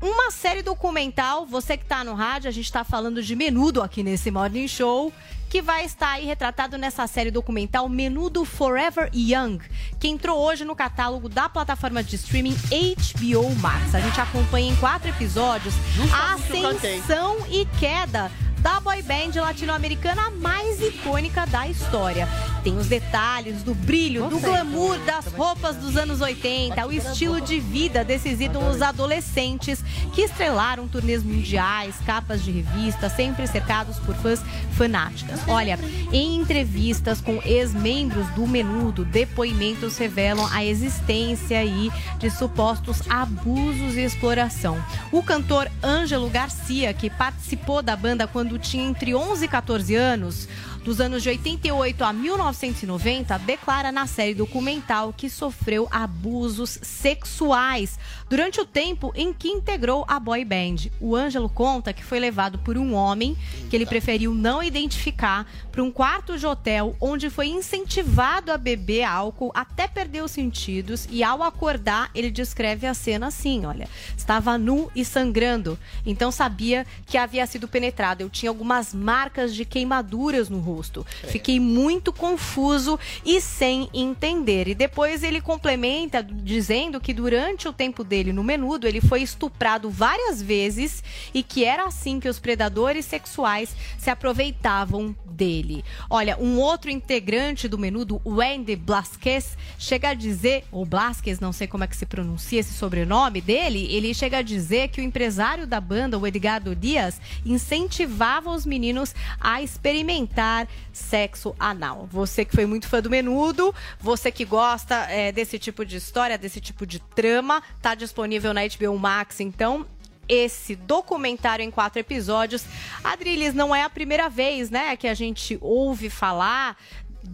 Uma 0.00 0.30
série 0.30 0.62
documental, 0.62 1.44
você 1.44 1.76
que 1.76 1.84
tá 1.84 2.04
no 2.04 2.14
rádio, 2.14 2.48
a 2.48 2.52
gente 2.52 2.70
tá 2.70 2.84
falando 2.84 3.20
de 3.20 3.34
Menudo 3.34 3.82
aqui 3.82 4.04
nesse 4.04 4.30
Morning 4.30 4.68
Show, 4.68 5.12
que 5.50 5.60
vai 5.60 5.84
estar 5.84 6.10
aí 6.10 6.24
retratado 6.24 6.78
nessa 6.78 7.04
série 7.08 7.32
documental 7.32 7.88
Menudo 7.88 8.44
Forever 8.44 9.10
Young, 9.12 9.58
que 9.98 10.06
entrou 10.06 10.38
hoje 10.38 10.64
no 10.64 10.76
catálogo 10.76 11.28
da 11.28 11.48
plataforma 11.48 12.04
de 12.04 12.14
streaming 12.14 12.54
HBO 12.70 13.56
Max. 13.56 13.94
A 13.94 14.00
gente 14.00 14.20
acompanha 14.20 14.70
em 14.70 14.76
quatro 14.76 15.08
episódios 15.08 15.74
a 16.12 16.36
Justamente 16.36 16.42
o 16.42 16.46
que 16.46 16.58
eu 16.58 16.70
cantei. 16.70 16.98
ascensão 16.98 17.36
e 17.50 17.66
queda 17.80 18.30
da 18.58 18.80
boy 18.80 19.02
band 19.02 19.40
latino-americana 19.40 20.30
mais 20.30 20.80
icônica 20.80 21.46
da 21.46 21.68
história. 21.68 22.28
Tem 22.62 22.76
os 22.76 22.86
detalhes 22.86 23.62
do 23.62 23.74
brilho, 23.74 24.28
do 24.28 24.38
glamour 24.38 24.98
das 25.00 25.26
roupas 25.26 25.76
dos 25.76 25.96
anos 25.96 26.20
80, 26.20 26.86
o 26.86 26.92
estilo 26.92 27.40
de 27.40 27.60
vida 27.60 28.04
desses 28.04 28.40
ídolos 28.40 28.82
adolescentes 28.82 29.82
que 30.12 30.22
estrelaram 30.22 30.88
turnês 30.88 31.22
mundiais, 31.22 31.94
capas 32.04 32.42
de 32.42 32.50
revista, 32.50 33.08
sempre 33.08 33.46
cercados 33.46 33.98
por 33.98 34.14
fãs 34.16 34.42
fanáticas. 34.72 35.40
Olha, 35.46 35.78
em 36.12 36.36
entrevistas 36.36 37.20
com 37.20 37.40
ex-membros 37.44 38.26
do 38.30 38.46
Menudo, 38.46 39.04
depoimentos 39.04 39.96
revelam 39.96 40.48
a 40.52 40.64
existência 40.64 41.58
aí 41.58 41.90
de 42.18 42.30
supostos 42.30 43.02
abusos 43.08 43.96
e 43.96 44.00
exploração. 44.00 44.82
O 45.12 45.22
cantor 45.22 45.70
Ângelo 45.82 46.28
Garcia, 46.28 46.92
que 46.92 47.08
participou 47.08 47.82
da 47.82 47.96
banda 47.96 48.26
quando 48.26 48.57
tinha 48.58 48.84
entre 48.84 49.14
11 49.14 49.44
e 49.44 49.48
14 49.48 49.94
anos, 49.94 50.48
dos 50.84 51.00
anos 51.00 51.22
de 51.22 51.28
88 51.28 52.04
a 52.04 52.12
1990, 52.12 53.38
declara 53.38 53.92
na 53.92 54.06
série 54.06 54.34
documental 54.34 55.12
que 55.16 55.28
sofreu 55.28 55.88
abusos 55.90 56.78
sexuais. 56.82 57.98
Durante 58.28 58.60
o 58.60 58.66
tempo 58.66 59.12
em 59.14 59.32
que 59.32 59.48
integrou 59.48 60.04
a 60.06 60.20
boy 60.20 60.44
band. 60.44 60.90
O 61.00 61.16
Ângelo 61.16 61.48
conta 61.48 61.92
que 61.92 62.04
foi 62.04 62.20
levado 62.20 62.58
por 62.58 62.76
um 62.76 62.94
homem 62.94 63.36
que 63.70 63.76
ele 63.76 63.86
preferiu 63.86 64.34
não 64.34 64.62
identificar 64.62 65.46
para 65.72 65.82
um 65.82 65.90
quarto 65.90 66.36
de 66.36 66.46
hotel 66.46 66.94
onde 67.00 67.30
foi 67.30 67.48
incentivado 67.48 68.52
a 68.52 68.58
beber 68.58 69.04
álcool 69.04 69.50
até 69.54 69.88
perder 69.88 70.22
os 70.22 70.30
sentidos. 70.30 71.08
E 71.10 71.22
ao 71.22 71.42
acordar 71.42 72.10
ele 72.14 72.30
descreve 72.30 72.86
a 72.86 72.94
cena 72.94 73.28
assim, 73.28 73.64
olha, 73.64 73.88
estava 74.16 74.58
nu 74.58 74.90
e 74.94 75.04
sangrando, 75.04 75.78
então 76.04 76.30
sabia 76.30 76.86
que 77.06 77.16
havia 77.16 77.46
sido 77.46 77.66
penetrado. 77.66 78.20
Eu 78.20 78.28
tinha 78.28 78.50
algumas 78.50 78.92
marcas 78.92 79.54
de 79.54 79.64
queimaduras 79.64 80.48
no 80.48 80.60
rosto. 80.68 81.06
Fiquei 81.28 81.58
muito 81.58 82.12
confuso 82.12 82.98
e 83.24 83.40
sem 83.40 83.88
entender. 83.92 84.68
E 84.68 84.74
depois 84.74 85.22
ele 85.22 85.40
complementa 85.40 86.22
dizendo 86.22 87.00
que 87.00 87.14
durante 87.14 87.68
o 87.68 87.72
tempo 87.72 88.04
dele 88.04 88.32
no 88.32 88.44
menudo, 88.44 88.86
ele 88.86 89.00
foi 89.00 89.22
estuprado 89.22 89.90
várias 89.90 90.42
vezes 90.42 91.02
e 91.32 91.42
que 91.42 91.64
era 91.64 91.84
assim 91.84 92.20
que 92.20 92.28
os 92.28 92.38
predadores 92.38 93.04
sexuais 93.04 93.74
se 93.96 94.10
aproveitavam 94.10 95.14
dele. 95.24 95.84
Olha, 96.10 96.36
um 96.38 96.58
outro 96.58 96.90
integrante 96.90 97.68
do 97.68 97.78
menudo, 97.78 98.20
Wendy 98.26 98.74
Blasquez, 98.74 99.56
chega 99.78 100.10
a 100.10 100.14
dizer, 100.14 100.64
ou 100.72 100.84
Blasquez, 100.84 101.38
não 101.38 101.52
sei 101.52 101.66
como 101.66 101.84
é 101.84 101.86
que 101.86 101.96
se 101.96 102.04
pronuncia 102.04 102.60
esse 102.60 102.74
sobrenome 102.74 103.40
dele, 103.40 103.86
ele 103.90 104.12
chega 104.12 104.38
a 104.38 104.42
dizer 104.42 104.88
que 104.88 105.00
o 105.00 105.04
empresário 105.04 105.66
da 105.66 105.80
banda, 105.80 106.18
o 106.18 106.26
Edgardo 106.26 106.74
Dias, 106.74 107.20
incentivava 107.46 108.50
os 108.50 108.66
meninos 108.66 109.14
a 109.40 109.62
experimentar 109.62 110.57
sexo 110.92 111.54
anal. 111.58 112.08
Você 112.10 112.44
que 112.44 112.54
foi 112.54 112.66
muito 112.66 112.88
fã 112.88 113.00
do 113.00 113.10
menudo, 113.10 113.74
você 114.00 114.32
que 114.32 114.44
gosta 114.44 114.94
é, 115.10 115.30
desse 115.30 115.58
tipo 115.58 115.84
de 115.84 115.96
história, 115.96 116.38
desse 116.38 116.60
tipo 116.60 116.86
de 116.86 116.98
trama, 116.98 117.62
tá 117.82 117.94
disponível 117.94 118.54
na 118.54 118.62
HBO 118.66 118.98
Max, 118.98 119.40
então 119.40 119.86
esse 120.28 120.76
documentário 120.76 121.62
em 121.62 121.70
quatro 121.70 121.98
episódios. 121.98 122.64
Adriles, 123.02 123.54
não 123.54 123.74
é 123.74 123.82
a 123.82 123.90
primeira 123.90 124.28
vez, 124.28 124.68
né, 124.68 124.96
que 124.96 125.08
a 125.08 125.14
gente 125.14 125.58
ouve 125.60 126.10
falar 126.10 126.76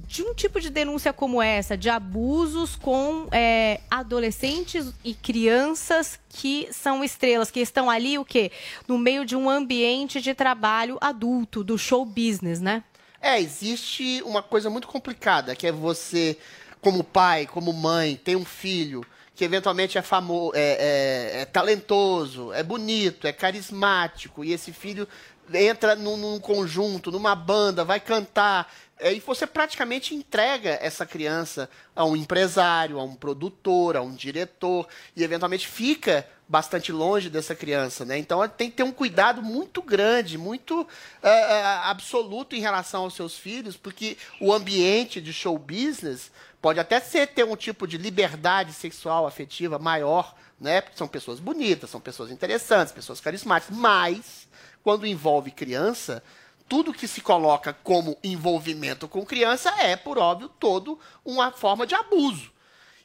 de 0.07 0.23
um 0.23 0.35
tipo 0.35 0.61
de 0.61 0.71
denúncia 0.71 1.13
como 1.13 1.43
essa, 1.43 1.77
de 1.77 1.91
abusos 1.91 2.75
com 2.75 3.29
é, 3.31 3.81
adolescentes 3.91 4.93
e 5.05 5.15
crianças 5.15 6.19
que 6.29 6.69
são 6.73 7.05
estrelas, 7.05 7.51
que 7.51 7.61
estão 7.61 7.91
ali 7.91 8.19
o 8.19 8.25
quê? 8.25 8.51
No 8.89 8.99
meio 8.99 9.25
de 9.25 9.37
um 9.37 9.49
ambiente 9.49 10.21
de 10.21 10.35
trabalho 10.35 10.99
adulto, 11.01 11.63
do 11.63 11.79
show 11.79 12.05
business, 12.05 12.61
né? 12.61 12.83
É, 13.27 13.41
existe 13.41 14.23
uma 14.27 14.43
coisa 14.43 14.69
muito 14.69 14.87
complicada, 14.87 15.57
que 15.57 15.67
é 15.67 15.73
você, 15.73 16.37
como 16.83 17.03
pai, 17.03 17.47
como 17.47 17.73
mãe, 17.73 18.21
tem 18.23 18.37
um 18.37 18.45
filho 18.45 19.03
que 19.35 19.43
eventualmente 19.43 19.97
é 19.97 20.03
famoso, 20.03 20.53
é, 20.55 21.39
é, 21.39 21.41
é 21.41 21.45
talentoso, 21.47 22.53
é 22.53 22.63
bonito, 22.63 23.27
é 23.27 23.33
carismático, 23.33 24.45
e 24.45 24.53
esse 24.53 24.75
filho 24.75 25.09
entra 25.55 25.97
num, 25.97 26.19
num 26.19 26.39
conjunto, 26.39 27.11
numa 27.11 27.35
banda, 27.35 27.83
vai 27.83 27.99
cantar, 27.99 28.71
e 29.01 29.21
você 29.21 29.47
praticamente 29.47 30.15
entrega 30.15 30.79
essa 30.81 31.05
criança 31.05 31.69
a 31.97 32.05
um 32.05 32.15
empresário, 32.15 32.99
a 32.99 33.03
um 33.03 33.15
produtor, 33.15 33.97
a 33.97 34.03
um 34.03 34.15
diretor, 34.15 34.87
e 35.17 35.25
eventualmente 35.25 35.67
fica 35.67 36.27
bastante 36.49 36.93
longe 36.93 37.29
dessa 37.29 37.55
criança, 37.55 38.05
né? 38.05 38.19
Então 38.19 38.47
tem 38.49 38.71
que 38.71 38.77
ter 38.77 38.83
um 38.83 38.93
cuidado 38.93 39.43
muito 39.43 39.83
grande, 39.83 40.39
muito 40.39 40.87
é, 41.23 41.29
é, 41.29 41.65
absoluto 41.85 42.55
em 42.55 42.61
relação 42.61 43.03
aos 43.03 43.15
seus 43.15 43.37
filhos, 43.37 43.77
porque 43.77 44.17
o 44.41 44.53
ambiente 44.53 45.21
de 45.21 45.33
show 45.33 45.59
business 45.59 46.31
pode 46.61 46.79
até 46.79 47.01
ser 47.01 47.29
ter 47.29 47.45
um 47.45 47.57
tipo 47.57 47.87
de 47.87 47.99
liberdade 47.99 48.73
sexual 48.73 49.27
afetiva 49.27 49.79
maior, 49.79 50.35
né? 50.61 50.81
Porque 50.81 50.97
são 50.97 51.09
pessoas 51.09 51.41
bonitas, 51.41 51.91
são 51.91 52.01
pessoas 52.01 52.31
interessantes, 52.31 52.93
pessoas 52.93 53.21
carismáticas, 53.21 53.77
mas 53.77 54.47
quando 54.83 55.07
envolve 55.07 55.51
criança, 55.51 56.23
tudo 56.69 56.93
que 56.93 57.07
se 57.07 57.21
coloca 57.21 57.73
como 57.73 58.17
envolvimento 58.23 59.07
com 59.07 59.25
criança 59.25 59.71
é, 59.81 59.97
por 59.97 60.19
óbvio, 60.19 60.49
todo 60.49 60.99
uma 61.25 61.53
forma 61.53 61.87
de 61.87 61.95
abuso. 61.95 62.53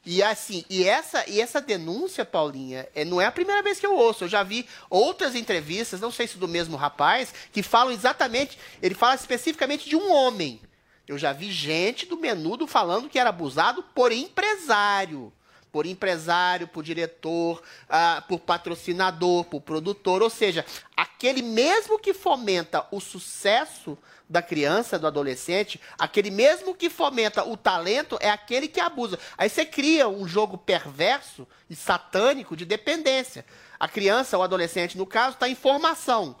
E 0.04 0.22
assim, 0.22 0.64
e 0.70 0.84
essa, 0.84 1.28
e 1.28 1.40
essa 1.40 1.60
denúncia, 1.60 2.24
Paulinha, 2.24 2.88
é, 2.94 3.04
não 3.04 3.20
é 3.20 3.26
a 3.26 3.32
primeira 3.32 3.62
vez 3.62 3.78
que 3.78 3.86
eu 3.86 3.94
ouço. 3.94 4.24
Eu 4.24 4.28
já 4.28 4.42
vi 4.42 4.66
outras 4.88 5.34
entrevistas, 5.34 6.00
não 6.00 6.10
sei 6.10 6.26
se 6.26 6.38
do 6.38 6.48
mesmo 6.48 6.76
rapaz, 6.76 7.34
que 7.52 7.62
falam 7.62 7.92
exatamente, 7.92 8.58
ele 8.80 8.94
fala 8.94 9.14
especificamente 9.14 9.88
de 9.88 9.96
um 9.96 10.10
homem. 10.10 10.60
Eu 11.06 11.18
já 11.18 11.32
vi 11.32 11.52
gente 11.52 12.06
do 12.06 12.16
menudo 12.16 12.66
falando 12.66 13.08
que 13.08 13.18
era 13.18 13.28
abusado 13.28 13.82
por 13.94 14.10
empresário. 14.10 15.32
Por 15.72 15.86
empresário, 15.86 16.68
por 16.68 16.82
diretor, 16.82 17.62
ah, 17.88 18.24
por 18.28 18.40
patrocinador, 18.40 19.44
por 19.44 19.60
produtor. 19.60 20.22
Ou 20.22 20.30
seja, 20.30 20.64
aquele 20.96 21.42
mesmo 21.42 21.98
que 21.98 22.12
fomenta 22.12 22.86
o 22.90 23.00
sucesso 23.00 23.96
da 24.30 24.40
criança, 24.40 24.96
do 24.96 25.08
adolescente, 25.08 25.80
aquele 25.98 26.30
mesmo 26.30 26.72
que 26.72 26.88
fomenta 26.88 27.44
o 27.44 27.56
talento 27.56 28.16
é 28.20 28.30
aquele 28.30 28.68
que 28.68 28.78
abusa. 28.78 29.18
Aí 29.36 29.50
você 29.50 29.64
cria 29.64 30.08
um 30.08 30.26
jogo 30.26 30.56
perverso 30.56 31.46
e 31.68 31.74
satânico 31.74 32.56
de 32.56 32.64
dependência. 32.64 33.44
A 33.78 33.88
criança, 33.88 34.38
o 34.38 34.42
adolescente, 34.42 34.96
no 34.96 35.04
caso, 35.04 35.34
está 35.34 35.48
em 35.48 35.56
formação. 35.56 36.36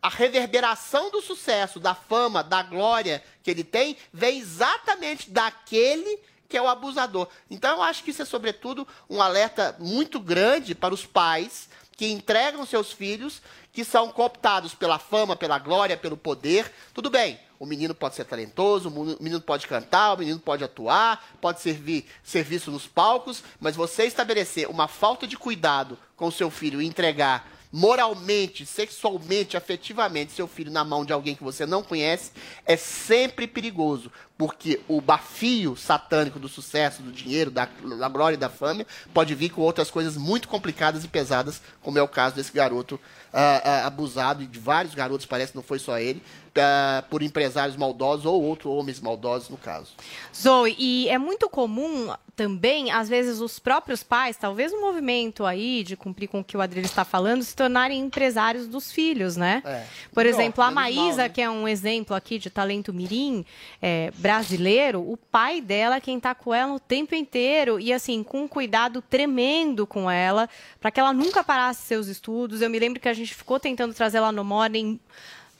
A 0.00 0.08
reverberação 0.08 1.10
do 1.10 1.20
sucesso, 1.20 1.78
da 1.78 1.94
fama, 1.94 2.42
da 2.42 2.62
glória 2.62 3.22
que 3.42 3.50
ele 3.50 3.64
tem, 3.64 3.98
vem 4.10 4.38
exatamente 4.38 5.28
daquele 5.28 6.18
que 6.48 6.56
é 6.56 6.62
o 6.62 6.68
abusador. 6.68 7.28
Então, 7.50 7.76
eu 7.76 7.82
acho 7.82 8.02
que 8.02 8.10
isso 8.10 8.22
é, 8.22 8.24
sobretudo, 8.24 8.86
um 9.08 9.20
alerta 9.20 9.76
muito 9.78 10.18
grande 10.18 10.74
para 10.74 10.94
os 10.94 11.04
pais 11.04 11.68
que 11.96 12.06
entregam 12.06 12.64
seus 12.64 12.92
filhos 12.92 13.42
que 13.72 13.84
são 13.84 14.10
cooptados 14.10 14.74
pela 14.74 14.98
fama, 14.98 15.36
pela 15.36 15.58
glória, 15.58 15.96
pelo 15.96 16.16
poder. 16.16 16.72
Tudo 16.94 17.10
bem, 17.10 17.38
o 17.58 17.66
menino 17.66 17.94
pode 17.94 18.14
ser 18.14 18.24
talentoso, 18.24 18.88
o 18.88 19.22
menino 19.22 19.40
pode 19.40 19.66
cantar, 19.66 20.14
o 20.14 20.18
menino 20.18 20.38
pode 20.38 20.64
atuar, 20.64 21.36
pode 21.40 21.60
servir 21.60 22.06
serviço 22.22 22.70
nos 22.70 22.86
palcos, 22.86 23.42
mas 23.60 23.76
você 23.76 24.04
estabelecer 24.04 24.68
uma 24.68 24.88
falta 24.88 25.26
de 25.26 25.36
cuidado 25.36 25.98
com 26.16 26.28
o 26.28 26.32
seu 26.32 26.50
filho 26.50 26.80
e 26.80 26.86
entregar 26.86 27.57
moralmente, 27.72 28.64
sexualmente, 28.64 29.56
afetivamente 29.56 30.32
seu 30.32 30.48
filho 30.48 30.70
na 30.70 30.84
mão 30.84 31.04
de 31.04 31.12
alguém 31.12 31.34
que 31.34 31.44
você 31.44 31.66
não 31.66 31.82
conhece 31.82 32.32
é 32.64 32.76
sempre 32.76 33.46
perigoso, 33.46 34.10
porque 34.36 34.80
o 34.88 35.00
bafio 35.00 35.76
satânico 35.76 36.38
do 36.38 36.48
sucesso, 36.48 37.02
do 37.02 37.12
dinheiro, 37.12 37.50
da, 37.50 37.66
da 37.98 38.08
glória 38.08 38.34
e 38.34 38.38
da 38.38 38.48
fama 38.48 38.86
pode 39.12 39.34
vir 39.34 39.50
com 39.50 39.60
outras 39.60 39.90
coisas 39.90 40.16
muito 40.16 40.48
complicadas 40.48 41.04
e 41.04 41.08
pesadas, 41.08 41.60
como 41.82 41.98
é 41.98 42.02
o 42.02 42.08
caso 42.08 42.36
desse 42.36 42.52
garoto 42.52 42.98
ah, 43.32 43.62
ah, 43.64 43.86
abusado, 43.86 44.42
e 44.42 44.46
de 44.46 44.58
vários 44.58 44.94
garotos, 44.94 45.26
parece 45.26 45.52
que 45.52 45.56
não 45.56 45.62
foi 45.62 45.78
só 45.78 45.98
ele, 45.98 46.22
ah, 46.56 47.04
por 47.08 47.22
empresários 47.22 47.76
maldosos 47.76 48.26
ou 48.26 48.42
outros 48.42 48.72
homens 48.72 49.00
maldosos, 49.00 49.48
no 49.48 49.56
caso. 49.56 49.92
Zoe, 50.34 50.74
e 50.78 51.08
é 51.08 51.18
muito 51.18 51.48
comum 51.48 52.12
também, 52.38 52.92
às 52.92 53.08
vezes, 53.08 53.40
os 53.40 53.58
próprios 53.58 54.04
pais, 54.04 54.36
talvez 54.36 54.72
um 54.72 54.80
movimento 54.80 55.44
aí 55.44 55.82
de 55.82 55.96
cumprir 55.96 56.28
com 56.28 56.38
o 56.38 56.44
que 56.44 56.56
o 56.56 56.60
Adriano 56.60 56.86
está 56.86 57.04
falando, 57.04 57.42
se 57.42 57.56
tornarem 57.56 57.98
empresários 57.98 58.68
dos 58.68 58.92
filhos, 58.92 59.36
né? 59.36 59.60
É. 59.64 59.84
Por 60.12 60.22
Não, 60.22 60.30
exemplo, 60.30 60.62
a 60.62 60.70
menos 60.70 60.94
mal, 60.94 61.04
Maísa, 61.04 61.22
né? 61.22 61.28
que 61.28 61.40
é 61.40 61.50
um 61.50 61.66
exemplo 61.66 62.14
aqui 62.14 62.38
de 62.38 62.48
talento 62.48 62.94
mirim 62.94 63.44
é, 63.82 64.12
brasileiro, 64.18 65.00
o 65.00 65.16
pai 65.16 65.60
dela 65.60 65.96
é 65.96 66.00
quem 66.00 66.20
tá 66.20 66.32
com 66.32 66.54
ela 66.54 66.74
o 66.74 66.78
tempo 66.78 67.14
inteiro 67.14 67.80
e 67.80 67.92
assim, 67.92 68.22
com 68.22 68.42
um 68.42 68.48
cuidado 68.48 69.02
tremendo 69.02 69.84
com 69.84 70.08
ela, 70.08 70.48
para 70.80 70.92
que 70.92 71.00
ela 71.00 71.12
nunca 71.12 71.42
parasse 71.42 71.86
seus 71.86 72.06
estudos. 72.06 72.62
Eu 72.62 72.70
me 72.70 72.78
lembro 72.78 73.00
que 73.00 73.08
a 73.08 73.14
gente 73.14 73.34
ficou 73.34 73.58
tentando 73.58 73.92
trazer 73.92 74.18
ela 74.18 74.30
no 74.30 74.44
Morning, 74.44 75.00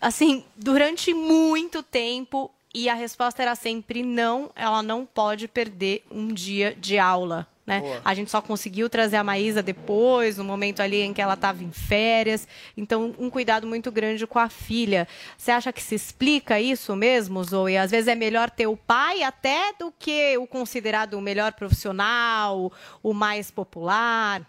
assim, 0.01 0.45
durante 0.57 1.13
muito 1.15 1.83
tempo. 1.83 2.51
E 2.75 2.89
a 2.89 2.95
resposta 2.95 3.43
era 3.43 3.55
sempre 3.55 4.03
não, 4.03 4.51
ela 4.55 4.83
não 4.83 5.07
pode 5.07 5.49
perder 5.49 6.05
um 6.11 6.29
dia 6.29 6.77
de 6.79 6.99
aula. 6.99 7.49
né? 7.67 7.81
Boa. 7.81 8.01
A 8.05 8.15
gente 8.15 8.31
só 8.31 8.41
conseguiu 8.41 8.89
trazer 8.89 9.17
a 9.17 9.25
Maísa 9.25 9.63
depois, 9.63 10.39
no 10.39 10.45
momento 10.45 10.81
ali 10.81 11.03
em 11.03 11.13
que 11.13 11.21
ela 11.21 11.35
estava 11.35 11.63
em 11.63 11.71
férias. 11.71 12.49
Então, 12.77 13.15
um 13.19 13.29
cuidado 13.29 13.67
muito 13.67 13.93
grande 13.93 14.27
com 14.27 14.39
a 14.39 14.49
filha. 14.49 15.07
Você 15.37 15.51
acha 15.51 15.73
que 15.73 15.83
se 15.83 15.95
explica 15.95 16.59
isso 16.61 16.97
mesmo, 16.97 17.43
Zoe? 17.45 17.77
Às 17.77 17.91
vezes 17.91 18.09
é 18.09 18.15
melhor 18.15 18.49
ter 18.51 18.67
o 18.67 18.77
pai 18.77 19.23
até 19.23 19.73
do 19.79 19.93
que 19.99 20.37
o 20.39 20.47
considerado 20.47 21.15
o 21.15 21.21
melhor 21.21 21.53
profissional, 21.53 22.73
o 23.03 23.13
mais 23.13 23.51
popular. 23.51 24.47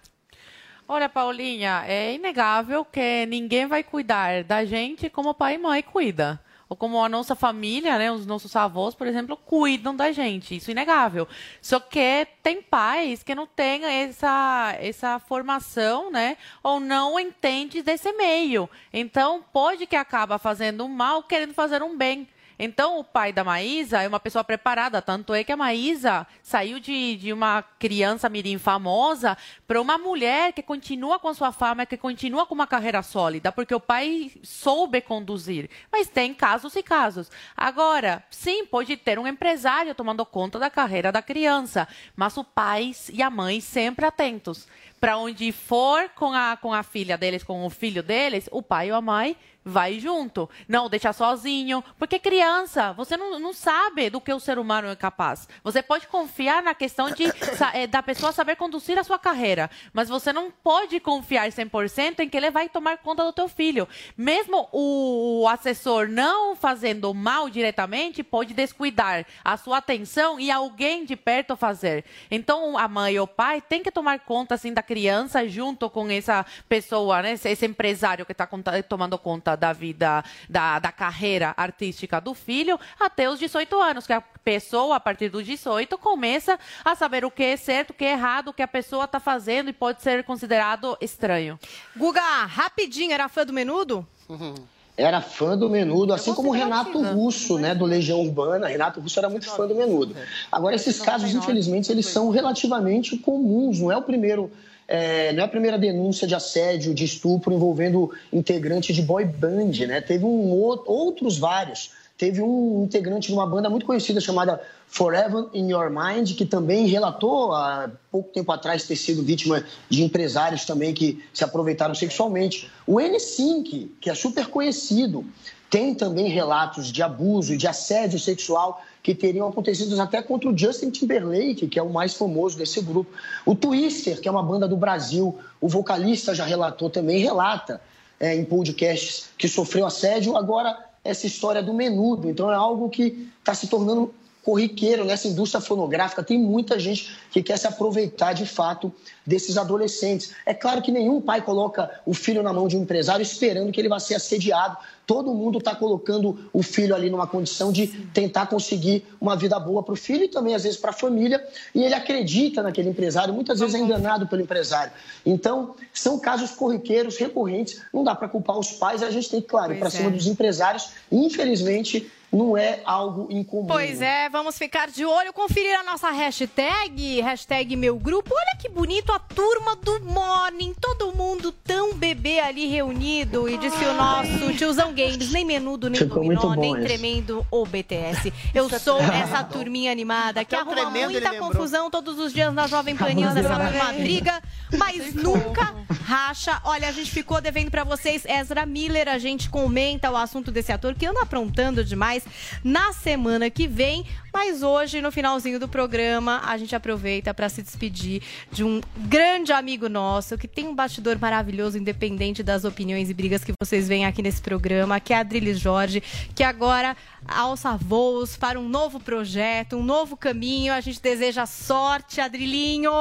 Olha, 0.92 1.08
Paulinha, 1.08 1.84
é 1.86 2.16
inegável 2.16 2.84
que 2.84 3.24
ninguém 3.28 3.68
vai 3.68 3.84
cuidar 3.84 4.44
da 4.44 4.66
gente 4.66 5.08
como 5.08 5.36
pai 5.36 5.54
e 5.54 5.58
mãe 5.60 5.84
cuida. 5.84 6.44
Ou 6.68 6.76
como 6.76 7.04
a 7.06 7.08
nossa 7.08 7.36
família, 7.36 7.96
né, 8.00 8.12
os 8.12 8.26
nossos 8.26 8.56
avós, 8.56 8.96
por 8.96 9.06
exemplo, 9.06 9.38
cuidam 9.38 9.96
da 9.96 10.12
gente. 10.12 10.56
Isso 10.56 10.72
é 10.72 10.74
inegável. 10.74 11.28
Só 11.62 11.80
que 11.80 12.28
tem 12.42 12.60
pais 12.60 13.22
que 13.22 13.36
não 13.36 13.46
têm 13.46 13.86
essa, 13.86 14.76
essa 14.80 15.20
formação, 15.20 16.10
né, 16.10 16.38
ou 16.64 16.80
não 16.80 17.20
entende 17.20 17.84
desse 17.84 18.12
meio. 18.14 18.68
Então, 18.92 19.46
pode 19.54 19.86
que 19.86 19.96
acaba 19.96 20.40
fazendo 20.40 20.84
um 20.84 20.90
mal 20.90 21.22
querendo 21.22 21.54
fazer 21.54 21.84
um 21.84 21.96
bem. 21.96 22.28
Então, 22.62 23.00
o 23.00 23.04
pai 23.06 23.32
da 23.32 23.42
Maísa 23.42 24.02
é 24.02 24.08
uma 24.08 24.20
pessoa 24.20 24.44
preparada. 24.44 25.02
Tanto 25.02 25.34
é 25.34 25.46
que 25.46 25.52
a 25.54 25.56
Maísa 25.56 26.28
saiu 26.44 26.78
de, 26.78 27.16
de 27.16 27.32
uma 27.32 27.62
criança 27.62 28.28
mirim 28.28 28.58
famosa 28.58 29.38
para 29.66 29.80
uma 29.80 29.98
mulher 29.98 30.52
que 30.52 30.62
continua 30.62 31.18
com 31.18 31.34
sua 31.34 31.54
fama, 31.54 31.86
que 31.86 31.96
continua 31.96 32.46
com 32.46 32.54
uma 32.54 32.68
carreira 32.68 33.02
sólida, 33.02 33.50
porque 33.50 33.74
o 33.74 33.80
pai 33.80 34.34
soube 34.44 35.00
conduzir. 35.00 35.70
Mas 35.90 36.10
tem 36.10 36.34
casos 36.34 36.76
e 36.76 36.84
casos. 36.84 37.32
Agora, 37.56 38.22
sim, 38.30 38.66
pode 38.66 38.98
ter 38.98 39.18
um 39.18 39.26
empresário 39.26 39.96
tomando 39.96 40.26
conta 40.26 40.60
da 40.60 40.70
carreira 40.70 41.14
da 41.14 41.22
criança, 41.22 41.88
mas 42.14 42.36
o 42.36 42.44
pai 42.44 42.92
e 43.14 43.24
a 43.24 43.30
mãe 43.30 43.62
sempre 43.62 44.06
atentos. 44.06 44.68
Para 45.00 45.18
onde 45.18 45.52
for 45.52 46.10
com 46.10 46.34
a, 46.34 46.58
com 46.58 46.74
a 46.74 46.84
filha 46.84 47.18
deles, 47.18 47.44
com 47.44 47.66
o 47.66 47.70
filho 47.70 48.04
deles, 48.04 48.50
o 48.52 48.62
pai 48.62 48.92
ou 48.92 48.98
a 48.98 49.02
mãe 49.02 49.38
vai 49.64 50.00
junto. 50.00 50.50
Não 50.68 50.90
deixar 50.90 51.14
sozinho. 51.14 51.84
Porque 51.98 52.20
criança, 52.20 52.94
você 52.94 53.16
não, 53.16 53.40
não 53.40 53.54
sabe 53.54 54.10
do 54.10 54.22
que 54.22 54.34
o 54.34 54.40
ser 54.40 54.58
humano 54.58 54.88
é 54.88 54.96
capaz. 54.96 55.48
Você 55.64 55.82
pode 55.82 56.08
confiar 56.08 56.62
na 56.64 56.74
questão 56.74 57.12
de, 57.12 57.26
eh, 57.74 57.88
da 57.88 58.02
pessoa 58.02 58.32
saber 58.32 58.56
conduzir 58.56 58.98
a 58.98 59.04
sua 59.04 59.20
carreira. 59.20 59.70
Mas 59.94 60.10
você 60.10 60.34
não 60.34 60.52
pode 60.52 61.00
confiar 61.00 61.50
100% 61.50 62.20
em 62.20 62.30
que 62.30 62.38
ele 62.38 62.52
vai 62.52 62.70
tomar 62.70 62.98
conta 62.98 63.24
do 63.24 63.34
teu 63.34 63.48
filho. 63.48 63.88
Mesmo 64.18 64.68
o, 64.72 65.44
o 65.44 65.48
assessor 65.48 66.08
não 66.08 66.56
fazendo 66.56 67.14
mal 67.14 67.50
diretamente, 67.50 68.24
pode 68.24 68.54
descuidar 68.54 69.26
a 69.44 69.58
sua 69.58 69.78
atenção 69.78 70.40
e 70.40 70.50
alguém 70.50 71.06
de 71.06 71.16
perto 71.16 71.56
fazer. 71.56 72.06
Então, 72.32 72.78
a 72.78 72.88
mãe 72.88 73.18
ou 73.20 73.26
o 73.26 73.28
pai 73.28 73.62
tem 73.62 73.84
que 73.84 73.92
tomar 73.92 74.20
conta 74.20 74.56
assim 74.56 74.74
da 74.74 74.82
criança 74.90 75.48
junto 75.48 75.88
com 75.88 76.10
essa 76.10 76.44
pessoa, 76.68 77.22
né? 77.22 77.34
esse, 77.34 77.64
empresário 77.68 78.26
que 78.26 78.32
está 78.32 78.50
tomando 78.88 79.20
conta 79.20 79.56
da 79.56 79.72
vida, 79.72 80.24
da, 80.50 80.80
da 80.80 80.92
carreira 80.92 81.54
artística 81.56 82.20
do 82.20 82.34
filho, 82.34 82.80
até 83.00 83.30
os 83.30 83.38
18 83.38 83.80
anos, 83.80 84.08
que 84.08 84.14
a 84.14 84.20
pessoa, 84.20 84.96
a 84.96 85.00
partir 85.00 85.30
dos 85.30 85.46
18, 85.46 85.96
começa 86.00 86.58
a 86.84 86.96
saber 86.96 87.24
o 87.24 87.30
que 87.30 87.44
é 87.44 87.56
certo, 87.56 87.92
o 87.92 87.94
que 87.94 88.04
é 88.04 88.14
errado, 88.14 88.48
o 88.48 88.54
que 88.54 88.64
a 88.64 88.68
pessoa 88.68 89.06
está 89.06 89.20
fazendo 89.20 89.70
e 89.70 89.74
pode 89.74 90.02
ser 90.02 90.24
considerado 90.24 90.98
estranho. 91.00 91.60
Guga, 91.96 92.46
rapidinho, 92.46 93.12
era 93.12 93.30
fã 93.30 93.46
do 93.46 93.54
Menudo? 93.54 94.08
Era 95.00 95.22
fã 95.22 95.58
do 95.58 95.70
Menudo, 95.70 96.14
assim 96.14 96.34
como 96.34 96.50
o 96.50 96.52
Renato 96.52 97.02
Russo, 97.02 97.58
né, 97.58 97.74
do 97.74 97.86
Legião 97.86 98.20
Urbana. 98.20 98.68
Renato 98.68 99.00
Russo 99.00 99.18
era 99.18 99.30
muito 99.30 99.46
fã 99.46 99.66
do 99.66 99.74
Menudo. 99.74 100.14
Agora, 100.52 100.76
esses 100.76 101.00
casos, 101.00 101.34
infelizmente, 101.34 101.90
eles 101.90 102.06
são 102.06 102.30
relativamente 102.30 103.18
comuns. 103.18 103.80
Não 103.80 103.90
é 103.90 103.96
o 103.96 104.02
primeiro, 104.02 104.52
é, 104.90 105.32
não 105.34 105.44
é 105.44 105.46
a 105.46 105.48
primeira 105.50 105.78
denúncia 105.78 106.28
de 106.28 106.34
assédio, 106.34 106.96
de 106.96 107.06
estupro 107.06 107.54
envolvendo 107.54 108.12
integrante 108.34 108.92
de 108.92 109.04
boy 109.04 109.24
band, 109.24 109.86
né? 109.88 110.02
Teve 110.02 110.26
um, 110.26 110.50
ou- 110.52 110.84
outros 110.88 111.38
vários. 111.38 111.92
Teve 112.18 112.42
um 112.42 112.84
integrante 112.84 113.28
de 113.28 113.34
uma 113.34 113.46
banda 113.48 113.70
muito 113.70 113.86
conhecida 113.86 114.20
chamada 114.20 114.60
Forever 114.88 115.46
in 115.54 115.70
Your 115.70 115.90
Mind, 115.92 116.36
que 116.36 116.44
também 116.44 116.88
relatou 116.88 117.54
há 117.54 117.90
pouco 118.12 118.34
tempo 118.34 118.52
atrás 118.52 118.84
ter 118.84 118.96
sido 118.96 119.24
vítima 119.24 119.64
de 119.88 120.04
empresários 120.04 120.66
também 120.66 120.94
que 120.94 121.24
se 121.34 121.44
aproveitaram 121.44 121.94
sexualmente. 121.94 122.70
O 122.86 122.96
N5, 122.96 123.90
que 124.02 124.10
é 124.10 124.16
super 124.16 124.48
conhecido, 124.48 125.24
tem 125.70 125.94
também 125.94 126.28
relatos 126.28 126.92
de 126.92 127.04
abuso 127.04 127.54
e 127.54 127.58
de 127.58 127.68
assédio 127.68 128.20
sexual 128.20 128.84
que 129.02 129.16
teriam 129.16 129.48
acontecido 129.48 130.00
até 130.02 130.22
contra 130.22 130.50
o 130.50 130.58
Justin 130.58 130.90
Timberlake, 130.90 131.68
que 131.68 131.80
é 131.80 131.84
o 131.84 131.90
mais 131.90 132.14
famoso 132.14 132.58
desse 132.58 132.82
grupo. 132.82 133.10
O 133.46 133.56
Twister, 133.56 134.20
que 134.20 134.28
é 134.28 134.32
uma 134.32 134.44
banda 134.44 134.68
do 134.68 134.76
Brasil, 134.76 135.38
o 135.62 135.68
vocalista 135.68 136.36
já 136.36 136.46
relatou 136.46 136.90
também, 136.90 137.20
relata 137.20 137.82
é, 138.20 138.36
em 138.36 138.44
podcasts 138.44 139.30
que 139.38 139.48
sofreu 139.48 139.86
assédio. 139.86 140.36
Agora, 140.36 140.78
essa 141.04 141.26
história 141.26 141.64
do 141.64 141.74
menudo. 141.74 142.30
Então, 142.30 142.52
é 142.52 142.56
algo 142.56 142.90
que 142.90 143.30
está 143.40 143.54
se 143.54 143.68
tornando 143.68 144.14
corriqueiro 144.44 145.06
nessa 145.06 145.28
indústria 145.28 145.62
fonográfica. 145.62 146.24
Tem 146.24 146.40
muita 146.40 146.80
gente 146.80 147.16
que 147.32 147.44
quer 147.44 147.58
se 147.58 147.68
aproveitar 147.68 148.34
de 148.34 148.46
fato 148.46 148.92
desses 149.26 149.58
adolescentes. 149.58 150.32
É 150.46 150.54
claro 150.54 150.82
que 150.82 150.92
nenhum 150.92 151.22
pai 151.22 151.42
coloca 151.42 152.02
o 152.06 152.14
filho 152.14 152.42
na 152.42 152.52
mão 152.52 152.68
de 152.68 152.78
um 152.78 152.82
empresário 152.82 153.22
esperando 153.22 153.72
que 153.72 153.80
ele 153.80 153.90
vá 153.90 154.00
ser 154.00 154.16
assediado. 154.16 154.78
Todo 155.10 155.34
mundo 155.34 155.58
está 155.58 155.74
colocando 155.74 156.38
o 156.54 156.62
filho 156.62 156.94
ali 156.94 157.10
numa 157.10 157.26
condição 157.26 157.72
de 157.72 157.88
tentar 157.88 158.46
conseguir 158.46 159.04
uma 159.20 159.36
vida 159.36 159.60
boa 159.60 159.82
para 159.82 159.94
o 159.94 159.98
filho 159.98 160.26
e 160.26 160.28
também, 160.28 160.54
às 160.54 160.62
vezes, 160.62 160.78
para 160.78 160.92
a 160.92 160.94
família. 160.94 161.44
E 161.74 161.84
ele 161.84 161.96
acredita 161.96 162.62
naquele 162.62 162.90
empresário, 162.90 163.34
muitas 163.34 163.60
vezes 163.60 163.74
é 163.74 163.80
enganado 163.80 164.28
pelo 164.28 164.44
empresário. 164.44 164.94
Então, 165.26 165.74
são 165.92 166.20
casos 166.20 166.52
corriqueiros, 166.52 167.18
recorrentes. 167.18 167.82
Não 167.92 168.04
dá 168.04 168.14
para 168.14 168.30
culpar 168.30 168.60
os 168.60 168.74
pais, 168.74 169.02
a 169.02 169.10
gente 169.10 169.32
tem 169.32 169.42
que, 169.42 169.48
claro, 169.48 169.74
ir 169.74 169.80
para 169.80 169.90
Pois 169.90 169.94
cima 169.94 170.10
é. 170.10 170.14
dos 170.14 170.28
empresários. 170.28 170.92
Infelizmente, 171.12 172.08
não 172.32 172.56
é 172.56 172.82
algo 172.86 173.28
incomum. 173.32 173.68
Pois 173.68 174.02
é, 174.02 174.30
vamos 174.30 174.58
ficar 174.58 174.90
de 174.90 175.04
olho, 175.04 175.34
conferir 175.34 175.80
a 175.80 175.84
nossa 175.84 176.12
hashtag, 176.12 177.22
hashtag 177.22 177.76
meu 177.76 177.98
grupo. 177.98 178.34
Olha 178.34 178.58
que 178.60 178.70
bonito 178.70 179.12
a 179.12 179.20
turma 179.20 179.76
do 179.78 180.00
Morning, 180.02 180.74
todo 180.80 181.12
mundo 181.16 181.52
tão 181.52 181.94
bebê 181.96 182.40
ali 182.40 182.68
reunido. 182.68 183.50
E 183.50 183.58
disse 183.58 183.84
o 183.84 183.94
nosso 183.94 184.54
tiozão 184.56 184.94
Games, 185.00 185.32
nem 185.32 185.46
menudo, 185.46 185.90
nem 185.90 186.02
Ficou 186.02 186.24
dominó, 186.24 186.56
nem 186.56 186.74
esse. 186.76 186.84
tremendo 186.84 187.46
o 187.50 187.66
BTS. 187.66 188.34
Eu 188.54 188.70
sou 188.80 189.00
essa 189.00 189.44
turminha 189.44 189.92
animada 189.92 190.44
que 190.44 190.56
arruma 190.56 190.76
tremendo, 190.76 191.12
muita 191.12 191.34
confusão 191.36 191.90
todos 191.90 192.20
os 192.20 192.34
dias 192.34 192.54
na 192.54 192.68
Jovem 192.68 192.96
Pan 192.96 193.14
News, 193.14 193.36
essa 193.36 193.56
turma 193.56 193.94
briga, 193.94 194.42
mas 194.78 195.14
nunca 195.14 195.74
racha. 196.04 196.60
Olha, 196.64 196.90
a 196.90 196.92
gente 196.92 197.12
ficou 197.12 197.40
devendo 197.40 197.72
pra 197.72 197.84
vocês 197.84 198.26
Ezra 198.26 198.66
Miller, 198.66 199.08
a 199.08 199.18
gente 199.18 199.50
comenta 199.50 200.12
o 200.12 200.18
assunto 200.18 200.52
desse 200.52 200.72
ator 200.72 200.94
que 200.96 201.06
anda 201.06 201.22
aprontando 201.22 201.84
demais 201.84 202.24
na 202.64 202.92
semana 202.94 203.50
que 203.50 203.68
vem, 203.68 204.06
mas 204.34 204.62
hoje, 204.64 205.02
no 205.02 205.12
finalzinho 205.12 205.60
do 205.60 205.68
programa, 205.68 206.42
a 206.46 206.58
gente 206.58 206.76
aproveita 206.76 207.34
pra 207.34 207.50
se 207.50 207.62
despedir 207.62 208.22
de 208.52 208.64
um 208.64 208.82
grande 208.98 209.52
amigo 209.52 209.90
nosso 209.90 210.38
que 210.38 210.48
tem 210.48 210.68
um 210.68 210.76
bastidor 210.76 211.18
maravilhoso, 211.20 211.78
independente 211.78 212.44
das 212.44 212.64
opiniões 212.64 213.10
e 213.10 213.14
brigas 213.14 213.44
que 213.44 213.54
vocês 213.62 213.88
veem 213.88 214.06
aqui 214.06 214.22
nesse 214.22 214.42
programa, 214.42 215.00
que 215.00 215.14
é 215.14 215.18
a 215.18 215.20
Adriles 215.22 215.60
Jorge, 215.60 216.02
que 216.36 216.44
agora 216.44 216.96
alça 217.28 217.76
voos 217.78 218.38
para 218.38 218.60
um 218.60 218.68
novo 218.70 219.00
projeto, 219.00 219.76
um 219.76 219.84
novo 219.84 220.16
caminho. 220.16 220.74
A 220.74 220.82
gente 220.82 221.02
deseja 221.02 221.46
sorte, 221.46 222.22
Adrilinho. 222.22 222.92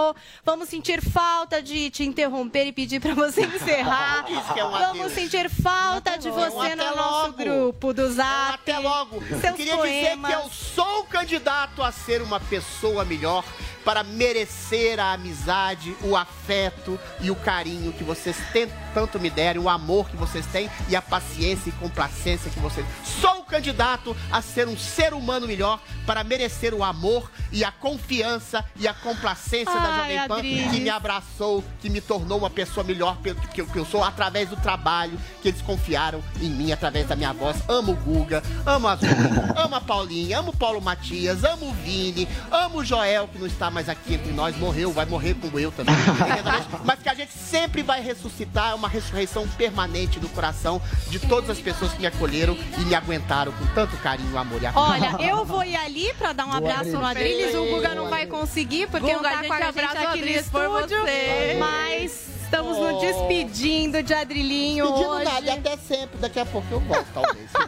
Vamos 0.45 0.69
sentir 0.69 1.01
falta 1.03 1.63
de 1.63 1.91
te 1.91 2.05
interromper 2.05 2.67
e 2.67 2.73
pedir 2.73 3.01
pra 3.01 3.15
você 3.15 3.43
encerrar. 3.45 4.25
É 4.59 4.65
um 4.65 4.71
Vamos 4.71 4.89
adeus. 5.01 5.13
sentir 5.13 5.49
falta 5.51 6.17
de 6.17 6.29
É 6.29 6.33
um 6.33 6.35
você 6.35 6.75
no 6.75 6.85
nosso 6.97 7.27
logo. 7.27 7.33
grupo 7.37 7.93
do 7.93 8.11
Zap. 8.11 8.55
Até 8.55 8.79
logo. 8.79 9.23
Eu 9.31 9.41
Seus 9.41 9.57
queria 9.57 9.77
poemas. 9.77 10.31
dizer 10.31 10.43
que 10.43 10.47
eu 10.47 10.51
sou 10.51 11.05
candidato 11.19 11.83
a 11.83 11.91
ser 11.91 12.23
uma 12.23 12.39
pessoa 12.39 13.05
melhor 13.05 13.45
para 13.85 14.03
merecer 14.03 14.99
a 15.01 15.13
amizade, 15.13 15.95
o 16.03 16.17
afeto 16.17 16.99
e 17.21 17.31
o 17.31 17.37
carinho 17.37 17.93
que 17.93 18.05
vocês 18.05 18.37
ten- 18.53 18.69
tanto 18.95 19.19
me 19.19 19.31
deram, 19.31 19.63
o 19.63 19.69
amor 19.69 20.09
que 20.09 20.17
vocês 20.17 20.45
têm 20.47 20.69
e 20.89 20.97
a 20.97 21.03
paciência 21.03 21.71
e 21.71 21.73
complacência 21.73 22.51
que 22.51 22.59
vocês. 22.61 22.87
Sou 23.21 23.43
candidato 23.45 24.15
a 24.31 24.43
ser 24.43 24.69
um 24.69 24.77
ser 24.77 25.15
humano 25.15 25.47
melhor 25.47 25.81
para 26.07 26.23
merecer 26.23 26.75
o 26.75 26.85
amor 26.85 27.31
e 27.51 27.65
a 27.65 27.73
confiança 27.73 28.65
e 28.77 28.87
a 28.87 28.93
complacência 28.93 29.73
da 29.73 29.81
Ai, 29.89 29.97
Jovem 29.97 30.29
Pan 30.29 30.41
que 30.71 30.81
me 30.81 30.91
abraçou, 30.91 31.65
que 31.81 31.89
me 31.89 32.01
tornou 32.01 32.39
uma 32.39 32.51
pessoa 32.51 32.85
melhor 32.85 33.17
pelo 33.19 33.41
que 33.41 33.61
eu, 33.61 33.87
sou 33.87 34.05
através 34.05 34.49
do 34.51 34.57
trabalho 34.57 35.19
que 35.43 35.49
eles 35.49 35.63
confiaram 35.63 36.23
em 36.41 36.51
mim 36.51 36.73
através 36.73 37.07
da 37.07 37.17
minha 37.17 37.33
voz. 37.33 37.57
Amo 37.69 37.93
o 37.93 37.97
Guga, 37.97 38.43
amo 38.67 38.87
a 38.89 38.97
Zoe, 38.97 39.09
amo 39.57 39.75
a 39.75 39.81
Paulinha, 39.81 40.39
amo 40.41 40.51
o 40.51 40.57
Paulo 40.57 40.81
Matias, 40.81 41.43
amo 41.45 41.71
o 41.71 41.73
Vini, 41.73 42.29
amo 42.51 42.79
o 42.79 42.85
Joel 42.85 43.29
que 43.29 43.39
não 43.39 43.47
está 43.47 43.68
tá 43.69 43.71
mais 43.71 43.89
aqui 43.89 44.15
entre 44.15 44.33
nós, 44.33 44.57
morreu, 44.57 44.93
vai 44.93 45.05
morrer 45.05 45.35
como 45.35 45.59
eu 45.59 45.71
também. 45.71 45.95
Mas 46.85 47.01
que 47.01 47.09
a 47.09 47.15
gente 47.15 47.33
sempre 47.33 47.83
vai 47.83 48.01
ressuscitar, 48.01 48.71
é 48.71 48.75
uma 48.75 48.89
ressurreição 48.89 49.47
permanente 49.47 50.19
do 50.19 50.29
coração 50.31 50.81
de 51.09 51.19
todas 51.19 51.51
as 51.51 51.59
pessoas 51.59 51.93
que 51.93 52.01
me 52.01 52.07
acolheram 52.07 52.57
e 52.79 52.81
me 52.85 52.95
aguentaram 52.95 53.53
com 53.53 53.67
tanto 53.75 53.97
carinho, 53.99 54.37
amor 54.37 54.63
e 54.63 54.67
afeto. 54.67 54.81
Olha, 54.81 55.29
eu 55.29 55.45
vou 55.45 55.63
ir 55.63 55.77
ali 55.77 56.13
pra 56.15 56.33
dar 56.33 56.47
um 56.47 56.51
Boa, 56.51 56.59
abraço 56.59 56.91
no 56.91 57.05
Adriles. 57.05 57.55
O 57.55 57.67
Guga 57.67 57.95
não 57.95 58.09
vai 58.09 58.27
conseguir, 58.27 58.89
porque 58.89 59.13
Guga, 59.15 59.23
não 59.23 59.29
a 59.29 59.33
tá 59.33 59.39
gente 59.43 59.49
com 59.49 59.55
a 59.55 59.73
gente 59.73 60.07
aqui 60.07 60.21
no 60.21 60.29
estúdio. 60.29 61.01
você. 61.01 61.57
Mas 61.59 62.29
estamos 62.49 62.79
Oh. 62.79 62.93
nos 62.93 63.01
despedindo 63.03 64.03
de 64.03 64.15
Adrilinho 64.15 64.87
Pedindo 64.87 65.09
hoje. 65.11 65.25
nada, 65.25 65.41
e 65.47 65.51
até 65.51 65.77
sempre, 65.77 66.19
daqui 66.19 66.41
a 66.41 66.47
pouco 66.47 66.67
eu 66.71 66.81
volto, 66.81 67.07
talvez. 67.13 67.49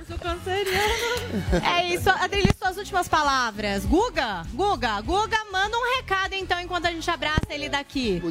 É 1.65 1.85
isso, 1.94 2.09
Adrilis, 2.11 2.55
suas 2.59 2.77
últimas 2.77 3.09
palavras. 3.09 3.85
Guga, 3.85 4.43
Guga, 4.52 5.01
Guga, 5.02 5.39
manda 5.52 5.77
um 5.77 5.97
recado 5.97 6.35
então 6.35 6.61
enquanto 6.61 6.86
a 6.86 6.90
gente 6.90 7.09
abraça 7.11 7.47
ele 7.51 7.69
daqui. 7.69 8.23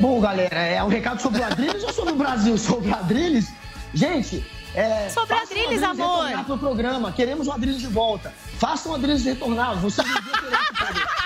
Bom, 0.00 0.20
galera, 0.20 0.60
é 0.60 0.82
um 0.82 0.88
recado 0.88 1.20
sobre 1.20 1.40
o 1.40 1.44
Adriles 1.44 1.82
ou 1.82 1.92
sobre 1.92 2.12
o 2.12 2.16
Brasil? 2.16 2.56
Sobre 2.56 2.90
o 2.90 2.94
Adriles? 2.94 3.46
Gente, 3.92 4.44
é, 4.74 5.08
Sobre 5.10 5.34
Adriles, 5.36 5.82
amor. 5.82 6.24
retornar 6.24 6.44
pro 6.44 6.58
programa. 6.58 7.12
Queremos 7.12 7.46
o 7.46 7.52
Adriles 7.52 7.80
de 7.80 7.86
volta. 7.86 8.32
Façam 8.58 8.92
o 8.92 8.94
Adriles 8.94 9.24
retornar. 9.24 9.76
Você 9.76 10.02
não 10.02 10.14
devia 10.14 10.32
querer 10.32 10.56
ficar 10.58 11.23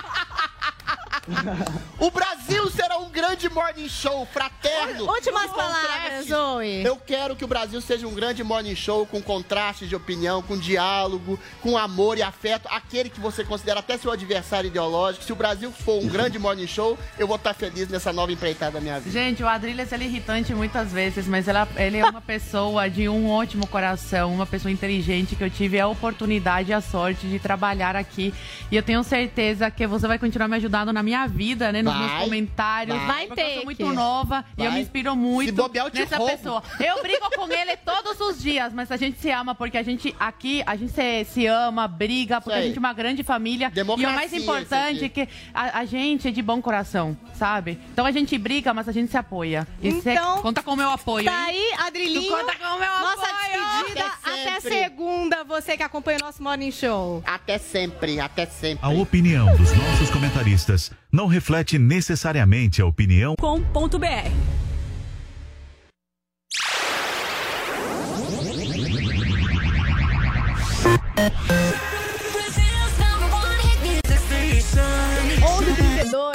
O 1.98 2.10
Brasil 2.10 2.70
será 2.70 2.98
um 2.98 3.10
grande 3.10 3.48
morning 3.48 3.88
show 3.88 4.24
fraterno. 4.26 5.05
Últimas 5.10 5.50
palavras. 5.50 6.26
Zoe. 6.26 6.82
Eu 6.84 6.96
quero 6.96 7.34
que 7.36 7.44
o 7.44 7.48
Brasil 7.48 7.80
seja 7.80 8.06
um 8.06 8.14
grande 8.14 8.42
morning 8.44 8.74
show 8.76 9.05
com 9.06 9.20
contraste 9.20 9.86
de 9.86 9.96
opinião, 9.96 10.40
com 10.42 10.56
diálogo, 10.56 11.38
com 11.60 11.76
amor 11.76 12.16
e 12.18 12.22
afeto. 12.22 12.68
Aquele 12.70 13.10
que 13.10 13.20
você 13.20 13.44
considera 13.44 13.80
até 13.80 13.98
seu 13.98 14.10
adversário 14.12 14.68
ideológico. 14.68 15.24
Se 15.24 15.32
o 15.32 15.36
Brasil 15.36 15.72
for 15.72 16.02
um 16.02 16.06
grande 16.09 16.38
morning 16.38 16.66
show, 16.66 16.96
eu 17.18 17.26
vou 17.26 17.36
estar 17.36 17.52
feliz 17.55 17.88
nessa 17.88 18.12
nova 18.12 18.32
empreitada 18.32 18.72
da 18.72 18.80
minha 18.80 18.98
vida. 19.00 19.10
Gente, 19.10 19.42
o 19.42 19.48
Adrilles 19.48 19.90
ele 19.92 20.05
é 20.05 20.06
irritante 20.06 20.55
muitas 20.55 20.92
vezes, 20.92 21.26
mas 21.26 21.48
ela- 21.48 21.68
ele 21.76 21.98
é 21.98 22.05
uma 22.09 22.20
pessoa 22.20 22.88
de 22.88 23.09
um 23.09 23.28
ótimo 23.30 23.66
coração, 23.66 24.32
uma 24.32 24.46
pessoa 24.46 24.70
inteligente 24.70 25.34
que 25.34 25.42
eu 25.44 25.50
tive 25.50 25.78
a 25.80 25.88
oportunidade 25.88 26.70
e 26.70 26.72
a 26.74 26.80
sorte 26.80 27.26
de 27.26 27.38
trabalhar 27.38 27.96
aqui. 27.96 28.32
E 28.70 28.76
eu 28.76 28.82
tenho 28.82 29.02
certeza 29.02 29.70
que 29.70 29.86
você 29.86 30.06
vai 30.06 30.18
continuar 30.18 30.46
me 30.48 30.56
ajudando 30.56 30.92
na 30.92 31.02
minha 31.02 31.18
vida, 31.27 31.73
né? 31.73 31.82
Nos 31.82 31.93
Vai, 31.93 32.09
meus 32.09 32.23
comentários. 32.24 33.03
vai 33.03 33.27
porque 33.27 33.40
eu 33.40 33.47
ter 33.47 33.55
sou 33.57 33.65
muito 33.65 33.77
que. 33.86 33.93
nova 33.93 34.45
e 34.57 34.61
eu 34.62 34.66
Vai. 34.70 34.74
me 34.78 34.82
inspiro 34.82 35.16
muito 35.16 35.53
bobear, 35.53 35.86
eu 35.86 35.93
nessa 35.93 36.16
roubo. 36.16 36.32
pessoa. 36.36 36.62
Eu 36.78 37.03
brigo 37.03 37.28
com 37.35 37.51
ele 37.53 37.77
todos 37.78 38.20
os 38.20 38.40
dias, 38.43 38.73
mas 38.73 38.90
a 38.93 38.97
gente 38.97 39.19
se 39.19 39.31
ama, 39.31 39.55
porque 39.55 39.77
a 39.78 39.82
gente 39.82 40.15
aqui, 40.19 40.62
a 40.66 40.77
gente 40.77 40.93
se, 40.93 41.24
se 41.24 41.47
ama, 41.47 41.89
briga, 41.89 42.40
porque 42.40 42.59
a 42.59 42.62
gente 42.62 42.77
é 42.77 42.78
uma 42.78 42.93
grande 42.93 43.23
família. 43.23 43.66
e 43.69 43.70
o 43.70 43.74
Democracia 43.74 44.15
mais 44.16 44.32
importante 44.32 45.05
é 45.05 45.09
que 45.09 45.28
a, 45.53 45.78
a 45.81 45.85
gente 45.85 46.28
é 46.28 46.31
de 46.31 46.43
bom 46.43 46.61
coração, 46.62 47.16
sabe? 47.35 47.78
Então 47.93 48.05
a 48.07 48.11
gente 48.11 48.36
briga, 48.39 48.73
mas 48.74 48.89
a 48.89 48.93
gente 48.93 49.11
se 49.11 49.16
apoia. 49.16 49.66
E 49.82 49.89
Então, 49.89 50.43
conta 50.43 50.62
com 50.62 50.73
o 50.73 50.77
meu 50.77 50.90
apoio. 50.90 51.24
Tá 51.24 51.53
hein? 51.53 51.59
aí, 51.74 51.86
Adrilinho. 51.86 52.23
Tu 52.23 52.28
conta 52.36 52.55
com 52.57 52.65
o 52.77 52.78
meu 52.78 52.89
Nossa 52.89 53.27
apoio. 53.27 53.82
despedida. 53.82 54.07
Até 54.23 54.39
Até, 54.59 54.61
segunda, 54.61 55.45
você 55.45 55.77
que 55.77 55.82
acompanha 55.82 56.19
o 56.20 56.24
nosso 56.24 56.43
Morning 56.43 56.70
Show. 56.70 57.23
Até 57.27 57.59
sempre, 57.59 58.20
até 58.20 58.47
sempre. 58.47 58.85
A 58.85 58.89
opinião 58.90 59.47
dos 59.57 59.73
nossos 59.73 60.11
comentaristas 60.11 60.90
não 61.12 61.26
reflete 61.26 61.78
necessariamente 61.78 62.80
a 62.82 62.86
opinião 62.86 63.35
com.br. 63.39 64.59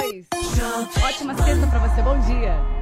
E. 0.04 0.24
Ótima 1.02 1.34
sexta 1.34 1.66
pra 1.66 1.78
você. 1.78 2.02
Bom 2.02 2.18
dia. 2.20 2.73